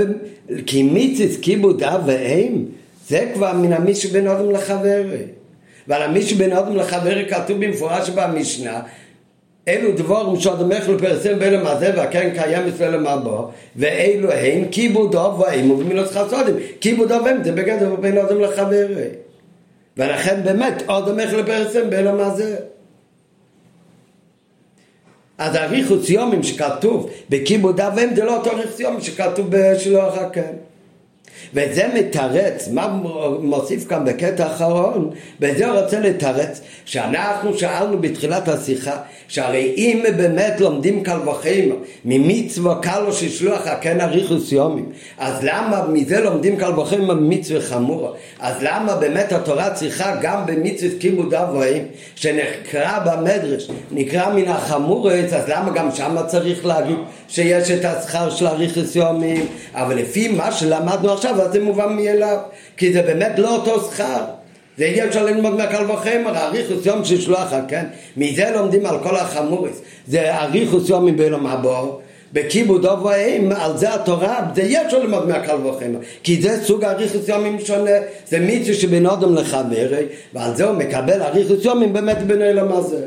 כי 0.66 0.82
מיציס 0.82 1.40
כיבוד 1.40 1.82
אב 1.82 2.02
ואם 2.06 2.64
זה 3.08 3.30
כבר 3.34 3.52
מן 3.52 3.72
המישהו 3.72 4.10
בין 4.10 4.26
אדם 4.26 4.50
לחברי. 4.50 5.22
ועל 5.88 6.02
המישהו 6.02 6.38
בין 6.38 6.52
אדם 6.52 6.76
לחברי 6.76 7.26
כתוב 7.30 7.64
במפורש 7.64 8.10
במשנה 8.10 8.80
אלו 9.68 9.92
דבורים 9.92 10.40
שאדמך 10.40 10.88
לפרסם 10.88 11.38
באילום 11.38 11.66
הזה 11.66 11.92
והקרן 11.96 12.30
קיימת 12.30 12.74
באילום 12.74 13.06
אבו 13.06 13.50
ואלו 13.76 14.32
הם 14.32 14.64
כיבוד 14.70 15.16
אב 15.16 15.40
ואם 15.40 15.70
ובמילות 15.70 16.08
חסודים 16.10 16.54
כיבוד 16.80 17.12
אב 17.12 17.22
ואם 17.24 17.44
זה 17.44 17.52
בגדר 17.52 17.94
בין 17.94 18.18
אדם 18.18 18.40
לחברי 18.40 19.08
ולכן 19.98 20.44
באמת 20.44 20.82
עוד 20.86 21.08
המך 21.08 21.32
לפרסם 21.32 21.90
באלו 21.90 22.22
הזה. 22.22 22.56
אז 25.38 25.56
אריכוס 25.56 26.10
יומים 26.10 26.42
שכתוב 26.42 27.10
בכיבוד 27.30 27.80
אביהם 27.80 28.14
זה 28.14 28.24
לא 28.24 28.36
אותו 28.36 28.50
אריכוס 28.50 28.80
יומים 28.80 29.00
שכתוב 29.00 29.46
בשלוח 29.50 30.18
הקן. 30.18 30.52
וזה 31.54 31.86
מתרץ, 31.94 32.68
מה 32.72 33.00
מוסיף 33.40 33.88
כאן 33.88 34.04
בקטע 34.04 34.44
האחרון? 34.44 35.10
בזה 35.40 35.70
הוא 35.70 35.80
רוצה 35.80 36.00
לתרץ 36.00 36.60
שאנחנו 36.84 37.58
שאלנו 37.58 37.98
בתחילת 37.98 38.48
השיחה 38.48 38.96
שהרי 39.28 39.74
אם 39.76 40.02
באמת 40.16 40.60
לומדים 40.60 41.02
קל 41.02 41.28
וחמר 41.28 41.76
ממצווה 42.04 42.74
קלו 42.82 43.12
ששלוח 43.12 43.66
הכן 43.66 44.00
אריכוס 44.00 44.52
יומים 44.52 44.92
אז 45.18 45.34
למה 45.42 45.86
מזה 45.92 46.20
לומדים 46.20 46.56
קל 46.56 46.80
וחמר 46.80 47.14
ממצווה 47.14 47.60
חמורה 47.60 48.10
אז 48.40 48.54
למה 48.60 48.94
באמת 48.94 49.32
התורה 49.32 49.70
צריכה 49.70 50.16
גם 50.22 50.46
במצווה 50.46 50.90
כיבוד 51.00 51.34
אבוהים 51.34 51.84
שנקרא 52.14 52.98
במדרש 52.98 53.70
נקרא 53.90 54.34
מן 54.34 54.48
החמורס 54.48 55.32
אז 55.32 55.48
למה 55.48 55.70
גם 55.70 55.88
שם 55.94 56.16
צריך 56.26 56.66
להגיד 56.66 56.98
שיש 57.28 57.70
את 57.70 57.84
השכר 57.84 58.30
של 58.30 58.46
אריכוס 58.46 58.96
יומים 58.96 59.46
אבל 59.74 59.96
לפי 59.96 60.28
מה 60.28 60.52
שלמדנו 60.52 61.12
עכשיו 61.12 61.37
אז 61.40 61.52
זה 61.52 61.60
מובן 61.60 61.96
מאליו 61.96 62.38
כי 62.76 62.92
זה 62.92 63.02
באמת 63.02 63.38
לא 63.38 63.56
אותו 63.56 63.80
שכר 63.80 64.24
זה 64.78 64.84
אי 64.84 65.04
אפשר 65.04 65.24
ללמוד 65.24 65.54
מהקל 65.54 65.90
וחמר, 65.90 66.36
אריכוס 66.36 66.86
יום 66.86 67.04
ששלוח, 67.04 67.52
כן? 67.68 67.84
מזה 68.16 68.50
לומדים 68.54 68.86
על 68.86 68.98
כל 69.02 69.16
החמוריס. 69.16 69.82
זה 70.06 70.34
אריכוס 70.34 70.88
יום 70.88 71.06
מבילום 71.06 71.46
הבור, 71.46 72.00
בכיבוד 72.32 72.86
אוב 72.86 73.04
ואם, 73.04 73.52
על 73.52 73.76
זה 73.76 73.94
התורה, 73.94 74.40
זה 74.54 74.62
אי 74.62 74.86
אפשר 74.86 74.98
ללמוד 74.98 75.28
מהקל 75.28 75.66
וחמר. 75.66 75.98
כי 76.22 76.42
זה 76.42 76.64
סוג 76.64 76.84
אריכוס 76.84 77.28
יומים 77.28 77.60
שונה, 77.60 77.90
זה 78.28 78.40
מיצו 78.40 78.74
שבין 78.74 79.06
אודם 79.06 79.34
לחברי, 79.34 80.06
ועל 80.34 80.56
זה 80.56 80.64
הוא 80.64 80.76
מקבל 80.76 81.22
אריכוס 81.22 81.64
יומים 81.64 81.92
באמת 81.92 82.18
בין 82.22 82.42
אילם 82.42 82.72
הזה. 82.72 83.06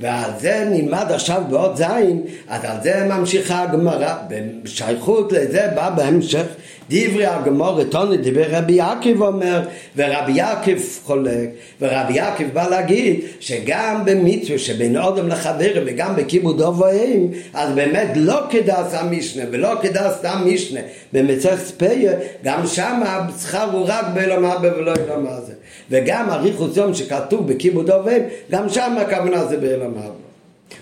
ועל 0.00 0.30
זה 0.40 0.68
נלמד 0.70 1.06
עכשיו 1.08 1.42
בעוד 1.50 1.76
זין, 1.76 2.22
אז 2.48 2.64
על 2.64 2.76
זה 2.82 3.06
ממשיכה 3.08 3.62
הגמרא, 3.62 4.14
בשייכות 4.62 5.32
לזה 5.32 5.68
בא 5.74 5.90
בהמשך 5.90 6.46
דברי 6.90 7.26
הגמור 7.26 7.80
רטוני 7.80 8.16
דיבר 8.16 8.44
רבי 8.50 8.72
יעקב 8.72 9.22
אומר 9.22 9.62
ורבי 9.96 10.32
יעקב 10.32 10.78
חולק 11.02 11.48
ורבי 11.80 12.12
יעקב 12.12 12.44
בא 12.52 12.68
להגיד 12.68 13.20
שגם 13.40 14.02
במצווה 14.04 14.58
שבין 14.58 14.96
אודם 14.96 15.28
לחבר 15.28 15.82
וגם 15.86 16.16
בכיבוד 16.16 16.62
אובוהים 16.62 17.30
אז 17.54 17.74
באמת 17.74 18.08
לא 18.16 18.40
כדאס 18.50 18.94
המשנה 18.94 19.44
ולא 19.50 19.68
כדאס 19.82 20.16
סתם 20.16 20.42
משנה 20.46 20.80
במצח 21.12 21.58
ספייה 21.64 22.12
גם 22.44 22.66
שם 22.66 23.02
השכר 23.04 23.70
הוא 23.72 23.84
רק 23.88 24.04
אבא 24.44 24.68
ולא 24.76 24.92
אלום 24.94 25.26
הזה 25.28 25.53
וגם 25.90 26.30
אריכוס 26.30 26.76
יום 26.76 26.94
שכתוב 26.94 27.52
בכיבוד 27.52 27.90
אובוהים 27.90 28.22
גם 28.50 28.68
שם 28.68 28.96
הכוונה 29.00 29.44
זה 29.44 29.56
באלום 29.56 29.94
אבא 29.98 30.24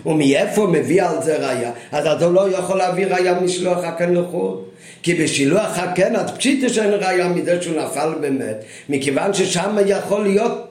ומאיפה 0.05 0.67
מביא 0.67 1.03
על 1.03 1.15
זה 1.23 1.37
ראיה? 1.37 1.71
אז 1.91 2.07
אתה 2.07 2.27
לא 2.27 2.49
יכול 2.49 2.77
להביא 2.77 3.05
ראיה 3.05 3.39
משלוח 3.39 3.83
הכן 3.83 4.13
לחו"ל 4.13 4.57
כי 5.03 5.13
בשילוח 5.13 5.79
הקן 5.79 6.15
עד 6.15 6.37
פשיטה 6.37 6.69
שאין 6.69 6.93
ראיה 6.93 7.27
מזה 7.27 7.61
שהוא 7.61 7.81
נפל 7.81 8.09
באמת 8.21 8.63
מכיוון 8.89 9.33
ששם 9.33 9.77
יכול 9.85 10.23
להיות 10.23 10.69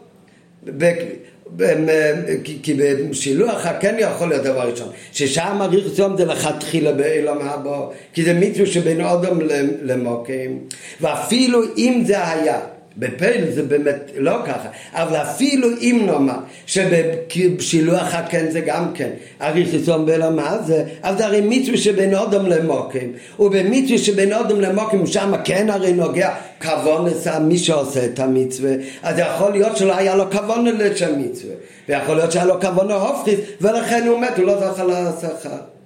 כי 2.63 2.75
בשילוח 3.11 3.67
הקן 3.67 3.95
יכול 3.99 4.29
להיות 4.29 4.43
דבר 4.43 4.71
ראשון 4.71 4.89
ששם 5.13 5.59
אריך 5.61 5.99
יום 5.99 6.17
זה 6.17 6.25
לכתחילה 6.25 6.93
באילם 6.93 7.39
הבא 7.41 7.81
כי 8.15 8.25
זה 8.25 8.35
מצווה 8.35 8.67
שבין 8.67 9.05
אודם 9.05 9.39
למוקים. 9.83 10.59
ואפילו 11.01 11.61
אם 11.77 12.03
זה 12.07 12.29
היה 12.29 12.61
בפייל 12.97 13.51
זה 13.51 13.63
באמת 13.63 14.11
לא 14.17 14.37
ככה, 14.47 14.69
אבל 14.93 15.17
אפילו 15.17 15.69
אם 15.81 16.03
נאמר 16.07 16.39
שבשילוח 16.67 18.15
הקן 18.15 18.51
זה 18.51 18.61
גם 18.61 18.93
כן 18.95 19.11
אריכיסון 19.43 20.07
בלמה 20.07 20.59
זה, 20.67 20.85
אז 21.03 21.21
הרי 21.21 21.41
מצווה 21.45 21.79
שבין 21.79 22.15
אודם 22.15 22.47
למוקים, 22.47 23.13
ובמצווה 23.39 23.99
שבין 23.99 24.33
אודם 24.33 24.61
למוקים 24.61 25.07
שם 25.07 25.33
כן 25.45 25.71
הרי 25.71 25.93
נוגע 25.93 26.35
עשה 26.61 27.39
מי 27.39 27.59
שעושה 27.59 28.05
את 28.05 28.19
המצווה, 28.19 28.73
אז 29.03 29.19
יכול 29.19 29.53
להיות 29.53 29.77
שלא 29.77 29.97
היה 29.97 30.15
לו 30.15 30.31
כבון 30.31 30.67
לשם 30.67 31.19
מצווה, 31.19 31.55
ויכול 31.89 32.17
להיות 32.17 32.33
שהיה 32.33 32.45
לו 32.45 32.61
כבון 32.61 32.89
להופכיס, 32.89 33.41
ולכן 33.61 34.07
הוא 34.07 34.21
מת, 34.21 34.37
הוא 34.37 34.47
לא 34.47 34.61
זכה 34.61 34.85
לשכר. 34.85 35.82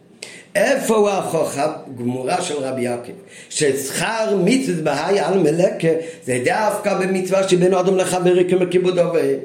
איפה 0.56 0.96
הוא 0.96 1.08
ההוכחה 1.08 1.72
גמורה 1.98 2.42
של 2.42 2.54
רבי 2.54 2.82
יעקב? 2.82 3.12
ששכר 3.48 4.36
מצווה 4.44 4.82
בהי 4.82 5.20
על 5.20 5.38
מלקה 5.38 5.88
זה 6.24 6.40
דווקא 6.44 6.94
במצווה 6.94 7.48
שבין 7.48 7.74
אדם 7.74 7.96
לחברי 7.96 8.50
כמו 8.50 8.64
כיבוד 8.70 8.98
עובד. 8.98 9.36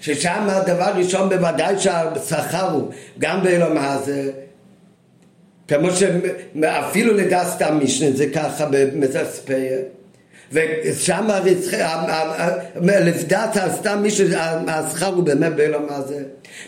ששם 0.00 0.46
הדבר 0.48 0.92
ראשון 0.96 1.28
בוודאי 1.28 1.78
שהשכר 1.78 2.70
הוא 2.70 2.88
גם 3.18 3.42
באלום 3.42 3.78
הזה 3.78 4.30
כמו 5.68 5.88
שאפילו 5.90 7.14
לדעת 7.14 7.46
סתם 7.46 7.80
משנה 7.82 8.10
זה 8.10 8.26
ככה 8.26 8.66
במסס 8.70 9.40
פייר 9.44 9.80
ושם 10.52 11.28
לדעת 12.84 13.56
סתם 13.68 13.98
מישהו, 14.02 14.26
השכר 14.68 15.06
הוא 15.06 15.24
באמת 15.24 15.56
בעולם 15.56 15.82
הזה. 15.88 16.22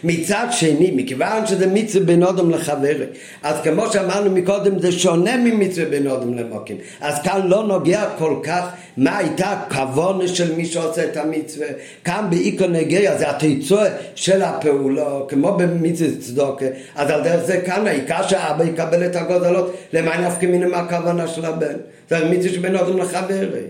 מצד 0.05 0.47
שני, 0.51 0.93
מכיוון 0.97 1.47
שזה 1.47 1.67
מצווה 1.67 2.05
בין 2.05 2.23
אודם 2.23 2.51
לחברי, 2.51 3.07
אז 3.43 3.57
כמו 3.65 3.93
שאמרנו 3.93 4.31
מקודם, 4.31 4.79
זה 4.79 4.93
שונה 4.93 5.37
ממצווה 5.37 5.85
בין 5.91 6.07
אודם 6.07 6.35
למוקים. 6.35 6.77
אז 7.01 7.23
כאן 7.23 7.41
לא 7.45 7.67
נוגע 7.67 8.05
כל 8.19 8.37
כך 8.43 8.65
מה 8.97 9.19
הייתה 9.19 9.51
הכוונה 9.51 10.29
של 10.29 10.55
מי 10.55 10.67
שעושה 10.67 11.05
את 11.05 11.17
המצווה. 11.17 11.67
כאן 12.05 12.27
באיקו 12.31 12.67
נגיע 12.67 13.19
זה 13.19 13.31
התיצוע 13.31 13.85
של 14.15 14.43
הפעולו, 14.43 15.27
כמו 15.29 15.53
במצווה 15.53 16.11
צדוקה. 16.21 16.67
אז 16.95 17.11
על 17.11 17.23
דרך 17.23 17.45
זה 17.45 17.61
כאן 17.61 17.87
העיקר 17.87 18.29
שהאבא 18.29 18.65
יקבל 18.65 19.07
את 19.07 19.17
הגודלות, 19.17 19.77
למה 19.93 20.17
נפקא 20.17 20.47
מיני 20.47 20.67
מה 20.67 20.77
הכוונה 20.77 21.29
של 21.29 21.45
הבן. 21.45 21.77
מצווה 22.21 22.53
שבין 22.53 22.77
אודם 22.77 22.99
לחברי. 22.99 23.67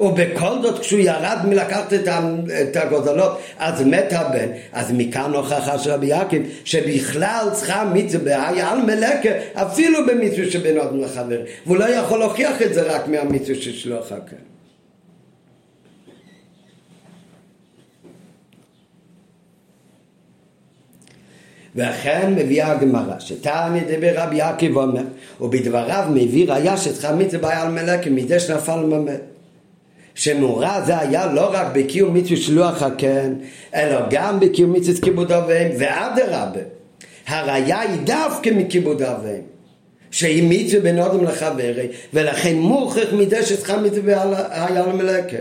ובכל 0.00 0.62
זאת 0.62 0.78
כשהוא 0.78 1.00
ירד 1.00 1.38
מלקחת 1.44 1.92
את 2.62 2.76
הגוזלות 2.76 3.38
אז 3.58 3.82
מת 3.82 4.12
הבן. 4.12 4.48
אז 4.72 4.92
מכאן 4.96 5.32
הוכחה 5.34 5.78
של 5.78 5.90
רבי 5.90 6.06
יעקב 6.06 6.36
שבכלל 6.64 7.48
צריכה 7.52 7.90
מצווה 7.94 8.24
בהאי 8.24 8.60
על 8.60 8.82
מלקה 8.82 9.28
אפילו 9.54 10.06
במצווה 10.06 10.50
שבין 10.50 10.78
עוד 10.78 10.96
לחבר 11.00 11.40
והוא 11.66 11.76
לא 11.76 11.84
יכול 11.84 12.18
להוכיח 12.18 12.62
את 12.62 12.74
זה 12.74 12.82
רק 12.82 13.08
מהמצווה 13.08 13.54
של 13.54 13.92
הקן 13.92 14.53
ואכן 21.74 22.34
מביאה 22.36 22.72
הגמרא, 22.72 23.18
שתניא 23.18 23.82
דבר 23.96 24.12
רבי 24.14 24.36
יעקב 24.36 24.76
אומר, 24.76 25.02
ובדבריו 25.40 26.08
מביא 26.10 26.48
ראיה 26.48 26.74
מצווה 27.16 27.42
בעיה 27.42 27.62
על 27.62 27.72
מלקה 27.72 28.10
מזה 28.10 28.40
שנפל 28.40 28.76
ממת. 28.76 29.20
שמורה 30.14 30.80
זה 30.86 30.98
היה 30.98 31.26
לא 31.26 31.50
רק 31.52 31.66
בקיום 31.72 32.14
מצווה 32.14 32.36
שלוח 32.36 32.82
הקן, 32.82 33.34
אלא 33.74 34.00
גם 34.10 34.40
בקיום 34.40 34.72
מצווה 34.72 35.00
כיבוד 35.00 35.32
אביהם, 35.32 35.72
ואדרבה, 35.78 36.60
הראיה 37.26 37.80
היא 37.80 38.00
דווקא 38.04 38.50
מכיבוד 38.56 39.02
אביהם. 39.02 39.53
שהיא 40.14 40.44
מצווה 40.48 40.80
בין 40.80 40.98
אודם 40.98 41.24
לחברי, 41.24 41.86
ולכן 42.12 42.54
מוכרח 42.54 43.12
מזה 43.12 43.46
שצריכה 43.46 43.76
מצווה 43.76 44.22
היה 44.50 44.70
למלאקה. 44.70 45.36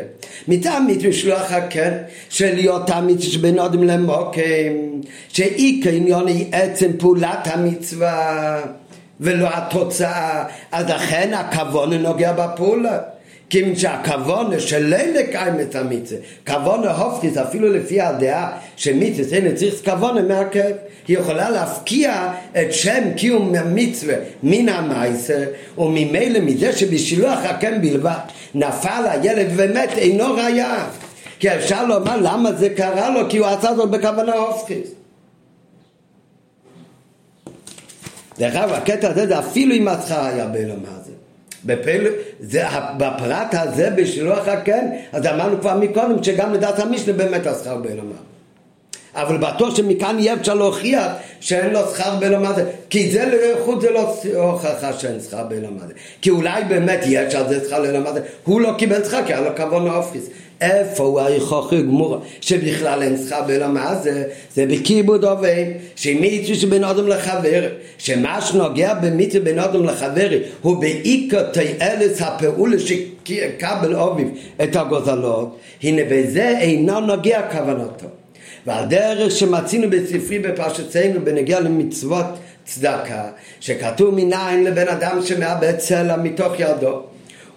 מטעם 0.47 0.87
מצווה 0.87 1.13
שלוח 1.13 1.51
הקן, 1.51 1.97
של 2.29 2.55
היותה 2.55 3.01
מצווה 3.01 3.31
שבין 3.31 3.59
אודם 3.59 3.83
למוקים, 3.83 5.01
שאי 5.29 5.81
כעניון 5.83 6.27
היא 6.27 6.45
עצם 6.51 6.91
פעולת 6.99 7.47
המצווה, 7.47 8.61
ולא 9.19 9.47
התוצאה, 9.53 10.45
אז 10.71 10.89
לכן 10.89 11.33
הכבוד 11.33 11.93
נוגע 11.93 12.31
בפעולה. 12.31 12.99
כיוון 13.53 13.75
שהכוונה 13.75 14.59
של 14.59 14.93
לקיים 15.15 15.59
את 15.59 15.75
המצווה, 15.75 16.19
כוונה 16.47 16.91
הופכיס 16.91 17.37
אפילו 17.37 17.73
לפי 17.73 18.01
הדעה 18.01 18.57
שמצווה 18.75 19.23
זה 19.23 19.55
צריך 19.55 19.73
כוונה 19.85 20.21
מעכב, 20.21 20.71
היא 21.07 21.17
יכולה 21.17 21.49
להפקיע 21.49 22.31
את 22.51 22.73
שם 22.73 23.03
קיום 23.17 23.55
המצווה 23.55 24.15
מן 24.43 24.69
המעשה 24.69 25.45
וממילא 25.77 26.39
מזה 26.39 26.77
שבשילוח 26.77 27.39
הקם 27.43 27.81
בלבד 27.81 28.19
נפל 28.55 29.03
הילד 29.09 29.47
ומת 29.55 29.89
אינו 29.97 30.33
ראיה 30.33 30.85
כי 31.39 31.55
אפשר 31.55 31.85
לומר 31.85 32.17
למה 32.21 32.51
זה 32.51 32.69
קרה 32.69 33.09
לו? 33.09 33.29
כי 33.29 33.37
הוא 33.37 33.47
עשה 33.47 33.75
זאת 33.75 33.91
בכוונה 33.91 34.33
הופכיס 34.33 34.87
דרך 38.39 38.55
אגב 38.55 38.73
הקטע 38.73 39.09
הזה 39.09 39.27
זה 39.27 39.39
אפילו 39.39 39.75
אם 39.75 39.87
הצחה 39.87 40.27
היה 40.27 40.45
הזה 40.87 41.02
בפל... 41.65 42.07
זה, 42.39 42.63
בפרט 42.97 43.53
הזה 43.53 43.89
בשילוח 43.89 44.47
הקן, 44.47 44.85
אז 45.11 45.25
אמרנו 45.25 45.61
כבר 45.61 45.77
מקודם 45.77 46.23
שגם 46.23 46.53
לדעת 46.53 46.79
המשנה 46.79 47.13
באמת 47.13 47.47
השכר 47.47 47.77
בעולמה. 47.77 48.15
אבל 49.15 49.37
בטוח 49.37 49.75
שמכאן 49.75 50.19
יהיה 50.19 50.33
אפשר 50.33 50.53
להוכיח 50.53 51.11
שאין 51.39 51.73
לו 51.73 51.79
שכר 51.79 52.15
בעולם 52.19 52.45
הזה 52.45 52.71
כי 52.89 53.11
זה 53.11 53.25
לחוץ 53.25 53.81
זה 53.81 53.89
לא 53.89 54.13
הוכחה 54.35 54.93
שאין 54.93 55.19
שכר 55.19 55.43
בעולם 55.43 55.77
הזה 55.81 55.93
כי 56.21 56.29
אולי 56.29 56.63
באמת 56.63 56.99
יש 57.05 57.35
על 57.35 57.49
זה 57.49 57.65
שכר 57.65 57.81
בעולם 57.81 58.07
הזה 58.07 58.21
הוא 58.43 58.61
לא 58.61 58.73
קיבל 58.77 59.03
שכר 59.03 59.25
כי 59.25 59.33
היה 59.33 59.41
לו 59.41 59.55
כבון 59.55 59.89
אופריס 59.89 60.25
איפה 60.61 61.03
הוא 61.03 61.21
היכוכי 61.21 61.81
גמורה 61.81 62.17
שבכלל 62.41 63.03
אין 63.03 63.17
שכר 63.17 63.41
בעולם 63.47 63.77
הזה? 63.77 64.23
זה 64.55 64.65
בכיבוד 64.65 65.23
עובד 65.25 65.65
שמיצו 65.95 66.55
שבין 66.55 66.83
אדם 66.83 67.07
לחבר 67.07 67.69
שמה 67.97 68.41
שנוגע 68.41 68.93
במיצו 68.93 69.39
בין 69.43 69.59
אדם 69.59 69.83
לחבר 69.83 70.29
הוא 70.61 70.81
בעיקר 70.81 71.43
תיאלס 71.43 72.21
הפעולה 72.21 72.79
שקיבל 72.79 73.95
אוביב 73.95 74.27
את 74.63 74.75
הגוזלות. 74.75 75.57
הנה 75.83 76.01
בזה 76.09 76.57
אינו 76.59 76.99
נוגע 76.99 77.41
כוונתו. 77.51 78.07
והדרך 78.67 79.31
שמצינו 79.31 79.89
בספרי 79.89 80.39
בפרשתנו 80.39 81.19
בנגיע 81.23 81.59
למצוות 81.59 82.25
צדקה, 82.65 83.23
שכתוב 83.59 84.15
מניין 84.15 84.63
לבן 84.63 84.87
אדם 84.87 85.19
שמאבד 85.25 85.77
צלע 85.77 86.17
מתוך 86.17 86.53
ידו, 86.59 87.01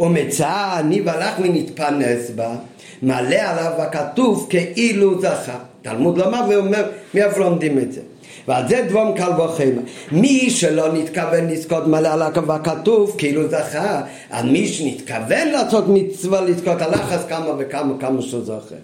ומצאה 0.01 0.81
אני 0.81 1.01
והלך 1.01 1.35
ונתפנס 1.43 2.31
בה, 2.31 2.55
מלא 3.02 3.36
עליו 3.36 3.73
הכתוב 3.78 4.47
כאילו 4.51 5.20
זכה. 5.20 5.59
תלמוד 5.82 6.18
לומר 6.18 6.40
ואומר, 6.48 6.90
מאיפה 7.14 7.40
לומדים 7.40 7.78
את 7.78 7.93
זה? 7.93 8.01
ועל 8.48 8.68
זה 8.68 8.85
דבום 8.89 9.14
קל 9.16 9.40
וחמא. 9.40 9.82
מי 10.12 10.51
שלא 10.51 10.93
נתכוון 10.93 11.47
לזכות 11.48 11.86
מלא 11.86 12.09
על 12.09 12.23
הכתוב 12.23 13.14
כאילו 13.18 13.48
זכה, 13.48 14.02
על 14.31 14.51
מי 14.51 14.68
שנתכוון 14.68 15.48
לעשות 15.48 15.85
מצווה 15.89 16.40
לזכות 16.40 16.82
אז 16.82 17.24
כמה 17.28 17.52
וכמה 17.59 17.94
כמה 18.01 18.23
שהוא 18.23 18.44
זוכה. 18.44 18.74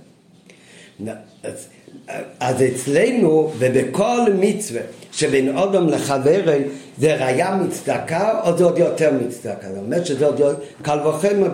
אז 2.41 2.63
אצלנו 2.63 3.53
ובכל 3.59 4.21
מצווה 4.39 4.81
שבין 5.13 5.57
אדם 5.57 5.89
לחברי 5.89 6.63
זה 6.99 7.15
ראיה 7.15 7.57
מצדקה 7.57 8.41
או 8.45 8.59
זה 8.59 8.65
עוד 8.65 8.79
יותר 8.79 9.13
מצדקה? 9.27 9.69
זאת 9.69 9.79
אומרת 9.85 10.07
שזה 10.07 10.27
עוד 10.27 10.41
קל 10.83 10.99
וחמר 11.09 11.49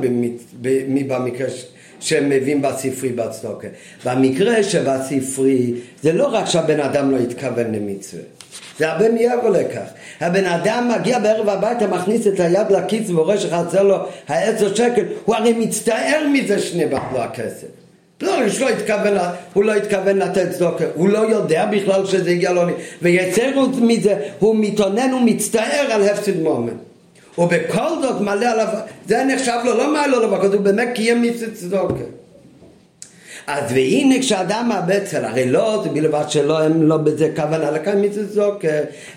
במקרה 1.09 1.49
מביאים 2.23 2.63
בספרי 2.63 3.09
בצדוקה. 3.09 3.69
במקרה 4.05 4.63
שבספרי 4.63 5.73
זה 6.03 6.13
לא 6.13 6.27
רק 6.27 6.47
שהבן 6.47 6.81
אדם 6.81 7.11
לא 7.11 7.17
התכוון 7.17 7.75
למצווה 7.75 8.23
זה 8.79 8.89
הרבה 8.93 9.09
מעבר 9.09 9.49
לכך. 9.49 9.89
הבן 10.21 10.45
אדם 10.45 10.91
מגיע 10.97 11.19
בערב 11.19 11.49
הביתה, 11.49 11.87
מכניס 11.87 12.27
את 12.27 12.41
היד 12.41 12.71
לכיס 12.71 13.11
ורואה 13.11 13.39
שחסר 13.39 13.83
לו 13.83 13.97
העשר 14.29 14.75
שקל, 14.75 15.05
הוא 15.25 15.35
הרי 15.35 15.53
מצטער 15.53 16.27
מזה 16.33 16.59
שנאבק 16.59 17.03
לו 17.13 17.19
הכסף. 17.19 17.67
לא, 18.21 18.37
לא 18.61 18.69
התכוון, 18.69 19.19
הוא 19.53 19.65
לא 19.65 19.75
התכוון 19.75 20.19
לתת 20.19 20.51
צדוקה, 20.51 20.85
הוא 20.95 21.09
לא 21.09 21.19
יודע 21.19 21.67
בכלל 21.67 22.07
שזה 22.07 22.31
הגיע 22.31 22.53
לו, 22.53 22.63
ויצר 23.03 23.67
מזה, 23.81 24.17
הוא 24.39 24.57
מתאונן 24.59 25.15
ומצטער 25.15 25.87
על 25.91 26.09
הפסד 26.09 26.41
מומן. 26.41 26.77
ובכל 27.39 28.03
זאת 28.03 28.21
מלא 28.21 28.47
עליו, 28.47 28.67
זה 29.07 29.25
נחשב 29.25 29.59
לו, 29.65 29.77
לא 29.77 29.93
מעלה 29.93 30.17
לו 30.19 30.31
הוא 30.53 30.61
באמת 30.61 30.89
קיים 30.95 31.23
מצוות 31.23 31.53
צדוקה. 31.53 32.18
אז 33.49 33.73
והנה 33.73 34.19
כשאדם 34.21 34.67
מאבד 34.69 35.05
צלע, 35.05 35.29
הרי 35.29 35.51
לא 35.51 35.81
זה 35.85 35.91
בלבד 35.91 36.25
שלא 36.29 36.63
הם 36.63 36.83
לא 36.83 36.97
בזה 36.97 37.29
כוונה 37.37 37.71
לקיים 37.71 38.03
מצוות 38.03 38.31
צדוקה, 38.31 38.69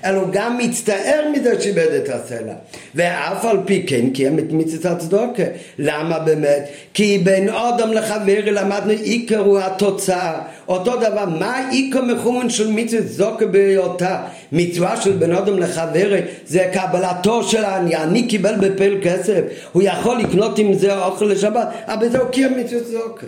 אלא 0.06 0.22
גם 0.32 0.58
מצטער 0.58 1.28
מזה 1.34 1.62
שאיבד 1.62 1.92
את 1.94 2.10
הצלע. 2.10 2.54
ואף 2.96 3.46
על 3.46 3.58
פי 3.66 3.84
כן 3.88 4.10
קיים 4.10 4.40
את 4.40 4.52
מצוות 4.52 4.98
הצדוקה. 4.98 5.44
למה 5.80 6.20
באמת? 6.20 6.70
כי 6.94 7.18
בין 7.18 7.50
אדם 7.50 7.94
לחברי 7.94 8.52
למדנו 8.52 8.92
עיקר 8.92 9.40
הוא 9.40 9.60
התוצאה. 9.60 10.42
אותו 10.68 10.96
דבר, 10.96 11.26
מה 11.26 11.70
עיקר 11.70 12.02
מחומן 12.02 12.50
של 12.50 12.72
מצוות 12.72 13.06
צדוקה 13.06 13.46
בהיותה? 13.46 14.22
מצווה 14.52 15.02
של 15.02 15.12
בן 15.12 15.32
אדם 15.36 15.60
לחברי 15.60 16.22
זה 16.46 16.72
קבלתו 16.74 17.44
של 17.44 17.64
העני, 17.64 17.96
אני 17.96 18.28
קיבל 18.28 18.56
בפל 18.56 18.98
כסף, 19.04 19.42
הוא 19.72 19.84
יכול 19.84 20.20
לקנות 20.20 20.60
עם 20.60 20.74
זה 20.74 21.06
אוכל 21.06 21.26
לשבת, 21.26 21.68
אבל 21.86 22.10
זה 22.10 22.18
הוא 22.18 22.30
קיים 22.30 22.58
מצוות 22.58 22.84
צדוקה. 22.84 23.28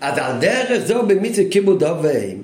אז 0.00 0.18
על 0.18 0.32
דרך 0.40 0.86
זו 0.86 1.02
במצווה 1.02 1.50
כיבוד 1.50 1.84
אוהבים 1.84 2.42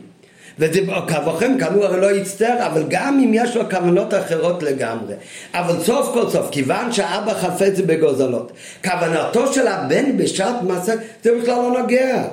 וזה 0.58 0.80
כבוכם 1.08 1.58
כאן 1.60 1.74
הוא 1.74 1.84
הרי 1.84 2.00
לא 2.00 2.10
יצטער 2.10 2.66
אבל 2.66 2.84
גם 2.88 3.20
אם 3.24 3.30
יש 3.34 3.56
לו 3.56 3.70
כוונות 3.70 4.14
אחרות 4.14 4.62
לגמרי. 4.62 5.14
אבל 5.54 5.82
סוף 5.82 6.10
כל 6.12 6.30
סוף 6.30 6.50
כיוון 6.50 6.92
שאבא 6.92 7.34
חפץ 7.34 7.80
בגוזלות 7.86 8.52
כוונתו 8.84 9.52
של 9.52 9.66
הבן 9.66 10.16
בשעת 10.16 10.62
מעשה 10.62 10.92
זה 11.22 11.30
בכלל 11.40 11.54
לא 11.54 11.80
נוגע. 11.80 12.24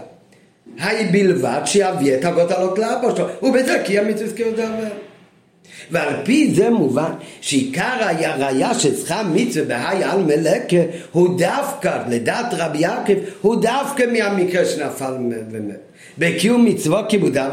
היי 0.79 1.05
בלבד 1.05 1.61
שיביא 1.65 2.15
את 2.15 2.25
הגוזלות 2.25 2.79
לאבא 2.79 3.15
שלו. 3.15 3.27
ובזה 3.41 3.81
קיים 3.85 4.07
מצווה 4.07 4.35
כיבוד 4.35 4.59
אוהבים 4.59 5.02
ועל 5.93 6.13
פי 6.23 6.53
זה 6.55 6.69
מובן 6.69 7.11
שעיקר 7.41 7.95
הראייה 7.99 8.73
שצריכה 8.73 9.23
מצווה 9.23 9.65
בהאי 9.65 10.03
על 10.03 10.23
מלקה 10.23 10.77
הוא 11.11 11.39
דווקא, 11.39 11.99
לדעת 12.09 12.53
רבי 12.57 12.77
יעקב, 12.77 13.13
הוא 13.41 13.61
דווקא 13.61 14.03
מהמקרה 14.13 14.65
שנפל 14.65 15.13
ומת. 15.51 15.93
בקיום 16.17 16.65
מצוות 16.65 17.05
כיבודיו 17.09 17.51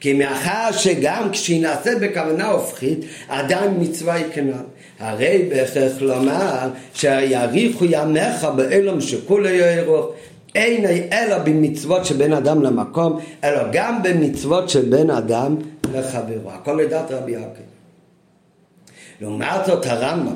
כי 0.00 0.12
מאחר 0.12 0.72
שגם 0.72 1.28
כשהיא 1.32 1.62
נעשית 1.62 1.98
בכוונה 2.00 2.46
הופכית 2.46 2.98
עדיין 3.28 3.74
מצווה 3.80 4.14
היא 4.14 4.24
כנ"ל 4.32 4.52
הרי 4.98 5.48
בהכרח 5.50 5.92
לומר 6.00 6.68
שיאריכו 6.94 7.84
ימיך 7.84 8.44
באלום 8.56 9.00
שכולו 9.00 9.48
יארוך 9.48 10.06
אין 10.54 10.84
אלא 11.12 11.38
במצוות 11.38 12.06
של 12.06 12.16
בין 12.16 12.32
אדם 12.32 12.62
למקום 12.62 13.20
אלא 13.44 13.62
גם 13.72 14.02
במצוות 14.02 14.68
של 14.68 14.82
בין 14.82 15.10
אדם 15.10 15.56
לחברו 15.94 16.50
הכל 16.50 16.80
לדעת 16.82 17.10
רבי 17.10 17.32
יעקב 17.32 17.67
לעומת 19.20 19.66
זאת 19.66 19.86
הרמב"ם 19.86 20.34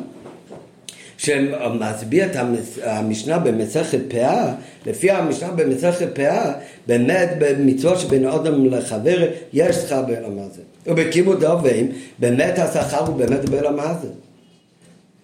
שמסביר 1.17 2.25
את 2.25 2.37
המשנה 2.85 3.39
במסכת 3.39 4.01
פאה, 4.09 4.53
לפי 4.87 5.11
המשנה 5.11 5.51
במסכת 5.51 6.09
פאה, 6.15 6.53
באמת 6.87 7.29
במצוות 7.39 7.99
שבין 7.99 8.27
אדם 8.27 8.67
לחבר 8.67 9.29
יש 9.53 9.77
שכר 9.77 10.03
בעולם 10.03 10.39
הזה. 10.39 10.63
ובכיבוד 10.87 11.45
אוהבים, 11.45 11.93
באמת 12.19 12.59
השכר 12.59 13.07
הוא 13.07 13.17
באמת 13.17 13.49
בעולם 13.49 13.81
הזה. 13.81 14.09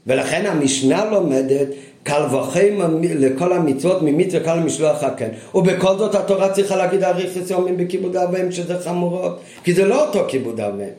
ולכן 0.06 0.46
המשנה 0.46 1.04
לומדת 1.04 1.68
קל 2.02 2.22
וחיים 2.34 2.80
לכל 3.02 3.52
המצוות 3.52 4.02
ממצווה 4.02 4.44
קל 4.44 4.54
למשלוח 4.54 5.04
הקן 5.04 5.28
ובכל 5.54 5.98
זאת 5.98 6.14
התורה 6.14 6.52
צריכה 6.52 6.76
להגיד 6.76 7.04
אריכס 7.04 7.50
יומים 7.50 7.76
בכיבוד 7.76 8.16
אביהם 8.16 8.52
שזה 8.52 8.78
חמורות 8.78 9.40
כי 9.64 9.74
זה 9.74 9.84
לא 9.84 10.06
אותו 10.06 10.24
כיבוד 10.28 10.60
אביהם 10.60 10.90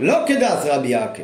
לא 0.00 0.14
כדעת 0.26 0.58
רבי 0.64 0.88
יעקב 0.88 1.22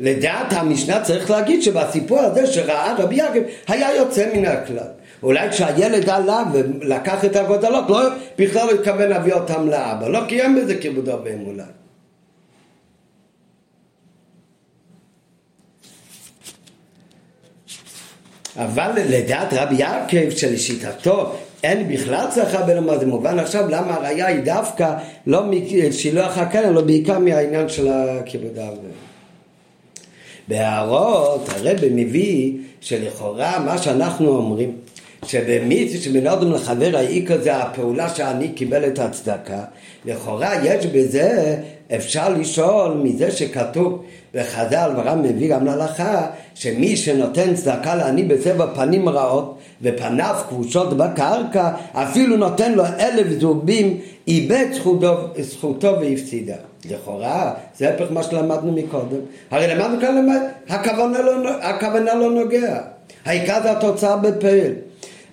לדעת 0.00 0.52
המשנה 0.52 1.00
צריך 1.00 1.30
להגיד 1.30 1.62
שבסיפור 1.62 2.20
הזה 2.20 2.46
שראה 2.46 2.94
רבי 2.98 3.14
יעקב 3.14 3.40
היה 3.68 3.96
יוצא 3.96 4.30
מן 4.34 4.44
הכלל. 4.44 4.88
אולי 5.22 5.50
כשהילד 5.50 6.08
עלה 6.08 6.42
ולקח 6.52 7.24
את 7.24 7.36
הגודלות, 7.36 7.90
לא, 7.90 8.00
בכלל 8.38 8.66
לא 8.66 8.72
התכוון 8.72 9.08
להביא 9.08 9.32
אותם 9.32 9.68
לאבא, 9.68 10.08
לא 10.08 10.20
קיים 10.28 10.56
בזה 10.56 10.74
כיבוד 10.74 11.08
הרבה 11.08 11.30
אולי. 11.46 11.62
אבל 18.56 18.90
לדעת 19.08 19.48
רבי 19.52 19.74
יעקב 19.74 20.30
שלשיטתו 20.30 21.32
אין 21.62 21.88
בכלל 21.88 22.26
צרכה 22.30 22.80
מה 22.80 22.98
זה 22.98 23.06
מובן 23.06 23.38
עכשיו 23.38 23.68
למה 23.68 23.94
הראייה 23.94 24.26
היא 24.26 24.42
דווקא 24.42 24.94
לא 25.26 25.42
משילוח 25.44 26.38
הקרן, 26.38 26.64
אלא 26.64 26.80
בעיקר 26.80 27.18
מהעניין 27.18 27.68
של 27.68 27.88
הכיבוד 27.88 28.58
הרבה. 28.58 29.03
בהערות 30.48 31.48
הרב 31.48 31.78
מביא 31.90 32.52
שלכאורה 32.80 33.58
מה 33.58 33.78
שאנחנו 33.78 34.28
אומרים 34.28 34.72
שבמיץ 35.26 36.02
שבין 36.02 36.26
לחבר 36.52 36.96
העיקר 36.96 37.40
זה 37.42 37.56
הפעולה 37.56 38.08
שאני 38.08 38.48
קיבל 38.48 38.86
את 38.86 38.98
הצדקה 38.98 39.64
לכאורה 40.04 40.54
יש 40.64 40.86
בזה 40.86 41.56
אפשר 41.96 42.28
לשאול 42.28 42.94
מזה 42.94 43.30
שכתוב 43.30 44.02
בחז"ל 44.34 44.90
ורם 44.96 45.22
מביא 45.22 45.50
גם 45.50 45.64
להלכה 45.64 46.26
שמי 46.54 46.96
שנותן 46.96 47.54
צדקה 47.54 47.94
לעני 47.94 48.22
בסבב 48.22 48.74
פנים 48.74 49.08
רעות 49.08 49.58
ופניו 49.82 50.34
כבושות 50.48 50.96
בקרקע 50.96 51.70
אפילו 51.92 52.36
נותן 52.36 52.72
לו 52.72 52.84
אלף 52.84 53.40
זובים 53.40 53.98
איבד 54.28 54.66
זכותו, 54.72 55.14
זכותו 55.40 56.00
והפסידה 56.00 56.56
לכאורה, 56.90 57.54
זה 57.78 57.94
הפך 57.94 58.06
מה 58.10 58.22
שלמדנו 58.22 58.72
מקודם. 58.72 59.20
הרי 59.50 59.66
למדנו 59.66 60.00
כאן, 60.00 60.16
למד, 60.16 60.40
הכוונה 60.68 61.22
לא, 61.22 61.50
הכוונה 61.50 62.14
לא 62.14 62.30
נוגע. 62.30 62.80
העיקר 63.24 63.62
זה 63.62 63.70
התוצאה 63.72 64.16
בפעל. 64.16 64.72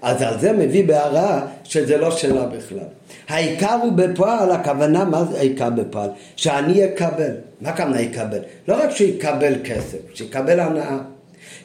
אז 0.02 0.22
על 0.22 0.40
זה 0.40 0.54
מביא 0.54 0.88
בהערה 0.88 1.42
שזה 1.64 1.98
לא 1.98 2.12
שאלה 2.12 2.46
בכלל. 2.46 2.88
העיקר 3.30 3.74
הוא 3.74 3.92
בפועל, 3.92 4.52
הכוונה, 4.52 5.06
מה 5.06 5.26
זה 5.26 5.38
העיקר 5.40 5.70
בפועל? 5.70 6.10
שאני 6.36 6.86
אקבל. 6.86 7.32
מה 7.62 7.70
הכוונה 7.70 8.02
יקבל? 8.02 8.40
לא 8.68 8.84
רק 8.84 8.92
שיקבל 8.92 9.54
כסף, 9.64 9.98
שיקבל 10.14 10.60
הנאה. 10.60 10.98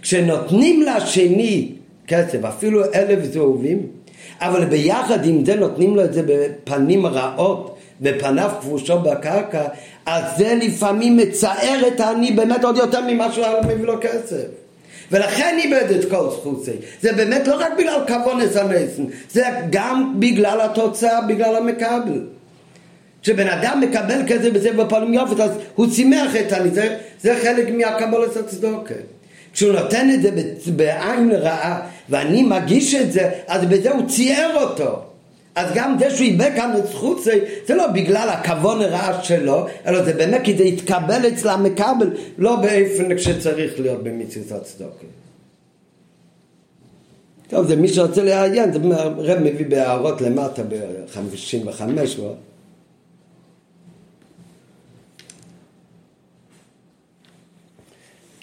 כשנותנים 0.02 0.82
לשני 0.82 1.72
כסף, 2.06 2.44
אפילו 2.44 2.84
אלף 2.94 3.24
זהובים, 3.24 3.86
אבל 4.40 4.64
ביחד 4.64 5.24
עם 5.24 5.44
זה 5.44 5.54
נותנים 5.54 5.96
לו 5.96 6.04
את 6.04 6.12
זה 6.12 6.22
בפנים 6.26 7.06
רעות, 7.06 7.75
ופניו 8.02 8.50
כבושו 8.60 8.98
בקרקע, 8.98 9.64
אז 10.06 10.24
זה 10.36 10.54
לפעמים 10.54 11.16
מצער 11.16 11.88
את 11.88 12.00
העני 12.00 12.32
באמת 12.32 12.64
עוד 12.64 12.76
יותר 12.76 13.00
ממה 13.00 13.32
שהוא 13.32 13.44
היה 13.44 13.60
מביא 13.62 13.84
לו 13.84 14.00
כסף. 14.00 14.46
ולכן 15.12 15.56
איבד 15.58 15.90
את 15.90 16.10
כל 16.10 16.30
זכות 16.30 16.64
זה. 17.00 17.12
באמת 17.12 17.48
לא 17.48 17.54
רק 17.54 17.72
בגלל 17.78 18.00
כבונס 18.06 18.56
הנסן, 18.56 19.04
זה 19.30 19.42
גם 19.70 20.14
בגלל 20.18 20.60
התוצאה, 20.60 21.20
בגלל 21.20 21.56
המקבל. 21.56 22.26
כשבן 23.22 23.48
אדם 23.48 23.80
מקבל 23.80 24.20
כזה 24.28 24.50
וזה 24.54 24.72
בפעמים 24.72 25.14
יופת, 25.14 25.40
אז 25.40 25.50
הוא 25.74 25.86
שימח 25.92 26.36
את 26.36 26.52
העני, 26.52 26.70
זה, 26.70 26.96
זה 27.20 27.36
חלק 27.42 27.70
מהקבולת 27.70 28.36
הצדוקה. 28.36 28.94
כשהוא 29.52 29.72
נותן 29.72 30.10
את 30.14 30.22
זה 30.22 30.30
בעין 30.72 31.30
רעה, 31.32 31.80
ואני 32.08 32.42
מגיש 32.42 32.94
את 32.94 33.12
זה, 33.12 33.30
אז 33.46 33.64
בזה 33.64 33.90
הוא 33.90 34.08
צייר 34.08 34.62
אותו. 34.62 35.05
אז 35.56 35.70
גם 35.74 35.96
זה 35.98 36.10
שהוא 36.10 36.26
איבד 36.26 36.50
כאן 36.56 36.72
את 36.78 36.86
זכות 36.86 37.22
זה, 37.24 37.74
לא 37.74 37.86
בגלל 37.86 38.28
הכבון 38.28 38.82
הרע 38.82 39.22
שלו, 39.22 39.66
אלא 39.86 40.02
זה 40.02 40.12
באמת 40.12 40.40
כי 40.44 40.56
זה 40.56 40.64
יתקבל 40.64 41.28
אצל 41.28 41.48
המקבל, 41.48 42.10
לא 42.38 42.56
באופן 42.56 43.18
שצריך 43.18 43.80
להיות 43.80 44.02
במצוות 44.02 44.62
הצדוקה. 44.62 45.06
טוב, 47.48 47.66
זה 47.66 47.76
מי 47.76 47.88
שרוצה 47.88 48.22
לעיין, 48.22 48.72
זה 48.72 48.78
רב 49.18 49.38
מביא 49.38 49.66
בהערות 49.66 50.20
למטה 50.20 50.62
ב-55 50.62 51.82
ועוד. 52.18 52.36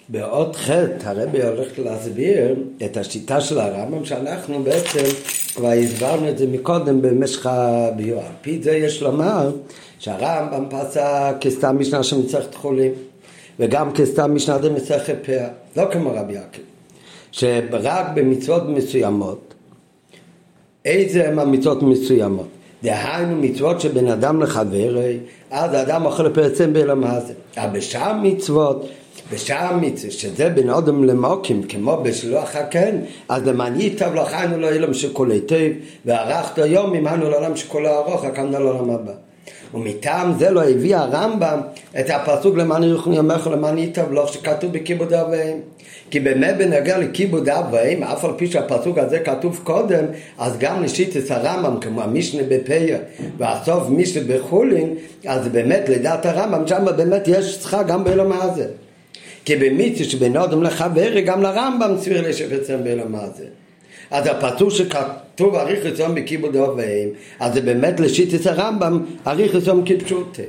בעוד 0.08 0.56
חטא 0.56 1.08
הרבי 1.08 1.42
הולך 1.42 1.78
להסביר 1.78 2.54
את 2.84 2.96
השיטה 2.96 3.40
של 3.40 3.58
הרמב"ם 3.58 4.04
שאנחנו 4.04 4.62
בעצם 4.62 5.04
כבר 5.54 5.70
הסברנו 5.70 6.28
את 6.28 6.38
זה 6.38 6.46
מקודם 6.46 7.02
במשך 7.02 7.46
הביור. 7.46 8.20
על 8.20 8.32
פי 8.42 8.62
זה 8.62 8.70
יש 8.70 9.02
לומר 9.02 9.50
שהרמב"ם 9.98 10.64
פסק 10.70 11.34
כסתם 11.40 11.78
משנה 11.78 12.02
של 12.02 12.18
מסכת 12.18 12.54
חולים 12.54 12.92
וגם 13.58 13.92
כסתם 13.92 14.34
משנה 14.34 14.58
דמסכת 14.58 15.16
פאה, 15.26 15.48
לא 15.76 15.84
כמו 15.92 16.10
רבי 16.14 16.32
יעקב, 16.32 16.60
שרק 17.32 18.06
במצוות 18.14 18.68
מסוימות, 18.68 19.54
איזה 20.84 21.28
הם 21.28 21.38
המצוות 21.38 21.82
מסוימות? 21.82 22.46
דהיינו 22.82 23.36
מצוות 23.36 23.80
שבין 23.80 24.08
אדם 24.08 24.42
לחברי, 24.42 25.18
אז 25.50 25.74
האדם 25.74 26.06
אוכל 26.06 26.28
פרצם 26.28 26.72
בלמעשה. 26.72 27.32
אבל 27.56 27.78
בשאר 27.78 28.12
מצוות 28.22 28.86
בשעה 29.34 29.76
מצווה, 29.76 30.10
שזה 30.10 30.48
בין 30.48 30.70
אודם 30.70 31.04
למוקים, 31.04 31.62
כמו 31.62 31.96
בשלוח 32.02 32.56
הקן, 32.56 32.96
אז 33.28 33.46
למען 33.46 33.80
ייטב 33.80 34.14
לא 34.14 34.24
חיינו 34.24 34.58
לו 34.58 34.68
אילם 34.68 34.94
שכל 34.94 35.30
היטב, 35.30 35.70
וערכת 36.04 36.58
היום 36.58 36.94
עמנו 36.94 37.30
לעולם 37.30 37.56
שכל 37.56 37.86
הארוך, 37.86 38.24
הקמנו 38.24 38.58
לעולם 38.58 38.90
הבא. 38.90 39.12
ומטעם 39.74 40.32
זה 40.38 40.50
לא 40.50 40.62
הביא 40.62 40.96
הרמב"ם 40.96 41.60
את 42.00 42.10
הפסוק 42.10 42.56
למען 42.56 42.82
ירחוני 42.82 43.16
ימך 43.16 43.48
למען 43.52 43.78
ייטב 43.78 44.12
לו, 44.12 44.28
שכתוב 44.28 44.72
בכיבוד 44.72 45.12
אביהם. 45.12 45.58
כי 46.10 46.20
באמת 46.20 46.56
בנוגע 46.58 46.98
לכיבוד 46.98 47.48
אביהם, 47.48 48.02
אף 48.02 48.24
על 48.24 48.30
פי 48.36 48.46
שהפסוק 48.46 48.98
הזה 48.98 49.18
כתוב 49.18 49.60
קודם, 49.64 50.04
אז 50.38 50.58
גם 50.58 50.82
לשיטס 50.82 51.30
הרמב"ם, 51.30 51.80
כמו 51.80 52.02
המשנה 52.02 52.42
בפייר, 52.48 52.98
והסוף 53.38 53.88
משנה 53.90 54.22
בחולין, 54.28 54.94
אז 55.26 55.48
באמת 55.48 55.88
לדעת 55.88 56.26
הרמב"ם, 56.26 56.66
שם 56.66 56.84
באמת 56.96 57.28
יש 57.28 57.54
שכר 57.54 57.82
גם 57.82 58.04
בעולם 58.04 58.32
הזה. 58.32 58.66
כי 59.44 59.56
במצווה 59.56 60.04
שבין 60.04 60.36
אדם 60.36 60.62
לחבר 60.62 61.20
גם 61.20 61.42
לרמב"ם 61.42 61.94
סביר 62.00 62.28
לשפצם 62.28 62.76
בעולם 62.84 63.14
הזה. 63.14 63.44
אז 64.10 64.26
הפסוק 64.26 64.70
שכתוב 64.70 65.54
אריך 65.54 65.84
רצון 65.84 66.14
בכיבוד 66.14 66.56
אוהבים, 66.56 67.08
אז 67.40 67.54
זה 67.54 67.60
באמת 67.60 68.00
לשיטת 68.00 68.46
הרמב"ם 68.46 69.04
אריך 69.26 69.54
רצון 69.54 69.82
כפשוטה. 69.86 70.42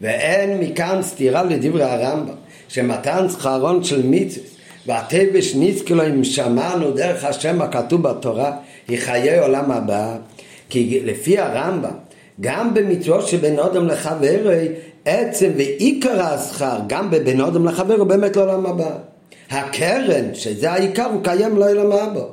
ואין 0.00 0.60
מכאן 0.60 0.98
סתירה 1.02 1.42
לדברי 1.42 1.82
הרמב"ם, 1.82 2.34
שמתן 2.68 3.28
שכרון 3.28 3.84
של 3.84 4.02
מצווה 4.04 4.44
והטבש 4.86 5.54
נזכרו 5.56 6.02
אם 6.02 6.24
שמענו 6.24 6.90
דרך 6.90 7.24
השם 7.24 7.62
הכתוב 7.62 8.02
בתורה 8.02 8.52
היא 8.88 8.98
חיי 8.98 9.38
עולם 9.38 9.70
הבא 9.70 10.16
כי 10.68 11.00
לפי 11.04 11.38
הרמב"ם 11.38 11.94
גם 12.40 12.74
במצוות 12.74 13.28
שבין 13.28 13.58
אדם 13.58 13.88
לחברי 13.88 14.68
עצם 15.04 15.50
ועיקר 15.56 16.22
השכר 16.22 16.78
גם 16.86 17.10
בבין 17.10 17.40
אדם 17.40 17.66
לחבר 17.66 17.94
הוא 17.94 18.06
באמת 18.06 18.36
לעולם 18.36 18.66
הבא. 18.66 18.90
הקרן, 19.50 20.34
שזה 20.34 20.72
העיקר, 20.72 21.06
הוא 21.06 21.24
קיים 21.24 21.58
לעולם 21.58 21.92
הבא. 21.92 22.24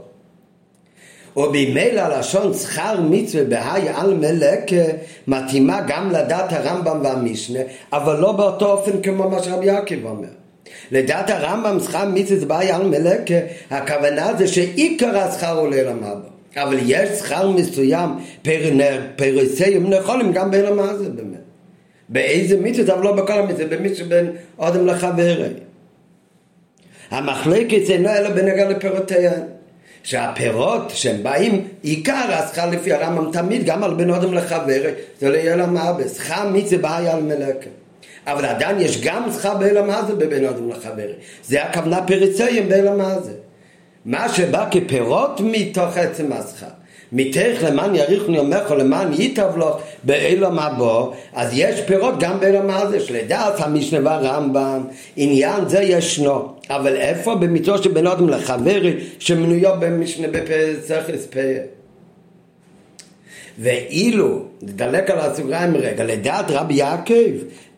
ובמילא 1.37 2.17
לשון 2.19 2.53
שכר 2.53 3.01
מצווה 3.01 3.43
בהאי 3.43 3.89
על 3.89 4.13
מלק 4.13 4.71
מתאימה 5.27 5.81
גם 5.87 6.11
לדעת 6.11 6.53
הרמב"ם 6.53 6.99
והמשנה, 7.03 7.59
אבל 7.93 8.19
לא 8.19 8.31
באותו 8.31 8.71
אופן 8.71 9.01
כמו 9.01 9.29
מה 9.29 9.43
שרבי 9.43 9.65
יעקב 9.65 10.05
אומר. 10.05 10.27
לדעת 10.91 11.29
הרמב"ם 11.29 11.79
שכר 11.79 12.05
מצווה 12.13 12.45
בהאי 12.45 12.71
על 12.71 12.83
מלק, 12.87 13.21
הכוונה 13.71 14.33
זה 14.37 14.47
שעיקר 14.47 15.17
השכר 15.17 15.59
עולה 15.59 15.83
למבא. 15.83 16.29
אבל 16.55 16.77
יש 16.85 17.09
שכר 17.09 17.49
מסוים 17.49 18.09
פריסאים 19.15 19.89
נכונים 19.89 20.31
גם 20.31 20.51
בין 20.51 20.65
המעשה 20.65 21.09
באמת. 21.09 21.39
באיזה 22.10 22.57
מצווה, 22.61 22.94
אבל 22.95 23.03
לא 23.03 23.11
בכל 23.15 23.34
המצווה, 23.34 23.65
במצווה 23.65 24.07
בין 24.07 24.31
אודם 24.60 24.88
לחברי. 24.88 25.49
המחלקת 27.11 27.90
אינו 27.90 28.10
אלא 28.10 28.30
בנגע 28.30 28.69
לפירותיהם. 28.69 29.41
שהפירות 30.03 30.91
שהם 30.94 31.23
באים, 31.23 31.68
עיקר 31.81 32.26
השכר 32.30 32.69
לפי 32.69 32.94
הרמב"ם 32.94 33.31
תמיד 33.31 33.65
גם 33.65 33.84
על 33.84 33.94
בן 33.94 34.10
אדם 34.10 34.34
לחברי, 34.34 34.91
זה 35.19 35.30
לא 35.30 35.38
יהיה 35.38 35.56
למאבס. 35.56 36.18
שכר 36.18 36.49
מצווה 36.49 36.77
בעיה 36.77 37.14
על 37.14 37.23
מלאכה. 37.23 37.69
אבל 38.27 38.45
עדיין 38.45 38.80
יש 38.80 39.02
גם 39.02 39.31
שכר 39.31 39.57
באלם 39.57 39.90
הזה 39.90 40.15
בבן 40.15 40.45
אדם 40.45 40.69
לחברי. 40.69 41.14
זה 41.44 41.64
הכוונה 41.64 42.02
פריציים 42.07 42.69
באלם 42.69 43.02
הזה. 43.02 43.31
מה 44.06 44.30
שבא 44.30 44.68
כפירות 44.72 45.41
מתוך 45.44 45.98
עצם 45.98 46.34
השכר. 46.34 46.68
מתך 47.11 47.57
למען 47.61 47.95
יריחני 47.95 48.40
אומרך 48.40 48.72
למען 48.72 49.14
ייטב 49.14 49.57
לך 49.57 49.76
באילום 50.03 50.59
הבא 50.59 51.03
אז 51.34 51.49
יש 51.53 51.81
פירות 51.81 52.13
גם 52.19 52.39
באילום 52.39 52.69
הזה 52.69 52.99
שלדעת 52.99 53.53
המשנה 53.57 53.99
והרמב"ם 54.03 54.84
עניין 55.15 55.69
זה 55.69 55.81
ישנו 55.81 56.53
אבל 56.69 56.95
איפה 56.95 57.35
במצווה 57.35 57.77
של 57.77 57.91
בן 57.91 58.07
אדם 58.07 58.30
לחברי 58.30 58.97
שמנויו 59.19 59.76
במשנה 59.80 60.27
בפסח 60.27 61.09
אספה 61.15 61.39
ואילו, 63.59 64.45
נדלק 64.61 65.09
על 65.09 65.19
הסוגריים 65.19 65.76
רגע, 65.76 66.03
לדעת 66.03 66.45
רבי 66.49 66.73
יעקב, 66.73 67.31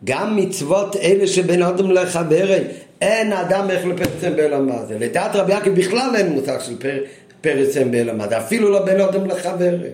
גם 0.03 0.37
מצוות 0.37 0.95
אלה 0.95 1.27
שבין 1.27 1.63
אדם 1.63 1.91
לחברי, 1.91 2.59
אין 3.01 3.33
אדם 3.33 3.71
איך 3.71 3.85
לפרסם 3.85 4.35
בעולם 4.35 4.71
הזה. 4.71 4.99
לדעת 4.99 5.35
רבי 5.35 5.51
יעקב 5.51 5.69
בכלל 5.69 6.09
אין 6.15 6.29
מושג 6.29 6.57
של 6.59 6.77
פר, 6.79 6.97
פרסם 7.41 7.91
בעולם 7.91 8.21
הזה, 8.21 8.37
אפילו 8.37 8.71
לא 8.71 8.85
בין 8.85 9.01
אדם 9.01 9.25
לחברי. 9.25 9.89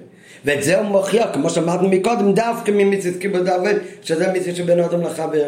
ואת 0.47 0.63
זה 0.63 0.79
הוא 0.79 0.85
מוכיח, 0.85 1.29
כמו 1.33 1.49
שאמרנו 1.49 1.89
מקודם, 1.89 2.33
דווקא 2.33 2.71
ממצוות 2.71 3.21
כיבוד 3.21 3.47
אבן, 3.47 3.77
שזה 4.01 4.33
מצוות 4.33 4.55
שבין 4.55 4.79
אדם 4.79 5.01
לחברי. 5.01 5.41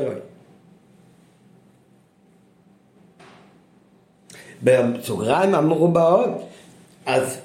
בסוגריים 4.63 5.55
המרובעות 5.55 6.49
אז 7.05 7.37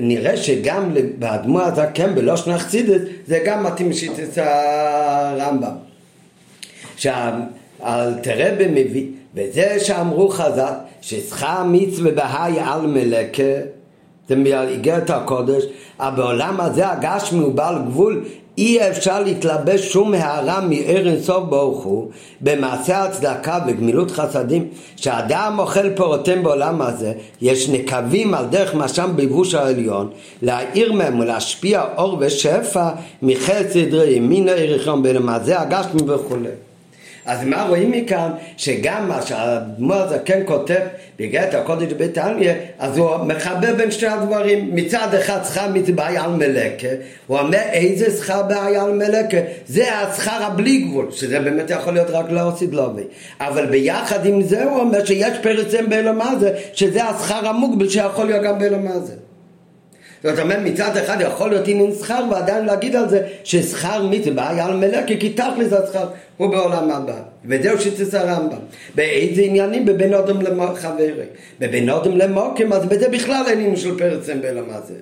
נראה 0.00 0.36
שגם 0.36 0.94
באדמו 1.18 1.60
הזקן 1.60 2.14
בלושן 2.14 2.50
החסידס 2.50 3.00
זה 3.26 3.42
גם 3.46 3.64
מתאים 3.64 3.90
לשיטת 3.90 4.38
הרמב"ם. 4.38 5.74
שהאלתרבה 6.96 8.68
מביא, 8.68 9.06
וזה 9.34 9.80
שאמרו 9.80 10.28
חז"ל, 10.28 10.72
ששכר 11.00 11.62
מצווה 11.64 12.12
בהאי 12.12 12.60
על 12.60 12.86
מלקה, 12.86 13.42
זה 14.28 14.36
מאיגרת 14.36 15.10
הקודש, 15.10 15.64
אבל 16.00 16.16
בעולם 16.16 16.60
הזה 16.60 16.90
הגשמי 16.90 17.40
הוא 17.40 17.54
בעל 17.54 17.78
גבול, 17.78 18.24
אי 18.58 18.88
אפשר 18.90 19.22
להתלבש 19.22 19.92
שום 19.92 20.14
הערה 20.14 20.60
מער 20.60 21.08
אינסוף 21.08 21.44
ברוך 21.48 21.84
הוא 21.84 22.10
במעשה 22.40 23.04
הצדקה 23.04 23.58
וגמילות 23.66 24.10
חסדים 24.10 24.68
שאדם 24.96 25.56
אוכל 25.58 25.94
פירותיהם 25.94 26.42
בעולם 26.42 26.82
הזה 26.82 27.12
יש 27.40 27.68
נקבים 27.68 28.34
על 28.34 28.46
דרך 28.46 28.74
משם 28.74 29.10
ביבוש 29.16 29.54
העליון 29.54 30.10
להאיר 30.42 30.92
מהם 30.92 31.20
ולהשפיע 31.20 31.84
אור 31.96 32.16
ושפע 32.20 32.88
ימין 34.08 34.48
העריכם 34.48 35.02
בין 35.02 35.16
המעשה 35.16 35.60
הגשמי 35.60 36.00
וכולי 36.06 36.67
אז 37.28 37.44
מה 37.44 37.62
רואים 37.62 37.90
מכאן? 37.90 38.30
שגם 38.56 39.08
מה 39.08 39.22
שהאדמו"ר 39.22 39.94
הזקן 39.94 40.40
כותב 40.44 40.80
בגט 41.18 41.54
הקודש 41.54 41.92
בתניא, 41.92 42.52
אז 42.78 42.98
הוא 42.98 43.16
מחבר 43.16 43.74
בין 43.74 43.90
שני 43.90 44.08
הדברים. 44.08 44.70
מצד 44.74 45.14
אחד 45.14 45.38
שכר 45.44 45.68
מצבעי 45.74 46.16
על 46.16 46.30
מלקה, 46.30 46.88
הוא 47.26 47.38
אומר 47.38 47.58
איזה 47.72 48.10
שכר 48.18 48.42
בעי 48.42 48.76
על 48.76 48.92
מלקה? 48.92 49.36
זה 49.66 49.94
השכר 49.94 50.42
הבלי 50.44 50.78
גבול, 50.78 51.06
שזה 51.10 51.40
באמת 51.40 51.70
יכול 51.70 51.92
להיות 51.92 52.10
רק 52.10 52.30
לאוסיד 52.30 52.74
לובי. 52.74 53.02
אבל 53.40 53.66
ביחד 53.66 54.26
עם 54.26 54.42
זה 54.42 54.64
הוא 54.64 54.80
אומר 54.80 55.04
שיש 55.04 55.38
פרצם 55.42 55.88
באלומה 55.88 56.32
זה, 56.40 56.52
שזה 56.72 57.04
השכר 57.04 57.48
המוגבל 57.48 57.88
שיכול 57.88 58.26
להיות 58.26 58.42
גם 58.42 58.58
באלומה 58.58 58.98
זה. 58.98 59.27
זאת 60.22 60.38
אומרת 60.38 60.58
מצד 60.64 60.96
אחד 60.96 61.16
יכול 61.20 61.50
להיות 61.50 61.68
עניין 61.68 61.92
שכר 61.94 62.24
ועדיין 62.30 62.64
להגיד 62.64 62.96
על 62.96 63.08
זה 63.08 63.22
ששכר 63.44 64.06
מצווה 64.06 64.50
היה 64.50 64.66
על 64.66 64.76
מלקה 64.76 65.16
כי 65.20 65.30
תכלס 65.30 65.72
השכר 65.72 66.08
הוא 66.36 66.50
בעולם 66.50 66.90
הבא 66.90 67.20
וזהו 67.44 67.80
שיטת 67.80 68.14
הרמב"ם. 68.14 68.58
באיזה 68.94 69.42
עניינים 69.42 69.84
בבין 69.84 70.14
אדם 70.14 70.42
לחברי 70.42 71.10
בבין 71.60 71.88
אדם 71.88 72.16
למוקים 72.16 72.72
אז 72.72 72.84
בזה 72.84 73.08
בכלל 73.08 73.42
אין 73.48 73.58
עניין 73.58 73.76
של 73.76 73.98
פרצם 73.98 74.40
בעולם 74.40 74.64
הזה 74.68 74.94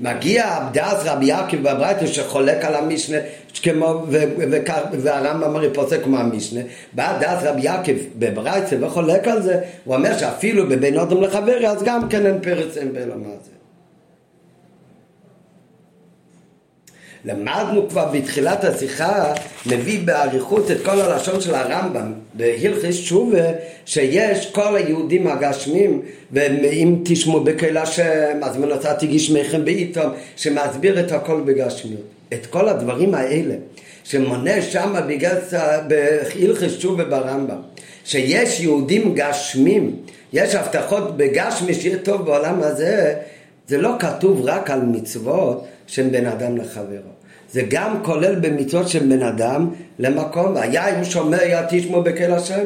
מגיע 0.00 0.58
דאז 0.72 1.06
רבי 1.06 1.26
יעקב 1.26 1.56
בברייתא 1.56 2.06
שחולק 2.06 2.64
על 2.64 2.74
המשנה 2.74 3.18
כמו 3.62 4.04
והרמב"ם 4.92 5.56
הרי 5.56 5.74
פוסק 5.74 6.02
כמו 6.02 6.18
המשנה 6.18 6.60
בא 6.92 7.18
דאז 7.20 7.44
רבי 7.44 7.62
יעקב 7.62 7.92
בברייתא 8.18 8.76
וחולק 8.80 9.28
על 9.28 9.42
זה 9.42 9.60
הוא 9.84 9.94
אומר 9.94 10.18
שאפילו 10.18 10.68
בבין 10.68 10.98
אדם 10.98 11.22
לחברי 11.22 11.68
אז 11.68 11.82
גם 11.82 12.08
כן 12.08 12.26
אין 12.26 12.38
פרצם 12.42 12.92
בעולם 12.92 13.22
הזה 13.24 13.55
למדנו 17.26 17.88
כבר 17.88 18.08
בתחילת 18.12 18.64
השיחה, 18.64 19.32
מביא 19.66 20.00
באריכות 20.04 20.70
את 20.70 20.76
כל 20.84 21.00
הלשון 21.00 21.40
של 21.40 21.54
הרמב"ם 21.54 22.12
בהלכיס 22.34 22.96
תשובה, 22.96 23.42
שיש 23.86 24.50
כל 24.52 24.76
היהודים 24.76 25.26
הגשמים, 25.26 26.02
ואם 26.32 26.96
תשמעו 27.04 27.40
בקהילה 27.40 27.82
השם, 27.82 28.38
אז 28.42 28.56
מנוצרתי 28.56 29.06
גשמיכם 29.06 29.64
בעיתון, 29.64 30.12
שמסביר 30.36 31.00
את 31.00 31.12
הכל 31.12 31.40
בגשמיות. 31.46 32.00
את 32.32 32.46
כל 32.46 32.68
הדברים 32.68 33.14
האלה, 33.14 33.54
שמונה 34.04 34.62
שם 34.62 34.94
בהלכיס 35.88 36.76
תשובה 36.76 37.04
ברמב"ם, 37.04 37.60
שיש 38.04 38.60
יהודים 38.60 39.14
גשמים, 39.14 39.96
יש 40.32 40.54
הבטחות 40.54 41.16
בגשמי 41.16 41.74
שיהיה 41.74 41.98
טוב 41.98 42.26
בעולם 42.26 42.62
הזה, 42.62 43.14
זה 43.68 43.78
לא 43.78 43.90
כתוב 43.98 44.40
רק 44.44 44.70
על 44.70 44.80
מצוות 44.80 45.66
של 45.86 46.08
בן 46.08 46.26
אדם 46.26 46.56
לחברו. 46.56 47.15
זה 47.52 47.62
גם 47.68 48.02
כולל 48.02 48.34
במצוות 48.34 48.88
של 48.88 49.06
בן 49.06 49.22
אדם 49.22 49.70
למקום, 49.98 50.54
והיה 50.54 50.98
אם 50.98 51.04
שומר 51.04 51.42
יא 51.42 51.60
תשמעו 51.70 52.02
בקל 52.02 52.32
השם. 52.32 52.64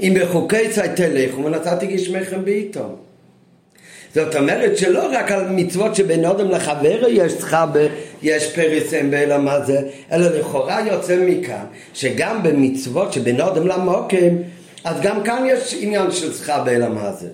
אם 0.00 0.16
בחוקי 0.20 0.68
צי 0.70 0.80
תלכו 0.96 1.44
ונתתי 1.44 1.86
גשמכם 1.86 2.44
בעיתו. 2.44 2.96
זאת 4.14 4.36
אומרת 4.36 4.78
שלא 4.78 5.08
רק 5.12 5.32
על 5.32 5.48
מצוות 5.48 5.94
שבין 5.94 6.24
אדם 6.24 6.50
לחבר 6.50 7.08
יש 7.08 7.32
שכר, 7.32 7.66
יש 8.22 8.54
פריסם 8.54 9.10
בעולם 9.10 9.48
הזה, 9.48 9.80
אלא 10.12 10.38
לכאורה 10.38 10.80
יוצא 10.86 11.16
מכאן 11.26 11.64
שגם 11.94 12.42
במצוות 12.42 13.12
שבין 13.12 13.40
אדם 13.40 13.66
למוקים, 13.66 14.42
אז 14.84 14.96
גם 15.02 15.22
כאן 15.22 15.44
יש 15.48 15.76
עניין 15.80 16.10
של 16.10 16.32
שכר 16.32 16.64
בעולם 16.64 16.98
הזה. 16.98 17.28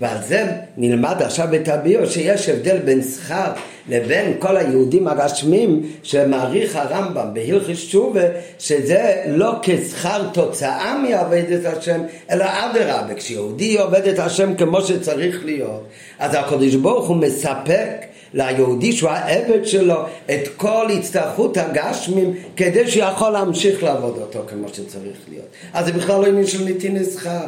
ועל 0.00 0.16
זה 0.26 0.46
נלמד 0.76 1.16
עכשיו 1.20 1.48
בתביעו 1.50 2.06
שיש 2.06 2.48
הבדל 2.48 2.78
בין 2.78 3.02
שכר 3.02 3.52
לבין 3.88 4.32
כל 4.38 4.56
היהודים 4.56 5.08
הרשמים 5.08 5.82
שמעריך 6.02 6.76
הרמב"ם 6.76 7.34
בהלכיס 7.34 7.78
תשובה 7.78 8.20
שזה 8.58 9.22
לא 9.26 9.52
כשכר 9.62 10.28
תוצאה 10.32 10.98
מעבודת 10.98 11.64
השם 11.64 12.00
אלא 12.30 12.44
אדרבה 12.44 13.14
כשיהודי 13.14 13.78
עובד 13.78 14.08
את 14.08 14.18
השם 14.18 14.54
כמו 14.54 14.82
שצריך 14.82 15.44
להיות 15.44 15.86
אז 16.18 16.34
הקדוש 16.34 16.74
ברוך 16.74 17.08
הוא 17.08 17.16
מספק 17.16 17.90
ליהודי 18.34 18.92
שהוא 18.92 19.10
העבד 19.10 19.64
שלו 19.64 19.96
את 20.26 20.48
כל 20.56 20.86
הצטרכות 20.98 21.56
הגשמים 21.56 22.34
כדי 22.56 22.90
שיכול 22.90 23.30
להמשיך 23.30 23.82
לעבוד 23.82 24.18
אותו 24.18 24.40
כמו 24.48 24.68
שצריך 24.68 25.16
להיות. 25.28 25.46
אז 25.72 25.86
זה 25.86 25.92
בכלל 25.92 26.20
לא 26.20 26.26
עניין 26.26 26.46
של 26.46 26.64
נתיני 26.64 27.04
שכר 27.04 27.46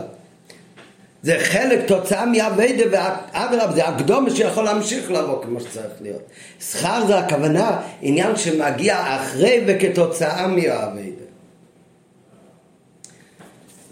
זה 1.23 1.37
חלק 1.41 1.81
תוצאה 1.87 2.27
מהווידה 2.27 2.85
ואדרבה 2.91 3.73
זה 3.75 3.89
הקדומה 3.89 4.31
שיכול 4.31 4.65
להמשיך 4.65 5.11
לבוא 5.11 5.43
כמו 5.43 5.61
שצריך 5.61 5.93
להיות. 6.01 6.23
שכר 6.61 7.07
זה 7.07 7.19
הכוונה 7.19 7.81
עניין 8.03 8.37
שמגיע 8.37 9.17
אחרי 9.17 9.65
וכתוצאה 9.67 10.47
מהווידה 10.47 11.21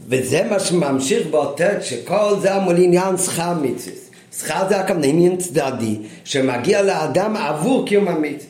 וזה 0.09 0.43
מה 0.51 0.61
שממשיך 0.61 1.27
באותת 1.27 1.79
שכל 1.83 2.35
זה 2.41 2.57
אמור 2.57 2.73
לעניין 2.73 3.17
שכר 3.17 3.55
מיציס. 3.55 4.11
שכר 4.39 4.69
זה 4.69 4.81
הכוונה 4.81 5.07
עניין 5.07 5.37
צדדי 5.37 5.99
שמגיע 6.25 6.83
לאדם 6.83 7.37
עבור 7.37 7.87
קיום 7.87 8.09
המיציס. 8.09 8.47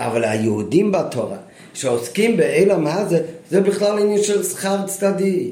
אבל 0.00 0.24
היהודים 0.24 0.92
בתורה 0.92 1.36
שעוסקים 1.74 2.36
באילם 2.36 2.86
הזה 2.86 3.22
זה 3.50 3.60
בכלל 3.60 3.98
עניין 3.98 4.22
של 4.22 4.42
שכר 4.42 4.86
צדדי 4.86 5.50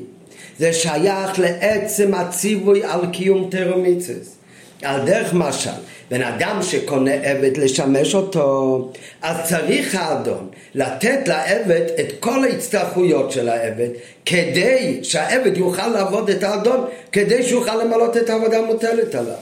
זה 0.58 0.72
שייך 0.72 1.38
לעצם 1.38 2.14
הציווי 2.14 2.84
על 2.84 3.00
קיום 3.12 3.48
טרומיצס. 3.50 4.36
על 4.82 5.04
דרך 5.06 5.34
משל, 5.34 5.70
בן 6.10 6.22
אדם 6.22 6.58
שקונה 6.62 7.14
עבד 7.14 7.56
לשמש 7.56 8.14
אותו, 8.14 8.88
אז 9.22 9.36
צריך 9.48 9.94
האדון 9.94 10.48
לתת 10.74 11.28
לעבד 11.28 11.86
את 12.00 12.06
כל 12.20 12.44
ההצטרכויות 12.44 13.30
של 13.30 13.48
העבד, 13.48 13.88
כדי 14.26 15.00
שהעבד 15.02 15.56
יוכל 15.56 15.88
לעבוד 15.88 16.30
את 16.30 16.42
האדון, 16.42 16.86
כדי 17.12 17.42
שיוכל 17.42 17.82
למלות 17.84 18.16
את 18.16 18.30
העבודה 18.30 18.58
המוטלת 18.58 19.14
עליו. 19.14 19.34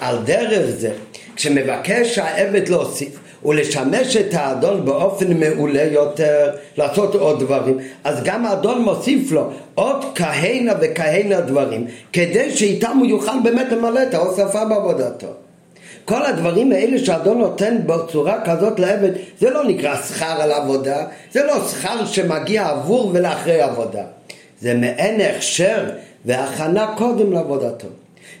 על 0.00 0.18
דרך 0.24 0.70
זה, 0.70 0.90
כשמבקש 1.36 2.18
העבד 2.18 2.68
להוסיף 2.68 3.18
ולשמש 3.44 4.16
את 4.16 4.34
האדון 4.34 4.84
באופן 4.84 5.32
מעולה 5.32 5.82
יותר, 5.82 6.50
לעשות 6.76 7.14
עוד 7.14 7.40
דברים, 7.40 7.78
אז 8.04 8.22
גם 8.24 8.46
האדון 8.46 8.82
מוסיף 8.82 9.32
לו 9.32 9.50
עוד 9.74 10.04
כהנה 10.14 10.72
וכהנה 10.80 11.40
דברים, 11.40 11.86
כדי 12.12 12.56
שאיתם 12.56 12.96
הוא 12.98 13.06
יוכל 13.06 13.40
באמת 13.44 13.66
למלא 13.72 14.02
את 14.02 14.14
ההוספה 14.14 14.64
בעבודתו. 14.64 15.26
כל 16.04 16.26
הדברים 16.26 16.72
האלה 16.72 16.98
שהאדון 16.98 17.38
נותן 17.38 17.76
בצורה 17.86 18.40
כזאת 18.44 18.80
לעבד, 18.80 19.10
זה 19.40 19.50
לא 19.50 19.64
נקרא 19.64 19.96
שכר 19.96 20.42
על 20.42 20.52
עבודה, 20.52 21.04
זה 21.32 21.44
לא 21.44 21.68
שכר 21.68 22.06
שמגיע 22.06 22.68
עבור 22.68 23.10
ולאחרי 23.14 23.60
עבודה. 23.60 24.02
זה 24.60 24.74
מעין 24.74 25.20
הכשר 25.20 25.84
והכנה 26.24 26.94
קודם 26.98 27.32
לעבודתו. 27.32 27.88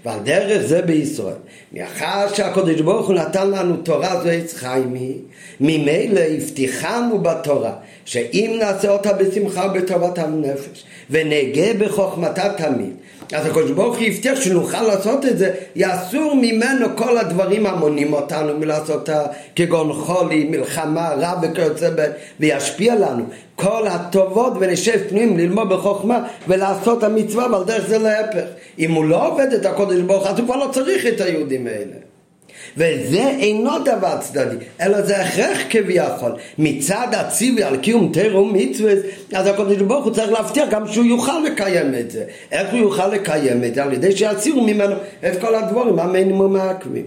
ועל 0.04 0.18
דרך 0.24 0.62
זה 0.66 0.82
בישראל. 0.82 1.34
מאחר 1.72 2.34
שהקדוש 2.34 2.80
ברוך 2.80 3.06
הוא 3.06 3.14
נתן 3.14 3.50
לנו 3.50 3.76
תורה 3.76 4.22
זו 4.22 4.28
עץ 4.28 4.54
חיימי, 4.54 5.16
ממילא 5.60 6.20
הבטיחנו 6.20 7.18
בתורה 7.18 7.72
שאם 8.04 8.56
נעשה 8.58 8.90
אותה 8.90 9.12
בשמחה 9.12 9.66
ובטובת 9.66 10.18
הנפש 10.18 10.84
ונגה 11.10 11.74
בחוכמתה 11.78 12.54
תמיד 12.56 12.92
אז 13.32 13.46
הקדוש 13.46 13.70
ברוך 13.70 13.98
הוא 13.98 14.06
הבטיח 14.06 14.40
שנוכל 14.40 14.82
לעשות 14.82 15.26
את 15.26 15.38
זה, 15.38 15.54
יאסור 15.76 16.34
ממנו 16.34 16.86
כל 16.96 17.18
הדברים 17.18 17.66
המונים 17.66 18.12
אותנו 18.12 18.58
מלעשות 18.58 18.90
אותה, 18.90 19.22
כגון 19.56 19.92
חולי, 19.92 20.44
מלחמה, 20.44 21.08
רע 21.08 21.34
וכיוצא 21.42 21.90
ב... 21.96 22.06
וישפיע 22.40 22.94
לנו. 22.94 23.24
כל 23.56 23.86
הטובות 23.86 24.52
ונשב 24.60 25.08
פנים 25.08 25.38
ללמוד 25.38 25.68
בחוכמה 25.68 26.28
ולעשות 26.48 27.02
המצווה, 27.02 27.52
ועל 27.52 27.64
דרך 27.64 27.86
זה 27.88 27.98
להפך. 27.98 28.44
אם 28.78 28.92
הוא 28.92 29.04
לא 29.04 29.28
עובד 29.28 29.52
את 29.52 29.66
הקודש 29.66 30.00
ברוך 30.00 30.26
אז 30.26 30.38
הוא 30.38 30.46
כבר 30.46 30.56
לא 30.56 30.68
צריך 30.72 31.06
את 31.06 31.20
היהודים 31.20 31.66
האלה. 31.66 32.11
וזה 32.76 33.28
אינו 33.38 33.70
דבר 33.84 34.16
צדדי, 34.20 34.56
אלא 34.80 35.02
זה 35.02 35.20
הכרח 35.20 35.58
כביכול. 35.70 36.32
מצד 36.58 37.08
הציווי 37.12 37.62
על 37.62 37.76
קיום 37.76 38.10
תירו 38.12 38.44
מצווה, 38.44 38.92
אז 39.32 39.46
הקדוש 39.46 39.76
ברוך 39.76 40.04
הוא 40.04 40.14
צריך 40.14 40.32
להבטיח 40.32 40.68
גם 40.70 40.88
שהוא 40.88 41.04
יוכל 41.04 41.38
לקיים 41.46 41.94
את 41.94 42.10
זה. 42.10 42.24
איך 42.52 42.72
הוא 42.72 42.80
יוכל 42.80 43.08
לקיים 43.08 43.64
את 43.64 43.74
זה? 43.74 43.82
על 43.82 43.92
ידי 43.92 44.16
שיצירו 44.16 44.62
ממנו 44.62 44.94
את 45.26 45.40
כל 45.40 45.54
הדבורים 45.54 45.98
המינימום 45.98 46.56
העקבים. 46.56 47.06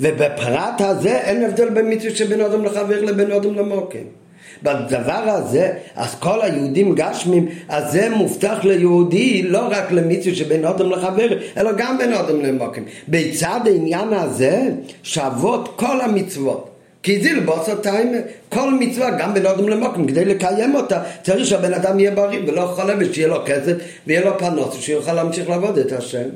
ובפרט 0.00 0.80
הזה 0.80 1.18
אין 1.18 1.44
הבדל 1.44 1.68
בין 1.68 1.92
מצווה 1.92 2.14
שבין 2.14 2.40
אדם 2.40 2.64
לחבר 2.64 3.04
לבין 3.04 3.32
אדם 3.32 3.54
למוקם. 3.54 4.19
בדבר 4.62 5.22
הזה, 5.26 5.72
אז 5.96 6.14
כל 6.14 6.42
היהודים 6.42 6.94
גשמים, 6.94 7.48
אז 7.68 7.92
זה 7.92 8.08
מובטח 8.10 8.64
ליהודי 8.64 9.42
לא 9.42 9.68
רק 9.70 9.92
למצווה 9.92 10.34
שבין 10.34 10.64
אדם 10.64 10.90
לחבר, 10.90 11.28
אלא 11.56 11.72
גם 11.72 11.98
בין 11.98 12.12
אדם 12.12 12.40
למוקם. 12.40 12.82
בצד 13.08 13.60
העניין 13.64 14.12
הזה 14.12 14.70
שוות 15.02 15.68
כל 15.76 16.00
המצוות. 16.00 16.66
כי 17.02 17.22
זה 17.22 17.32
לבוס 17.32 17.68
טיימה, 17.82 18.18
כל 18.48 18.74
מצווה, 18.74 19.10
גם 19.10 19.34
בין 19.34 19.46
אדם 19.46 19.68
למוקם, 19.68 20.06
כדי 20.06 20.24
לקיים 20.24 20.74
אותה, 20.74 21.02
צריך 21.22 21.46
שהבן 21.46 21.74
אדם 21.74 22.00
יהיה 22.00 22.10
בריא 22.10 22.40
ולא 22.46 22.66
חולה 22.66 22.94
ושיהיה 22.98 23.28
לו 23.28 23.42
כסף 23.46 23.72
ויהיה 24.06 24.24
לו 24.24 24.38
פנוס, 24.38 24.76
ושיוכל 24.78 25.12
להמשיך 25.12 25.48
לעבוד 25.48 25.78
את 25.78 25.92
השם. 25.92 26.28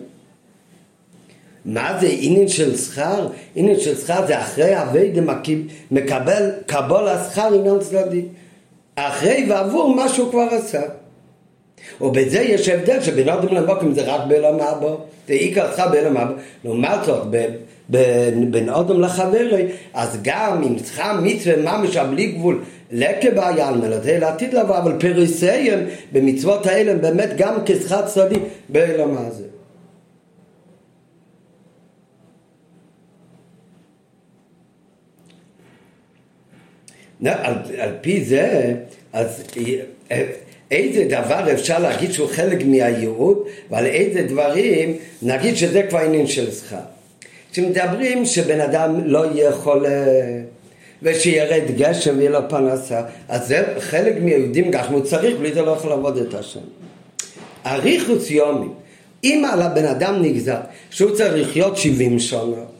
מה 1.64 1.98
זה 2.00 2.08
עניין 2.10 2.48
של 2.48 2.76
שכר? 2.76 3.28
עניין 3.54 3.80
של 3.80 3.96
שכר 3.96 4.26
זה 4.26 4.40
אחרי 4.40 4.82
אביידה 4.82 5.20
מקבל 5.90 6.50
קבול 6.66 7.08
השכר 7.08 7.54
עניין 7.54 7.78
צדדי. 7.78 8.22
אחרי 8.94 9.46
ועבור 9.48 9.94
מה 9.94 10.08
שהוא 10.08 10.30
כבר 10.30 10.48
עשה. 10.50 10.82
ובזה 12.00 12.40
יש 12.40 12.68
הבדל 12.68 13.00
שבין 13.00 13.28
אדם 13.28 13.54
למוקם 13.54 13.94
זה 13.94 14.02
רק 14.02 14.20
בעולם 14.28 14.60
הבא, 14.60 14.88
זה 15.28 15.34
עיקר 15.34 15.72
שכר 15.72 15.88
בעולם 15.88 16.16
הבא. 16.16 16.32
לעומת 16.64 17.04
זאת, 17.04 17.26
בין 17.88 18.68
אדם 18.68 19.00
לחברי, 19.00 19.66
אז 19.94 20.18
גם 20.22 20.62
אם 20.62 20.78
שכר 20.78 21.20
מצווה 21.22 21.56
ממש 21.56 21.96
בלי 21.96 22.26
גבול 22.26 22.62
לקבעיה 22.92 23.68
על 23.68 23.74
מלאתי 23.74 24.18
לעתיד 24.18 24.54
לבוא, 24.54 24.78
אבל 24.78 24.92
פריסיהם 25.00 25.80
במצוות 26.12 26.66
האלה 26.66 26.94
באמת 26.94 27.30
גם 27.36 27.54
כשכר 27.66 28.06
צדדי 28.06 28.38
בעולם 28.68 29.16
הזה. 29.18 29.53
על, 37.32 37.54
על 37.78 37.90
פי 38.00 38.24
זה, 38.24 38.74
אז 39.12 39.42
איזה 40.70 41.04
דבר 41.04 41.52
אפשר 41.52 41.78
להגיד 41.78 42.12
שהוא 42.12 42.28
חלק 42.28 42.64
מהייעוד, 42.66 43.38
ועל 43.70 43.86
איזה 43.86 44.22
דברים 44.22 44.96
נגיד 45.22 45.56
שזה 45.56 45.82
כבר 45.82 45.98
עניין 45.98 46.26
של 46.26 46.50
שכר. 46.50 46.76
כשמדברים 47.52 48.24
שבן 48.24 48.60
אדם 48.60 49.00
לא 49.04 49.26
יהיה 49.34 49.52
חולה 49.52 50.04
ושירד 51.02 51.62
גשם 51.76 52.18
ויהיה 52.18 52.30
לו 52.30 52.48
פרנסה, 52.48 53.02
אז 53.28 53.48
זה 53.48 53.64
חלק 53.78 54.14
מהיהודים 54.22 54.70
גשמו 54.70 55.02
צריך, 55.02 55.36
בלי 55.38 55.52
זה 55.52 55.62
לא 55.62 55.70
יכול 55.70 55.90
לעבוד 55.90 56.16
את 56.16 56.34
השם. 56.34 56.60
אריכוס 57.66 58.30
יומי, 58.30 58.66
אם 59.24 59.44
על 59.52 59.62
הבן 59.62 59.84
אדם 59.84 60.22
נגזר 60.22 60.60
שהוא 60.90 61.10
צריך 61.10 61.48
לחיות 61.48 61.76
70 61.76 62.18
שנה 62.18 62.73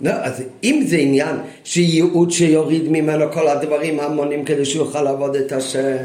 לא, 0.00 0.10
אז 0.10 0.42
אם 0.64 0.82
זה 0.86 0.96
עניין 0.96 1.36
שייעוד 1.64 2.30
שיוריד 2.30 2.88
ממנו 2.88 3.32
כל 3.32 3.48
הדברים 3.48 4.00
המונים 4.00 4.44
כדי 4.44 4.64
שהוא 4.64 4.86
יוכל 4.86 5.02
לעבוד 5.02 5.36
את 5.36 5.52
השם, 5.52 5.96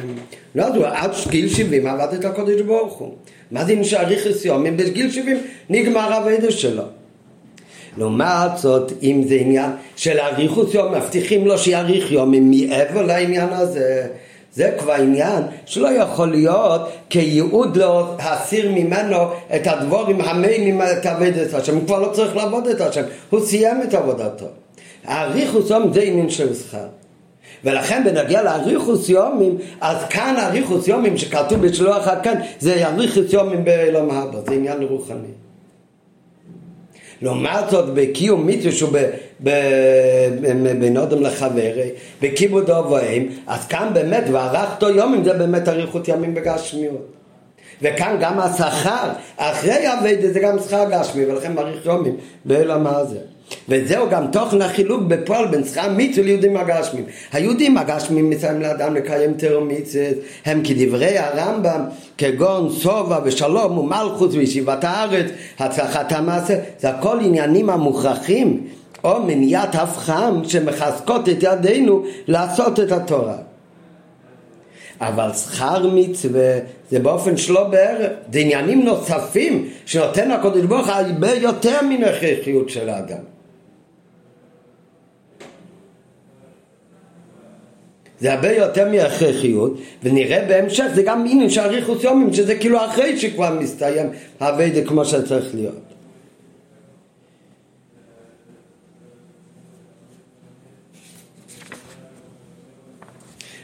לא, 0.55 0.63
אז 0.63 0.75
הוא 0.75 0.85
עד 0.85 1.11
גיל 1.29 1.49
70 1.49 1.87
עבד 1.87 2.13
את 2.13 2.25
הקודש 2.25 2.61
ברוך 2.61 2.93
הוא. 2.93 3.13
מה 3.51 3.65
זה 3.65 3.75
נשאר 3.75 4.05
ריכס 4.05 4.45
יומים? 4.45 4.77
בגיל 4.77 5.11
70 5.11 5.37
נגמר 5.69 6.13
הווידה 6.13 6.51
שלו. 6.51 6.83
לעומת 7.97 8.57
זאת, 8.57 8.91
אם 9.03 9.23
זה 9.27 9.35
עניין 9.35 9.71
של 9.95 10.19
אריכוס 10.19 10.73
יום, 10.73 10.95
מבטיחים 10.95 11.47
לו 11.47 11.57
שיאריך 11.57 12.11
יומים 12.11 12.51
מעבר 12.51 13.01
לעניין 13.01 13.49
הזה, 13.51 14.07
זה 14.55 14.71
כבר 14.79 14.93
עניין 14.93 15.43
שלא 15.65 15.87
יכול 15.87 16.27
להיות 16.27 16.81
כייעוד 17.09 17.77
להסיר 17.77 18.71
ממנו 18.71 19.17
את 19.55 19.67
הדבורים 19.67 20.21
המיינים 20.21 20.81
את 20.81 21.05
עבודת 21.05 21.53
השם, 21.53 21.75
הוא 21.75 21.85
כבר 21.85 21.99
לא 21.99 22.09
צריך 22.13 22.35
לעבוד 22.35 22.67
את 22.67 22.81
השם, 22.81 23.03
הוא 23.29 23.45
סיים 23.45 23.81
את 23.83 23.93
עבודתו. 23.93 24.45
האריכוס 25.05 25.69
יום 25.69 25.93
זה 25.93 26.01
עניין 26.01 26.29
של 26.29 26.55
שכר. 26.55 26.87
ולכן 27.63 28.03
בנגיע 28.05 28.43
לאריכוס 28.43 29.09
יומים, 29.09 29.57
אז 29.81 29.97
כאן 30.09 30.35
אריכוס 30.37 30.87
יומים 30.87 31.17
שכתוב 31.17 31.67
בשלוח 31.67 32.07
הכאן, 32.07 32.35
זה 32.59 32.87
אריכוס 32.87 33.33
יומים 33.33 33.65
בעולם 33.65 34.11
הבא, 34.11 34.39
זה 34.47 34.53
עניין 34.53 34.83
רוחני. 34.83 35.42
לעומת 37.23 37.69
זאת 37.69 37.93
בקיום 37.93 38.47
מצווה 38.47 38.71
שהוא 38.71 38.89
בין 39.39 40.97
אדם 40.97 41.21
לחברי, 41.21 41.89
בכיבוד 42.21 42.69
אבוהם, 42.69 43.27
אז 43.47 43.67
כאן 43.67 43.89
באמת 43.93 44.23
וערכתו 44.31 44.89
יומים 44.89 45.23
זה 45.23 45.33
באמת 45.33 45.67
אריכות 45.67 46.07
ימים 46.07 46.33
בגשמיות. 46.33 47.07
וכאן 47.81 48.17
גם 48.19 48.39
השכר 48.39 49.09
אחרי 49.37 49.93
אביידה 49.93 50.33
זה 50.33 50.39
גם 50.39 50.59
שכר 50.59 50.89
גשמי 50.91 51.25
ולכן 51.25 51.53
מעריך 51.53 51.85
יומים 51.85 52.15
בעולם 52.45 52.87
הזה. 52.87 53.19
וזהו 53.69 54.09
גם 54.09 54.27
תוכן 54.31 54.61
החילוק 54.61 55.01
בפועל 55.01 55.47
בין 55.47 55.63
שכר 55.63 55.89
מצווה 55.97 56.25
ליהודים 56.25 56.57
הגשמים. 56.57 57.05
היהודים 57.31 57.77
הגשמים 57.77 58.29
מסיימים 58.29 58.61
לאדם 58.61 58.95
לקיים 58.95 59.33
תרום 59.33 59.67
מצווה 59.67 60.05
הם 60.45 60.61
כדברי 60.63 61.17
הרמב"ם 61.17 61.81
כגון 62.17 62.69
סובה 62.69 63.19
ושלום 63.23 63.77
ומלכוס 63.77 64.35
וישיבת 64.35 64.83
הארץ, 64.83 65.25
הצלחת 65.59 66.11
המעשה, 66.11 66.55
זה 66.79 66.89
הכל 66.89 67.19
עניינים 67.21 67.69
המוכרחים 67.69 68.67
או 69.03 69.23
מניעת 69.23 69.75
הפחם 69.75 70.41
שמחזקות 70.47 71.29
את 71.29 71.37
ידינו 71.41 72.03
לעשות 72.27 72.79
את 72.79 72.91
התורה. 72.91 73.35
אבל 75.01 75.33
שכר 75.33 75.89
מצווה 75.93 76.59
זה 76.91 76.99
באופן 76.99 77.37
שלא 77.37 77.63
בערב, 77.63 78.11
זה 78.33 78.39
עניינים 78.39 78.85
נוספים 78.85 79.69
שנותן 79.85 80.31
הקודש 80.31 80.63
ברוך 80.63 80.87
הרבה 80.87 81.33
יותר 81.33 81.81
מן 81.81 82.03
הכרחיות 82.03 82.69
של 82.69 82.89
האדם. 82.89 83.32
זה 88.23 88.33
הרבה 88.33 88.51
יותר 88.51 88.89
מהכרחיות, 88.89 89.79
ונראה 90.03 90.45
בהמשך 90.47 90.85
זה 90.95 91.03
גם 91.03 91.25
עניין 91.29 91.49
של 91.49 91.61
אריכוס 91.61 92.03
יומים, 92.03 92.33
שזה 92.33 92.55
כאילו 92.55 92.85
אחרי 92.85 93.19
שכבר 93.19 93.59
מסתיים 93.59 94.07
הווידה 94.39 94.81
כמו 94.87 95.05
שצריך 95.05 95.55
להיות. 95.55 95.81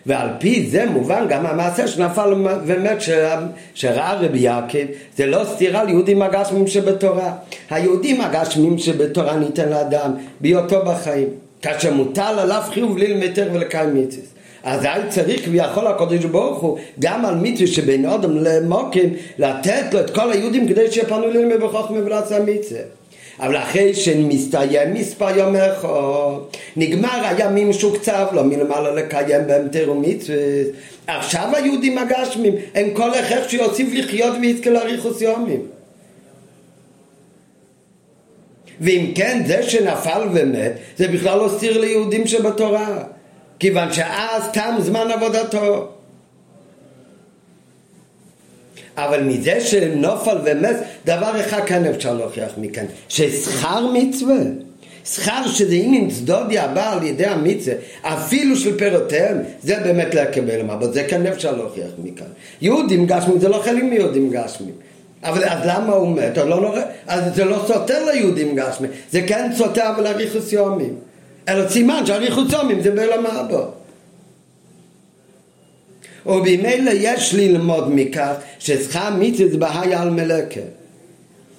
ועל 0.05 0.29
פי 0.39 0.69
זה 0.69 0.85
מובן 0.85 1.25
גם 1.29 1.45
המעשה 1.45 1.87
שנפל 1.87 2.33
ומת 2.65 2.97
שראה 3.73 4.13
רבי 4.13 4.39
יעקב 4.39 4.85
זה 5.17 5.25
לא 5.25 5.43
סתירה 5.53 5.83
ליהודים 5.83 6.21
הגשמים 6.21 6.67
שבתורה 6.67 7.33
היהודים 7.69 8.21
הגשמים 8.21 8.77
שבתורה 8.77 9.35
ניתן 9.35 9.69
לאדם 9.69 10.11
בהיותו 10.41 10.85
בחיים 10.85 11.27
כאשר 11.61 11.93
מוטל 11.93 12.35
עליו 12.39 12.61
חיוב 12.69 12.97
ללמטר 12.97 13.49
ולקיים 13.53 13.95
מצווה 13.95 14.38
אז 14.69 14.83
היה 14.83 15.07
צריך 15.09 15.45
כביכול 15.45 15.87
הקודש 15.87 16.25
ברוך 16.25 16.59
הוא 16.59 16.77
גם 16.99 17.25
על 17.25 17.35
מצווה 17.35 17.67
שבין 17.67 18.05
אדם 18.05 18.37
למוקים 18.37 19.13
לתת 19.37 19.93
לו 19.93 19.99
את 19.99 20.09
כל 20.09 20.31
היהודים 20.31 20.67
כדי 20.67 20.91
שיפנו 20.91 21.27
ללמד 21.27 21.59
בחוכמה 21.59 21.97
ולעשה 22.05 22.39
מצווה 22.39 22.81
אבל 23.39 23.57
אחרי 23.57 23.93
שמסתיים 23.93 24.93
מספר 24.93 25.37
יום 25.37 25.55
אחד, 25.55 25.87
נגמר 26.75 27.21
הימים 27.23 27.73
שהוקצב 27.73 28.25
לו 28.31 28.43
מלמעלה 28.43 28.91
לקיים 28.91 29.47
בהם 29.47 29.67
תירו 29.67 29.95
מצווה. 29.95 30.37
עכשיו 31.07 31.49
היהודים 31.53 31.97
הגשמים, 31.97 32.53
הם 32.75 32.89
כל 32.93 33.13
הכרח 33.13 33.49
שיוסיף 33.49 33.87
לחיות 33.93 34.33
ויזכה 34.41 34.69
לאריכוס 34.69 35.21
יומים. 35.21 35.61
ואם 38.81 39.11
כן, 39.15 39.43
זה 39.47 39.63
שנפל 39.63 40.21
ומת, 40.33 40.71
זה 40.97 41.07
בכלל 41.07 41.37
לא 41.37 41.49
סתיר 41.57 41.81
ליהודים 41.81 42.27
שבתורה. 42.27 43.03
כיוון 43.59 43.93
שאז 43.93 44.43
תם 44.53 44.75
זמן 44.79 45.11
עבודתו. 45.11 45.89
אבל 48.97 49.23
מזה 49.23 49.61
שנופל 49.61 50.37
ומס, 50.45 50.77
דבר 51.05 51.41
אחד 51.41 51.63
כאן 51.65 51.85
אפשר 51.85 52.13
להוכיח 52.13 52.51
מכאן, 52.57 52.85
ששכר 53.09 53.87
מצווה, 53.93 54.39
שכר 55.05 55.47
שזה 55.47 55.75
עניין 55.75 56.09
צדודי 56.09 56.59
הבא 56.59 56.93
על 56.93 57.03
ידי 57.03 57.25
המצווה, 57.25 57.75
אפילו 58.01 58.55
של 58.55 58.77
פירותיהם, 58.77 59.37
זה 59.63 59.79
באמת 59.83 60.15
לקבל 60.15 60.61
אבל 60.61 60.93
זה 60.93 61.03
כאן 61.03 61.27
אפשר 61.27 61.55
להוכיח 61.55 61.91
מכאן. 62.03 62.27
יהודים 62.61 63.05
גשמים 63.05 63.39
זה 63.39 63.49
לא 63.49 63.61
חלק 63.63 63.83
מיהודים 63.83 64.29
גשמים. 64.29 64.73
אבל 65.23 65.43
אז 65.43 65.59
למה 65.65 65.93
הוא 65.93 66.07
מת? 66.07 66.37
לא 66.37 66.61
נורא, 66.61 66.81
אז 67.07 67.35
זה 67.35 67.45
לא 67.45 67.63
סותר 67.67 68.05
ליהודים 68.05 68.55
גשמים, 68.55 68.91
זה 69.11 69.21
כן 69.21 69.51
סותר 69.57 69.89
אבל 69.95 70.07
אריכוס 70.07 70.53
יומים. 70.53 71.08
אלא 71.49 71.69
סימן 71.69 72.05
שאריכוס 72.05 72.53
יומים 72.53 72.81
זה 72.81 72.91
בעולם 72.91 73.25
הבא. 73.25 73.65
ובמילא 76.25 76.91
יש 76.93 77.33
ללמוד 77.33 77.85
מכך 77.89 78.33
ששכר 78.59 79.09
מיתוס 79.09 79.55
בהי 79.55 79.95
על 79.95 80.09
מלקה. 80.09 80.61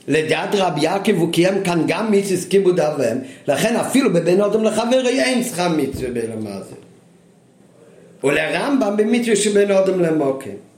לדעת 0.09 0.49
רבי 0.55 0.81
יעקב 0.81 1.17
הוא 1.17 1.33
קיים 1.33 1.63
כאן 1.63 1.83
גם 1.87 2.11
מיתוס 2.11 2.45
כיבוד 2.45 2.81
אבם, 2.81 3.17
לכן 3.49 3.77
אפילו 3.77 4.13
בבין 4.13 4.41
אדם 4.41 4.65
לחברי 4.65 5.23
אין 5.23 5.45
שכר 5.45 5.69
מיתוס 5.69 6.01
בלמה 6.13 6.61
זה. 6.69 6.75
ולרמב"ם 8.27 8.97
במיתוס 8.97 9.39
שבין 9.39 9.71
אדם 9.71 10.01
למוקים. 10.01 10.70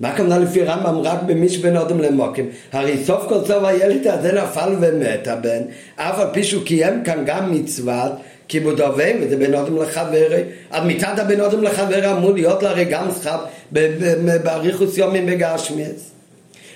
מה 0.00 0.08
הכוונה 0.08 0.38
לפי 0.38 0.62
רמב"ם 0.62 0.98
רק 0.98 1.22
במי 1.22 1.48
שבין 1.48 1.76
אדם 1.76 2.00
למוקים? 2.00 2.50
הרי 2.72 3.04
סוף 3.04 3.24
כל 3.28 3.44
סוף 3.46 3.64
הילד 3.64 4.06
הזה 4.06 4.32
נפל 4.32 4.74
ומת 4.80 5.28
הבן, 5.28 5.60
אף 5.96 6.18
על 6.18 6.26
פי 6.32 6.44
שהוא 6.44 6.64
קיים 6.64 7.04
כאן 7.04 7.22
גם 7.26 7.52
מצוות 7.52 8.12
כיבוד 8.48 8.80
אוהב, 8.80 9.16
וזה 9.20 9.36
בין 9.36 9.54
אודם 9.54 9.82
לחברי, 9.82 10.42
אז 10.70 10.82
מצד 10.86 11.18
הבין 11.18 11.40
אודם 11.40 11.62
לחברי 11.62 12.10
אמור 12.10 12.32
להיות 12.32 12.62
לה 12.62 12.70
הרי 12.70 12.84
גם 12.84 13.08
שכב 13.20 13.38
באריכוס 14.42 14.98
יומים 14.98 15.26
בגשמיאס. 15.26 16.10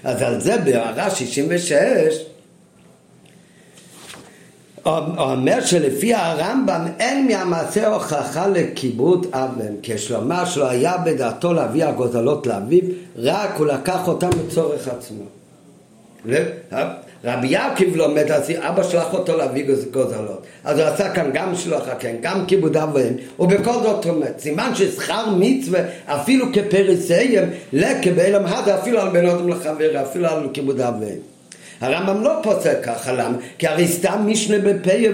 אז 0.05 0.23
על 0.23 0.41
זה 0.41 0.57
בהערה 0.59 1.11
66 1.11 2.32
אומר 4.87 5.61
שלפי 5.61 6.15
הרמב"ם 6.15 6.87
אין 6.99 7.27
מהמעשה 7.27 7.89
הוכחה 7.89 8.47
לכיבוד 8.47 9.27
אבן, 9.33 9.75
כשלומר 9.83 10.45
שלא 10.45 10.71
היה 10.71 10.97
בדעתו 10.97 11.53
להביא 11.53 11.85
הגוזלות 11.85 12.47
לאביו, 12.47 12.81
רק 13.17 13.51
הוא 13.57 13.67
לקח 13.67 14.09
אותם 14.09 14.31
לצורך 14.47 14.89
עצמו. 14.89 15.25
רבי 17.25 17.47
יעקב 17.47 17.97
לומד, 17.97 18.31
אז 18.31 18.53
אבא 18.59 18.83
שלח 18.83 19.15
אותו 19.15 19.37
להביא 19.37 19.67
גוזלות. 19.93 20.43
אז 20.65 20.79
הוא 20.79 20.87
עשה 20.87 21.15
כאן 21.15 21.31
גם 21.35 21.57
שלוח 21.57 21.89
הקן, 21.89 22.15
גם 22.21 22.47
כיבוד 22.47 22.77
אביהם, 22.77 23.15
ובכל 23.39 23.73
זאת 23.73 24.07
מת. 24.07 24.39
סימן 24.39 24.71
ששכר 24.75 25.25
מצווה, 25.39 25.81
אפילו 26.07 26.47
כפריסיים, 26.53 27.51
לקבל 27.73 28.35
המהדה, 28.35 28.79
אפילו 28.79 29.01
על 29.01 29.17
אדם 29.17 29.49
לחבר, 29.49 30.03
אפילו 30.03 30.27
על 30.27 30.49
כיבוד 30.53 30.81
אביהם. 30.81 31.32
הרמב"ם 31.83 32.23
לא 32.23 32.33
פוסק 32.43 32.79
ככה, 32.83 33.13
למה? 33.13 33.37
כי 33.59 33.67
הרי 33.67 33.89
סתם 33.89 34.23
משנה 34.27 34.59
בפיה 34.59 35.11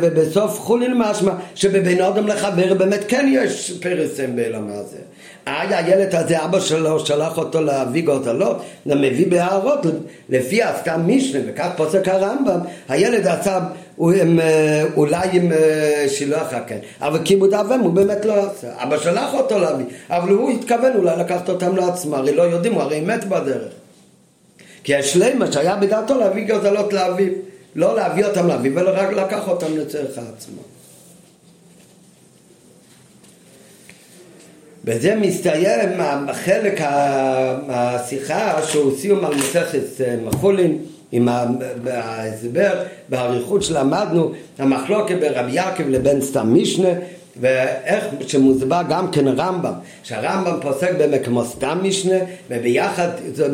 ובסוף 0.00 0.60
חולין 0.60 0.94
משמע 0.98 1.32
שבבין 1.54 2.00
אדם 2.00 2.26
לחבר 2.26 2.74
באמת 2.74 3.00
כן 3.08 3.28
יש 3.32 3.72
פרסם 3.82 4.36
בעולם 4.36 4.68
הזה. 4.68 4.96
היה 5.46 5.78
הילד 5.78 6.14
הזה, 6.14 6.44
אבא 6.44 6.60
שלו 6.60 7.06
שלח 7.06 7.38
אותו 7.38 7.62
להביא 7.62 8.04
גורדלות, 8.04 8.62
מביא 8.86 9.26
בהערות, 9.30 9.86
לפי 10.28 10.62
הסתם 10.62 11.00
משנה, 11.06 11.40
וכך 11.46 11.68
פוסק 11.76 12.08
הרמב"ם, 12.08 12.60
הילד 12.88 13.26
עשה 13.26 13.58
אולי 14.96 15.28
עם 15.32 15.52
אה, 15.52 16.04
שילוח 16.08 16.52
הקן, 16.52 16.78
אבל 17.00 17.18
כיבוד 17.24 17.54
אבם 17.54 17.80
הוא 17.80 17.92
באמת 17.92 18.24
לא 18.24 18.34
עשה, 18.34 18.68
אבא 18.82 18.98
שלח 18.98 19.34
אותו 19.34 19.58
להביא, 19.58 19.86
אבל 20.10 20.32
הוא 20.32 20.50
התכוון 20.50 20.92
אולי 20.94 21.16
לקחת 21.18 21.48
אותם 21.48 21.76
לעצמו, 21.76 22.16
הרי 22.16 22.34
לא 22.34 22.42
יודעים, 22.42 22.74
הוא 22.74 22.82
הרי 22.82 23.00
מת 23.00 23.24
בדרך. 23.24 23.83
כי 24.84 24.94
השלמה 24.94 25.52
שהיה 25.52 25.76
בדעתו 25.76 26.18
להביא 26.18 26.46
גורדלות 26.46 26.92
לאביו, 26.92 27.32
לא 27.76 27.96
להביא 27.96 28.24
אותם 28.24 28.46
לאביו, 28.48 28.78
אלא 28.78 28.90
רק 28.94 29.12
לקח 29.12 29.48
אותם 29.48 29.76
לצורך 29.76 30.18
עצמו. 30.36 30.62
בזה 34.84 35.14
מסתיים 35.14 35.90
חלק 36.32 36.80
השיחה 37.68 38.62
שהוא 38.66 38.96
סיום 38.98 39.24
על 39.24 39.34
מסכת 39.34 40.00
אה, 40.00 40.16
מחולין 40.24 40.78
עם 41.12 41.28
ההסבר 41.86 42.82
באריכות 43.08 43.62
שלמדנו 43.62 44.32
המחלוקת 44.58 45.16
ברבי 45.20 45.52
יעקב 45.52 45.88
לבין 45.88 46.20
סתם 46.20 46.54
משנה 46.54 46.88
ואיך 47.40 48.04
שמוסבר 48.26 48.82
גם 48.88 49.10
כן 49.10 49.28
רמב"ם 49.28 49.72
שהרמב"ם 50.02 50.60
פוסק 50.62 50.90
באמת 50.98 51.24
כמו 51.24 51.44
סתם 51.44 51.78
משנה 51.82 52.16
וביחד 52.50 53.08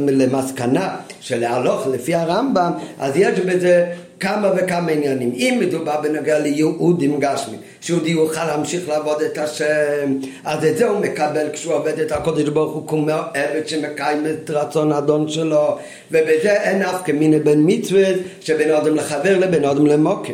למסקנה 0.09 0.97
של 1.21 1.41
להלוך 1.41 1.87
לפי 1.87 2.15
הרמב"ם 2.15 2.73
אז 2.99 3.17
יש 3.17 3.39
בזה 3.41 3.93
כמה 4.21 4.51
וכמה 4.57 4.93
עניינים. 4.93 5.33
אם 5.35 5.59
מדובר 5.61 6.01
בנוגע 6.01 6.39
ליהודים 6.39 7.21
גשמי, 7.21 7.57
שיהודי 7.81 8.11
יוכל 8.11 8.45
להמשיך 8.45 8.89
לעבוד 8.89 9.23
את 9.23 9.39
השם, 9.39 10.19
אז 10.45 10.65
את 10.65 10.77
זה 10.77 10.89
הוא 10.89 10.99
מקבל 10.99 11.47
כשהוא 11.53 11.75
עובד 11.75 11.99
את 11.99 12.13
הקודש 12.13 12.49
ברוך 12.49 12.75
הוא 12.75 12.89
כמו 12.89 13.13
עבד 13.35 13.69
שמקיים 13.69 14.27
את 14.27 14.51
רצון 14.51 14.93
האדון 14.93 15.29
שלו, 15.29 15.79
ובזה 16.11 16.53
אין 16.53 16.83
אף 16.83 17.03
כמיני 17.05 17.39
בין 17.39 17.63
מצווה 17.67 18.05
שבין 18.41 18.71
אדם 18.71 18.97
לחבר 18.97 19.39
לבין 19.39 19.65
אדם 19.65 19.87
למוקם. 19.87 20.33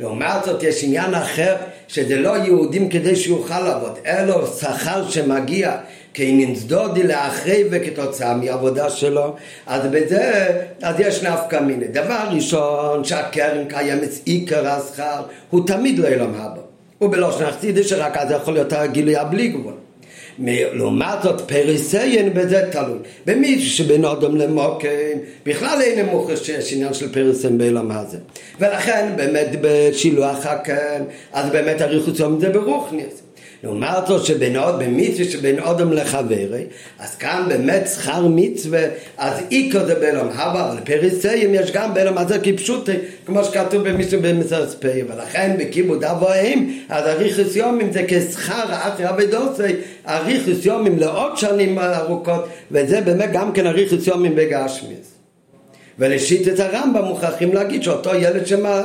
לעומת 0.00 0.44
זאת 0.44 0.62
יש 0.62 0.84
עניין 0.84 1.14
אחר 1.14 1.56
שזה 1.88 2.16
לא 2.16 2.36
יהודים 2.36 2.88
כדי 2.88 3.16
שיוכל 3.16 3.60
לעבוד, 3.60 3.98
אלא 4.06 4.46
שכר 4.46 5.10
שמגיע 5.10 5.76
כעניין 6.16 6.54
צדודי 6.54 7.02
לאחרי 7.02 7.64
וכתוצאה 7.70 8.34
מעבודה 8.34 8.90
שלו, 8.90 9.34
אז 9.66 9.82
בזה, 9.90 10.46
אז 10.82 10.94
יש 10.98 11.22
נפקא 11.22 11.60
מיני. 11.60 11.88
דבר 11.88 12.24
ראשון, 12.32 13.04
שהקרן 13.04 13.64
קיימת 13.68 14.08
עיקר 14.24 14.68
השכר, 14.68 15.22
הוא 15.50 15.66
תמיד 15.66 15.98
לא 15.98 16.08
ילום 16.08 16.34
הבא. 16.34 16.60
ובלושן 17.00 17.44
החסידי 17.44 17.84
שרק 17.84 18.16
אז 18.16 18.30
יכול 18.30 18.54
להיות 18.54 18.72
הגילוי 18.72 19.16
הבלי 19.16 19.48
גבול. 19.48 19.72
לעומת 20.72 21.22
זאת 21.22 21.40
פריסיין 21.40 22.34
בזה 22.34 22.68
תלוי. 22.72 22.98
במישהו 23.26 23.70
שבין 23.70 24.04
אדם 24.04 24.36
למוקם, 24.36 24.88
בכלל 25.46 25.80
אין 25.80 26.06
מוכר 26.06 26.36
שיש 26.36 26.72
עניין 26.72 26.94
של 26.94 27.12
פריסיין 27.12 27.58
בעולם 27.58 27.90
הזה. 27.90 28.18
ולכן 28.60 29.08
באמת 29.16 29.48
בשילוח 29.60 30.46
הקן, 30.46 31.02
אז 31.32 31.50
באמת 31.50 31.82
אריכות 31.82 32.18
יום 32.18 32.40
זה 32.40 32.48
ברוכניס. 32.48 33.25
לעומת 33.64 34.06
זאת 34.06 34.24
שבין 34.24 34.56
עוד 34.56 34.78
במצווה 34.78 35.24
שבין 35.24 35.58
אודם 35.58 35.92
לחברי, 35.92 36.64
אז 36.98 37.14
כאן 37.14 37.44
באמת 37.48 37.88
שכר 37.94 38.26
מצווה, 38.26 38.82
אז 39.18 39.34
איקו 39.50 39.78
זה 39.86 39.94
באלום 39.94 40.28
הבא, 40.34 40.72
אבל 40.72 40.80
פריסאים 40.84 41.54
יש 41.54 41.70
גם 41.72 41.94
באלום 41.94 42.18
הזה 42.18 42.38
כפשוטי, 42.38 42.92
כמו 43.26 43.44
שכתוב 43.44 43.88
במצווה 43.88 44.32
במסרס 44.32 44.74
פי, 44.74 45.02
ולכן 45.08 45.56
בכיבוד 45.58 46.04
אבוהים, 46.04 46.82
אז 46.88 47.06
אריכוס 47.06 47.56
יומים 47.56 47.92
זה 47.92 48.04
כשכר 48.08 48.64
אחרי 48.70 49.08
אבידוסי, 49.08 49.72
אריכוס 50.08 50.64
יומים 50.64 50.98
לעוד 50.98 51.36
שנים 51.36 51.78
ארוכות, 51.78 52.48
וזה 52.70 53.00
באמת 53.00 53.32
גם 53.32 53.52
כן 53.52 53.66
אריכוס 53.66 54.06
יומים 54.06 54.34
בגשמיס. 54.36 55.15
ולשיט 55.98 56.48
את 56.48 56.60
הרמב"ם 56.60 57.04
מוכרחים 57.04 57.54
להגיד 57.54 57.82
שאותו 57.82 58.14
ילד, 58.14 58.46
שמה, 58.46 58.82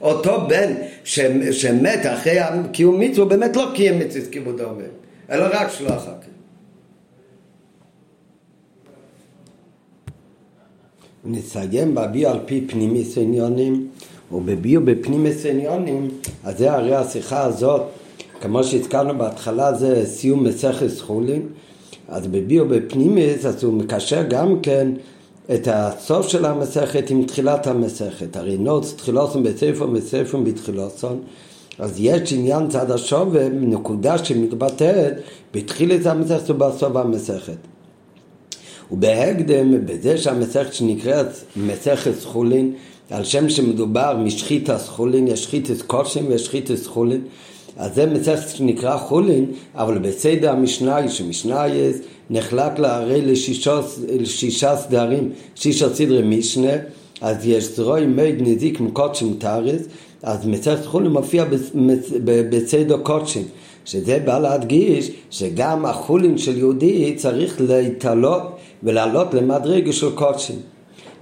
אותו 0.00 0.48
בן 0.48 0.72
ש, 1.04 1.20
שמת 1.50 2.00
אחרי 2.06 2.38
קיום 2.72 3.00
מצווה, 3.00 3.22
הוא 3.22 3.30
באמת 3.30 3.56
לא 3.56 3.70
קיים 3.74 3.98
מצווה 3.98 4.30
כיבוד 4.30 4.60
העובד, 4.60 4.88
אלא 5.30 5.44
רק 5.52 5.68
שלא 5.70 5.88
אחר 5.88 6.12
כך. 6.20 6.28
נסיים 11.24 11.94
בביו 11.94 12.28
על 12.28 12.38
פי 12.46 12.64
פנימיס 12.68 13.18
עניונים 13.18 13.88
ובביו 14.32 14.84
בפנימיס 14.84 15.46
עניונים 15.46 16.08
אז 16.44 16.58
זה 16.58 16.72
הרי 16.72 16.94
השיחה 16.94 17.44
הזאת 17.44 17.82
כמו 18.40 18.64
שהזכרנו 18.64 19.18
בהתחלה 19.18 19.74
זה 19.74 20.06
סיום 20.06 20.44
מסכת 20.44 21.00
חולין, 21.00 21.42
אז 22.08 22.26
בביאו 22.26 22.68
בפנימיס 22.68 23.46
אז 23.46 23.64
הוא 23.64 23.74
מקשר 23.74 24.22
גם 24.22 24.60
כן 24.62 24.88
את 25.54 25.68
הסוף 25.70 26.28
של 26.28 26.44
המסכת 26.44 27.10
עם 27.10 27.24
תחילת 27.24 27.66
המסכת. 27.66 28.36
הרי 28.36 28.58
נוץ 28.58 28.94
תחילוסון 28.96 29.42
בספר 29.42 29.86
בספר 29.86 30.38
בתחילוסון 30.38 31.20
אז 31.78 31.96
יש 31.98 32.32
עניין 32.32 32.68
צד 32.68 32.90
השווה, 32.90 33.48
נקודה 33.48 34.24
שמתבטאת 34.24 35.12
בתחילת 35.54 36.06
המסכת 36.06 36.50
ובסוף 36.50 36.96
המסכת. 36.96 37.56
ובהקדם, 38.90 39.86
בזה 39.86 40.18
שהמסכת 40.18 40.74
שנקראת 40.74 41.26
מסכת 41.56 42.14
סחולין, 42.18 42.72
על 43.10 43.24
שם 43.24 43.48
שמדובר 43.48 44.16
משחית 44.16 44.68
סחולין, 44.76 45.28
יש 45.28 45.44
שחיתס 45.44 45.82
קודשים 45.82 46.28
ויש 46.28 46.44
שחיתס 46.44 46.82
סחולין, 46.82 47.20
אז 47.78 47.94
זה 47.94 48.06
מסכת 48.06 48.48
שנקרא 48.56 48.96
חולין, 48.96 49.46
אבל 49.74 49.98
בסדר 49.98 50.54
שמשנה 51.08 51.64
נחלק 52.30 52.78
לה 52.78 52.96
הרי 52.96 53.22
לשישה 54.18 54.76
סדרים, 54.76 55.30
שישה 55.54 55.94
סדרי 55.94 56.22
משנה, 56.22 56.72
אז 57.20 57.46
יש 57.46 57.76
זרוי 57.76 58.06
מיד 58.06 58.34
נזיק 58.40 58.80
מקודשים 58.80 59.34
תארז, 59.38 59.88
אז 60.22 60.46
מסכת 60.46 60.86
חולין 60.86 61.12
מופיע 61.12 61.44
בסדר 62.50 62.98
קודשים. 62.98 63.44
שזה 63.84 64.18
בא 64.24 64.38
להדגיש 64.38 65.10
שגם 65.30 65.86
החולין 65.86 66.38
של 66.38 66.58
יהודי 66.58 67.14
צריך 67.16 67.60
להתעלות 67.60 68.42
ולעלות 68.82 69.34
למדרגה 69.34 69.92
של 69.92 70.10
קודשים. 70.10 70.56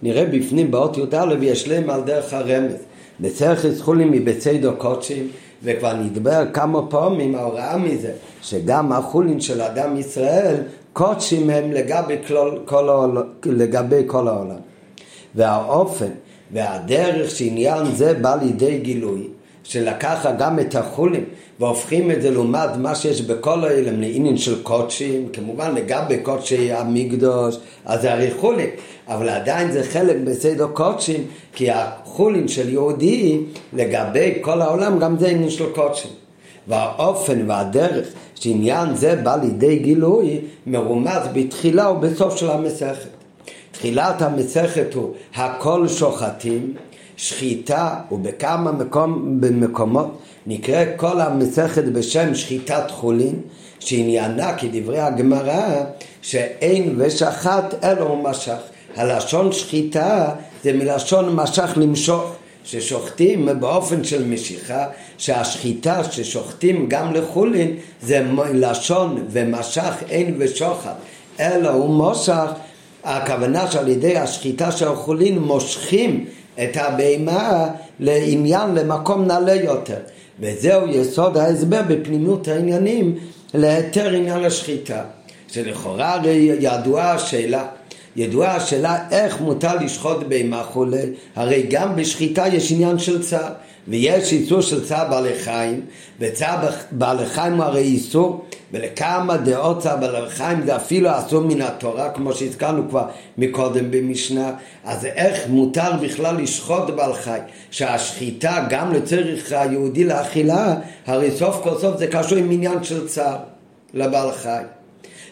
נראה 0.02 0.24
בפנים 0.24 0.70
באות 0.70 0.98
י"א 0.98 1.34
יש 1.42 1.68
להם 1.68 1.90
על 1.90 2.00
דרך 2.00 2.32
הרמז. 2.32 2.74
מסכת 3.20 3.80
חולין 3.80 4.10
מבצדו 4.10 4.72
קודשים 4.78 5.28
וכבר 5.66 5.92
נדבר 5.92 6.42
כמה 6.52 6.86
פעמים 6.90 7.34
ההוראה 7.34 7.76
מזה 7.76 8.12
שגם 8.42 8.92
החולין 8.92 9.40
של 9.40 9.60
אדם 9.60 9.96
ישראל 9.96 10.56
קודשים 10.92 11.50
הם 11.50 11.72
לגבי 11.72 12.16
כל, 12.28 12.58
כל, 12.64 12.88
העול, 12.88 13.26
לגבי 13.44 14.02
כל 14.06 14.28
העולם. 14.28 14.56
והאופן 15.34 16.10
והדרך 16.52 17.30
שעניין 17.30 17.84
זה 17.94 18.14
בא 18.14 18.36
לידי 18.42 18.78
גילוי 18.78 19.28
שלקחה 19.68 20.32
גם 20.38 20.58
את 20.58 20.74
החולים 20.74 21.24
והופכים 21.60 22.10
את 22.10 22.22
זה 22.22 22.30
לעומת 22.30 22.76
מה 22.78 22.94
שיש 22.94 23.20
בכל 23.20 23.64
העולם 23.64 24.00
לעניין 24.00 24.36
של 24.36 24.62
קודשים, 24.62 25.28
כמובן 25.32 25.74
לגבי 25.74 26.18
קודשי 26.18 26.72
המקדוש, 26.72 27.56
אז 27.84 28.00
זה 28.00 28.12
הרי 28.12 28.30
חולים, 28.40 28.70
אבל 29.08 29.28
עדיין 29.28 29.72
זה 29.72 29.84
חלק 29.84 30.16
בסדר 30.24 30.66
קודשים, 30.66 31.24
כי 31.52 31.70
החולין 31.70 32.48
של 32.48 32.68
יהודי 32.68 33.38
לגבי 33.72 34.38
כל 34.40 34.62
העולם 34.62 34.98
גם 34.98 35.18
זה 35.18 35.28
עניין 35.28 35.50
של 35.50 35.72
קודשים. 35.74 36.10
והאופן 36.68 37.50
והדרך 37.50 38.08
שעניין 38.34 38.94
זה 38.94 39.16
בא 39.16 39.36
לידי 39.42 39.78
גילוי 39.78 40.40
מרומז 40.66 41.22
בתחילה 41.32 41.90
ובסוף 41.90 42.36
של 42.36 42.50
המסכת. 42.50 43.08
תחילת 43.72 44.22
המסכת 44.22 44.94
הוא 44.94 45.12
הכל 45.34 45.88
שוחטים, 45.88 46.74
שחיטה 47.16 47.94
ובכמה 48.12 48.72
מקום, 48.72 49.40
במקומות 49.40 50.18
נקרא 50.46 50.84
כל 50.96 51.20
המסכת 51.20 51.84
בשם 51.84 52.34
שחיטת 52.34 52.90
חולין 52.90 53.40
שעניינה 53.80 54.54
כדברי 54.54 55.00
הגמרא 55.00 55.84
שאין 56.22 56.94
ושחט 56.98 57.84
אלא 57.84 58.00
הוא 58.00 58.24
משך. 58.24 58.58
הלשון 58.96 59.52
שחיטה 59.52 60.34
זה 60.64 60.72
מלשון 60.72 61.34
משך 61.34 61.72
למשוך 61.76 62.32
ששוחטים 62.64 63.48
באופן 63.60 64.04
של 64.04 64.24
משיכה, 64.24 64.86
שהשחיטה 65.18 66.04
ששוחטים 66.04 66.88
גם 66.88 67.14
לחולין 67.14 67.76
זה 68.02 68.26
לשון 68.54 69.26
ומשך 69.30 69.94
אין 70.08 70.34
ושוחט, 70.38 70.96
אלא 71.40 71.68
הוא 71.68 71.90
מושך, 71.90 72.50
הכוונה 73.04 73.70
שעל 73.70 73.88
ידי 73.88 74.18
השחיטה 74.18 74.72
של 74.72 74.88
החולין 74.88 75.38
מושכים 75.38 76.26
את 76.62 76.76
הבהמה 76.76 77.68
לעניין, 78.00 78.74
למקום 78.74 79.24
נעלה 79.24 79.54
יותר. 79.54 79.98
וזהו 80.40 80.88
יסוד 80.88 81.36
ההסבר 81.36 81.80
בפנימות 81.88 82.48
העניינים 82.48 83.18
להיתר 83.54 84.08
עניין 84.14 84.44
השחיטה. 84.44 85.02
שלכאורה 85.48 86.18
ידועה 86.60 87.12
השאלה 87.12 87.66
ידועה 88.16 88.56
השאלה 88.56 89.10
איך 89.10 89.40
מותר 89.40 89.76
לשחוט 89.76 90.16
בהמה 90.28 90.62
חולה, 90.62 91.02
הרי 91.36 91.66
גם 91.70 91.96
בשחיטה 91.96 92.48
יש 92.48 92.72
עניין 92.72 92.98
של 92.98 93.22
צער, 93.22 93.52
ויש 93.88 94.32
איסור 94.32 94.60
של 94.60 94.84
צער 94.84 95.10
בעלי 95.10 95.38
חיים, 95.38 95.80
וצער 96.20 96.68
בעלי 96.90 97.26
חיים 97.26 97.52
הוא 97.52 97.64
הרי 97.64 97.80
איסור, 97.80 98.44
ולכמה 98.72 99.36
דעות 99.36 99.78
צער 99.82 99.96
בעלי 99.96 100.30
חיים 100.30 100.66
זה 100.66 100.76
אפילו 100.76 101.10
אסור 101.18 101.40
מן 101.40 101.62
התורה, 101.62 102.10
כמו 102.10 102.32
שהזכרנו 102.32 102.88
כבר 102.88 103.04
מקודם 103.38 103.90
במשנה, 103.90 104.52
אז 104.84 105.04
איך 105.04 105.48
מותר 105.48 105.92
בכלל 106.02 106.36
לשחוט 106.36 106.90
בעל 106.90 107.12
חי, 107.12 107.38
שהשחיטה 107.70 108.66
גם 108.70 108.92
לצריך 108.92 109.52
היהודי 109.52 110.04
לאכילה, 110.04 110.74
הרי 111.06 111.30
סוף 111.30 111.60
כל 111.62 111.78
סוף 111.78 111.96
זה 111.98 112.06
קשור 112.06 112.38
עם 112.38 112.50
עניין 112.50 112.84
של 112.84 113.08
צער 113.08 113.36
לבעל 113.94 114.32
חי. 114.32 114.62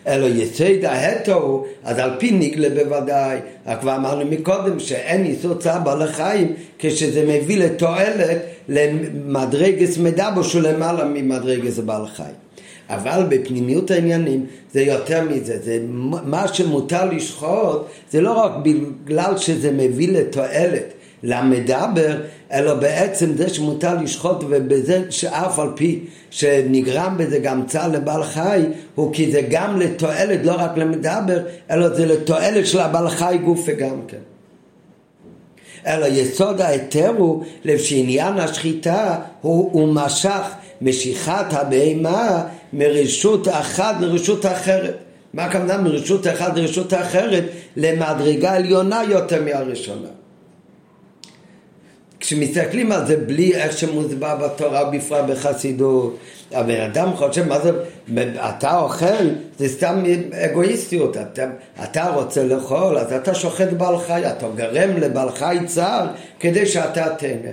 אלא 0.07 0.27
יסוד 0.27 0.85
ההתו, 0.85 1.65
אז 1.85 1.99
על 1.99 2.11
פי 2.19 2.31
ניגלה 2.31 2.85
בוודאי, 2.85 3.39
כבר 3.81 3.97
אמרנו 3.97 4.25
מקודם 4.25 4.81
שאין 4.81 5.25
איסור 5.25 5.55
צער 5.55 5.79
בעלי 5.79 6.07
חיים 6.07 6.53
כשזה 6.79 7.25
מביא 7.29 7.59
לתועלת 7.59 8.39
למדרגס 8.69 9.99
מדבר 9.99 10.43
שהוא 10.43 10.63
למעלה 10.63 11.05
ממדרגס 11.05 11.79
בעל 11.79 12.07
חיים. 12.07 12.35
אבל 12.89 13.23
בפנימיות 13.29 13.91
העניינים 13.91 14.47
זה 14.73 14.83
יותר 14.83 15.23
מזה, 15.23 15.59
זה 15.65 15.79
מה 16.25 16.49
שמותר 16.49 17.05
לשחוט 17.05 17.87
זה 18.11 18.21
לא 18.21 18.33
רק 18.33 18.53
בגלל 18.63 19.37
שזה 19.37 19.73
מביא 19.73 20.09
לתועלת 20.09 20.93
למדבר, 21.25 22.17
אלא 22.53 22.75
בעצם 22.75 23.37
זה 23.37 23.49
שמותר 23.49 23.95
לשחוט 24.03 24.45
ובזה 24.49 25.03
שאף 25.11 25.59
על 25.59 25.69
פי 25.75 26.01
שנגרם 26.31 27.15
בזה 27.19 27.39
גם 27.39 27.67
צער 27.67 27.89
לבעל 27.89 28.25
חי, 28.25 28.63
הוא 28.95 29.15
כי 29.15 29.33
זה 29.33 29.41
גם 29.51 29.81
לתועלת, 29.81 30.41
לא 30.45 30.55
רק 30.59 30.77
למדבר, 30.77 31.39
אלא 31.71 31.89
זה 31.89 32.07
לתועלת 32.07 32.67
של 32.67 32.81
הבעל 32.81 33.09
חי 33.09 33.39
גופה 33.45 33.73
גם 33.73 34.01
כן. 34.09 34.19
אלא 35.87 36.07
יסוד 36.07 36.61
ההיתר 36.61 37.13
הוא 37.17 37.45
שעניין 37.79 38.39
השחיטה 38.39 39.19
הוא, 39.41 39.71
הוא 39.73 39.95
משך 39.95 40.43
משיכת 40.83 41.47
הבהמה 41.51 42.43
מרשות 42.73 43.49
אחת 43.49 43.97
לרשות 44.01 44.47
אחרת. 44.47 44.95
מה 45.35 45.45
הכוונה 45.45 45.79
מרשות 45.79 46.27
אחת 46.27 46.57
לרשות 46.57 46.95
אחרת? 46.95 47.45
למדרגה 47.77 48.57
עליונה 48.57 49.03
יותר 49.09 49.43
מהראשונה. 49.45 50.24
כשמסתכלים 52.21 52.93
על 52.93 53.07
זה 53.07 53.17
בלי 53.17 53.55
איך 53.55 53.79
שמוסבר 53.79 54.37
בתורה, 54.37 54.85
בפרט 54.85 55.25
בחסידות, 55.29 56.17
הבן 56.53 56.81
אדם 56.81 57.17
חושב, 57.17 57.49
מה 57.49 57.59
זה, 57.61 57.71
אתה 58.49 58.79
אוכל, 58.79 59.29
זה 59.59 59.69
סתם 59.69 60.03
אגואיסטיות, 60.33 61.17
אתה, 61.17 61.45
אתה 61.85 62.11
רוצה 62.11 62.45
לאכול, 62.45 62.99
אז 62.99 63.13
אתה 63.13 63.35
שוחט 63.35 63.69
בעל 63.69 63.99
חי, 63.99 64.23
אתה 64.27 64.47
גרם 64.57 64.97
לבעל 64.97 65.31
חי 65.31 65.59
צער 65.67 66.07
כדי 66.41 66.67
שאתה 66.67 67.15
תהנה. 67.19 67.51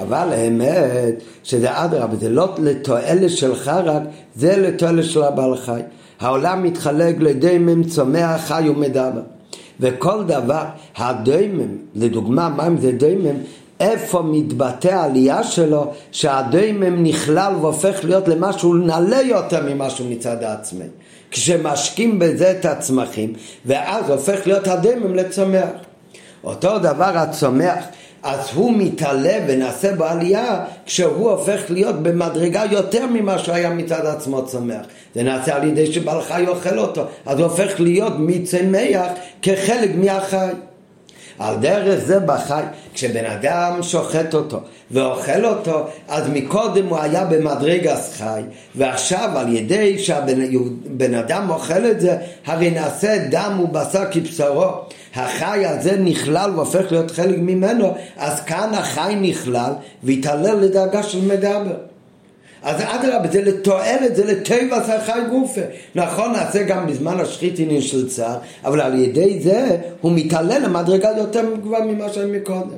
אבל 0.00 0.32
האמת 0.32 1.14
שזה 1.44 1.84
אדרבה, 1.84 2.16
זה 2.16 2.28
לא 2.28 2.54
לתועלת 2.58 3.30
שלך 3.30 3.68
רק, 3.84 4.02
זה 4.36 4.56
לתועלת 4.56 5.04
של 5.04 5.22
הבעל 5.22 5.56
חי. 5.56 5.80
העולם 6.20 6.62
מתחלק 6.62 7.16
לדיימם, 7.18 7.84
צומח, 7.84 8.40
חי 8.46 8.68
ומדבר. 8.68 9.20
וכל 9.80 10.24
דבר, 10.24 10.64
הדיימם, 10.96 11.76
לדוגמה, 11.94 12.48
מה 12.48 12.66
אם 12.66 12.78
זה 12.78 12.92
דיימם? 12.92 13.36
איפה 13.80 14.22
מתבטא 14.22 14.88
העלייה 14.88 15.42
שלו 15.42 15.92
שהדיימם 16.12 17.02
נכלל 17.02 17.52
והופך 17.60 18.04
להיות 18.04 18.28
למשהו 18.28 18.74
נעלה 18.74 19.22
יותר 19.22 19.62
ממשהו 19.62 20.04
מצד 20.04 20.42
העצמי. 20.42 20.84
כשמשקים 21.30 22.18
בזה 22.18 22.50
את 22.50 22.64
הצמחים 22.64 23.32
ואז 23.66 24.10
הופך 24.10 24.46
להיות 24.46 24.66
הדיימם 24.66 25.14
לצומח. 25.14 25.68
אותו 26.44 26.78
דבר 26.78 27.18
הצומח 27.18 27.84
אז 28.22 28.38
הוא 28.54 28.72
מתעלה 28.76 29.38
ונעשה 29.48 29.94
בו 29.94 30.04
עלייה 30.04 30.64
כשהוא 30.86 31.30
הופך 31.30 31.60
להיות 31.68 32.02
במדרגה 32.02 32.62
יותר 32.70 33.06
ממה 33.06 33.38
שהוא 33.38 33.54
היה 33.54 33.70
מצד 33.70 34.06
עצמו 34.06 34.46
צומח. 34.46 34.86
זה 35.14 35.22
נעשה 35.22 35.56
על 35.56 35.64
ידי 35.64 35.92
שבעל 35.92 36.22
חי 36.22 36.44
אוכל 36.48 36.78
אותו, 36.78 37.04
אז 37.26 37.38
הוא 37.38 37.46
הופך 37.46 37.80
להיות 37.80 38.12
מצמח 38.18 39.06
כחלק 39.42 39.90
מהחי. 39.94 40.48
על 41.38 41.56
דרך 41.56 42.04
זה 42.04 42.20
בחי, 42.20 42.62
כשבן 42.94 43.24
אדם 43.24 43.82
שוחט 43.82 44.34
אותו 44.34 44.60
ואוכל 44.90 45.44
אותו, 45.44 45.86
אז 46.08 46.28
מקודם 46.32 46.86
הוא 46.86 46.98
היה 46.98 47.24
במדרגס 47.24 48.16
חי, 48.18 48.42
ועכשיו 48.74 49.30
על 49.36 49.56
ידי 49.56 49.98
שהבן 49.98 51.14
אדם 51.14 51.50
אוכל 51.50 51.86
את 51.90 52.00
זה, 52.00 52.16
הרי 52.46 52.70
נעשה 52.70 53.18
דם 53.30 53.60
ובשר 53.64 54.04
כבשרו. 54.10 54.70
החי 55.14 55.66
הזה 55.66 55.96
נכלל 55.96 56.50
והופך 56.56 56.92
להיות 56.92 57.10
חלק 57.10 57.38
ממנו, 57.38 57.94
אז 58.16 58.40
כאן 58.40 58.70
החי 58.74 59.16
נכלל 59.20 59.72
והתעלל 60.02 60.56
לדרגה 60.56 61.02
של 61.02 61.20
מדבר. 61.20 61.74
אז 62.62 62.80
אדרבה, 62.80 63.28
זה 63.32 63.42
לתועלת, 63.42 64.16
זה 64.16 64.24
לטבע 64.24 64.82
שחי 64.86 65.20
גופה. 65.30 65.60
נכון, 65.94 66.32
נעשה 66.32 66.62
גם 66.62 66.86
בזמן 66.86 67.20
השחיתינין 67.20 67.80
של 67.80 68.08
צער, 68.08 68.38
אבל 68.64 68.80
על 68.80 68.94
ידי 68.94 69.40
זה 69.40 69.76
הוא 70.00 70.12
מתעלה 70.14 70.58
למדרגה 70.58 71.10
יותר 71.16 71.54
גבוהה 71.62 71.84
ממה 71.84 72.12
שהיה 72.12 72.26
מקודם. 72.26 72.76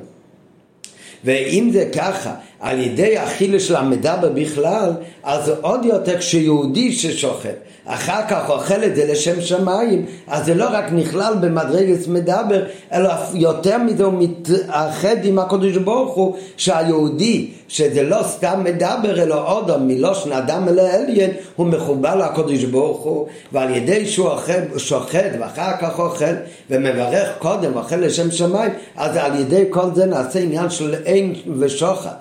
ואם 1.23 1.69
זה 1.73 1.89
ככה, 1.95 2.33
על 2.61 2.79
ידי 2.79 3.23
אכילה 3.23 3.59
של 3.59 3.75
המדבר 3.75 4.29
בכלל, 4.33 4.91
אז 5.23 5.51
עוד 5.61 5.85
יותר 5.85 6.17
כשיהודי 6.17 6.91
ששוכב, 6.91 7.53
אחר 7.85 8.21
כך 8.29 8.49
אוכל 8.49 8.83
את 8.83 8.95
זה 8.95 9.05
לשם 9.11 9.41
שמיים, 9.41 10.05
אז 10.27 10.45
זה 10.45 10.53
לא 10.53 10.65
רק 10.71 10.85
נכלל 10.91 11.33
במדרגת 11.41 12.07
מדבר, 12.07 12.63
אלא 12.93 13.09
יותר 13.33 13.77
מזה 13.77 14.03
הוא 14.03 14.13
מתאחד 14.17 15.25
עם 15.25 15.39
הקדוש 15.39 15.77
ברוך 15.77 16.15
הוא, 16.15 16.35
שהיהודי, 16.57 17.47
שזה 17.67 18.03
לא 18.03 18.23
סתם 18.23 18.61
מדבר, 18.63 19.21
אלא 19.23 19.47
עוד 19.47 19.77
מלושן 19.83 20.31
אדם 20.31 20.67
אל 20.67 20.79
העליין, 20.79 21.31
הוא 21.55 21.67
מחובר 21.67 22.15
לקדוש 22.15 22.63
ברוך 22.63 23.01
הוא, 23.01 23.27
ועל 23.51 23.75
ידי 23.75 24.07
שהוא 24.07 24.27
אוכל, 24.27 24.77
שוחד 24.77 25.29
ואחר 25.39 25.71
כך 25.81 25.99
אוכל 25.99 26.35
ומברך 26.69 27.29
קודם, 27.39 27.77
אוכל 27.77 27.95
לשם 27.95 28.31
שמיים, 28.31 28.71
אז 28.95 29.15
על 29.15 29.39
ידי 29.39 29.63
כל 29.69 29.85
זה 29.95 30.05
נעשה 30.05 30.39
עניין 30.39 30.69
של 30.69 30.95
אין 31.05 31.33
ושוחד. 31.59 32.15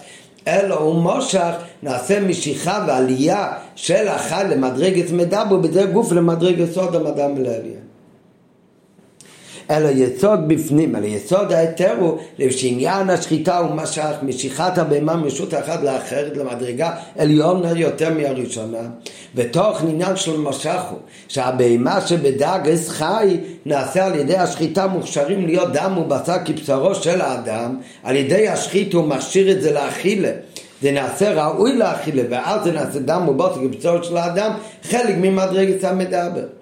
אלא 0.51 0.75
הוא 0.75 0.95
מושך, 0.95 1.53
נעשה 1.83 2.21
משיכה 2.21 2.85
ועלייה 2.89 3.53
של 3.75 4.09
החי 4.09 4.45
למדרגת 4.51 5.11
מדבר, 5.11 5.57
בדרך 5.57 5.91
גוף 5.91 6.13
למדרגת 6.13 6.73
סוד 6.73 6.97
המדע 6.97 7.29
מלעלייה. 7.29 7.80
אלא 9.71 9.89
יסוד 9.89 10.49
בפנים, 10.49 10.97
אלא 10.97 11.07
יסוד 11.07 11.53
ההיתר 11.53 11.95
הוא 12.01 12.19
שעניין 12.51 13.11
השחיטה 13.11 13.59
הוא 13.59 13.75
משך 13.75 14.15
משיכת 14.23 14.79
הבהמה 14.79 15.17
מרשות 15.17 15.55
אחת 15.55 15.83
לאחרת 15.83 16.37
למדרגה 16.37 16.91
עליונה 17.19 17.73
יותר 17.77 18.15
מהראשונה. 18.15 18.79
ותוך 19.35 19.83
עניין 19.83 20.17
של 20.17 20.37
משך 20.37 20.81
הוא 20.91 20.99
שהבהמה 21.29 22.01
שבדגס 22.01 22.89
חי 22.89 23.37
נעשה 23.67 24.07
על 24.07 24.15
ידי 24.15 24.37
השחיטה 24.37 24.87
מוכשרים 24.87 25.47
להיות 25.47 25.73
דם 25.73 25.99
ובשר 25.99 26.37
כבשרו 26.45 26.95
של 26.95 27.21
האדם. 27.21 27.77
על 28.03 28.17
ידי 28.17 28.49
השחית 28.49 28.93
הוא 28.93 29.05
מכשיר 29.05 29.51
את 29.51 29.63
זה 29.63 29.73
לאכילה. 29.73 30.31
זה 30.83 30.93
נעשה 30.93 31.45
ראוי 31.45 31.77
לאכילה 31.77 32.23
ואז 32.31 32.65
זה 32.65 32.73
נעשה 32.73 32.99
דם 32.99 33.29
ובשר 33.29 33.61
כבשרו 33.73 34.05
של 34.05 34.17
האדם 34.17 34.53
חלק 34.83 35.15
ממדרגת 35.21 35.85
המדבר 35.85 36.60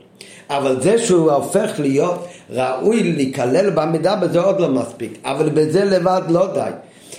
אבל 0.51 0.83
זה 0.83 0.99
שהוא 0.99 1.31
הופך 1.33 1.71
להיות 1.79 2.27
ראוי 2.51 3.13
להיכלל 3.13 3.71
במידה 3.71 4.17
בזה 4.17 4.41
עוד 4.41 4.61
לא 4.61 4.69
מספיק, 4.69 5.19
אבל 5.25 5.49
בזה 5.49 5.85
לבד 5.85 6.23
לא 6.29 6.55
די. 6.55 6.71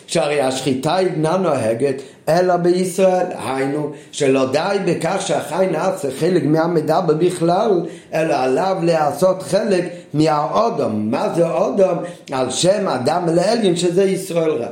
שהרי 0.08 0.42
השחיטה 0.42 1.00
אינה 1.00 1.38
נוהגת 1.38 1.96
אלא 2.30 2.58
בישראל, 2.58 3.26
היינו 3.46 3.92
שלא 4.12 4.52
די 4.52 4.78
בכך 4.86 5.16
שהחי 5.20 5.68
נעשה 5.72 6.08
חלק 6.20 6.44
מהמידה 6.44 7.02
בכלל, 7.02 7.86
אלא 8.14 8.34
עליו 8.34 8.78
לעשות 8.84 9.44
חלק 9.44 9.94
מהאודום. 10.14 11.12
מה 11.12 11.34
זה 11.36 11.50
אודום? 11.50 11.98
על 12.32 12.50
שם 12.50 12.88
אדם 12.88 13.26
לעליון 13.36 13.76
שזה 13.76 14.04
ישראל 14.04 14.52
רע. 14.52 14.70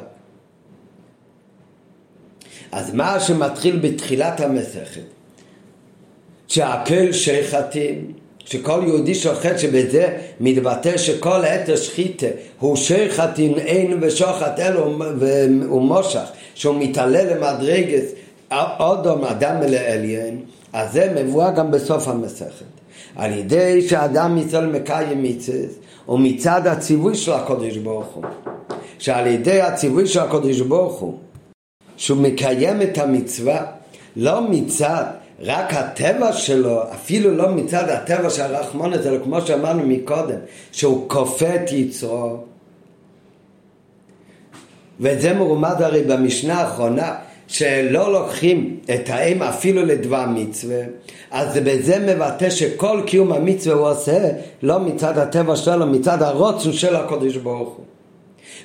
אז 2.72 2.94
מה 2.94 3.20
שמתחיל 3.20 3.80
בתחילת 3.80 4.40
המסכת, 4.40 5.02
שהכל 6.48 7.12
שייכתים 7.12 8.14
שכל 8.50 8.82
יהודי 8.88 9.16
שוחט 9.16 9.60
שבזה 9.60 10.18
מתבטא 10.40 10.98
שכל 10.98 11.46
עת 11.46 11.70
השחיתה 11.70 12.26
הוא 12.60 12.76
שחט 12.76 13.30
עם 13.38 13.54
עין 13.54 13.98
ושוחט 14.02 14.60
אלו 14.60 15.00
ומושך 15.20 16.26
שהוא 16.56 16.76
מתעלה 16.80 17.24
למדרגת 17.24 18.04
אודום 18.80 19.24
אדם 19.24 19.60
מלעליין 19.60 20.42
אז 20.74 20.94
זה 20.94 21.14
מבואה 21.16 21.52
גם 21.52 21.72
בסוף 21.72 22.08
המסכת. 22.08 22.66
על 23.16 23.34
ידי 23.34 23.82
שאדם 23.90 24.38
ישראל 24.38 24.66
מקיים 24.66 25.24
מצווה 25.24 25.60
ומצד 26.10 26.68
הציווי 26.68 27.16
של 27.16 27.32
הקודש 27.32 27.78
ברוך 27.78 28.08
הוא. 28.08 28.24
שעל 29.00 29.28
ידי 29.28 29.62
הציווי 29.62 30.08
של 30.08 30.20
הקודש 30.20 30.60
ברוך 30.60 31.00
הוא 31.00 31.14
שהוא 31.98 32.18
מקיים 32.18 32.82
את 32.82 32.98
המצווה 32.98 33.66
לא 34.16 34.42
מצד 34.50 35.04
רק 35.40 35.74
הטבע 35.74 36.34
שלו, 36.34 36.84
אפילו 36.94 37.32
לא 37.32 37.50
מצד 37.50 37.90
הטבע 37.90 38.30
של 38.30 38.56
הרחמונת, 38.56 39.06
אלא 39.06 39.18
כמו 39.24 39.42
שאמרנו 39.42 39.84
מקודם, 39.86 40.38
שהוא 40.72 41.10
כופה 41.10 41.56
את 41.56 41.72
יצרו. 41.72 42.38
וזה 45.00 45.34
מרומד 45.34 45.82
הרי 45.82 46.04
במשנה 46.04 46.62
האחרונה, 46.62 47.16
שלא 47.48 48.14
לוקחים 48.14 48.78
את 48.94 49.10
האם 49.10 49.44
אפילו 49.44 49.86
לדבר 49.86 50.26
מצווה, 50.28 50.82
אז 51.32 51.58
בזה 51.58 52.00
מבטא 52.00 52.50
שכל 52.50 53.02
קיום 53.06 53.32
המצווה 53.32 53.76
הוא 53.76 53.88
עושה 53.88 54.30
לא 54.64 54.80
מצד 54.80 55.18
הטבע 55.18 55.56
שלו, 55.56 55.88
מצד 55.88 56.22
הרוצן 56.22 56.74
של 56.74 56.96
הקודש 56.96 57.36
ברוך 57.36 57.70
הוא. 57.70 57.86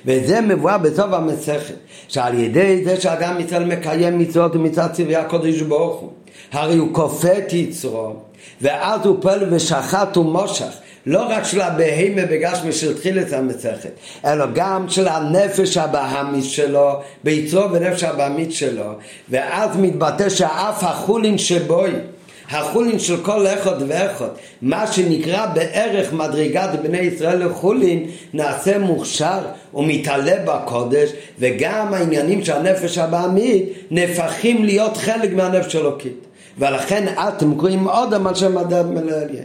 וזה 0.05 0.41
מבואה 0.41 0.77
בסוף 0.77 1.13
המסכת, 1.13 1.75
שעל 2.07 2.39
ידי 2.39 2.83
זה 2.83 3.01
שאדם 3.01 3.39
ישראל 3.39 3.65
מקיים 3.65 4.19
מצוות 4.19 4.55
מצד 4.55 4.87
צבעי 4.93 5.15
הקודש 5.15 5.61
ברוך 5.61 5.99
הוא, 6.01 6.09
הרי 6.53 6.77
הוא 6.77 6.89
כופה 6.91 7.37
את 7.37 7.53
יצרו, 7.53 8.13
ואז 8.61 9.05
הוא 9.05 9.17
פועל 9.21 9.53
ושחט 9.53 10.17
ומשך, 10.17 10.73
לא 11.05 11.25
רק 11.29 11.43
של 11.43 11.61
הבהמה 11.61 12.25
בגשמי 12.25 12.71
של 12.71 12.97
תחילת 12.97 13.33
המסכת, 13.33 13.91
אלא 14.25 14.45
גם 14.53 14.89
של 14.89 15.07
הנפש 15.07 15.77
הבהמית 15.77 16.45
שלו, 16.45 16.89
ביצרו 17.23 17.71
ונפש 17.71 18.03
הבהמית 18.03 18.51
שלו, 18.51 18.93
ואז 19.29 19.77
מתבטא 19.77 20.29
שאף 20.29 20.83
החולין 20.83 21.37
שבוי 21.37 21.91
החולין 22.49 22.99
של 22.99 23.17
כל 23.23 23.47
אחד 23.47 23.75
ואחד, 23.87 24.27
מה 24.61 24.87
שנקרא 24.87 25.45
בערך 25.45 26.13
מדרגת 26.13 26.69
בני 26.83 26.97
ישראל 26.97 27.45
לחולין, 27.45 28.05
נעשה 28.33 28.77
מוכשר 28.77 29.39
ומתעלה 29.73 30.35
בקודש, 30.45 31.09
וגם 31.39 31.93
העניינים 31.93 32.45
של 32.45 32.53
הנפש 32.53 32.97
הבעמית 32.97 33.63
נהפכים 33.91 34.65
להיות 34.65 34.97
חלק 34.97 35.33
מהנפש 35.33 35.75
אלוקית. 35.75 36.32
ולכן 36.57 37.13
אתם 37.27 37.55
קוראים 37.55 37.87
עוד 37.87 38.13
על 38.13 38.35
שם 38.35 38.57
אדם 38.57 38.93
מלאליה. 38.93 39.43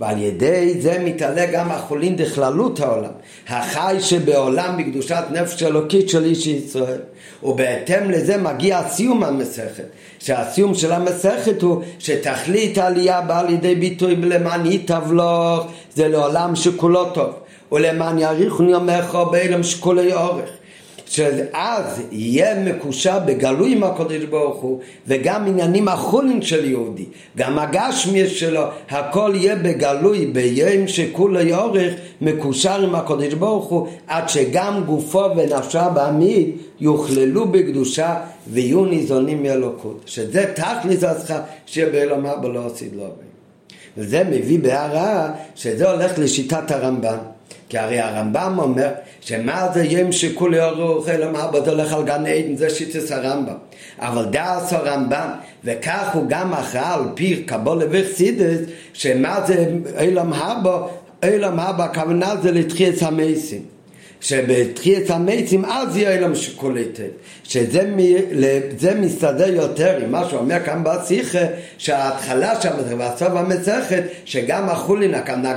ועל 0.00 0.18
ידי 0.18 0.80
זה 0.80 0.98
מתעלה 1.04 1.46
גם 1.46 1.70
החולין 1.70 2.16
בכללות 2.16 2.80
העולם, 2.80 3.10
החי 3.48 3.96
שבעולם 4.00 4.76
בקדושת 4.78 5.24
נפש 5.30 5.62
אלוקית 5.62 6.08
של 6.08 6.24
איש 6.24 6.46
ישראל. 6.46 7.00
ובהתאם 7.42 8.10
לזה 8.10 8.36
מגיע 8.36 8.88
סיום 8.88 9.24
המסכת, 9.24 9.84
שהסיום 10.18 10.74
של 10.74 10.92
המסכת 10.92 11.62
הוא 11.62 11.82
שתכלית 11.98 12.78
העלייה 12.78 13.20
באה 13.20 13.42
לידי 13.42 13.74
ביטוי 13.74 14.16
למען 14.16 14.66
יתבלוך, 14.66 15.66
זה 15.94 16.08
לעולם 16.08 16.56
שכולו 16.56 17.10
טוב, 17.10 17.30
ולמען 17.72 18.18
יאריכון 18.18 18.68
יומך 18.68 19.18
באילם 19.30 19.62
שכולי 19.62 20.14
אורך. 20.14 20.50
שאז 21.10 22.02
יהיה 22.10 22.64
מקושר 22.64 23.18
בגלוי 23.18 23.72
עם 23.72 23.84
הקודש 23.84 24.24
ברוך 24.24 24.56
הוא 24.62 24.80
וגם 25.06 25.46
עניינים 25.46 25.88
אחרונים 25.88 26.42
של 26.42 26.64
יהודי. 26.64 27.04
גם 27.36 27.58
הגשמי 27.58 28.28
שלו 28.28 28.62
הכל 28.90 29.32
יהיה 29.34 29.56
בגלוי 29.56 30.26
ביום 30.26 30.88
שכולי 30.88 31.54
אורך 31.54 31.92
מקושר 32.20 32.82
עם 32.82 32.94
הקודש 32.94 33.34
ברוך 33.34 33.64
הוא 33.64 33.88
עד 34.06 34.28
שגם 34.28 34.82
גופו 34.86 35.24
ונפשה 35.36 35.88
בעמית 35.88 36.56
יוכללו 36.80 37.48
בקדושה 37.48 38.14
ויהיו 38.50 38.84
ניזונים 38.84 39.42
מאלוקות. 39.42 40.02
שזה 40.06 40.52
תכלס 40.54 41.04
הזכה 41.04 41.40
שיהיה 41.66 41.90
בעולם 41.90 42.26
הבא 42.26 42.48
לא 42.48 42.66
עשית 42.66 42.92
לו 42.96 43.04
וזה 43.98 44.24
מביא 44.24 44.58
בהערה 44.58 45.30
שזה 45.54 45.90
הולך 45.90 46.18
לשיטת 46.18 46.70
הרמב"ן 46.70 47.18
כי 47.68 47.78
הרי 47.78 48.00
הרמב"ם 48.00 48.58
אומר 48.58 48.88
שמה 49.20 49.68
זה 49.74 49.84
יום 49.84 50.12
שכולי 50.12 50.58
אלא 51.08 51.32
מה 51.32 51.46
בזה 51.46 51.70
הולך 51.70 51.92
על 51.92 52.02
גן 52.04 52.26
עדן 52.26 52.56
זה 52.56 52.70
שיטס 52.70 53.12
הרמב"ם. 53.12 53.54
אבל 53.98 54.24
דעס 54.24 54.72
הרמב"ם 54.72 55.28
וכך 55.64 56.10
הוא 56.14 56.24
גם 56.28 56.52
אחראי 56.52 56.94
על 56.94 57.04
פי 57.14 57.42
קבולה 57.42 57.84
וחסידס 57.90 58.58
שמה 58.92 59.40
זה 59.46 59.66
אילם 59.98 60.32
הבא 60.32 60.86
אילם 61.22 61.60
הבא 61.60 61.84
הכוונה 61.84 62.36
זה 62.42 62.52
לתחיית 62.52 63.02
המסים 63.02 63.62
שבתחיית 64.20 65.10
המתים 65.10 65.64
אז 65.64 65.96
יהיה 65.96 66.14
אילם 66.14 66.34
שכולי 66.34 66.84
טב 66.84 67.02
שזה 67.44 68.94
מסתדר 69.00 69.54
יותר 69.54 69.98
עם 70.02 70.12
מה 70.12 70.28
שהוא 70.28 70.40
אומר 70.40 70.64
כאן 70.64 70.84
בשיחה 70.84 71.38
שההתחלה 71.78 72.60
שם 72.60 72.70
והסוף 72.98 73.28
המסכת 73.28 74.02
שגם 74.24 74.68
החולין 74.68 75.14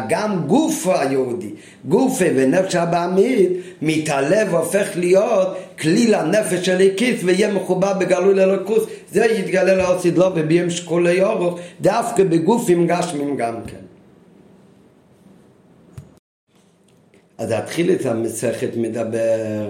גם 0.09 0.47
גוף 0.47 0.87
היהודי 0.87 1.49
גופה 1.85 2.25
ונפש 2.35 2.75
הבעמית 2.75 3.49
מתעלה 3.81 4.43
והופך 4.51 4.87
להיות 4.95 5.57
כלי 5.79 6.07
לנפש 6.07 6.65
של 6.65 6.81
הקיס 6.81 7.19
ויהיה 7.23 7.53
מחובר 7.53 7.93
בגלוי 7.93 8.33
ללוקוס 8.33 8.83
זה 9.11 9.25
יתגלה 9.25 9.87
לעוsid 9.87 10.15
לו 10.15 10.25
וביים 10.35 10.69
שקולי 10.69 11.23
אורוך 11.23 11.59
דווקא 11.81 12.23
בגופים 12.23 12.87
גשמים 12.87 13.37
גם 13.37 13.55
כן 13.67 13.82
אז 17.37 17.51
להתחיל 17.51 17.91
את 17.91 18.05
המסכת 18.05 18.69
מדבר 18.77 19.67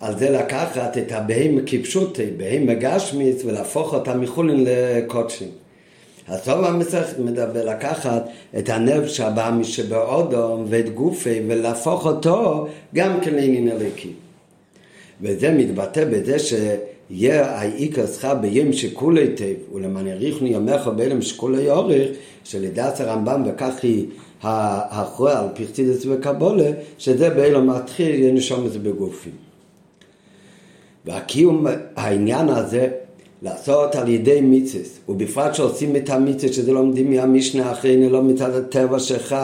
על 0.00 0.18
זה 0.18 0.30
לקחת 0.30 0.98
את 0.98 1.12
הבהמה 1.12 1.60
כפשוטי, 1.66 2.26
בהמה 2.36 2.74
גשמיס, 2.74 3.44
ולהפוך 3.44 3.94
אותה 3.94 4.14
מחולין 4.14 4.64
לקודשים. 4.66 5.48
אז 6.28 6.44
טוב 6.44 6.64
המסכת 6.64 7.18
מדבר 7.18 7.64
לקחת 7.64 8.28
את 8.58 8.68
הנפש 8.68 9.16
שבא 9.16 9.50
משבאודום 9.58 10.64
ואת 10.68 10.94
גופי 10.94 11.40
ולהפוך 11.48 12.06
אותו 12.06 12.66
גם 12.94 13.20
כן 13.20 13.34
לעניין 13.34 13.68
הליקי. 13.68 14.12
וזה 15.22 15.50
מתבטא 15.50 16.04
בזה 16.04 16.36
שיהיה 16.38 17.58
העיקר 17.58 18.06
שכר 18.06 18.34
ביום 18.34 18.72
שכולי 18.72 19.20
היטב 19.20 19.74
ולמען 19.74 20.06
יריחנו 20.06 20.46
ימיך 20.46 20.86
בהלם 20.86 21.22
שכולי 21.22 21.70
אורך 21.70 22.08
שלדעת 22.44 23.00
הרמב"ם 23.00 23.42
וכך 23.46 23.74
היא 23.82 24.06
האחרונה 24.42 25.40
על 25.40 25.46
פרצידס 25.54 26.06
וקבולה 26.06 26.70
שזה 26.98 27.30
באלו 27.30 27.64
מתחיל 27.64 28.32
נשום 28.32 28.66
את 28.66 28.72
זה 28.72 28.78
בגופים. 28.78 29.32
והקיום 31.04 31.66
העניין 31.96 32.48
הזה 32.48 32.88
לעשות 33.42 33.94
על 33.94 34.08
ידי 34.08 34.40
מיצס, 34.40 34.98
ובפרט 35.08 35.54
שעושים 35.54 35.96
את 35.96 36.10
המיצס, 36.10 36.50
שזה 36.50 36.72
לומדים 36.72 37.10
מהמשנה 37.10 37.72
אחרי 37.72 38.08
לא 38.08 38.22
מצד 38.22 38.54
הטבע 38.54 38.98
שלך, 38.98 39.36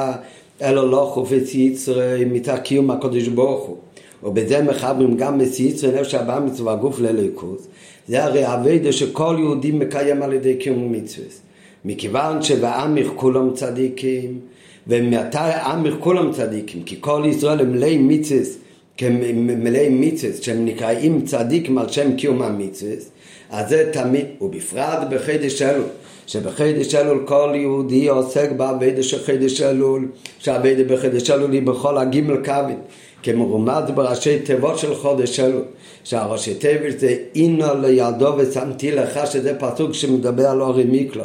אלא 0.63 0.91
לא 0.91 1.11
חופץ 1.15 1.55
יצרי, 1.55 2.25
מצד 2.25 2.59
קיום 2.59 2.91
הקודש 2.91 3.29
ברוך 3.29 3.65
הוא. 3.65 3.77
ובזה 4.23 4.63
מחברים 4.63 5.17
גם 5.17 5.39
מס 5.39 5.61
יצרי, 5.61 6.01
נפש 6.01 6.15
הבא 6.15 6.41
מצווה 6.47 6.77
גוף 6.77 7.01
לליכוז. 7.01 7.69
זה 8.09 8.25
הרי 8.25 8.55
אביידה 8.55 8.93
שכל 8.93 9.37
יהודי 9.39 9.71
מקיים 9.71 10.23
על 10.23 10.33
ידי 10.33 10.57
קיום 10.57 10.93
מצווס. 10.93 11.41
מכיוון 11.85 12.43
שבעמך 12.43 13.07
כולם 13.17 13.55
צדיקים, 13.55 14.41
ומתי 14.87 15.39
עמך 15.39 15.95
כולם 16.01 16.33
צדיקים, 16.33 16.83
כי 16.83 16.97
כל 17.01 17.23
ישראל 17.27 17.61
הם 17.61 17.73
מלאי 17.73 17.99
מצווס, 17.99 18.59
כמלאי 18.97 19.89
מצווס, 19.91 20.41
שהם 20.41 20.65
נקראים 20.65 21.25
צדיקים 21.25 21.79
על 21.79 21.89
שם 21.89 22.17
קיום 22.17 22.43
המצווס, 22.43 23.11
אז 23.51 23.69
זה 23.69 23.91
תמיד, 23.93 24.25
ובפרט 24.41 25.09
בחידש 25.11 25.63
אלול, 25.63 25.85
שבחידש 26.27 26.95
אלול 26.95 27.23
כל 27.27 27.53
יהודי 27.55 28.09
עוסק 28.09 28.51
בעבדה 28.57 29.03
של 29.03 29.19
חידש 29.19 29.61
אלול, 29.61 30.09
שהעבדה 30.39 30.85
בחידש 30.85 31.31
אלול 31.31 31.53
היא 31.53 31.63
בכל 31.63 31.99
הגימל 31.99 32.45
קווים, 32.45 32.79
כמרומז 33.27 33.91
בראשי 33.95 34.39
תיבות 34.39 34.79
של 34.79 34.95
חודש 34.95 35.41
אלול, 35.41 35.63
שהראשי 36.05 36.55
תיבות 36.55 36.99
זה 37.01 37.17
אינו 37.35 37.67
לידו 37.81 38.35
ושמתי 38.39 38.93
לך, 38.93 39.21
שזה 39.27 39.55
פסוק 39.59 39.95
שמדבר 39.95 40.47
על 40.47 40.63
אורי 40.63 40.85
מיקלו. 40.85 41.25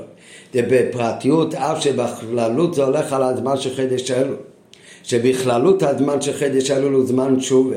זה 0.54 0.62
בפרטיות, 0.70 1.56
אף 1.56 1.84
שבכללות 1.84 2.74
זה 2.74 2.84
הולך 2.84 3.14
על 3.14 3.24
הזמן 3.24 3.58
של 3.58 3.76
חידש 3.76 4.12
אלול. 4.12 4.36
שבכללות 5.04 5.84
הזמן 5.84 6.22
של 6.22 6.34
חידש 6.34 6.72
אלול 6.72 6.94
הוא 6.94 7.06
זמן 7.06 7.36
תשובה. 7.40 7.76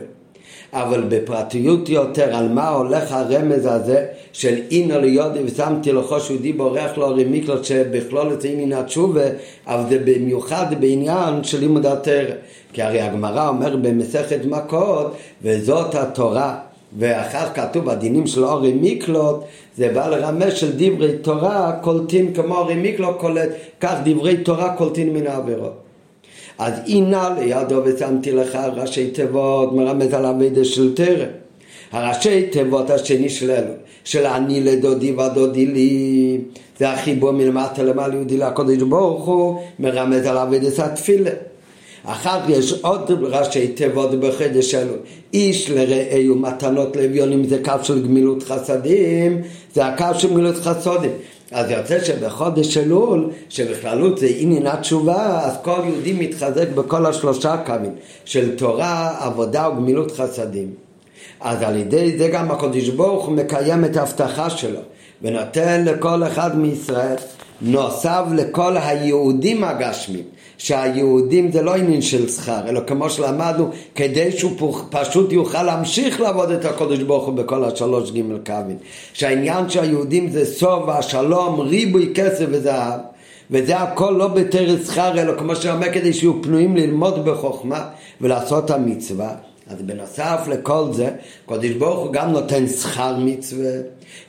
אבל 0.73 1.05
בפרטיות 1.09 1.89
יותר, 1.89 2.37
על 2.37 2.49
מה 2.49 2.69
הולך 2.69 3.13
הרמז 3.13 3.67
הזה 3.67 4.07
של 4.35 4.55
אינו 4.71 5.01
ליודי 5.01 5.39
ושמתי 5.45 5.93
לכו 5.93 6.21
שיהודי 6.21 6.53
בורח 6.53 6.99
לו 6.99 7.09
רמיקלות 7.09 7.65
שבכלול 7.65 8.41
זה 8.41 8.49
עניין 8.49 8.73
התשובה, 8.73 9.25
אבל 9.67 9.89
זה 9.89 9.99
במיוחד 10.05 10.67
בעניין 10.81 11.45
של 11.45 11.61
לימוד 11.61 11.87
התרא. 11.87 12.35
כי 12.73 12.83
הרי 12.83 13.01
הגמרא 13.01 13.49
אומר 13.49 13.77
במסכת 13.77 14.45
מכות, 14.45 15.15
וזאת 15.43 15.95
התורה. 15.95 16.59
ואחר 16.99 17.47
כתוב 17.55 17.89
הדינים 17.89 18.27
של 18.27 18.45
אורי 18.45 18.73
מיקלוט 18.73 19.37
זה 19.77 19.89
בא 19.95 20.09
לרמז 20.09 20.55
של 20.55 20.73
דברי 20.77 21.19
תורה 21.19 21.73
קולטים 21.83 22.33
כמו 22.33 22.57
אורי 22.57 22.75
מיקלוט 22.75 23.17
קולט 23.19 23.49
כך 23.81 23.95
דברי 24.05 24.37
תורה 24.37 24.77
קולטים 24.77 25.15
מן 25.15 25.27
העבירות 25.27 25.73
אז 26.59 26.75
אינה 26.87 27.37
לידו 27.39 27.81
ושמתי 27.85 28.33
לך 28.33 28.59
ראשי 28.77 29.11
תיבות 29.11 29.73
מרמז 29.73 30.15
על 30.15 30.25
המידע 30.25 30.65
של 30.65 30.95
תרם 30.95 31.29
הראשי 31.93 32.47
תיבות 32.47 32.91
השני 32.91 33.29
של 33.29 33.51
אלו 33.51 33.73
של 34.05 34.27
אני 34.27 34.61
לדודי 34.61 35.13
ודודי 35.13 35.67
לי 35.67 36.39
זה 36.79 36.91
החיבור 36.91 37.31
מלמטה 37.31 37.83
למעלה 37.83 38.15
יהודי 38.15 38.37
לקודש 38.37 38.83
ברוך 38.83 39.25
הוא 39.25 39.61
מרמז 39.79 40.27
על 40.27 40.39
אבידס 40.39 40.81
התפילה. 40.81 41.31
אחר 42.05 42.39
יש 42.49 42.73
עוד 42.73 43.11
ראשי 43.23 43.69
תיבות 43.69 44.21
בחידש 44.21 44.75
אלו 44.75 44.95
איש 45.35 45.71
לרעהו 45.71 46.35
מתנות 46.35 46.97
לאביונים 46.97 47.45
זה 47.45 47.59
קו 47.65 47.73
של 47.83 48.07
גמילות 48.07 48.43
חסדים 48.43 49.43
זה 49.75 49.87
הקו 49.87 50.19
של 50.19 50.31
גמילות 50.31 50.57
חסדים. 50.57 51.11
אז 51.51 51.71
יוצא 51.71 52.05
שבחודש 52.05 52.79
אלול, 52.79 53.31
שבכללות 53.49 54.19
זה 54.19 54.29
עניין 54.39 54.67
התשובה, 54.67 55.41
אז 55.45 55.53
כל 55.63 55.81
יהודי 55.85 56.13
מתחזק 56.13 56.69
בכל 56.69 57.07
השלושה 57.07 57.57
קווים 57.67 57.93
של 58.25 58.57
תורה, 58.57 59.17
עבודה 59.21 59.69
וגמילות 59.69 60.11
חסדים. 60.11 60.84
אז 61.41 61.63
על 61.63 61.77
ידי 61.77 62.19
זה 62.19 62.29
גם 62.29 62.51
הקדוש 62.51 62.89
ברוך 62.89 63.27
הוא 63.27 63.35
מקיים 63.35 63.85
את 63.85 63.97
ההבטחה 63.97 64.51
שלו 64.51 64.81
ונותן 65.23 65.85
לכל 65.85 66.23
אחד 66.23 66.59
מישראל 66.59 67.17
נוסף 67.63 68.23
לכל 68.35 68.77
היהודים 68.77 69.65
הגשמים 69.65 70.25
שהיהודים 70.59 71.53
זה 71.53 71.63
לא 71.63 71.75
עניין 71.75 72.03
של 72.03 72.29
שכר, 72.29 72.69
אלא 72.69 72.81
כמו 72.87 73.11
שלמדנו, 73.11 73.71
כדי 73.95 74.33
שהוא 74.33 74.75
פשוט 74.91 75.33
יוכל 75.33 75.63
להמשיך 75.63 76.21
לעבוד 76.21 76.51
את 76.51 76.65
הקודש 76.65 76.99
ברוך 76.99 77.27
הוא 77.27 77.35
בכל 77.35 77.65
השלוש 77.65 78.11
גימל 78.11 78.39
קווין. 78.47 78.77
שהעניין 79.13 79.71
שהיהודים 79.71 80.31
זה 80.31 80.45
סוף 80.47 80.89
השלום, 80.89 81.61
ריבוי 81.61 82.13
כסף 82.15 82.47
וזהב. 82.51 83.01
וזה 83.51 83.77
הכל 83.77 84.15
לא 84.19 84.29
בתרס 84.29 84.87
שכר, 84.87 85.21
אלא 85.21 85.39
כמו 85.39 85.57
שאומר, 85.57 85.93
כדי 85.93 86.13
שיהיו 86.13 86.43
פנויים 86.43 86.77
ללמוד 86.77 87.25
בחוכמה 87.25 87.85
ולעשות 88.21 88.71
המצווה. 88.71 89.35
אז 89.67 89.83
בנוסף 89.83 90.41
לכל 90.49 90.89
זה, 90.93 91.11
קודש 91.47 91.71
ברוך 91.71 91.99
הוא 91.99 92.13
גם 92.13 92.33
נותן 92.33 92.67
שכר 92.69 93.17
מצווה, 93.19 93.71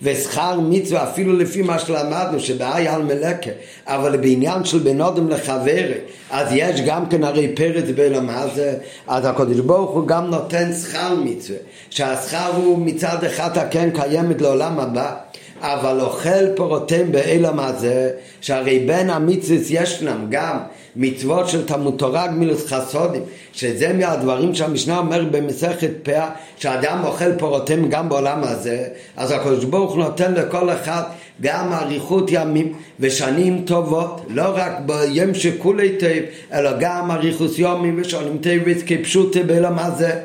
ושכר 0.01 0.59
מצווה 0.59 1.03
אפילו 1.03 1.33
לפי 1.33 1.61
מה 1.61 1.79
שלמדנו, 1.79 2.39
שבאי 2.39 2.87
על 2.87 3.03
מלקה, 3.03 3.49
אבל 3.87 4.17
בעניין 4.17 4.65
של 4.65 4.79
בין 4.79 5.01
אודם 5.01 5.29
לחברי, 5.29 5.93
אז 6.29 6.47
יש 6.51 6.81
גם 6.81 7.09
כן 7.09 7.23
הרי 7.23 7.55
פרץ 7.55 7.85
בעולם 7.95 8.29
הזה, 8.29 8.77
אז 9.07 9.25
הקודש 9.25 9.59
ברוך 9.59 9.91
הוא 9.91 10.07
גם 10.07 10.25
נותן 10.25 10.73
שכר 10.73 11.15
מצווה, 11.23 11.59
שהשכר 11.89 12.51
הוא 12.55 12.79
מצד 12.79 13.23
אחד 13.23 13.57
הקן 13.57 13.89
קיימת 13.89 14.41
לעולם 14.41 14.79
הבא, 14.79 15.15
אבל 15.61 16.01
אוכל 16.01 16.55
פירותיהם 16.55 17.11
בעולם 17.11 17.59
הזה, 17.59 18.11
שהרי 18.41 18.79
בין 18.79 19.09
המצווה 19.09 19.57
ישנם 19.69 20.25
גם 20.29 20.57
מצוות 20.95 21.49
של 21.49 21.65
תלמוד 21.65 21.93
תורה 21.97 22.27
גמילוס 22.27 22.65
חסודים, 22.67 23.21
שזה 23.53 23.93
מהדברים 23.93 24.55
שהמשנה 24.55 24.97
אומר 24.97 25.23
במסכת 25.31 25.91
פאה, 26.03 26.29
שאדם 26.57 27.01
אוכל 27.03 27.35
פירותיהם 27.37 27.89
גם 27.89 28.09
בעולם 28.09 28.43
הזה, 28.43 28.87
אז 29.17 29.31
הקדוש 29.31 29.65
ברוך 29.65 29.91
הוא 29.91 30.03
נותן 30.03 30.33
לכל 30.33 30.69
אחד 30.69 31.03
גם 31.41 31.73
אריכות 31.73 32.29
ימים 32.31 32.73
ושנים 32.99 33.63
טובות, 33.65 34.21
לא 34.29 34.51
רק 34.55 34.71
ביום 34.85 35.33
שכולי 35.33 35.97
טוב, 35.99 36.09
אלא 36.53 36.71
גם 36.79 37.11
אריכות 37.11 37.51
ימים 37.57 38.01
ושנים 38.01 38.37
טובות 38.37 38.83
כפשוטי 38.87 39.43
בעולם 39.43 39.79
הזה. 39.79 40.19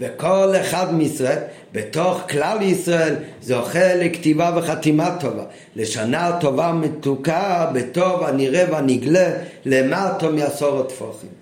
וכל 0.00 0.52
אחד 0.60 0.94
מישראל 0.94 1.38
בתוך 1.72 2.22
כלל 2.30 2.62
ישראל 2.62 3.14
זוכה 3.42 3.94
לכתיבה 3.94 4.52
וחתימה 4.56 5.16
טובה, 5.20 5.44
לשנה 5.76 6.38
טובה 6.40 6.72
מתוקה 6.72 7.70
בטוב 7.74 8.22
הנראה 8.22 8.64
והנגלה 8.70 9.30
למטו 9.64 10.32
מעשור 10.32 10.80
הטפוחים. 10.80 11.41